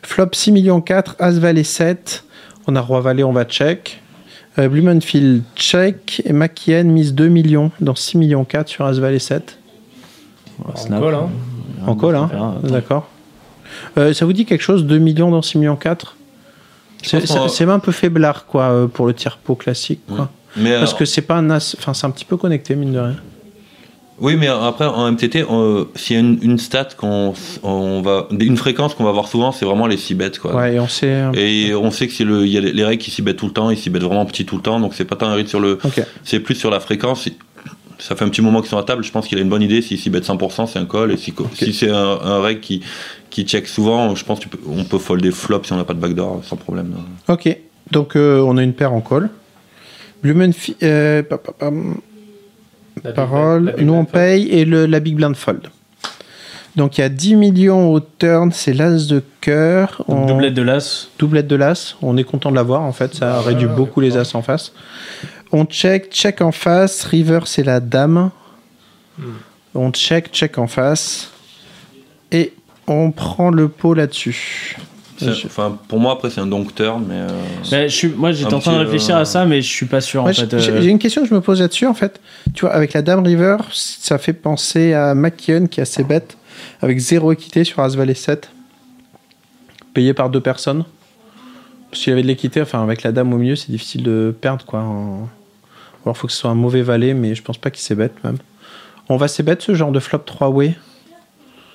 [0.02, 2.24] Flop 6 millions 4, As Valet 7.
[2.66, 4.02] On a Roi Valet, on va check.
[4.58, 6.22] Euh, Blumenfield check.
[6.24, 9.58] Et Makien mise 2 millions dans 6 millions 4 sur As Valet 7.
[10.64, 11.28] En call, hein.
[11.86, 12.30] En call, hein
[12.64, 13.08] D'accord.
[13.96, 16.16] Euh, ça vous dit quelque chose 2 millions dans 6 millions 4
[17.02, 20.30] C'est c'est un peu faiblard, quoi, euh, pour le tir pot classique, quoi.
[20.56, 21.76] Mais, Parce que c'est pas un as.
[21.78, 23.16] Enfin, c'est un petit peu connecté, mine de rien.
[24.20, 25.44] Oui, mais après, en MTT,
[25.94, 27.32] s'il y a une, une stat qu'on
[27.62, 28.28] on va.
[28.38, 30.38] Une fréquence qu'on va voir souvent, c'est vraiment les 6 bêtes.
[30.38, 30.54] Quoi.
[30.54, 31.22] Ouais, et on sait.
[31.34, 33.38] Et on sait que c'est le, il y a les, les règles qui s'y bêtent
[33.38, 35.26] tout le temps, ils s'y bêtent vraiment petit tout le temps, donc c'est pas tant
[35.26, 35.78] un rythme sur le.
[36.22, 37.28] C'est plus sur la fréquence.
[37.98, 39.62] Ça fait un petit moment qu'ils sont à table, je pense qu'il a une bonne
[39.62, 39.82] idée.
[39.82, 41.12] S'il s'y bête 100%, c'est un call.
[41.12, 42.82] Et si, si c'est un, un règle qui,
[43.28, 46.42] qui check souvent, je pense qu'on peut folder flop si on n'a pas de backdoor
[46.44, 46.94] sans problème.
[47.28, 47.54] Ok.
[47.90, 49.28] Donc, euh, on a une paire en call.
[50.22, 50.78] Blumenfield.
[50.82, 51.22] Euh.
[53.04, 53.74] La parole.
[53.76, 54.12] big Nous, on fold.
[54.12, 55.68] paye et le, la big blind fold.
[56.76, 60.04] Donc, il y a 10 millions au turn, c'est l'as de cœur.
[60.06, 61.08] On- doublette de l'as.
[61.18, 61.96] Doublette de l'as.
[62.00, 63.14] On est content de l'avoir, en fait.
[63.14, 64.72] Ça réduit beaucoup les as en face.
[65.52, 67.02] On check, check en face.
[67.04, 68.30] River, c'est la dame.
[69.74, 71.30] On check, check en face.
[72.32, 72.52] Et
[72.86, 74.76] on prend le pot là-dessus.
[75.46, 77.14] Enfin, pour moi, après, c'est un donk turn, mais.
[77.16, 77.28] euh,
[77.72, 79.86] Mais je suis, moi, j'étais en train de réfléchir euh, à ça, mais je suis
[79.86, 80.58] pas sûr Ouais, en fait.
[80.58, 82.20] j'ai- euh, J'ai une question que je me pose là-dessus en fait.
[82.54, 86.36] Tu vois, avec la Dame River, ça fait penser à McKeon qui a ses bêtes
[86.80, 88.50] avec zéro équité sur As Valet 7,
[89.94, 90.84] payé par deux personnes.
[91.92, 94.64] Qu'il y avait de l'équité, enfin avec la Dame au milieu, c'est difficile de perdre
[94.64, 94.80] quoi.
[94.80, 95.28] en-
[96.04, 98.14] Alors faut que ce soit un mauvais valet, mais je pense pas qu'il s'est bête
[98.24, 98.36] même.
[99.08, 100.76] On va s'est bête ce genre de flop 3-way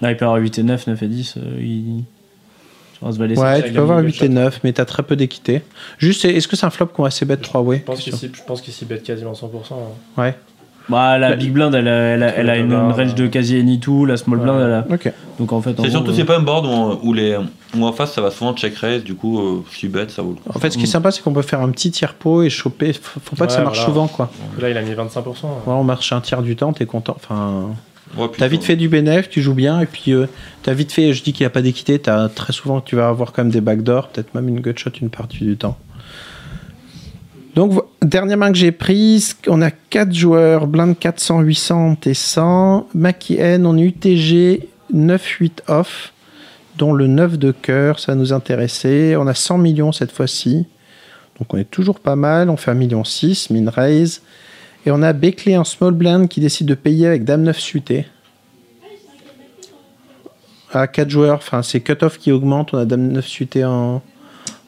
[0.01, 1.35] Là, il peut avoir 8 et 9, 9 et 10.
[1.37, 2.03] euh, il...
[3.01, 5.61] Ouais, tu peux avoir mis 8 et 9, mais t'as très peu d'équité.
[5.97, 8.31] Juste, est-ce que c'est un flop qu'on va s'est bête 3-way Je pense qu'il s'y-
[8.33, 9.73] je pense qu'il s'y bête quasiment 100%.
[9.73, 10.21] hein.
[10.21, 10.35] Ouais.
[10.87, 13.25] Bah, la Bah, Big Blind, elle a, elle a, elle a une, une range de
[13.25, 14.05] quasi any tout.
[14.05, 14.85] La Small Blind, elle a.
[14.87, 15.11] Ok.
[15.39, 17.35] Donc en fait, en C'est gros, surtout, euh, c'est pas un board où, où les,
[17.75, 20.29] où en face ça va souvent check raise, du coup, euh, si bet, ça vaut
[20.29, 20.55] le coup.
[20.55, 22.51] En fait, ce qui est sympa, c'est qu'on peut faire un petit tiers pot et
[22.51, 22.93] choper.
[22.93, 23.89] Faut faut pas que ça marche voilà.
[23.93, 24.29] souvent, quoi.
[24.61, 25.47] Là, il a mis 25%.
[25.47, 25.47] hein.
[25.65, 27.15] Ouais, on marche un tiers du temps, t'es content.
[27.17, 27.69] Enfin,
[28.15, 30.27] Puis t'as vite fait du bénéf, tu joues bien, et puis euh,
[30.63, 31.13] t'as vite fait.
[31.13, 33.51] Je dis qu'il n'y a pas d'équité, t'as très souvent tu vas avoir quand même
[33.51, 35.77] des backdoors, peut-être même une gutshot une partie du temps.
[37.55, 42.89] Donc, dernière main que j'ai prise, on a 4 joueurs, blind 400, 800 et 100.
[42.93, 46.11] Maki N, on est UTG 9-8 off,
[46.77, 49.15] dont le 9 de cœur, ça nous intéressait.
[49.15, 50.65] On a 100 millions cette fois-ci.
[51.39, 53.03] Donc on est toujours pas mal, on fait 1,6 million,
[53.65, 54.21] min raise.
[54.85, 58.05] Et on a Beckley en small blind qui décide de payer avec Dame 9 suité.
[60.73, 64.01] À 4 joueurs, enfin c'est cut-off qui augmente, on a Dame 9 suité en,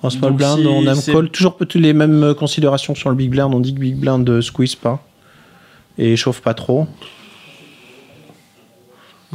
[0.02, 3.30] en small Donc, blind, si on a call, toujours les mêmes considérations sur le big
[3.30, 5.04] blind, on dit que big blind euh, squeeze pas
[5.98, 6.88] et chauffe pas trop.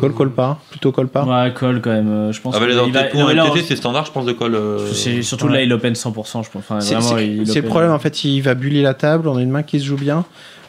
[0.01, 1.25] Call, call pas, plutôt call pas.
[1.25, 2.09] Ouais, call quand même.
[2.09, 4.55] euh, Je pense Ah, bah, va- c'est standard, je pense, de call.
[4.55, 4.91] euh,
[5.23, 5.53] surtout Ouais.
[5.53, 6.63] là, il open 100%, je pense.
[6.63, 9.63] Enfin, C'est le problème en fait, il va bully la table, on a une main
[9.63, 10.25] qui se joue bien.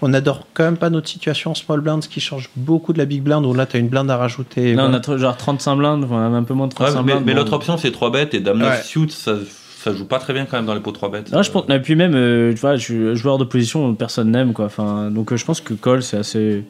[0.05, 2.97] On adore quand même pas notre situation en small blind, ce qui change beaucoup de
[2.97, 4.73] la big blind où là tu as une blinde à rajouter.
[4.73, 7.23] Là, on a genre 35 blindes, un peu moins de Ouais, 35 mais blindes.
[7.25, 7.39] mais bon.
[7.39, 8.81] l'autre option, c'est 3 bêtes et Dame 9 Ouais.
[8.83, 9.35] suit, ça,
[9.79, 11.31] ça joue pas très bien quand même dans les pots 3 bêtes.
[11.31, 14.31] Non, je pense, et puis même, euh, tu vois, je suis joueur de position, personne
[14.31, 14.65] n'aime, quoi.
[14.65, 16.65] Enfin, donc euh, je pense que call, c'est assez.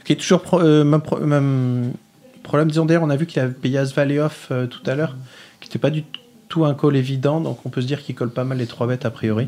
[0.00, 1.92] Ce qui est toujours pro- euh, même, pro- même
[2.42, 2.68] problème.
[2.68, 5.14] Disons d'ailleurs, on a vu qu'il avait payé As Valley Off euh, tout à l'heure,
[5.60, 6.02] qui n'était pas du
[6.48, 8.88] tout un call évident, donc on peut se dire qu'il colle pas mal les 3
[8.88, 9.46] bêtes a priori.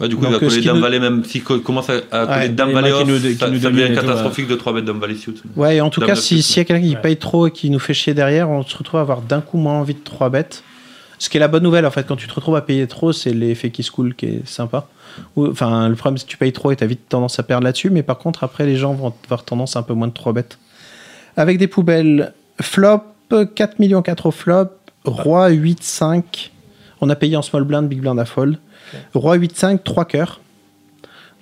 [0.00, 1.94] Ouais, du coup, Donc, il va euh, coller Dame nous- même s'il co- commence à,
[2.10, 4.72] à coller Ouais, Dame off, nous- ça, nous ça devient et tout, catastrophique de 3
[4.72, 5.34] bêtes Dame Valet suit.
[5.56, 7.00] Ouais, et en tout Dame cas, neuf si- s'il y a quelqu'un qui Ouais.
[7.02, 9.58] paye trop et qui nous fait chier derrière, on se retrouve à avoir d'un coup
[9.58, 10.62] moins envie de 3 bêtes.
[11.18, 13.12] Ce qui est la bonne nouvelle, en fait, quand tu te retrouves à payer trop,
[13.12, 14.86] c'est l'effet qui se coule qui est sympa.
[15.36, 17.64] Enfin, le problème, c'est que tu payes trop et tu as vite tendance à perdre
[17.64, 20.14] là-dessus, mais par contre, après, les gens vont avoir tendance à un peu moins de
[20.14, 20.58] 3 bêtes.
[21.36, 22.32] Avec des poubelles,
[22.62, 23.02] flop,
[23.54, 24.68] 4 millions 4 au flop,
[25.04, 26.50] roi 8-5.
[27.02, 28.58] On a payé en small blind, big blind à fold.
[29.14, 30.40] Roi 8-5, 3 cœurs.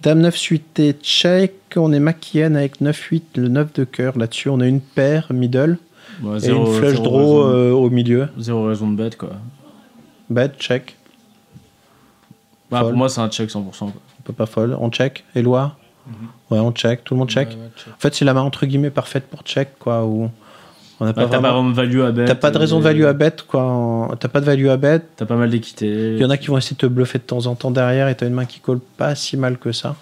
[0.02, 1.54] Dame 9 suité, check.
[1.76, 4.16] On est maquillenne avec 9-8, le 9 de cœur.
[4.16, 5.78] Là-dessus, on a une paire, middle.
[6.22, 8.28] Ouais, et une flush draw euh, au milieu.
[8.38, 9.30] Zéro raison de bête, quoi.
[10.30, 10.96] Bet, check.
[12.70, 13.62] Bah, pour moi, c'est un check 100%.
[13.62, 13.88] Quoi.
[13.90, 14.76] On peut pas fold.
[14.78, 15.24] On check.
[15.34, 15.76] Éloi
[16.50, 17.04] Ouais, on check.
[17.04, 17.48] Tout le monde check.
[17.48, 17.92] Ouais, ouais, check.
[17.92, 20.06] En fait, c'est la main entre guillemets parfaite pour check, quoi.
[20.06, 20.30] Où
[21.00, 22.24] on n'a Ouais, T'as pas vraiment de value à bet.
[22.24, 24.14] T'as pas de raison de value à bet, quoi.
[24.18, 25.00] T'as pas de value à bet.
[25.16, 25.86] T'as pas mal d'équité.
[26.14, 28.08] Il y en a qui vont essayer de te bluffer de temps en temps derrière
[28.08, 29.96] et t'as une main qui colle pas si mal que ça.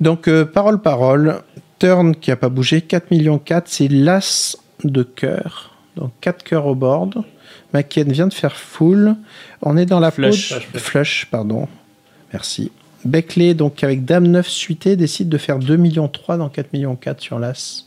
[0.00, 1.42] Donc, euh, parole, parole.
[1.78, 2.80] Turn qui a pas bougé.
[2.82, 5.74] 4 millions 4, c'est l'as de cœur.
[5.96, 7.22] Donc, 4 cœurs au board.
[7.72, 9.14] Macken vient de faire full.
[9.62, 10.54] On est dans la Flush.
[10.54, 11.68] peau de- Flush, pardon.
[12.32, 12.70] Merci.
[13.04, 16.94] Beckley, donc avec Dame 9 suité, décide de faire 2 millions 3 dans 4 millions
[16.96, 17.86] 4 sur l'as.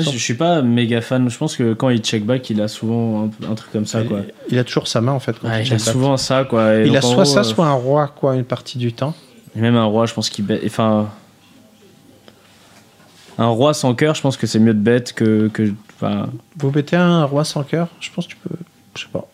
[0.00, 1.28] Je, je suis pas méga fan.
[1.30, 4.02] Je pense que quand il check back, il a souvent un, un truc comme ça,
[4.02, 4.20] quoi.
[4.50, 5.36] Il a toujours sa main en fait.
[5.40, 5.80] quand Ouais, il il a back.
[5.84, 6.76] souvent ça, quoi.
[6.76, 9.14] Et Il a soit gros, ça, euh, soit un roi, quoi, une partie du temps.
[9.56, 10.60] Et même un roi, je pense qu'il bet.
[10.64, 11.08] Enfin.
[13.38, 15.48] Un roi sans cœur, je pense que c'est mieux de bet que.
[15.48, 18.54] que enfin, Vous mettez un roi sans cœur Je pense que tu peux.
[18.96, 19.26] Je sais pas.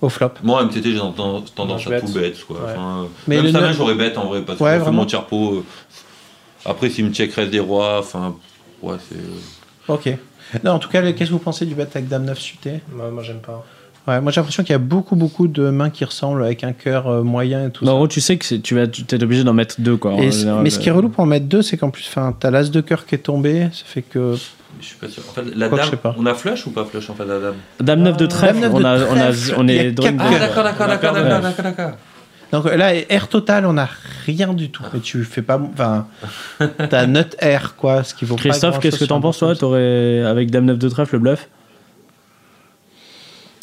[0.00, 0.32] Au flop.
[0.42, 2.04] Moi, MTT, j'ai tendance, à bête.
[2.04, 2.32] tout bet.
[2.46, 2.56] Quoi.
[2.58, 2.72] Ouais.
[2.76, 5.06] Enfin, Mais même ça, j'aurais bet en vrai, parce Ouais, que je fais vraiment.
[5.32, 5.62] mon euh,
[6.66, 8.36] Après, s'il me check reste des rois, enfin,
[8.90, 9.92] ouais, c'est.
[9.92, 10.10] Ok.
[10.62, 13.10] Non, en tout cas, qu'est-ce que vous pensez du bet avec Dame 9 suité Moi,
[13.10, 13.64] moi j'aime pas.
[14.06, 16.72] Ouais, moi j'ai l'impression qu'il y a beaucoup, beaucoup de mains qui ressemblent avec un
[16.72, 17.96] cœur euh, moyen et tout mais en ça.
[17.96, 20.12] gros, tu sais que tu vas, es obligé d'en mettre deux, quoi.
[20.12, 20.62] en général.
[20.62, 22.70] mais ce qui est relou pour en mettre deux, c'est qu'en plus, enfin, t'as l'as
[22.70, 24.36] de cœur qui est tombé, ça fait que.
[24.80, 25.22] Je suis pas sûr.
[25.30, 26.14] En fait, la Quoi dame, je sais pas.
[26.18, 27.54] on a flush ou pas flush en fait, la dame?
[27.80, 30.64] Dame 9 de trèfle, Dame neuf on, de a, on, a, on est Ah, d'accord,
[30.64, 31.90] d'accord, d'accord, d'accord, d'accord.
[32.54, 33.88] Donc là, air total, on a
[34.26, 34.84] rien du tout.
[34.96, 35.58] Et tu fais pas.
[35.72, 36.06] Enfin,
[36.88, 40.52] t'as nut air, quoi, ce qui vaut Christophe, qu'est-ce que t'en penses, toi T'aurais, avec
[40.52, 41.48] Dame 9 de trèfle, le bluff?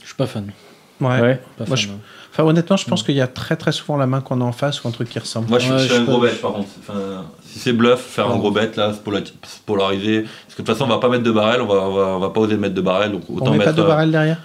[0.01, 0.51] Je suis pas fan.
[0.99, 1.21] Ouais.
[1.21, 1.41] Ouais.
[1.57, 1.99] Pas Moi, fan, je- hein.
[2.33, 4.51] Enfin, honnêtement, je pense qu'il y a très très souvent la main qu'on a en
[4.51, 5.49] face ou un truc qui ressemble.
[5.49, 6.67] Moi, je suis Ouais, je fais je un gros bet par contre.
[6.81, 10.21] Enfin, si c'est bluff, faire un gros bet là, c'est pola- c'est polarisé.
[10.23, 12.03] Parce que de toute façon, on va pas mettre de barrel, on va, on va,
[12.15, 13.11] on va pas oser mettre de barrel.
[13.13, 13.71] Donc autant on met mettre.
[13.71, 14.37] pas de euh, barrel derrière?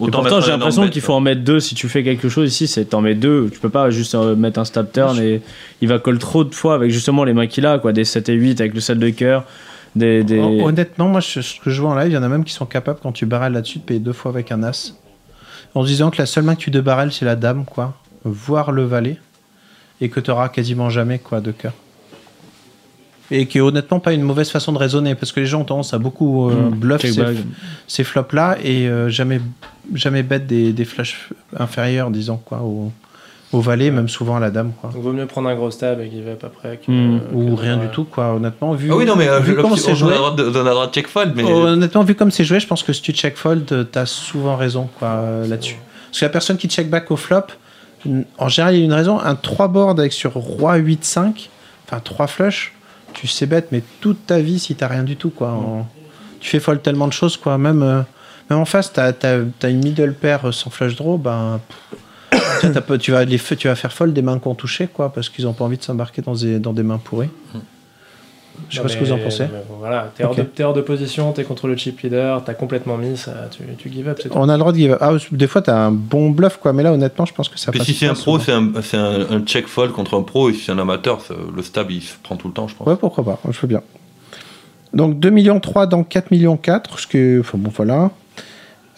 [0.00, 1.60] Et Autant pourtant, j'ai l'impression qu'il faut en mettre deux.
[1.60, 3.50] Si tu fais quelque chose ici, c'est t'en mets deux.
[3.52, 5.42] Tu peux pas juste euh, mettre un stab turn et
[5.82, 7.92] il va coller trop de fois avec justement les mains qu'il a, quoi.
[7.92, 9.44] Des 7 et 8 avec le 7 de cœur.
[9.96, 10.38] Des, des...
[10.38, 12.44] Hon- Honnêtement, moi, je- ce que je vois en live, il y en a même
[12.44, 14.94] qui sont capables, quand tu barrels là-dessus, de payer deux fois avec un as.
[15.74, 17.94] En se disant que la seule main que tu de barrel, c'est la dame, quoi.
[18.24, 19.18] Voire le valet.
[20.00, 21.72] Et que tu auras quasiment jamais, quoi, de cœur.
[23.32, 25.64] Et qui est honnêtement pas une mauvaise façon de raisonner, parce que les gens ont
[25.64, 27.36] tendance à beaucoup euh, Mmh, bluff ces, back.
[27.86, 29.40] ces flops-là et euh, jamais,
[29.94, 32.90] jamais bet des, des flashs inférieurs, disons, quoi, au,
[33.52, 34.90] au valet, même souvent à la dame, quoi.
[34.90, 36.78] Donc, vaut mieux prendre un gros stab et give up après.
[36.84, 37.20] Que, Hmm.
[37.20, 38.72] que Ou rien du tout, quoi, honnêtement.
[38.72, 40.12] Vu, Ah oui, non, mais euh, vu là, comment on c'est joué.
[40.18, 41.44] on a le droit de check fold, mais.
[41.44, 44.56] Honnêtement, vu comme c'est joué, je pense que si tu check fold, euh, t'as souvent
[44.56, 45.76] raison quoi, euh, là-dessus.
[46.08, 47.42] Parce que la personne qui check back au flop,
[48.38, 49.20] en général, il y a une raison.
[49.20, 51.48] Un 3 board avec sur roi 8-5,
[51.86, 52.72] enfin 3 flush,
[53.14, 55.30] tu sais bête, mais toute ta vie si t'as rien du tout.
[55.30, 55.50] quoi.
[55.52, 55.88] En-
[56.40, 57.58] Tu fais fold tellement de choses, quoi.
[57.58, 58.00] Même, euh,
[58.48, 61.60] même en face, t'as as, une middle pair euh, sans flush draw, ben.
[62.30, 65.28] pff, tu, vois, vas les, tu vas faire fold des mains qu'on touché, quoi, parce
[65.28, 67.28] qu'ils ont pas envie de s'embarquer dans des, dans des mains pourries.
[68.68, 69.44] Je sais Non, pas ce que vous en pensez.
[69.44, 72.54] bon, voilà, t'es hors, de- t'es hors de position, t'es contre le chip leader, t'as
[72.54, 74.20] complètement mis, ça, tu, tu give up.
[74.32, 74.98] On a le droit de give up.
[75.00, 76.72] Ah, des fois, t'as un bon bluff, quoi.
[76.72, 77.82] Mais là, honnêtement, je pense que ça passe.
[77.82, 80.54] si c'est un pro, c'est un, c'est un, un check fold contre un pro, et
[80.54, 81.20] si c'est un amateur,
[81.54, 82.86] le stab il se prend tout le temps, je pense.
[82.86, 83.38] Ouais, pourquoi pas.
[83.50, 83.82] Je veux bien.
[84.92, 86.98] Donc 2 millions 3 dans 4 millions 4.
[86.98, 88.10] Ce que, enfin bon, voilà.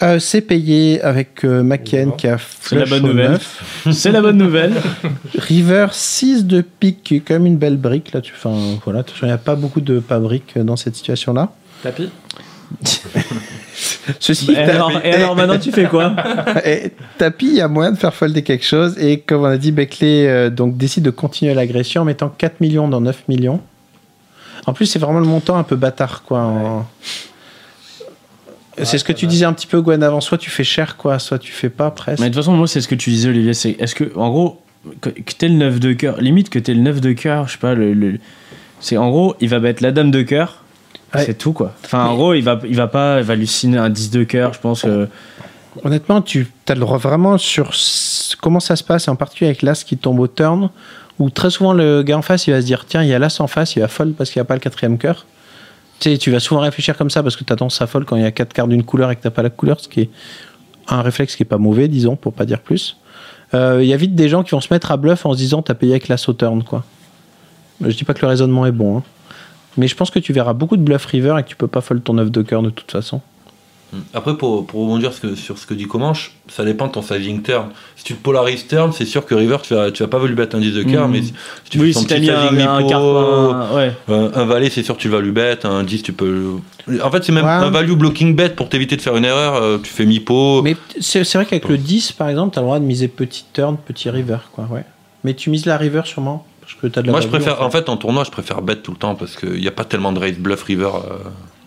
[0.03, 3.31] Euh, c'est payé avec euh, Macken qui a C'est la flush bonne au nouvelle.
[3.33, 3.85] neuf.
[3.93, 4.73] C'est la bonne nouvelle.
[5.39, 8.13] River 6 de pique, qui est quand même une belle brique.
[8.13, 8.55] Là, tu, enfin,
[8.85, 11.53] voilà, il n'y a pas beaucoup de pas briques dans cette situation-là.
[11.83, 12.09] Tapis
[14.19, 16.15] Ceci et, alors, et alors maintenant, tu fais quoi
[16.65, 18.97] Et Tapi, il y a moyen de faire folder quelque chose.
[18.99, 22.61] Et comme on a dit, Beckley euh, donc, décide de continuer l'agression en mettant 4
[22.61, 23.61] millions dans 9 millions.
[24.67, 26.23] En plus, c'est vraiment le montant un peu bâtard.
[26.25, 26.39] quoi.
[26.41, 26.87] en-
[28.83, 30.21] C'est ce que tu disais un petit peu, Gwen, avant.
[30.21, 32.21] Soit tu fais cher, quoi, soit tu fais pas, presque.
[32.21, 33.55] Mais de toute façon, moi, c'est ce que tu disais, Olivier.
[33.55, 34.61] C'est est-ce que, en gros,
[35.01, 37.53] que, que t'es le 9 de cœur, limite que t'es le 9 de cœur, je
[37.53, 38.19] sais pas, le, le-
[38.81, 40.63] c'est en gros, il va mettre la dame de cœur.
[41.15, 41.25] Ouais.
[41.27, 41.75] C'est tout quoi.
[41.85, 44.25] Enfin, en gros, il va, il va pas, il va lui signer un 10 de
[44.25, 44.83] cœur, je pense.
[44.83, 45.09] que
[45.85, 47.71] Honnêtement, tu as le droit vraiment sur
[48.41, 50.69] comment ça se passe, en particulier avec l'as qui tombe au turn,
[51.19, 53.19] où très souvent le gars en face, il va se dire tiens, il y a
[53.19, 55.27] l'as en face, il va fold parce qu'il n'y a pas le quatrième cœur.
[56.01, 58.27] Tu vas souvent réfléchir comme ça parce que tu as tendance folle quand il y
[58.27, 60.11] a quatre cartes d'une couleur et que t'as pas la couleur, ce qui est
[60.89, 62.97] un réflexe qui est pas mauvais, disons, pour pas dire plus.
[63.55, 65.39] Euh, Il y a vite des gens qui vont se mettre à bluff en se
[65.39, 66.85] disant t'as payé avec la sauturn, quoi.
[67.81, 69.03] Je dis pas que le raisonnement est bon, hein.
[69.77, 71.81] mais je pense que tu verras beaucoup de bluff river et que tu peux pas
[71.81, 73.21] fold ton œuf de cœur de toute façon.
[74.15, 77.03] Après, pour, pour rebondir ce que- sur ce que dit Comanche, ça dépend de ton
[77.03, 77.67] sizing turn.
[77.97, 80.35] Si tu te polarises turn, c'est sûr que river, tu vas, tu vas pas lui
[80.35, 81.11] bet un 10 de cœur, Mm.
[81.13, 83.93] mais si, si tu Oui, fais ton si t'as petit un- sizing un ouais.
[84.09, 86.55] euh, un valet, c'est sûr que tu vas lui bet, un 10, tu peux.
[87.03, 87.51] En fait, c'est même Ouais.
[87.51, 90.63] un value blocking bet pour t'éviter de faire une erreur, euh, tu fais mi-pot.
[90.63, 93.45] Mais c'est vrai qu'avec le 10, par exemple, tu as le droit de miser petit
[93.53, 94.85] turn, petit river, quoi, ouais.
[95.25, 97.67] Mais tu mises la river sûrement parce que t'as de la Moi, je préfère, en
[97.67, 99.85] en fait, en tournoi, je préfère bet tout le temps parce qu'il n'y a pas
[99.85, 100.89] tellement de raise bluff river.
[100.95, 101.19] euh,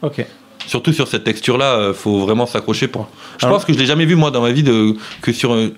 [0.07, 0.25] Ok.
[0.67, 3.07] Surtout sur cette texture-là, euh, faut vraiment s'accrocher pour.
[3.37, 5.53] Je Alors- pense que je l'ai jamais vu moi dans ma vie de que sur
[5.53, 5.69] un,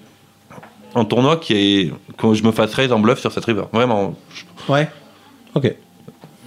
[0.95, 3.63] un tournoi qui est que je me fasse raise en bluff sur cette river.
[3.73, 4.15] Vraiment.
[4.69, 4.89] Ouais.
[5.55, 5.73] Ok.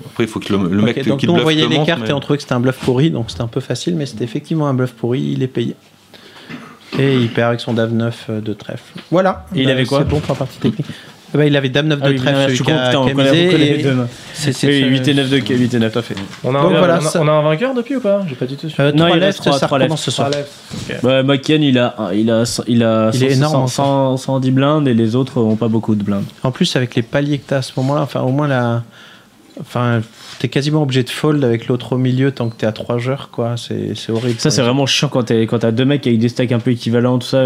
[0.06, 2.00] Après, il faut que le, le mec Ok, qui donc on voyait les montre, cartes
[2.02, 4.06] mais- et on trouvait que c'était un bluff pourri, donc c'était un peu facile, mais
[4.06, 5.74] c'était effectivement un bluff pourri, il est payé.
[6.98, 8.98] Et il perd avec son Dame 9 euh, de trèfle.
[9.10, 9.46] Voilà.
[9.54, 10.86] Et il Bah, avait quoi C'est bon pour la partie technique.
[11.32, 12.86] Eh ben, il avait Dame 9 Ah de oui, trèfle, je celui suis qui a,
[12.88, 14.08] putain, on qui a connaît- misé, on connaît et- les deux mains.
[14.34, 16.14] C'est c'est Oui, ce- 8 et 9 de 8 et 9, tout à fait.
[16.42, 18.22] On a, Donc un, voilà, on, a, ça- on a un vainqueur depuis ou pas?
[18.28, 18.82] J'ai pas du tout suivi.
[18.88, 20.04] Euh, Non, il reste trois- ça trois recommence lefts.
[20.06, 20.30] ce soir.
[20.32, 20.50] Ah, left.
[20.98, 21.04] Ok.
[21.04, 24.88] Ouais, McKen, il a, il a, il a, Il est 100, énorme, 100, 110 blindes
[24.88, 26.24] et les autres ont pas beaucoup de blindes.
[26.42, 28.82] En plus, avec les paliers que tu as à ce moment-là, enfin, au moins, la...
[29.60, 30.00] enfin,
[30.40, 33.28] t'es quasiment obligé de fold avec l'autre au milieu tant que t'es à 3 joueurs,
[33.30, 33.54] quoi.
[33.56, 34.40] C'est horrible.
[34.40, 37.26] Ça, c'est vraiment chiant quand t'as deux mecs avec des stacks un peu équivalents, tout
[37.28, 37.44] ça.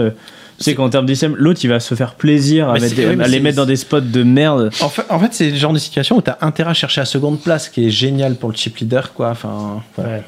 [0.59, 3.17] Tu sais qu'en termes d'ICM, l'autre il va se faire plaisir à, mettre c'est- oui,
[3.17, 4.71] les c'est- mettre dans des spots de merde.
[4.81, 7.01] En fait, en fait c'est le genre de situation où tu as intérêt à chercher
[7.01, 9.31] la seconde place, qui est génial pour le chip leader, quoi.
[9.31, 10.11] Enfin, voilà.
[10.19, 10.23] Ouais.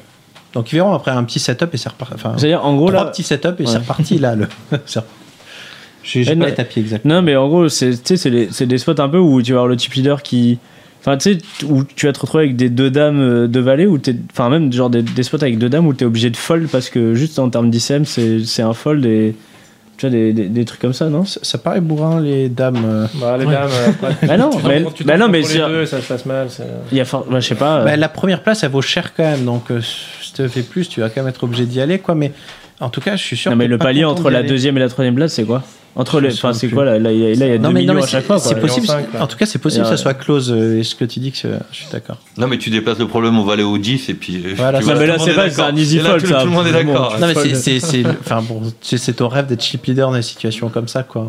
[0.53, 2.13] Donc ils verront après un petit setup et c'est reparti.
[2.15, 3.09] Enfin, C'est-à-dire, en gros, trois là.
[3.11, 3.67] petits setups et Ouais.
[3.67, 4.35] c'est reparti là.
[4.35, 4.47] Le...
[4.85, 4.99] c'est-
[6.03, 7.05] J'ai Eh, pas non- les tapis exact.
[7.05, 9.41] Non, mais en gros, c'est tu sais, c'est des, c'est des spots un peu où
[9.41, 10.57] tu vas avoir le chip leader qui.
[11.01, 13.85] Enfin, tu sais, où tu vas te retrouver avec des deux dames, euh, deux valets,
[13.85, 14.15] ou t'es.
[14.31, 16.89] Enfin, même genre des, des spots avec deux dames où t'es obligé de fold parce
[16.89, 19.35] que juste en termes d'ICM, c'est c'est un fold et.
[19.97, 22.77] Tu vois, des, des, des trucs comme ça, non Ça, ça paraît bourrin les dames.
[22.85, 23.07] euh.
[23.15, 26.07] Bah, les dames, après, Bah non, mais- bah non, mais pour les deux, ça se
[26.07, 26.47] passe mal.
[26.51, 27.05] c'est- Il y a.
[27.05, 27.79] for- bah, je sais pas.
[27.79, 29.43] euh, Bah, la première place, elle vaut cher quand même.
[29.45, 31.97] Donc euh, si tu te fais plus, tu vas quand même être obligé d'y aller,
[31.99, 32.13] quoi.
[32.13, 32.31] Mais
[32.79, 33.49] en tout cas, je suis sûr.
[33.51, 34.47] non, mais le palier entre la aller.
[34.47, 35.63] deuxième et la troisième place, c'est quoi?
[35.99, 36.31] Entre les.
[36.33, 37.79] Enfin, c'est quoi là Là, il y a, là, il y a Non, 2 mais,
[37.81, 38.37] non, millions mais à chaque fois.
[38.39, 38.87] c'est possible.
[39.19, 40.51] En tout cas, c'est possible que ça soit close.
[40.51, 42.17] euh, Et ce que tu dis, que c'est- je suis d'accord.
[42.37, 44.35] Non, mais tu déplaces le problème au valet au 10 et puis.
[44.45, 46.67] euh, Voilà, vois, mais là, c'est est pas- c'est un easy fold, tout, le monde
[46.67, 47.17] est d'accord.
[47.19, 50.21] Non, mais c'est- c'est enfin bon, c'est c'est ton rêve d'être chip leader dans des
[50.21, 51.25] situations comme ça, quoi.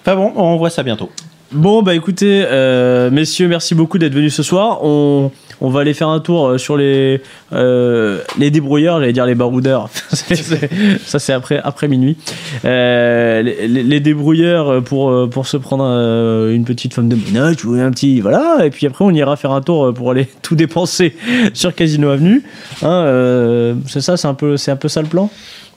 [0.00, 1.10] Enfin bon, on voit ça bientôt.
[1.52, 4.84] Bon, bah écoutez, euh, messieurs, merci beaucoup d'être venus ce soir.
[4.84, 7.20] On, on va aller faire un tour euh, sur les,
[7.52, 9.88] euh, les débrouilleurs, j'allais dire les baroudeurs.
[10.10, 12.16] Ça, c'est après, après minuit.
[12.64, 17.64] Euh, les, les- débrouilleurs pour, euh, pour se prendre euh, une petite femme de ménage
[17.64, 18.20] ou un petit.
[18.20, 18.64] Voilà.
[18.64, 21.16] Et puis après, on ira faire un tour pour aller tout dépenser
[21.52, 22.44] sur Casino Avenue.
[22.82, 25.28] Hein, c'est ça, c'est un, peu- c'est un peu ça le plan?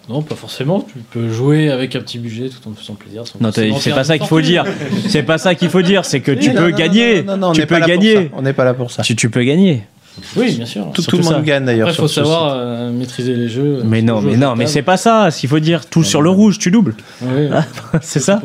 [0.09, 0.81] Non, pas forcément.
[0.81, 3.25] Tu peux jouer avec un petit budget tout en faisant plaisir.
[3.25, 4.65] sans Non, c'est faire pas ça qu'il faut dire.
[5.07, 6.03] C'est pas ça qu'il faut dire.
[6.03, 7.23] C'est que tu Non, peux non, non, gagner.
[7.23, 8.15] Non, non, on tu n'est pas peux là pour gagner.
[8.15, 8.21] ça.
[8.33, 9.03] On n'est pas là pour ça.
[9.03, 9.83] Tu, tu peux gagner.
[10.35, 10.91] Oui, bien sûr.
[10.93, 11.41] Tout, le monde ça.
[11.41, 11.89] gagne d'ailleurs.
[11.89, 13.81] Il faut savoir euh, maîtriser les jeux.
[13.83, 15.31] Mais non, mais non, mais c'est pas ça.
[15.31, 16.95] S'il faut dire tout sur le rouge, tu doubles.
[17.21, 17.57] Oui, oui.
[18.01, 18.41] C'est ça.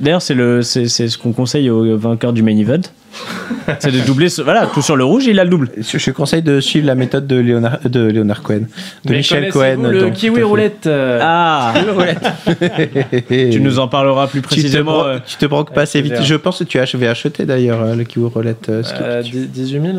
[0.00, 2.80] D'ailleurs, c'est le, c'est, c'est ce qu'on conseille aux vainqueurs du main event.
[3.80, 5.70] c'est de doubler, ce- voilà, tout sur le rouge, il a le double.
[5.78, 8.60] Je, je conseille de suivre la méthode de Léonard, de Léonard Cohen,
[9.04, 9.82] de Mais Michel Cohen.
[9.90, 10.86] Le donc, tout kiwi roulette.
[10.86, 11.74] euh, Ah,
[13.28, 14.92] tu nous en parleras plus Tu te, précisément.
[14.98, 16.22] bro- euh, tu te broques pas assez vite.
[16.22, 18.68] Je pense que tu as vais acheter d'ailleurs euh, le kiwi roulette.
[18.68, 19.96] euh, ce qui- euh, dix- 18 000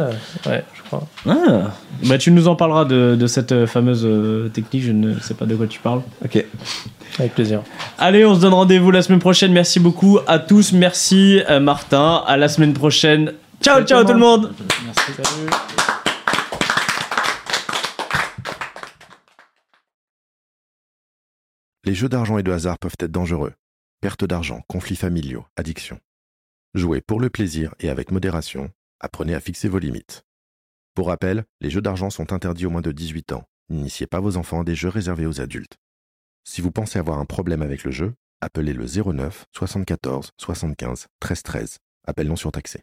[0.47, 1.07] Ouais, je crois.
[1.27, 1.71] ah.
[2.05, 4.83] Bah, tu nous en parleras de, de cette euh, fameuse euh, technique.
[4.83, 6.01] Je ne sais pas de quoi tu parles.
[6.25, 6.43] Ok.
[7.19, 7.63] Avec plaisir.
[7.97, 9.51] Allez, on se donne rendez-vous la semaine prochaine.
[9.51, 10.73] Merci beaucoup à tous.
[10.73, 12.23] Merci euh, Martin.
[12.25, 13.33] À la semaine prochaine.
[13.61, 14.53] Ciao, Salut ciao tout tout le le monde.
[14.85, 15.11] Merci.
[15.13, 15.49] Salut.
[21.83, 23.53] Les jeux d'argent et de hasard peuvent être dangereux.
[24.01, 25.99] Perte d'argent, conflits familiaux, addiction.
[26.73, 28.71] Jouez pour le plaisir et avec modération.
[28.99, 30.23] Apprenez à fixer vos limites.
[30.95, 33.43] Pour rappel, les jeux d'argent sont interdits aux moins de 18 ans.
[33.69, 35.77] N'initiez pas vos enfants à des jeux réservés aux adultes.
[36.43, 41.43] Si vous pensez avoir un problème avec le jeu, appelez le 09 74 75 13
[41.43, 41.77] 13.
[42.07, 42.79] Appel non surtaxé.